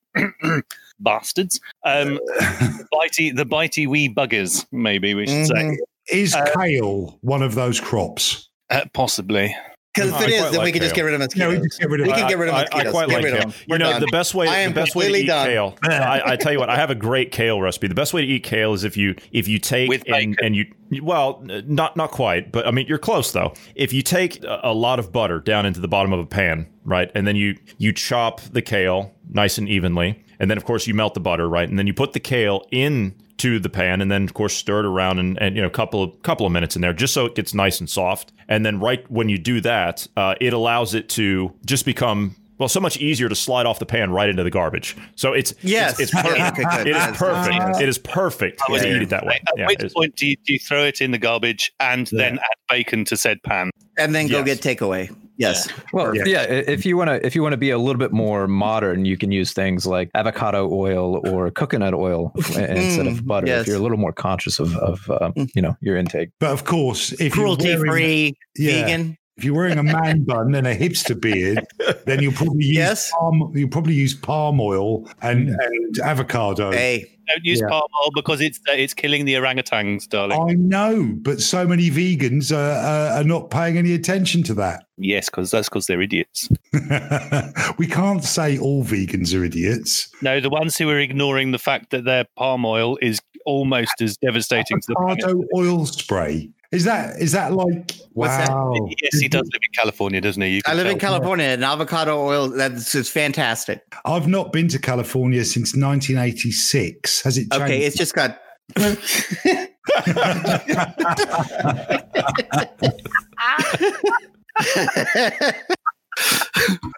bastards 0.99 1.60
um 1.85 2.19
bitey 2.94 3.35
the 3.35 3.45
bitey 3.45 3.88
wee 3.88 4.07
buggers 4.14 4.65
maybe 4.72 5.14
we 5.14 5.27
should 5.27 5.48
say 5.48 5.53
Mhm. 5.53 5.76
Is 6.10 6.34
Uh, 6.34 6.45
kale 6.56 7.19
one 7.22 7.41
of 7.44 7.53
those 7.56 7.81
crops? 7.81 8.49
uh, 8.69 8.85
possibly 8.94 9.53
Because 9.97 10.09
if 10.11 10.15
I 10.21 10.23
it 10.23 10.29
is, 10.29 10.39
quite 10.41 10.51
then 10.51 10.59
we 10.59 10.65
like 10.65 10.73
can 10.73 10.81
just 10.83 10.95
get 10.95 11.01
rid 11.03 11.13
of 11.13 11.19
No, 11.19 11.25
mosquitoes. 11.25 11.59
we 11.59 11.67
just 11.67 11.79
get 11.79 11.89
rid 11.89 11.99
of 12.01 12.07
We 12.07 12.13
it. 12.13 12.15
can 12.15 12.27
get 12.29 12.37
rid 12.37 12.49
of 12.49 12.55
I- 12.55 12.61
I, 12.61 12.65
quite 12.65 13.09
Get 13.09 13.15
like 13.15 13.23
rid 13.25 13.33
of 13.33 13.39
kale. 13.39 13.49
them. 13.49 13.49
You 13.49 13.65
We're 13.69 13.77
know, 13.77 13.91
done. 13.91 14.01
the 14.01 14.07
best 14.11 14.33
way. 14.35 14.47
I 14.47 14.67
the 14.67 14.73
best 14.73 14.95
way 14.95 15.05
to 15.05 15.07
completely 15.07 15.23
eat 15.23 15.27
done. 15.27 15.47
kale. 15.47 15.77
I, 15.83 16.21
I 16.25 16.35
tell 16.35 16.51
you 16.53 16.59
what, 16.59 16.69
I 16.69 16.75
have 16.75 16.89
a 16.89 16.95
great 16.95 17.31
kale 17.31 17.59
recipe. 17.61 17.87
The 17.87 17.95
best 17.95 18.13
way 18.13 18.21
to 18.21 18.27
eat 18.27 18.43
kale 18.43 18.73
is 18.73 18.83
if 18.83 18.95
you 18.97 19.15
if 19.31 19.47
you 19.47 19.59
take 19.59 19.89
With 19.89 20.03
and, 20.07 20.37
and 20.41 20.55
you 20.55 20.65
well, 21.01 21.43
not 21.65 21.97
not 21.97 22.11
quite, 22.11 22.51
but 22.51 22.65
I 22.67 22.71
mean 22.71 22.87
you're 22.87 22.97
close 22.97 23.31
though. 23.31 23.53
If 23.75 23.91
you 23.93 24.01
take 24.01 24.43
a, 24.43 24.61
a 24.63 24.73
lot 24.73 24.99
of 24.99 25.11
butter 25.11 25.39
down 25.39 25.65
into 25.65 25.79
the 25.79 25.87
bottom 25.87 26.13
of 26.13 26.19
a 26.19 26.25
pan, 26.25 26.67
right, 26.85 27.11
and 27.15 27.27
then 27.27 27.35
you 27.35 27.57
you 27.77 27.91
chop 27.91 28.41
the 28.41 28.61
kale 28.61 29.13
nice 29.29 29.57
and 29.57 29.67
evenly, 29.67 30.23
and 30.39 30.49
then 30.49 30.57
of 30.57 30.63
course 30.63 30.87
you 30.87 30.93
melt 30.93 31.13
the 31.13 31.19
butter, 31.19 31.49
right, 31.49 31.67
and 31.67 31.77
then 31.77 31.87
you 31.87 31.93
put 31.93 32.13
the 32.13 32.19
kale 32.19 32.65
in 32.71 33.13
to 33.38 33.59
the 33.59 33.69
pan 33.69 34.01
and 34.01 34.11
then 34.11 34.23
of 34.23 34.34
course 34.34 34.53
stir 34.55 34.80
it 34.80 34.85
around 34.85 35.19
and, 35.19 35.39
and 35.41 35.55
you 35.55 35.61
know 35.61 35.68
a 35.68 35.72
couple 35.72 36.03
of 36.03 36.22
couple 36.23 36.45
of 36.45 36.51
minutes 36.51 36.76
in 36.76 36.81
there 36.81 36.93
just 36.93 37.14
so 37.14 37.26
it 37.26 37.35
gets 37.35 37.53
nice 37.53 37.80
and 37.80 37.89
soft 37.89 38.31
and 38.47 38.65
then 38.65 38.80
right 38.80 39.09
when 39.11 39.30
you 39.30 39.38
do 39.38 39.61
that 39.61 40.07
uh, 40.18 40.34
it 40.41 40.53
allows 40.53 40.93
it 40.93 41.07
to 41.09 41.53
just 41.65 41.85
become 41.85 42.35
well 42.57 42.68
so 42.69 42.80
much 42.80 42.97
easier 42.97 43.30
to 43.30 43.35
slide 43.35 43.65
off 43.68 43.77
the 43.77 43.85
pan 43.85 44.09
right 44.11 44.30
into 44.30 44.43
the 44.43 44.49
garbage 44.49 44.97
so 45.15 45.34
it's 45.34 45.53
Yes. 45.61 45.99
it's, 45.99 46.11
it's 46.14 46.22
perfect 46.22 46.59
Okay, 46.59 46.81
it 46.89 46.95
is 46.95 47.18
perfect 47.18 47.61
Uh, 47.61 47.80
it 47.80 47.88
is 47.89 47.97
perfect 47.99 48.61
Yeah. 48.69 48.77
to 48.80 48.95
eat 48.95 49.01
it 49.03 49.09
that 49.09 49.26
way 49.26 49.39
at 49.47 49.53
yeah, 49.57 49.68
which 49.68 49.93
point 49.93 50.15
do 50.15 50.26
you, 50.27 50.35
do 50.45 50.53
you 50.53 50.59
throw 50.59 50.84
it 50.85 50.99
in 51.01 51.11
the 51.11 51.19
garbage 51.19 51.72
and 51.80 52.11
Yeah. 52.11 52.18
then 52.18 52.39
add 52.39 52.57
bacon 52.69 53.05
to 53.05 53.18
said 53.18 53.43
pan 53.43 53.69
and 53.99 54.15
then 54.15 54.27
go 54.27 54.43
Yes. 54.43 54.59
get 54.59 54.77
takeaway. 54.80 55.15
Yes. 55.38 55.69
Well, 55.93 56.15
Yeah. 56.15 56.23
yeah. 56.26 56.41
If 56.43 56.85
you 56.85 56.97
want 56.97 57.09
to, 57.09 57.26
if 57.26 57.35
you 57.35 57.41
want 57.43 57.53
to 57.53 57.57
be 57.57 57.69
a 57.69 57.77
little 57.77 57.99
bit 57.99 58.11
more 58.11 58.47
modern, 58.47 59.05
you 59.05 59.18
can 59.18 59.31
use 59.31 59.53
things 59.53 59.85
like 59.85 60.09
avocado 60.15 60.69
oil 60.72 61.22
or 61.30 61.51
coconut 61.51 61.93
oil 61.93 62.31
instead 62.35 63.05
Mm, 63.05 63.11
of 63.11 63.26
butter. 63.26 63.47
yes. 63.47 63.61
If 63.61 63.68
you're 63.68 63.77
a 63.77 63.80
little 63.81 63.97
more 63.97 64.14
conscious 64.14 64.59
of, 64.59 64.76
of 64.77 65.09
um, 65.22 65.34
you 65.55 65.61
know, 65.61 65.76
your 65.81 65.95
intake. 65.97 66.30
But 66.39 66.51
of 66.51 66.64
course, 66.65 67.11
if 67.14 67.34
Cruelty 67.34 67.68
you're 67.69 67.77
wearing, 67.77 67.91
free, 67.91 68.38
yeah, 68.57 68.81
vegan. 68.85 69.18
If 69.38 69.43
you're 69.43 69.55
wearing 69.55 69.77
a 69.77 69.84
man 69.84 70.23
bun 70.26 70.55
and 70.55 70.65
a 70.68 70.76
hipster 70.76 71.19
beard, 71.19 71.65
then 72.05 72.22
you'll 72.22 72.34
probably 72.34 72.65
use 72.65 72.76
Yes. 72.77 73.11
palm, 73.11 73.51
you'll 73.55 73.69
probably 73.69 73.93
use 73.93 74.14
palm 74.14 74.59
oil 74.59 75.07
and, 75.22 75.49
Mm. 75.49 75.55
and 75.65 75.99
avocado. 75.99 76.72
Hey, 76.72 77.05
don't 77.27 77.43
use 77.45 77.59
Yeah. 77.61 77.68
palm 77.69 77.84
oil 78.03 78.11
because 78.15 78.41
it's 78.41 78.59
uh, 78.69 78.73
it's 78.73 78.93
killing 78.93 79.26
the 79.26 79.34
orangutans 79.35 80.07
darling 80.07 80.39
I 80.49 80.53
know, 80.53 81.14
but 81.22 81.39
so 81.41 81.68
many 81.68 81.89
vegans 81.91 82.51
are, 82.55 82.55
are, 82.55 83.19
are 83.19 83.23
not 83.23 83.49
paying 83.51 83.77
any 83.77 83.93
attention 83.93 84.43
to 84.43 84.53
that. 84.55 84.85
yes 84.97 85.30
because 85.30 85.51
that's 85.51 85.69
because 85.69 85.85
they're 85.88 86.01
idiots 86.01 86.49
we 87.77 87.85
can't 87.88 88.23
say 88.23 88.57
all 88.57 88.84
vegans 88.84 89.38
are 89.39 89.43
idiots. 89.43 90.09
no 90.22 90.39
the 90.39 90.49
ones 90.49 90.77
who 90.77 90.89
are 90.89 90.99
ignoring 90.99 91.51
the 91.51 91.59
fact 91.59 91.91
that 91.91 92.05
their 92.05 92.26
palm 92.38 92.65
oil 92.65 92.97
is 93.01 93.19
almost 93.45 94.01
as 94.01 94.18
devastating 94.18 94.80
to 94.81 94.88
the 94.89 94.95
Avocado 94.99 95.43
oil 95.55 95.85
spray. 95.85 96.49
Is 96.72 96.84
that 96.84 97.18
is 97.22 97.31
that 97.31 97.53
like 97.53 97.69
What's 97.77 97.97
that? 97.99 98.06
Wow? 98.18 98.73
yes 99.02 99.19
he 99.19 99.27
does 99.27 99.44
live 99.44 99.61
in 99.61 99.73
california 99.73 100.19
doesn't 100.19 100.41
he 100.41 100.56
you 100.56 100.61
I 100.65 100.69
can 100.69 100.77
live 100.77 100.88
in. 100.88 100.99
California 100.99 101.45
and 101.45 101.64
avocado 101.64 102.19
oil, 102.19 102.49
that's 102.49 102.91
just 102.91 103.11
fantastic. 103.11 103.81
I've 104.06 104.27
not 104.27 104.52
been 104.52 104.68
to 104.69 104.80
California 104.80 105.45
since 105.45 105.76
1986. 105.76 107.22
Has 107.22 107.38
it 107.38 107.52
changed? 107.52 107.64
Okay, 107.64 107.84
it's 107.84 107.95
just 107.95 108.14
got. 108.14 108.39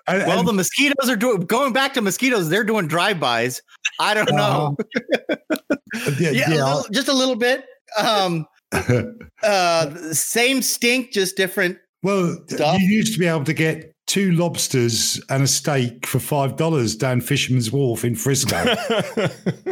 And- 0.07 0.25
well, 0.25 0.39
and- 0.39 0.47
the 0.47 0.53
mosquitoes 0.53 1.09
are 1.09 1.15
doing. 1.15 1.41
Going 1.41 1.73
back 1.73 1.93
to 1.95 2.01
mosquitoes, 2.01 2.49
they're 2.49 2.63
doing 2.63 2.87
drive-bys. 2.87 3.61
I 3.99 4.13
don't 4.13 4.31
know. 4.31 4.77
yeah, 6.19 6.31
yeah, 6.31 6.47
a 6.47 6.49
little, 6.49 6.85
just 6.91 7.07
a 7.09 7.13
little 7.13 7.35
bit. 7.35 7.65
Um, 7.97 8.45
uh, 9.43 9.89
same 10.13 10.61
stink, 10.61 11.11
just 11.11 11.35
different. 11.37 11.77
well, 12.03 12.37
Stuff. 12.47 12.79
you 12.79 12.87
used 12.87 13.13
to 13.13 13.19
be 13.19 13.25
able 13.27 13.43
to 13.45 13.53
get 13.53 13.91
two 14.07 14.31
lobsters 14.31 15.21
and 15.29 15.43
a 15.43 15.47
steak 15.47 16.05
for 16.07 16.19
five 16.19 16.55
dollars 16.55 16.95
down 16.95 17.21
Fisherman's 17.21 17.71
Wharf 17.71 18.03
in 18.05 18.15
Frisco. 18.15 18.55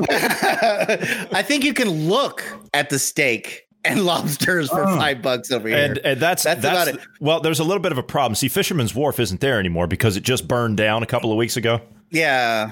I 0.10 1.44
think 1.45 1.64
you 1.64 1.74
can 1.74 1.90
look 1.90 2.44
at 2.74 2.90
the 2.90 2.99
steak 2.99 3.64
and 3.84 4.06
lobsters 4.06 4.69
for 4.69 4.84
Oh. 4.86 4.98
five 4.98 5.22
bucks 5.22 5.52
over 5.52 5.68
here. 5.68 5.78
and, 5.78 5.98
and 5.99 6.19
that's 6.19 6.44
That's 6.44 6.61
that's, 6.61 6.90
about 6.90 7.02
it. 7.02 7.07
well 7.22 7.40
there's 7.40 7.60
a 7.60 7.64
little 7.64 7.82
bit 7.82 7.91
of 7.91 7.98
a 7.98 8.03
problem 8.03 8.36
see 8.36 8.49
fisherman's 8.49 8.94
wharf 8.94 9.19
isn't 9.19 9.40
there 9.40 9.60
anymore 9.60 9.88
because 9.88 10.18
it 10.18 10.24
just 10.24 10.48
burned 10.48 10.76
down 10.78 11.03
a 11.03 11.06
couple 11.06 11.32
of 11.32 11.38
weeks 11.38 11.56
ago 11.57 11.80
yeah, 12.10 12.72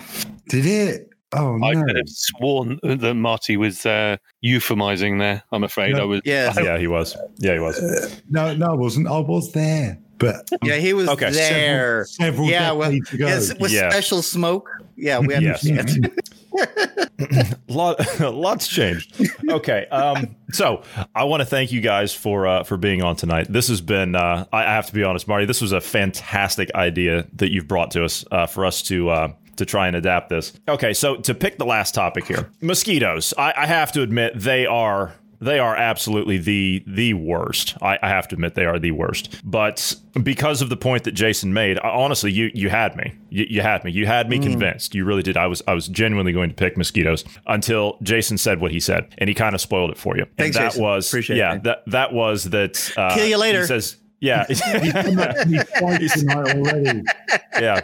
Did 0.50 0.66
it? 0.66 1.10
Oh 1.38 1.58
no. 1.58 1.68
I 1.68 1.74
no! 1.74 1.84
could 1.86 1.96
have 1.98 2.10
sworn 2.10 2.80
that 2.84 3.14
Marty 3.16 3.58
was 3.58 3.86
uh, 3.86 4.18
euphemizing 4.44 5.20
there. 5.20 5.44
I'm 5.52 5.64
afraid 5.64 5.94
No. 5.94 6.02
I 6.02 6.06
was. 6.06 6.22
yeah, 6.26 6.54
yeah 6.62 6.78
he 6.78 6.88
was 6.88 7.16
yeah 7.38 7.54
he 7.54 7.60
was 7.60 8.22
No, 8.30 8.56
no, 8.56 8.72
I 8.72 8.74
wasn't. 8.76 9.08
I 9.08 9.20
was 9.20 9.52
there, 9.52 9.98
but 10.18 10.48
yeah. 10.64 10.76
He 10.78 10.94
was 10.94 11.10
Okay, 11.10 11.32
there. 11.32 12.06
several 12.06 12.48
yeah, 12.50 12.72
well, 12.72 12.90
decades 12.92 13.14
ago. 13.14 13.28
yes, 13.28 13.60
with 13.60 13.72
Yeah. 13.72 13.90
special 13.90 14.22
smoke. 14.22 14.70
Yeah, 14.98 15.20
we 15.20 15.34
Yes. 15.34 15.66
understand. 15.66 16.12
lot 17.68 18.00
lots 18.22 18.66
changed 18.68 19.14
okay 19.50 19.86
um 19.92 20.36
so 20.52 20.82
i 21.14 21.24
want 21.26 21.42
to 21.42 21.46
thank 21.46 21.70
you 21.72 21.82
guys 21.82 22.14
for 22.14 22.48
uh 22.48 22.64
for 22.64 22.78
being 22.78 23.04
on 23.04 23.14
tonight 23.16 23.48
this 23.50 23.68
has 23.68 23.82
been 23.82 24.16
uh 24.16 24.46
i 24.54 24.62
I 24.66 24.74
have 24.74 24.88
to 24.88 24.94
be 24.94 25.04
honest 25.04 25.28
marty 25.28 25.46
this 25.46 25.60
was 25.62 25.74
a 25.74 25.82
fantastic 25.82 26.74
idea 26.74 27.28
that 27.34 27.52
you've 27.52 27.68
brought 27.68 27.92
to 27.92 28.06
us 28.06 28.24
uh 28.32 28.46
for 28.46 28.66
us 28.66 28.82
to 28.84 29.10
uh 29.10 29.34
to 29.58 29.66
try 29.66 29.88
and 29.88 29.96
adapt 29.96 30.30
this 30.30 30.54
okay 30.68 30.94
so 30.94 31.16
to 31.18 31.34
pick 31.34 31.58
the 31.58 31.66
last 31.66 31.94
topic 31.96 32.26
here 32.26 32.50
mosquitoes 32.62 33.34
i, 33.38 33.54
I 33.58 33.66
have 33.66 33.92
to 33.94 34.02
admit 34.02 34.34
they 34.36 34.66
are 34.66 35.14
they 35.42 35.60
are 35.60 35.76
absolutely 35.76 36.38
the 36.38 36.82
the 36.88 37.14
worst. 37.14 37.76
I, 37.82 38.00
I 38.02 38.08
have 38.08 38.26
to 38.30 38.36
admit 38.36 38.56
they 38.56 38.66
are 38.66 38.80
the 38.80 38.92
worst. 38.92 39.42
But 39.44 39.94
because 40.24 40.62
of 40.62 40.70
the 40.70 40.78
point 40.78 41.04
that 41.04 41.12
Jason 41.12 41.54
made, 41.54 41.78
I- 41.78 41.90
honestly, 41.90 42.32
you 42.32 42.50
you 42.54 42.70
had 42.70 42.96
me. 42.96 43.14
You, 43.30 43.46
you 43.50 43.62
had 43.62 43.84
me. 43.84 43.92
You 43.92 44.06
had 44.06 44.30
me 44.30 44.40
convinced. 44.40 44.96
You 44.96 45.04
really 45.04 45.22
did. 45.24 45.36
I 45.36 45.48
was 45.48 45.62
I 45.68 45.74
was 45.74 45.90
genuinely 45.90 46.32
going 46.32 46.50
to 46.50 46.56
pick 46.56 46.78
mosquitoes 46.78 47.26
until 47.48 47.98
Jason 48.02 48.38
said 48.38 48.62
what 48.62 48.72
he 48.72 48.80
said, 48.80 49.14
and 49.18 49.28
he 49.28 49.34
kind 49.34 49.54
of 49.54 49.60
spoiled 49.60 49.92
it 49.92 49.98
for 49.98 50.16
you. 50.16 50.26
Thanks, 50.38 50.56
and 50.56 50.64
that 50.66 50.70
Jason. 50.70 50.84
was 50.84 51.10
Appreciate 51.10 51.36
it, 51.36 51.40
yeah 51.40 51.50
man. 51.50 51.64
that 51.64 51.84
that 51.88 52.14
was 52.14 52.46
that. 52.46 52.92
Uh, 52.98 53.14
Kill 53.14 53.28
you 53.28 53.38
later. 53.38 53.60
He 53.60 53.68
says. 53.68 53.98
Yeah. 54.22 54.46
He's 54.48 54.62
done 54.62 55.16
that 55.18 55.42
to 55.44 55.50
me 55.50 55.60
twice 55.78 56.14
tonight 56.20 56.56
already. 56.56 57.04
yeah. 57.60 57.82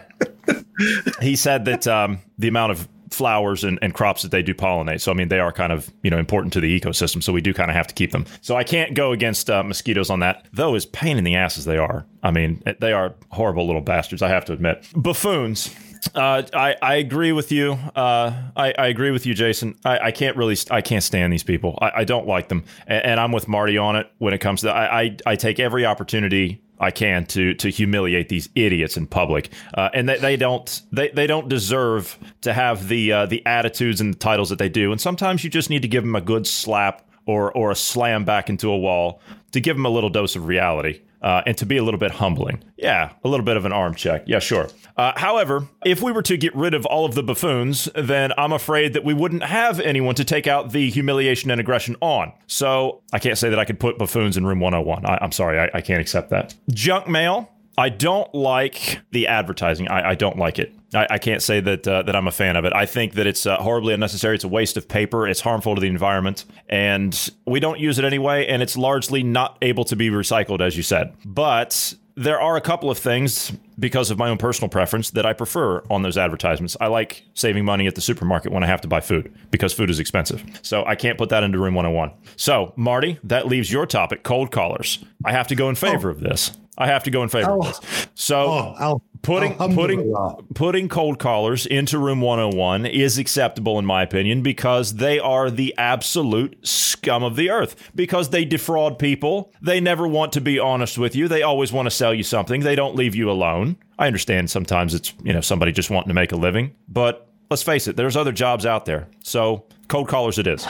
He 1.22 1.36
said 1.36 1.66
that 1.66 1.88
um, 1.88 2.20
the 2.40 2.48
amount 2.48 2.72
of 2.72 2.88
flowers 3.12 3.64
and, 3.64 3.78
and 3.82 3.94
crops 3.94 4.22
that 4.24 4.32
they 4.32 4.42
do 4.42 4.54
pollinate. 4.54 5.02
So 5.02 5.12
I 5.12 5.16
mean, 5.16 5.28
they 5.28 5.40
are 5.40 5.52
kind 5.52 5.72
of 5.72 5.92
you 6.02 6.10
know 6.10 6.18
important 6.18 6.54
to 6.54 6.60
the 6.60 6.80
ecosystem. 6.80 7.22
So 7.22 7.32
we 7.34 7.42
do 7.42 7.54
kind 7.54 7.70
of 7.70 7.76
have 7.76 7.88
to 7.88 7.94
keep 7.94 8.12
them. 8.12 8.26
So 8.42 8.56
I 8.56 8.64
can't 8.64 8.94
go 8.94 9.12
against 9.12 9.50
uh, 9.50 9.64
mosquitoes 9.64 10.10
on 10.10 10.20
that. 10.22 10.48
Though 10.54 10.76
as 10.76 10.86
pain 10.88 11.18
in 11.18 11.24
the 11.24 11.36
ass 11.36 11.58
as 11.58 11.66
they 11.66 11.78
are, 11.78 12.06
I 12.24 12.32
mean, 12.32 12.64
they 12.80 12.94
are 12.94 13.14
horrible 13.30 13.68
little 13.68 13.82
bastards. 13.82 14.22
I 14.22 14.30
have 14.30 14.46
to 14.46 14.54
admit. 14.54 14.88
Buffoons. 14.96 15.76
Uh, 16.16 16.42
I, 16.52 16.76
I 16.82 16.96
agree 16.96 17.32
with 17.32 17.52
you. 17.52 17.74
Uh, 17.96 18.34
I, 18.56 18.74
I 18.78 18.88
agree 18.88 19.12
with 19.12 19.28
you, 19.28 19.36
Jason. 19.36 19.78
I, 19.86 20.00
I 20.00 20.12
can't 20.12 20.36
really, 20.36 20.58
I 20.72 20.82
can't 20.82 21.04
stand 21.04 21.32
these 21.32 21.44
people. 21.44 21.78
I, 21.80 21.92
I 21.98 22.04
don't 22.06 22.26
like 22.26 22.50
them, 22.50 22.64
and, 22.88 23.06
and 23.06 23.20
I'm 23.20 23.32
with 23.32 23.48
Marty 23.48 23.78
on 23.78 23.96
it 23.96 24.12
when 24.18 24.34
it 24.34 24.40
comes 24.40 24.62
to. 24.62 24.72
I, 24.72 25.02
I, 25.02 25.18
I 25.28 25.36
take 25.36 25.60
every 25.60 25.86
opportunity 25.86 26.64
I 26.82 26.90
can 26.92 27.26
to 27.28 27.54
to 27.54 27.70
humiliate 27.70 28.28
these 28.28 28.50
idiots 28.56 28.98
in 28.98 29.06
public, 29.06 29.52
uh, 29.76 29.90
and 29.94 30.10
they, 30.10 30.18
they 30.18 30.36
don't 30.36 30.82
they, 30.92 31.10
they 31.10 31.28
don't 31.28 31.48
deserve 31.48 32.18
to 32.42 32.54
have 32.54 32.88
the 32.88 33.12
uh, 33.12 33.26
the 33.28 33.46
attitudes 33.46 34.02
and 34.02 34.16
the 34.16 34.18
titles 34.18 34.50
that 34.50 34.58
they 34.58 34.70
do. 34.70 34.92
And 34.92 35.00
sometimes 35.00 35.44
you 35.44 35.50
just 35.50 35.70
need 35.70 35.84
to 35.84 35.88
give 35.88 36.04
them 36.04 36.16
a 36.16 36.22
good 36.22 36.48
slap 36.48 37.08
or 37.28 37.52
or 37.54 37.70
a 37.70 37.76
slam 37.76 38.26
back 38.26 38.50
into 38.50 38.70
a 38.70 38.78
wall 38.78 39.22
to 39.52 39.62
give 39.62 39.78
them 39.78 39.86
a 39.86 39.90
little 39.90 40.10
dose 40.10 40.36
of 40.36 40.48
reality. 40.48 41.02
Uh, 41.22 41.44
and 41.46 41.56
to 41.58 41.66
be 41.66 41.78
a 41.78 41.84
little 41.84 42.00
bit 42.00 42.12
humbling. 42.12 42.64
Yeah, 42.78 43.12
a 43.24 43.28
little 43.28 43.46
bit 43.46 43.56
of 43.56 43.66
an 43.66 43.72
arm 43.72 43.94
check. 43.94 44.24
Yeah, 44.26 44.40
sure. 44.40 44.70
Uh, 44.98 45.14
however, 45.16 45.68
if 45.86 46.02
we 46.02 46.12
were 46.12 46.24
to 46.24 46.36
get 46.36 46.56
rid 46.56 46.74
of 46.74 46.86
all 46.86 47.06
of 47.06 47.16
the 47.16 47.24
buffoons, 47.24 47.88
then 47.96 48.34
I'm 48.38 48.52
afraid 48.52 48.94
that 48.94 49.04
we 49.04 49.14
wouldn't 49.14 49.44
have 49.44 49.80
anyone 49.80 50.16
to 50.16 50.26
take 50.26 50.48
out 50.48 50.72
the 50.72 50.90
humiliation 50.90 51.52
and 51.52 51.62
aggression 51.62 51.96
on. 52.02 52.34
So 52.48 53.02
I 53.14 53.20
can't 53.20 53.38
say 53.38 53.50
that 53.50 53.60
I 53.60 53.66
could 53.66 53.80
put 53.80 53.98
buffoons 53.98 54.36
in 54.36 54.46
room 54.46 54.60
101. 54.60 55.06
I, 55.06 55.24
am 55.24 55.32
sorry, 55.32 55.60
I, 55.60 55.70
I 55.74 55.82
can't 55.82 56.02
accept 56.02 56.32
that. 56.32 56.56
Junk 56.72 57.08
mail. 57.08 57.52
I 57.78 57.90
don't 57.90 58.34
like 58.34 59.00
the 59.12 59.28
advertising. 59.28 59.88
I, 59.88 60.10
I 60.10 60.16
don't 60.16 60.38
like 60.38 60.60
it. 60.60 60.74
I, 60.94 61.08
I, 61.12 61.18
can't 61.18 61.42
say 61.42 61.60
that 61.62 61.88
uh, 61.88 62.02
that 62.04 62.16
I'm 62.16 62.28
a 62.28 62.32
fan 62.32 62.56
of 62.56 62.66
it. 62.66 62.74
I 62.74 62.86
think 62.86 63.14
that 63.14 63.28
it's 63.28 63.46
uh, 63.46 63.58
horribly 63.58 63.94
unnecessary. 63.94 64.36
It's 64.36 64.44
a 64.44 64.50
waste 64.50 64.78
of 64.78 64.88
paper. 64.88 65.28
It's 65.28 65.42
harmful 65.42 65.76
to 65.76 65.82
the 65.82 65.88
environment, 65.88 66.46
and 66.68 67.32
we 67.46 67.60
don't 67.60 67.80
use 67.80 67.98
it 67.98 68.06
anyway. 68.06 68.48
And 68.48 68.62
it's 68.62 68.78
largely 68.78 69.24
not 69.24 69.58
able 69.62 69.86
to 69.86 69.96
be 69.96 70.10
recycled, 70.10 70.62
as 70.62 70.76
you 70.76 70.84
said. 70.84 71.14
But 71.26 71.96
there 72.16 72.40
are 72.40 72.58
a 72.58 72.62
couple 72.62 72.90
of 72.90 72.98
things 72.98 73.52
because 73.80 74.12
of 74.12 74.18
my 74.18 74.30
own 74.30 74.38
personal 74.38 74.70
preference 74.70 75.12
that 75.12 75.26
I 75.26 75.34
prefer 75.34 75.84
on 75.90 76.02
those 76.02 76.18
advertisements. 76.18 76.78
I 76.80 76.88
like 76.88 77.24
saving 77.34 77.66
money 77.66 77.88
at 77.88 77.96
the 77.96 78.02
supermarket 78.02 78.52
when 78.52 78.64
I 78.64 78.68
have 78.68 78.82
to 78.82 78.88
buy 78.88 79.02
food 79.02 79.34
because 79.50 79.74
food 79.74 79.90
is 79.90 80.00
expensive. 80.00 80.44
So 80.62 80.86
I 80.86 80.96
can't 80.96 81.18
put 81.18 81.30
that 81.30 81.44
into 81.44 81.58
room 81.58 81.74
101. 81.74 82.12
So, 82.36 82.74
Marty, 82.76 83.20
that 83.24 83.48
leaves 83.48 83.72
your 83.72 83.86
topic 83.86 84.24
cold 84.24 84.52
callers. 84.52 85.04
I 85.26 85.32
have 85.32 85.48
to 85.48 85.56
go 85.56 85.70
in 85.70 85.76
favor 85.76 86.10
oh. 86.10 86.12
of 86.12 86.20
this. 86.20 86.52
I 86.78 86.88
have 86.88 87.04
to 87.04 87.12
go 87.12 87.22
in 87.24 87.30
favor 87.30 87.52
oh. 87.52 87.60
of 87.60 87.66
this. 87.68 88.08
So, 88.16 88.38
oh, 88.46 88.76
I'll, 88.78 89.04
putting 89.22 89.56
I'll 89.60 89.70
putting 89.70 90.16
putting 90.54 90.90
cold 90.90 91.20
callers 91.20 91.66
into 91.66 91.98
room 91.98 92.22
101 92.22 92.86
is 92.86 93.18
acceptable 93.18 93.78
in 93.78 93.86
my 93.86 94.02
opinion 94.02 94.42
because 94.42 94.96
they 94.96 95.20
are 95.20 95.52
the 95.52 95.76
absolute 95.78 96.58
scum 96.66 97.24
of 97.24 97.36
the 97.36 97.50
earth. 97.50 97.76
Because 97.94 98.30
they 98.30 98.46
defraud 98.46 99.00
people. 99.00 99.52
They 99.62 99.80
never 99.80 100.08
want 100.08 100.34
to 100.34 100.42
be 100.42 100.60
honest 100.60 100.98
with 100.98 101.16
you. 101.16 101.28
They 101.28 101.44
always 101.44 101.72
want 101.74 101.88
to 101.88 101.92
sell 101.92 102.14
you 102.14 102.24
something. 102.24 102.62
They 102.62 102.76
don't 102.76 102.96
leave 102.96 103.16
you 103.16 103.30
alone. 103.30 103.78
I 104.00 104.08
understand 104.08 104.50
sometimes 104.50 104.94
it's 104.94 105.14
you 105.24 105.34
know 105.34 105.42
somebody 105.42 105.72
just 105.72 105.90
wanting 105.90 106.10
to 106.10 106.16
make 106.16 106.32
a 106.32 106.38
living. 106.38 106.76
But 106.88 107.28
let's 107.50 107.64
face 107.64 107.88
it 107.88 107.98
there's 107.98 108.16
other 108.16 108.32
jobs 108.32 108.66
out 108.66 108.86
there. 108.86 109.08
So 109.24 109.66
cold 109.88 110.08
callers 110.08 110.40
it 110.40 110.48
is 110.48 110.66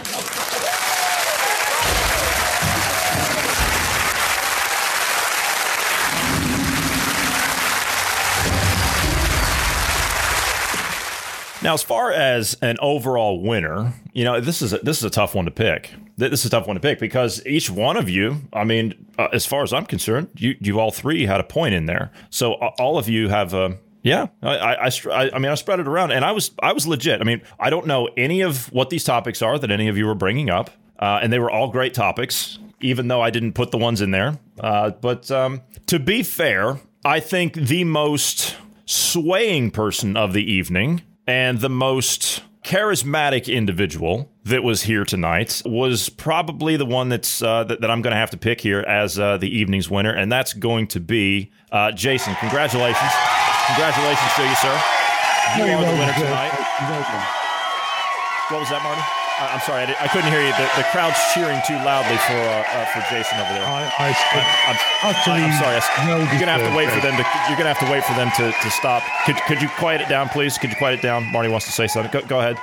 Now, 11.63 11.75
as 11.75 11.83
far 11.83 12.11
as 12.11 12.57
an 12.61 12.77
overall 12.81 13.39
winner, 13.39 13.93
you 14.13 14.23
know, 14.23 14.41
this 14.41 14.63
is 14.63 14.73
a, 14.73 14.79
this 14.79 14.97
is 14.97 15.03
a 15.03 15.11
tough 15.11 15.35
one 15.35 15.45
to 15.45 15.51
pick. 15.51 15.93
This 16.17 16.39
is 16.39 16.45
a 16.45 16.49
tough 16.49 16.65
one 16.65 16.75
to 16.75 16.79
pick 16.79 16.99
because 16.99 17.45
each 17.45 17.69
one 17.69 17.97
of 17.97 18.09
you, 18.09 18.41
I 18.51 18.63
mean, 18.63 19.05
uh, 19.19 19.27
as 19.31 19.45
far 19.45 19.61
as 19.61 19.71
I'm 19.71 19.85
concerned, 19.85 20.29
you 20.35 20.55
you 20.59 20.79
all 20.79 20.91
three 20.91 21.25
had 21.25 21.39
a 21.39 21.43
point 21.43 21.75
in 21.75 21.85
there. 21.85 22.11
So 22.31 22.55
uh, 22.55 22.71
all 22.79 22.97
of 22.97 23.07
you 23.07 23.29
have 23.29 23.53
a 23.53 23.77
yeah, 24.03 24.27
I, 24.41 24.57
I, 24.57 24.88
I, 24.88 25.31
I, 25.31 25.38
mean, 25.38 25.51
I 25.51 25.55
spread 25.55 25.79
it 25.79 25.88
around, 25.88 26.09
and 26.09 26.25
I 26.25 26.31
was, 26.31 26.49
I 26.59 26.73
was 26.73 26.88
legit. 26.88 27.21
I 27.21 27.23
mean, 27.23 27.41
I 27.59 27.69
don't 27.69 27.85
know 27.85 28.09
any 28.17 28.41
of 28.41 28.71
what 28.71 28.89
these 28.89 29.03
topics 29.03 29.43
are 29.43 29.59
that 29.59 29.69
any 29.69 29.88
of 29.89 29.95
you 29.95 30.07
were 30.07 30.15
bringing 30.15 30.49
up, 30.49 30.71
uh, 30.97 31.19
and 31.21 31.31
they 31.31 31.38
were 31.38 31.51
all 31.51 31.67
great 31.67 31.93
topics, 31.93 32.57
even 32.79 33.09
though 33.09 33.21
I 33.21 33.29
didn't 33.29 33.53
put 33.53 33.69
the 33.69 33.77
ones 33.77 34.01
in 34.01 34.09
there. 34.09 34.39
Uh, 34.59 34.89
but 34.89 35.29
um, 35.29 35.61
to 35.85 35.99
be 35.99 36.23
fair, 36.23 36.79
I 37.05 37.19
think 37.19 37.53
the 37.53 37.83
most 37.83 38.55
swaying 38.88 39.69
person 39.69 40.17
of 40.17 40.33
the 40.33 40.51
evening 40.51 41.03
and 41.27 41.60
the 41.60 41.69
most 41.69 42.43
charismatic 42.64 43.52
individual 43.52 44.31
that 44.43 44.64
was 44.64 44.84
here 44.84 45.03
tonight 45.03 45.61
was 45.65 46.10
probably 46.10 46.77
the 46.77 46.85
one 46.85 47.10
that's 47.10 47.41
uh, 47.41 47.64
that, 47.64 47.81
that, 47.81 47.89
I'm 47.89 48.02
going 48.02 48.11
to 48.11 48.18
have 48.18 48.30
to 48.31 48.38
pick 48.38 48.61
here 48.61 48.81
as 48.81 49.19
uh, 49.19 49.38
the 49.38 49.49
evening's 49.49 49.89
winner, 49.89 50.14
and 50.14 50.31
that's 50.31 50.53
going 50.53 50.88
to 50.88 50.99
be 50.99 51.52
uh, 51.72 51.91
Jason. 51.91 52.35
Congratulations, 52.35 53.11
congratulations 53.68 54.34
to 54.35 54.43
you, 54.43 54.56
sir. 54.56 54.81
You 55.57 55.64
are 55.64 55.81
the 55.81 55.91
winner 55.91 56.14
tonight. 56.14 56.53
What 58.49 58.60
was 58.60 58.69
that, 58.69 58.81
Marty? 58.84 59.20
I'm 59.41 59.59
sorry, 59.61 59.89
I, 59.89 60.05
I, 60.05 60.07
couldn't 60.07 60.30
hear 60.30 60.41
you. 60.41 60.53
The, 60.53 60.69
the, 60.77 60.85
crowd's 60.93 61.18
cheering 61.34 61.57
too 61.65 61.73
loudly 61.81 62.18
for 62.30 62.38
uh, 62.38 62.61
uh, 62.61 62.85
for 62.93 63.01
Jason 63.09 63.41
over 63.41 63.53
there. 63.57 63.65
I, 63.65 63.89
I, 63.97 64.09
am 64.69 65.18
sorry. 65.26 65.41
you're 66.30 66.39
gonna 66.39 66.53
have 66.53 66.69
to 66.69 66.77
wait 66.77 66.89
for 66.93 67.01
them 67.01 67.18
to. 67.18 67.26
You're 67.49 67.57
gonna 67.57 67.73
have 67.73 67.81
to 67.81 67.89
wait 67.89 68.03
for 68.05 68.13
them 68.13 68.30
to, 68.38 68.53
to 68.53 68.69
stop. 68.69 69.01
Could 69.26 69.38
could 69.49 69.61
you 69.61 69.69
quiet 69.81 70.01
it 70.01 70.09
down, 70.09 70.30
please? 70.30 70.57
Could 70.57 70.69
you 70.69 70.76
quiet 70.77 70.99
it 70.99 71.01
down? 71.01 71.31
Marty 71.31 71.49
wants 71.49 71.65
to 71.65 71.72
say 71.72 71.88
something. 71.88 72.11
Go, 72.11 72.26
go 72.27 72.39
ahead. 72.39 72.57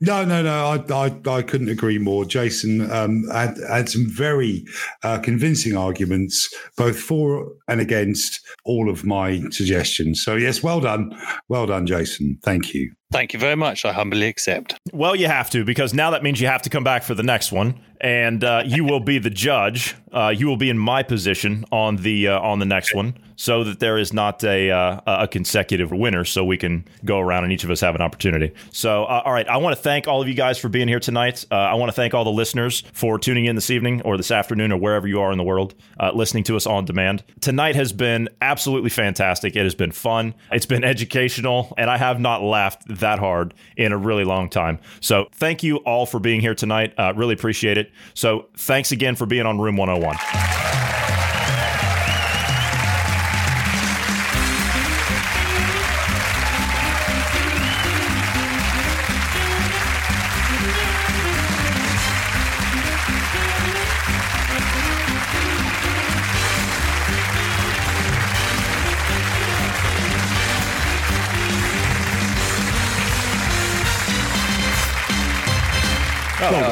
No, 0.00 0.24
no, 0.24 0.42
no. 0.42 0.66
I, 0.66 1.06
I, 1.06 1.36
I 1.36 1.42
couldn't 1.42 1.68
agree 1.68 1.98
more. 1.98 2.24
Jason 2.24 2.90
um, 2.90 3.24
had, 3.32 3.56
had 3.68 3.88
some 3.88 4.06
very 4.06 4.64
uh, 5.02 5.18
convincing 5.18 5.76
arguments, 5.76 6.52
both 6.76 6.98
for 6.98 7.52
and 7.68 7.80
against 7.80 8.40
all 8.64 8.90
of 8.90 9.04
my 9.04 9.40
suggestions. 9.50 10.22
So, 10.22 10.36
yes, 10.36 10.62
well 10.62 10.80
done. 10.80 11.16
Well 11.48 11.66
done, 11.66 11.86
Jason. 11.86 12.38
Thank 12.42 12.74
you. 12.74 12.92
Thank 13.12 13.32
you 13.32 13.38
very 13.38 13.56
much. 13.56 13.84
I 13.84 13.92
humbly 13.92 14.26
accept. 14.26 14.78
Well, 14.94 15.16
you 15.16 15.26
have 15.26 15.50
to 15.50 15.64
because 15.64 15.92
now 15.92 16.12
that 16.12 16.22
means 16.22 16.40
you 16.40 16.46
have 16.46 16.62
to 16.62 16.70
come 16.70 16.84
back 16.84 17.02
for 17.02 17.16
the 17.16 17.24
next 17.24 17.50
one, 17.50 17.80
and 18.00 18.44
uh, 18.44 18.62
you 18.64 18.84
will 18.84 19.00
be 19.00 19.18
the 19.18 19.30
judge. 19.30 19.96
Uh, 20.12 20.28
you 20.28 20.46
will 20.46 20.56
be 20.56 20.70
in 20.70 20.78
my 20.78 21.02
position 21.02 21.64
on 21.72 21.96
the 21.96 22.28
uh, 22.28 22.40
on 22.40 22.60
the 22.60 22.64
next 22.64 22.94
one, 22.94 23.14
so 23.34 23.64
that 23.64 23.80
there 23.80 23.98
is 23.98 24.12
not 24.12 24.44
a 24.44 24.70
uh, 24.70 25.00
a 25.06 25.26
consecutive 25.26 25.90
winner, 25.90 26.24
so 26.24 26.44
we 26.44 26.56
can 26.56 26.84
go 27.04 27.18
around 27.18 27.44
and 27.44 27.52
each 27.52 27.64
of 27.64 27.70
us 27.70 27.80
have 27.80 27.96
an 27.96 28.00
opportunity. 28.00 28.52
So, 28.70 29.04
uh, 29.04 29.22
all 29.24 29.32
right, 29.32 29.48
I 29.48 29.56
want 29.56 29.76
to 29.76 29.82
thank 29.82 30.06
all 30.06 30.22
of 30.22 30.28
you 30.28 30.34
guys 30.34 30.56
for 30.56 30.68
being 30.68 30.86
here 30.86 31.00
tonight. 31.00 31.44
Uh, 31.50 31.56
I 31.56 31.74
want 31.74 31.88
to 31.88 31.94
thank 31.94 32.14
all 32.14 32.22
the 32.22 32.30
listeners 32.30 32.84
for 32.92 33.18
tuning 33.18 33.46
in 33.46 33.56
this 33.56 33.70
evening 33.70 34.02
or 34.02 34.16
this 34.16 34.30
afternoon 34.30 34.70
or 34.70 34.78
wherever 34.78 35.08
you 35.08 35.20
are 35.20 35.32
in 35.32 35.38
the 35.38 35.44
world, 35.44 35.74
listening 36.14 36.44
to 36.44 36.56
us 36.56 36.66
on 36.66 36.84
demand. 36.84 37.24
Tonight 37.40 37.74
has 37.74 37.92
been 37.92 38.28
absolutely 38.40 38.90
fantastic. 38.90 39.56
It 39.56 39.64
has 39.64 39.74
been 39.74 39.92
fun. 39.92 40.34
It's 40.52 40.66
been 40.66 40.84
educational, 40.84 41.74
and 41.76 41.90
I 41.90 41.96
have 41.96 42.20
not 42.20 42.42
laughed 42.42 42.84
that 42.86 43.18
hard 43.18 43.52
in 43.76 43.90
a 43.90 43.98
really 43.98 44.24
long 44.24 44.48
time. 44.48 44.78
So 45.00 45.26
thank 45.32 45.62
you 45.64 45.78
all 45.78 46.06
for 46.06 46.20
being 46.20 46.40
here 46.40 46.54
tonight. 46.54 46.94
Uh, 46.96 47.12
really 47.16 47.34
appreciate 47.34 47.78
it. 47.78 47.83
So 48.14 48.48
thanks 48.56 48.92
again 48.92 49.16
for 49.16 49.26
being 49.26 49.46
on 49.46 49.60
Room 49.60 49.76
101. 49.76 50.73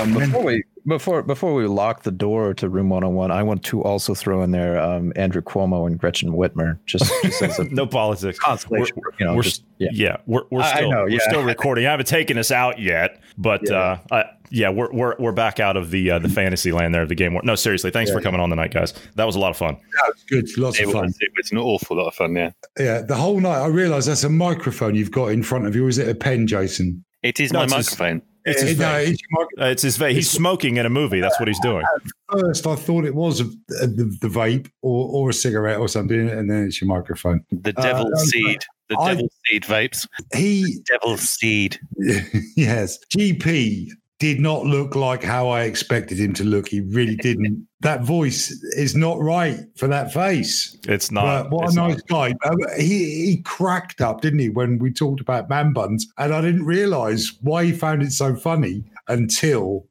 Um, 0.03 0.15
before 0.15 0.45
we 0.45 0.65
before 0.87 1.23
before 1.23 1.55
we 1.55 1.67
lock 1.67 2.03
the 2.03 2.11
door 2.11 2.55
to 2.55 2.69
room 2.69 2.89
101 2.89 3.31
i 3.31 3.43
want 3.43 3.63
to 3.63 3.83
also 3.83 4.15
throw 4.15 4.43
in 4.43 4.51
there 4.51 4.81
um, 4.81 5.13
andrew 5.17 5.43
cuomo 5.43 5.87
and 5.87 5.99
gretchen 5.99 6.33
whitmer 6.33 6.79
just, 6.87 7.11
just 7.23 7.43
as 7.43 7.59
a 7.59 7.65
no 7.71 7.87
politics. 7.87 8.39
consolation 8.39 8.97
we're, 8.97 9.13
you 9.19 9.27
know, 9.27 9.35
we're, 9.35 9.43
just, 9.43 9.65
yeah. 9.79 9.91
yeah. 9.93 10.17
we're, 10.27 10.43
we're 10.51 10.65
still 10.65 10.91
know, 10.91 11.07
yeah. 11.07 11.15
we're 11.15 11.31
still 11.31 11.45
recording. 11.45 11.87
I 11.87 11.91
haven't 11.91 12.07
taken 12.07 12.37
us 12.37 12.51
out 12.51 12.81
yet 12.81 13.21
but 13.39 13.61
yeah, 13.65 13.77
uh, 13.77 13.99
I, 14.11 14.25
yeah 14.51 14.71
we're, 14.71 14.93
we're 14.93 15.15
we're 15.19 15.33
back 15.33 15.61
out 15.61 15.77
of 15.77 15.91
the 15.91 16.11
uh, 16.11 16.19
the 16.19 16.29
fantasy 16.29 16.73
land 16.73 16.95
there 16.95 17.03
of 17.03 17.09
the 17.09 17.15
game 17.15 17.39
no 17.45 17.55
seriously 17.55 17.91
thanks 17.91 18.11
yeah, 18.11 18.17
for 18.17 18.23
coming 18.23 18.41
on 18.41 18.51
tonight 18.51 18.73
guys. 18.73 18.93
That 19.15 19.25
was 19.25 19.37
a 19.37 19.39
lot 19.39 19.51
of 19.51 19.57
fun. 19.57 19.77
Yeah, 19.77 20.11
it's 20.11 20.25
good. 20.25 20.59
Lots 20.59 20.81
it 20.81 20.87
of 20.87 20.93
fun. 20.93 21.05
was, 21.05 21.17
it 21.21 21.31
was 21.37 21.53
an 21.53 21.59
awful 21.59 21.97
lot 21.97 22.09
of 22.09 22.15
fun 22.15 22.35
yeah. 22.35 22.51
Yeah 22.79 23.03
the 23.03 23.17
whole 23.17 23.41
night 23.41 23.61
i 23.61 23.67
realized 23.67 24.09
that's 24.09 24.25
a 24.25 24.29
microphone 24.29 24.95
you've 24.95 25.11
got 25.13 25.27
in 25.27 25.43
front 25.43 25.67
of 25.67 25.77
you. 25.77 25.87
Or 25.87 25.89
is 25.89 25.99
it 25.99 26.09
a 26.09 26.15
pen 26.15 26.47
jason? 26.47 27.05
It 27.23 27.39
is 27.39 27.53
no, 27.53 27.61
my 27.61 27.67
microphone 27.67 28.23
It's 28.45 28.63
his 28.63 28.79
no, 28.79 28.87
vape. 28.87 29.09
it's 29.13 29.23
Uh, 29.61 29.65
it's 29.67 29.83
his 29.83 29.99
vape. 29.99 30.13
He's 30.13 30.31
smoking 30.31 30.77
in 30.77 30.87
a 30.87 30.91
movie. 30.91 31.21
That's 31.21 31.39
what 31.39 31.49
he's 31.49 31.61
doing. 31.61 31.85
At 31.97 32.41
first 32.41 32.67
I 32.67 32.75
thought 32.77 33.05
it 33.05 33.15
was 33.15 33.41
a, 33.41 33.45
a, 33.81 33.87
the, 33.87 34.17
the 34.21 34.29
vape 34.29 34.71
or, 34.83 35.09
or 35.09 35.31
a 35.31 35.33
cigarette 35.33 35.79
or 35.79 35.89
something, 35.89 36.29
and 36.29 36.51
then 36.51 36.65
it's 36.65 36.81
your 36.81 36.89
microphone. 36.89 37.45
The 37.53 37.73
Uh, 37.77 37.83
devil 37.83 38.07
um, 38.07 38.17
seed. 38.17 38.61
The 38.89 38.99
I- 38.99 39.15
devil 39.15 39.29
seed 39.47 39.63
vapes. 39.65 40.07
He, 40.35 40.79
Devil 40.87 41.17
seed. 41.19 41.79
yes, 42.57 42.99
GP 43.17 43.89
did 44.23 44.39
not 44.39 44.65
look 44.65 44.95
like 44.95 45.25
how 45.25 45.49
I 45.49 45.63
expected 45.65 46.17
him 46.17 46.33
to 46.35 46.45
look. 46.45 46.69
He 46.69 46.81
really 46.81 47.17
didn't. 47.17 47.67
that 47.81 48.05
voice 48.05 48.53
is 48.77 48.95
not 48.95 49.19
right 49.19 49.59
for 49.77 49.89
that 49.89 50.13
face. 50.13 50.79
It's 50.87 51.11
not. 51.11 51.25
But 51.25 51.51
what 51.51 51.65
it's 51.65 51.73
a 51.73 51.77
not. 51.77 51.89
nice 51.89 52.03
guy. 52.03 52.35
Um, 52.45 52.57
He 52.79 53.27
he 53.27 53.43
cracked 53.45 54.01
up, 54.01 54.21
didn't 54.21 54.39
he, 54.39 54.49
when 54.49 54.79
we 54.79 54.93
talked 54.93 55.21
about 55.21 55.49
man 55.49 55.73
buns? 55.73 56.07
And 56.19 56.33
I 56.33 56.41
didn't 56.41 56.65
realize 56.65 57.33
why 57.41 57.65
he 57.65 57.73
found 57.73 58.01
it 58.01 58.13
so 58.13 58.37
funny 58.37 58.85
until. 59.09 59.89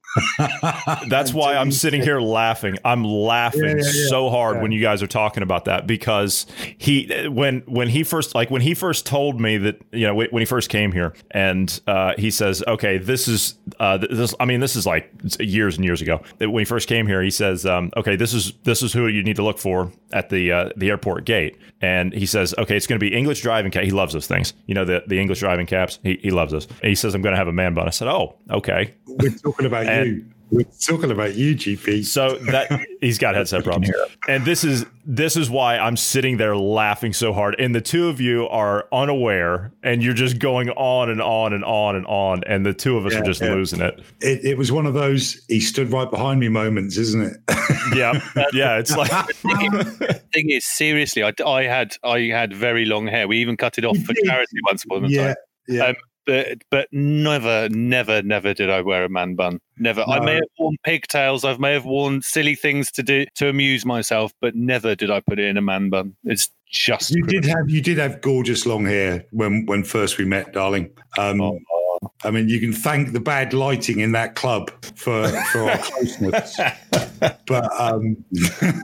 That's 1.08 1.34
why 1.34 1.56
I'm 1.56 1.72
sitting 1.72 2.02
here 2.02 2.20
laughing. 2.20 2.78
I'm 2.84 3.04
laughing 3.04 3.64
Yeah, 3.64 3.76
yeah, 3.78 3.92
yeah. 3.94 4.10
so 4.10 4.30
hard 4.30 4.62
when 4.62 4.72
you 4.72 4.82
guys 4.82 5.02
are 5.02 5.08
talking 5.08 5.44
about 5.44 5.66
that 5.66 5.88
because 5.88 6.46
he 6.78 7.28
when 7.28 7.62
when 7.62 7.88
he 7.88 8.04
first 8.04 8.36
like 8.36 8.52
when 8.52 8.62
he 8.62 8.74
first 8.74 9.06
told 9.06 9.40
me 9.40 9.58
that 9.58 9.82
you 9.92 10.06
know 10.06 10.16
when 10.16 10.42
he 10.42 10.46
first 10.46 10.70
came 10.70 10.92
here 10.92 11.14
and 11.32 11.80
uh, 11.88 12.14
he 12.18 12.30
says 12.32 12.64
okay 12.68 12.98
this 12.98 13.28
is 13.28 13.56
uh, 13.80 13.98
this 13.98 14.36
I 14.40 14.46
mean 14.46 14.60
this 14.60 14.76
is 14.76 14.86
like 14.86 15.12
years 15.40 15.78
and 15.78 15.86
years 15.86 16.02
ago. 16.02 16.22
When 16.40 16.60
he 16.60 16.66
first 16.66 16.88
came 16.88 17.08
here 17.08 17.22
he 17.22 17.32
says 17.32 17.66
um, 17.66 17.92
okay 17.96 18.16
this 18.16 18.34
is 18.34 18.54
this 18.64 18.84
is 18.84 18.94
who 18.94 19.08
you 19.08 19.24
need 19.24 19.38
to 19.38 19.44
look 19.44 19.60
for 19.60 19.92
at 20.12 20.30
the 20.30 20.52
uh, 20.52 20.70
the 20.76 20.90
airport 20.90 21.26
gate. 21.26 21.58
And 21.82 22.14
he 22.14 22.26
says 22.26 22.54
okay 22.58 22.76
it's 22.76 22.88
going 22.88 23.00
to 23.00 23.04
be 23.04 23.16
English 23.16 23.42
driving 23.42 23.72
cap 23.72 23.84
he 23.84 23.92
loves 23.92 24.14
those 24.14 24.28
things. 24.28 24.54
You 24.66 24.76
know 24.76 24.86
the 24.86 25.04
the 25.08 25.20
English 25.20 25.40
driving 25.40 25.66
caps? 25.66 26.00
He, 26.04 26.20
he 26.22 26.32
loves 26.32 26.52
those. 26.52 26.68
And 26.68 26.90
he 26.90 26.96
says 26.96 27.16
I'm 27.16 27.22
going 27.22 27.34
to 27.34 27.38
have 27.38 27.48
a 27.48 27.54
man 27.54 27.74
bun. 27.74 27.88
I 27.88 27.92
said 27.92 28.08
oh 28.08 28.36
okay. 28.50 28.94
We're 29.08 29.30
talking 29.32 29.66
about 29.66 29.86
And- 30.02 30.28
We're 30.54 30.66
talking 30.86 31.12
about 31.12 31.36
you, 31.36 31.56
GP. 31.56 32.04
So 32.04 32.36
that 32.52 32.86
he's 33.00 33.18
got 33.18 33.36
headset 33.36 33.64
problems, 33.64 33.90
and 34.28 34.44
this 34.44 34.66
is 34.66 34.86
this 35.06 35.38
is 35.38 35.50
why 35.50 35.78
I'm 35.78 35.96
sitting 35.96 36.36
there 36.36 36.58
laughing 36.58 37.14
so 37.14 37.32
hard. 37.32 37.56
And 37.58 37.74
the 37.74 37.80
two 37.80 38.10
of 38.10 38.20
you 38.20 38.50
are 38.50 38.86
unaware, 38.92 39.72
and 39.82 40.04
you're 40.04 40.14
just 40.14 40.40
going 40.40 40.70
on 40.72 41.10
and 41.10 41.22
on 41.22 41.54
and 41.54 41.64
on 41.64 41.96
and 41.96 42.06
on, 42.06 42.44
and 42.44 42.66
the 42.66 42.74
two 42.74 42.98
of 42.98 43.06
us 43.06 43.14
Yeah, 43.14 43.20
are 43.20 43.24
just 43.24 43.40
yeah. 43.40 43.54
losing 43.54 43.80
it. 43.80 44.02
It, 44.20 44.44
it 44.44 44.58
was 44.58 44.74
one 44.74 44.86
of 44.86 44.94
those 44.94 45.42
he 45.48 45.62
stood 45.62 45.90
right 45.90 46.12
behind 46.12 46.42
me 46.42 46.50
moments, 46.50 46.98
isn't 46.98 47.22
it? 47.22 47.38
Yeah, 47.96 48.22
yeah. 48.54 48.78
It's 48.78 48.96
like 48.96 49.10
Thing 50.34 50.50
is, 50.50 50.66
seriously, 50.66 51.24
I, 51.24 51.32
I 51.46 51.64
had 51.64 51.94
I 52.04 52.20
had 52.24 52.54
very 52.54 52.84
long 52.86 53.08
hair. 53.08 53.26
We 53.28 53.38
even 53.38 53.56
cut 53.58 53.78
it 53.78 53.86
off 53.86 53.98
for 54.00 54.14
charity 54.26 54.58
once 54.66 54.84
upon 54.84 55.06
a 55.06 55.08
yeah, 55.08 55.28
time. 55.28 55.36
yeah. 55.70 55.84
Um, 55.86 55.96
But 56.26 56.60
but 56.70 56.88
never, 56.92 57.68
never, 57.70 58.22
never 58.22 58.54
did 58.54 58.70
I 58.70 58.82
wear 58.82 59.04
a 59.04 59.10
man 59.10 59.36
bun. 59.36 59.60
Never. 59.78 60.04
I 60.08 60.20
may 60.20 60.36
have 60.36 60.44
worn 60.60 60.76
pigtails. 60.84 61.44
I 61.44 61.58
may 61.58 61.74
have 61.74 61.86
worn 61.86 62.22
silly 62.22 62.56
things 62.56 62.92
to 62.92 63.04
do 63.04 63.26
to 63.36 63.50
amuse 63.50 63.86
myself, 63.86 64.32
but 64.40 64.56
never 64.56 64.96
did 64.96 65.10
I 65.10 65.20
put 65.22 65.40
it 65.40 65.46
in 65.46 65.58
a 65.58 65.62
man 65.62 65.90
bun. 65.90 66.16
It's 66.24 66.50
just 66.70 67.12
you 67.12 67.26
did 67.26 67.46
have 67.46 67.70
you 67.70 67.82
did 67.82 67.98
have 67.98 68.22
gorgeous 68.22 68.66
long 68.66 68.86
hair 68.86 69.26
when 69.32 69.66
when 69.66 69.84
first 69.84 70.18
we 70.18 70.26
met, 70.26 70.54
darling. 70.54 70.92
Um, 71.18 71.42
Oh. 71.42 71.60
I 72.24 72.32
mean, 72.32 72.50
you 72.50 72.60
can 72.60 72.74
thank 72.74 73.14
the 73.14 73.20
bad 73.20 73.54
lighting 73.54 74.00
in 74.00 74.12
that 74.14 74.36
club 74.36 74.72
for 74.96 75.28
for 75.52 75.70
our 75.70 75.78
closeness. 75.84 76.60
but 77.48 77.72
um, 77.80 78.18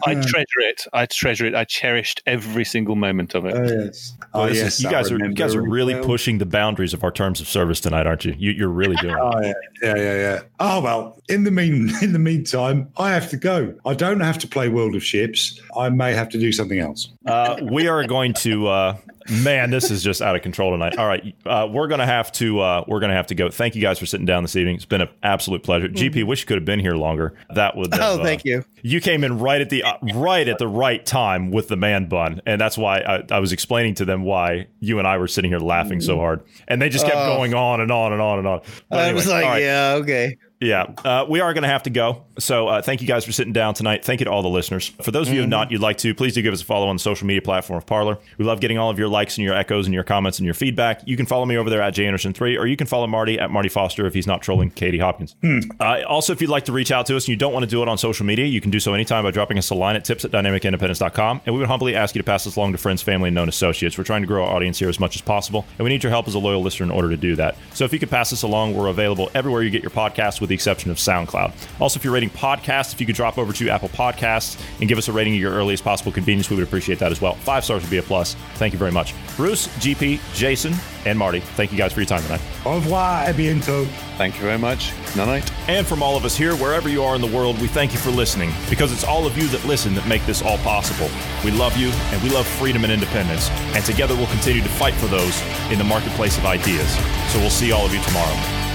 I 0.05 0.13
treasure 0.25 0.59
it. 0.59 0.83
I 0.93 1.05
treasure 1.07 1.45
it. 1.45 1.55
I 1.55 1.63
cherished 1.63 2.21
every 2.25 2.63
single 2.65 2.95
moment 2.95 3.35
of 3.35 3.45
it. 3.45 3.55
oh, 3.55 3.63
yes, 3.63 4.13
Well, 4.33 4.43
oh, 4.43 4.47
this 4.47 4.57
yes, 4.57 4.81
you 4.81 4.89
guys 4.89 5.11
are 5.11 5.17
you 5.17 5.33
guys 5.33 5.55
are 5.55 5.61
really 5.61 5.95
well. 5.95 6.03
pushing 6.03 6.37
the 6.37 6.45
boundaries 6.45 6.93
of 6.93 7.03
our 7.03 7.11
terms 7.11 7.41
of 7.41 7.47
service 7.47 7.79
tonight, 7.79 8.05
aren't 8.07 8.25
you? 8.25 8.35
you 8.37 8.51
you're 8.51 8.69
really 8.69 8.95
doing. 8.97 9.15
it. 9.15 9.19
Oh 9.19 9.39
yeah, 9.41 9.53
yeah, 9.81 9.95
yeah, 9.95 10.15
yeah. 10.15 10.39
Oh 10.59 10.81
well. 10.81 11.19
In 11.29 11.43
the 11.43 11.51
mean, 11.51 11.91
in 12.01 12.13
the 12.13 12.19
meantime, 12.19 12.89
I 12.97 13.11
have 13.11 13.29
to 13.31 13.37
go. 13.37 13.73
I 13.85 13.93
don't 13.93 14.19
have 14.21 14.37
to 14.39 14.47
play 14.47 14.69
World 14.69 14.95
of 14.95 15.03
Ships. 15.03 15.59
I 15.77 15.89
may 15.89 16.13
have 16.13 16.29
to 16.29 16.39
do 16.39 16.51
something 16.51 16.79
else. 16.79 17.09
Uh, 17.25 17.57
we 17.63 17.87
are 17.87 18.05
going 18.05 18.33
to. 18.35 18.67
Uh, 18.67 18.97
man, 19.43 19.69
this 19.71 19.91
is 19.91 20.01
just 20.03 20.21
out 20.21 20.37
of 20.37 20.41
control 20.41 20.71
tonight. 20.71 20.97
All 20.97 21.05
right, 21.05 21.35
uh, 21.45 21.67
we're 21.69 21.87
gonna 21.87 22.05
have 22.05 22.31
to. 22.33 22.59
Uh, 22.61 22.83
we're 22.87 23.01
gonna 23.01 23.13
have 23.15 23.27
to 23.27 23.35
go. 23.35 23.49
Thank 23.49 23.75
you 23.75 23.81
guys 23.81 23.99
for 23.99 24.05
sitting 24.05 24.25
down 24.25 24.43
this 24.43 24.55
evening. 24.55 24.75
It's 24.75 24.85
been 24.85 25.01
an 25.01 25.09
absolute 25.23 25.63
pleasure. 25.63 25.89
GP, 25.89 26.23
wish 26.25 26.41
you 26.41 26.47
could 26.47 26.57
have 26.57 26.65
been 26.65 26.79
here 26.79 26.93
longer. 26.95 27.33
That 27.53 27.75
would. 27.75 27.93
have, 27.93 28.01
Oh, 28.01 28.21
uh, 28.21 28.23
thank 28.27 28.45
you. 28.45 28.63
You 28.81 29.01
came 29.01 29.23
in 29.23 29.39
right 29.39 29.59
at 29.61 29.69
the 29.69 29.83
uh, 29.83 29.97
right 30.15 30.47
at 30.47 30.57
the 30.59 30.67
right 30.67 31.05
time 31.05 31.51
with 31.51 31.67
the 31.67 31.75
man 31.77 32.07
bun, 32.07 32.41
and 32.45 32.59
that's 32.61 32.77
why 32.77 32.99
I, 32.99 33.23
I 33.31 33.39
was 33.39 33.51
explaining 33.51 33.95
to 33.95 34.05
them 34.05 34.23
why 34.23 34.67
you 34.79 34.99
and 34.99 35.07
I 35.07 35.17
were 35.17 35.27
sitting 35.27 35.51
here 35.51 35.59
laughing 35.59 36.01
so 36.01 36.17
hard, 36.17 36.43
and 36.67 36.81
they 36.81 36.89
just 36.89 37.05
kept 37.05 37.17
Oh. 37.17 37.35
going 37.35 37.53
on 37.53 37.81
and 37.81 37.91
on 37.91 38.13
and 38.13 38.21
on 38.21 38.39
and 38.39 38.47
on. 38.47 38.61
But 38.89 38.99
I 38.99 39.03
anyway, 39.05 39.15
was 39.15 39.27
like, 39.27 39.45
right. 39.45 39.61
yeah, 39.63 39.93
okay. 40.01 40.37
Yeah, 40.59 40.87
uh, 41.05 41.25
we 41.29 41.39
are 41.39 41.53
going 41.53 41.63
to 41.63 41.69
have 41.69 41.83
to 41.83 41.91
go. 41.91 42.23
So 42.39 42.67
uh, 42.67 42.81
thank 42.81 43.01
you 43.01 43.07
guys 43.07 43.25
for 43.25 43.31
sitting 43.31 43.53
down 43.53 43.75
tonight. 43.75 44.03
Thank 44.03 44.21
you 44.21 44.25
to 44.25 44.31
all 44.31 44.41
the 44.41 44.49
listeners. 44.49 44.87
For 45.01 45.11
those 45.11 45.27
of 45.27 45.33
you 45.33 45.41
who 45.41 45.47
not 45.47 45.71
you'd 45.71 45.81
like 45.81 45.97
to, 45.99 46.15
please 46.15 46.33
do 46.33 46.41
give 46.41 46.53
us 46.53 46.61
a 46.61 46.65
follow 46.65 46.87
on 46.87 46.95
the 46.95 46.99
social 46.99 47.27
media 47.27 47.41
platform 47.41 47.77
of 47.77 47.85
Parler. 47.85 48.17
We 48.37 48.45
love 48.45 48.59
getting 48.59 48.77
all 48.77 48.89
of 48.89 48.97
your 48.97 49.07
likes 49.07 49.37
and 49.37 49.45
your 49.45 49.53
echoes 49.55 49.85
and 49.85 49.93
your 49.93 50.03
comments 50.03 50.39
and 50.39 50.45
your 50.45 50.55
feedback. 50.55 51.01
You 51.05 51.15
can 51.15 51.25
follow 51.25 51.45
me 51.45 51.57
over 51.57 51.69
there 51.69 51.81
at 51.81 51.93
janderson3, 51.93 52.59
or 52.59 52.65
you 52.65 52.75
can 52.75 52.87
follow 52.87 53.05
Marty 53.05 53.39
at 53.39 53.51
Marty 53.51 53.69
Foster 53.69 54.05
if 54.07 54.13
he's 54.13 54.27
not 54.27 54.41
trolling 54.41 54.71
Katie 54.71 54.99
Hopkins. 54.99 55.35
Uh, 55.79 56.01
also, 56.07 56.33
if 56.33 56.41
you'd 56.41 56.49
like 56.49 56.65
to 56.65 56.71
reach 56.71 56.91
out 56.91 57.05
to 57.05 57.15
us 57.15 57.25
and 57.25 57.29
you 57.29 57.35
don't 57.35 57.53
want 57.53 57.63
to 57.63 57.69
do 57.69 57.81
it 57.81 57.87
on 57.87 57.97
social 57.97 58.25
media, 58.25 58.45
you 58.45 58.61
can 58.61 58.71
do 58.71 58.79
so 58.79 58.93
anytime 58.93 59.23
by 59.23 59.31
dropping 59.31 59.57
us 59.57 59.69
a 59.69 59.75
line 59.75 59.95
at 59.95 60.05
tips 60.05 60.25
at 60.25 60.31
dynamicindependence.com. 60.31 61.41
And 61.45 61.53
we 61.53 61.59
would 61.59 61.67
humbly 61.67 61.95
ask 61.95 62.15
you 62.15 62.19
to 62.19 62.25
pass 62.25 62.45
this 62.45 62.55
along 62.55 62.71
to 62.71 62.77
friends, 62.77 63.01
family, 63.01 63.27
and 63.27 63.35
known 63.35 63.49
associates. 63.49 63.97
We're 63.97 64.03
trying 64.03 64.21
to 64.21 64.27
grow 64.27 64.43
our 64.43 64.55
audience 64.55 64.79
here 64.79 64.89
as 64.89 64.99
much 64.99 65.15
as 65.15 65.21
possible, 65.21 65.65
and 65.77 65.83
we 65.83 65.89
need 65.89 66.03
your 66.03 66.09
help 66.09 66.27
as 66.27 66.33
a 66.33 66.39
loyal 66.39 66.61
listener 66.61 66.85
in 66.85 66.91
order 66.91 67.09
to 67.09 67.17
do 67.17 67.35
that. 67.35 67.55
So 67.73 67.85
if 67.85 67.93
you 67.93 67.99
could 67.99 68.09
pass 68.09 68.29
this 68.29 68.43
along, 68.43 68.75
we're 68.75 68.87
available 68.87 69.29
everywhere 69.33 69.61
you 69.61 69.69
get 69.69 69.81
your 69.81 69.91
podcasts 69.91 70.41
with 70.47 70.49
the 70.49 70.55
exception 70.55 70.89
of 70.91 70.97
SoundCloud. 70.97 71.53
Also, 71.81 71.99
if 71.99 72.05
you're 72.05 72.13
rating 72.13 72.29
podcasts, 72.29 72.93
if 72.93 73.01
you 73.01 73.05
could 73.05 73.15
drop 73.15 73.37
over 73.37 73.51
to 73.51 73.69
Apple 73.69 73.89
Podcasts 73.89 74.59
and 74.79 74.87
give 74.87 74.97
us 74.97 75.09
a 75.09 75.11
rating 75.11 75.33
at 75.33 75.39
your 75.39 75.51
earliest 75.51 75.83
possible 75.83 76.11
convenience, 76.11 76.49
we 76.49 76.55
would 76.55 76.65
appreciate 76.65 76.99
that 76.99 77.11
as 77.11 77.19
well. 77.19 77.35
Five 77.35 77.65
stars 77.65 77.83
would 77.83 77.91
be 77.91 77.97
a 77.97 78.03
plus. 78.03 78.35
Thank 78.55 78.73
you 78.73 78.79
very 78.79 78.91
much. 78.91 79.13
Bruce, 79.35 79.67
GP, 79.79 80.19
Jason, 80.33 80.73
and 81.05 81.19
Marty, 81.19 81.41
thank 81.41 81.71
you 81.71 81.77
guys 81.77 81.93
for 81.93 81.99
your 81.99 82.07
time 82.07 82.21
tonight. 82.23 82.41
Au 82.65 82.75
revoir, 82.75 83.25
à 83.25 83.33
bientôt. 83.33 83.85
Thank 84.17 84.35
you 84.35 84.41
very 84.41 84.57
much. 84.57 84.93
Night 85.15 85.27
night. 85.27 85.51
And 85.69 85.85
from 85.85 86.01
all 86.01 86.15
of 86.15 86.25
us 86.25 86.35
here, 86.35 86.55
wherever 86.55 86.89
you 86.89 87.03
are 87.03 87.15
in 87.15 87.21
the 87.21 87.27
world, 87.27 87.59
we 87.61 87.67
thank 87.67 87.91
you 87.91 87.99
for 87.99 88.09
listening 88.09 88.51
because 88.69 88.91
it's 88.91 89.03
all 89.03 89.25
of 89.25 89.37
you 89.37 89.47
that 89.49 89.63
listen 89.65 89.93
that 89.95 90.07
make 90.07 90.25
this 90.25 90.41
all 90.41 90.57
possible. 90.59 91.09
We 91.43 91.51
love 91.51 91.75
you 91.77 91.89
and 92.11 92.23
we 92.23 92.29
love 92.29 92.47
freedom 92.47 92.83
and 92.83 92.91
independence. 92.91 93.49
And 93.75 93.83
together 93.85 94.15
we'll 94.15 94.27
continue 94.27 94.61
to 94.61 94.69
fight 94.69 94.93
for 94.95 95.07
those 95.07 95.41
in 95.71 95.77
the 95.77 95.83
marketplace 95.83 96.37
of 96.37 96.45
ideas. 96.45 96.89
So 97.31 97.39
we'll 97.39 97.49
see 97.49 97.71
all 97.71 97.85
of 97.85 97.93
you 97.93 98.01
tomorrow. 98.01 98.66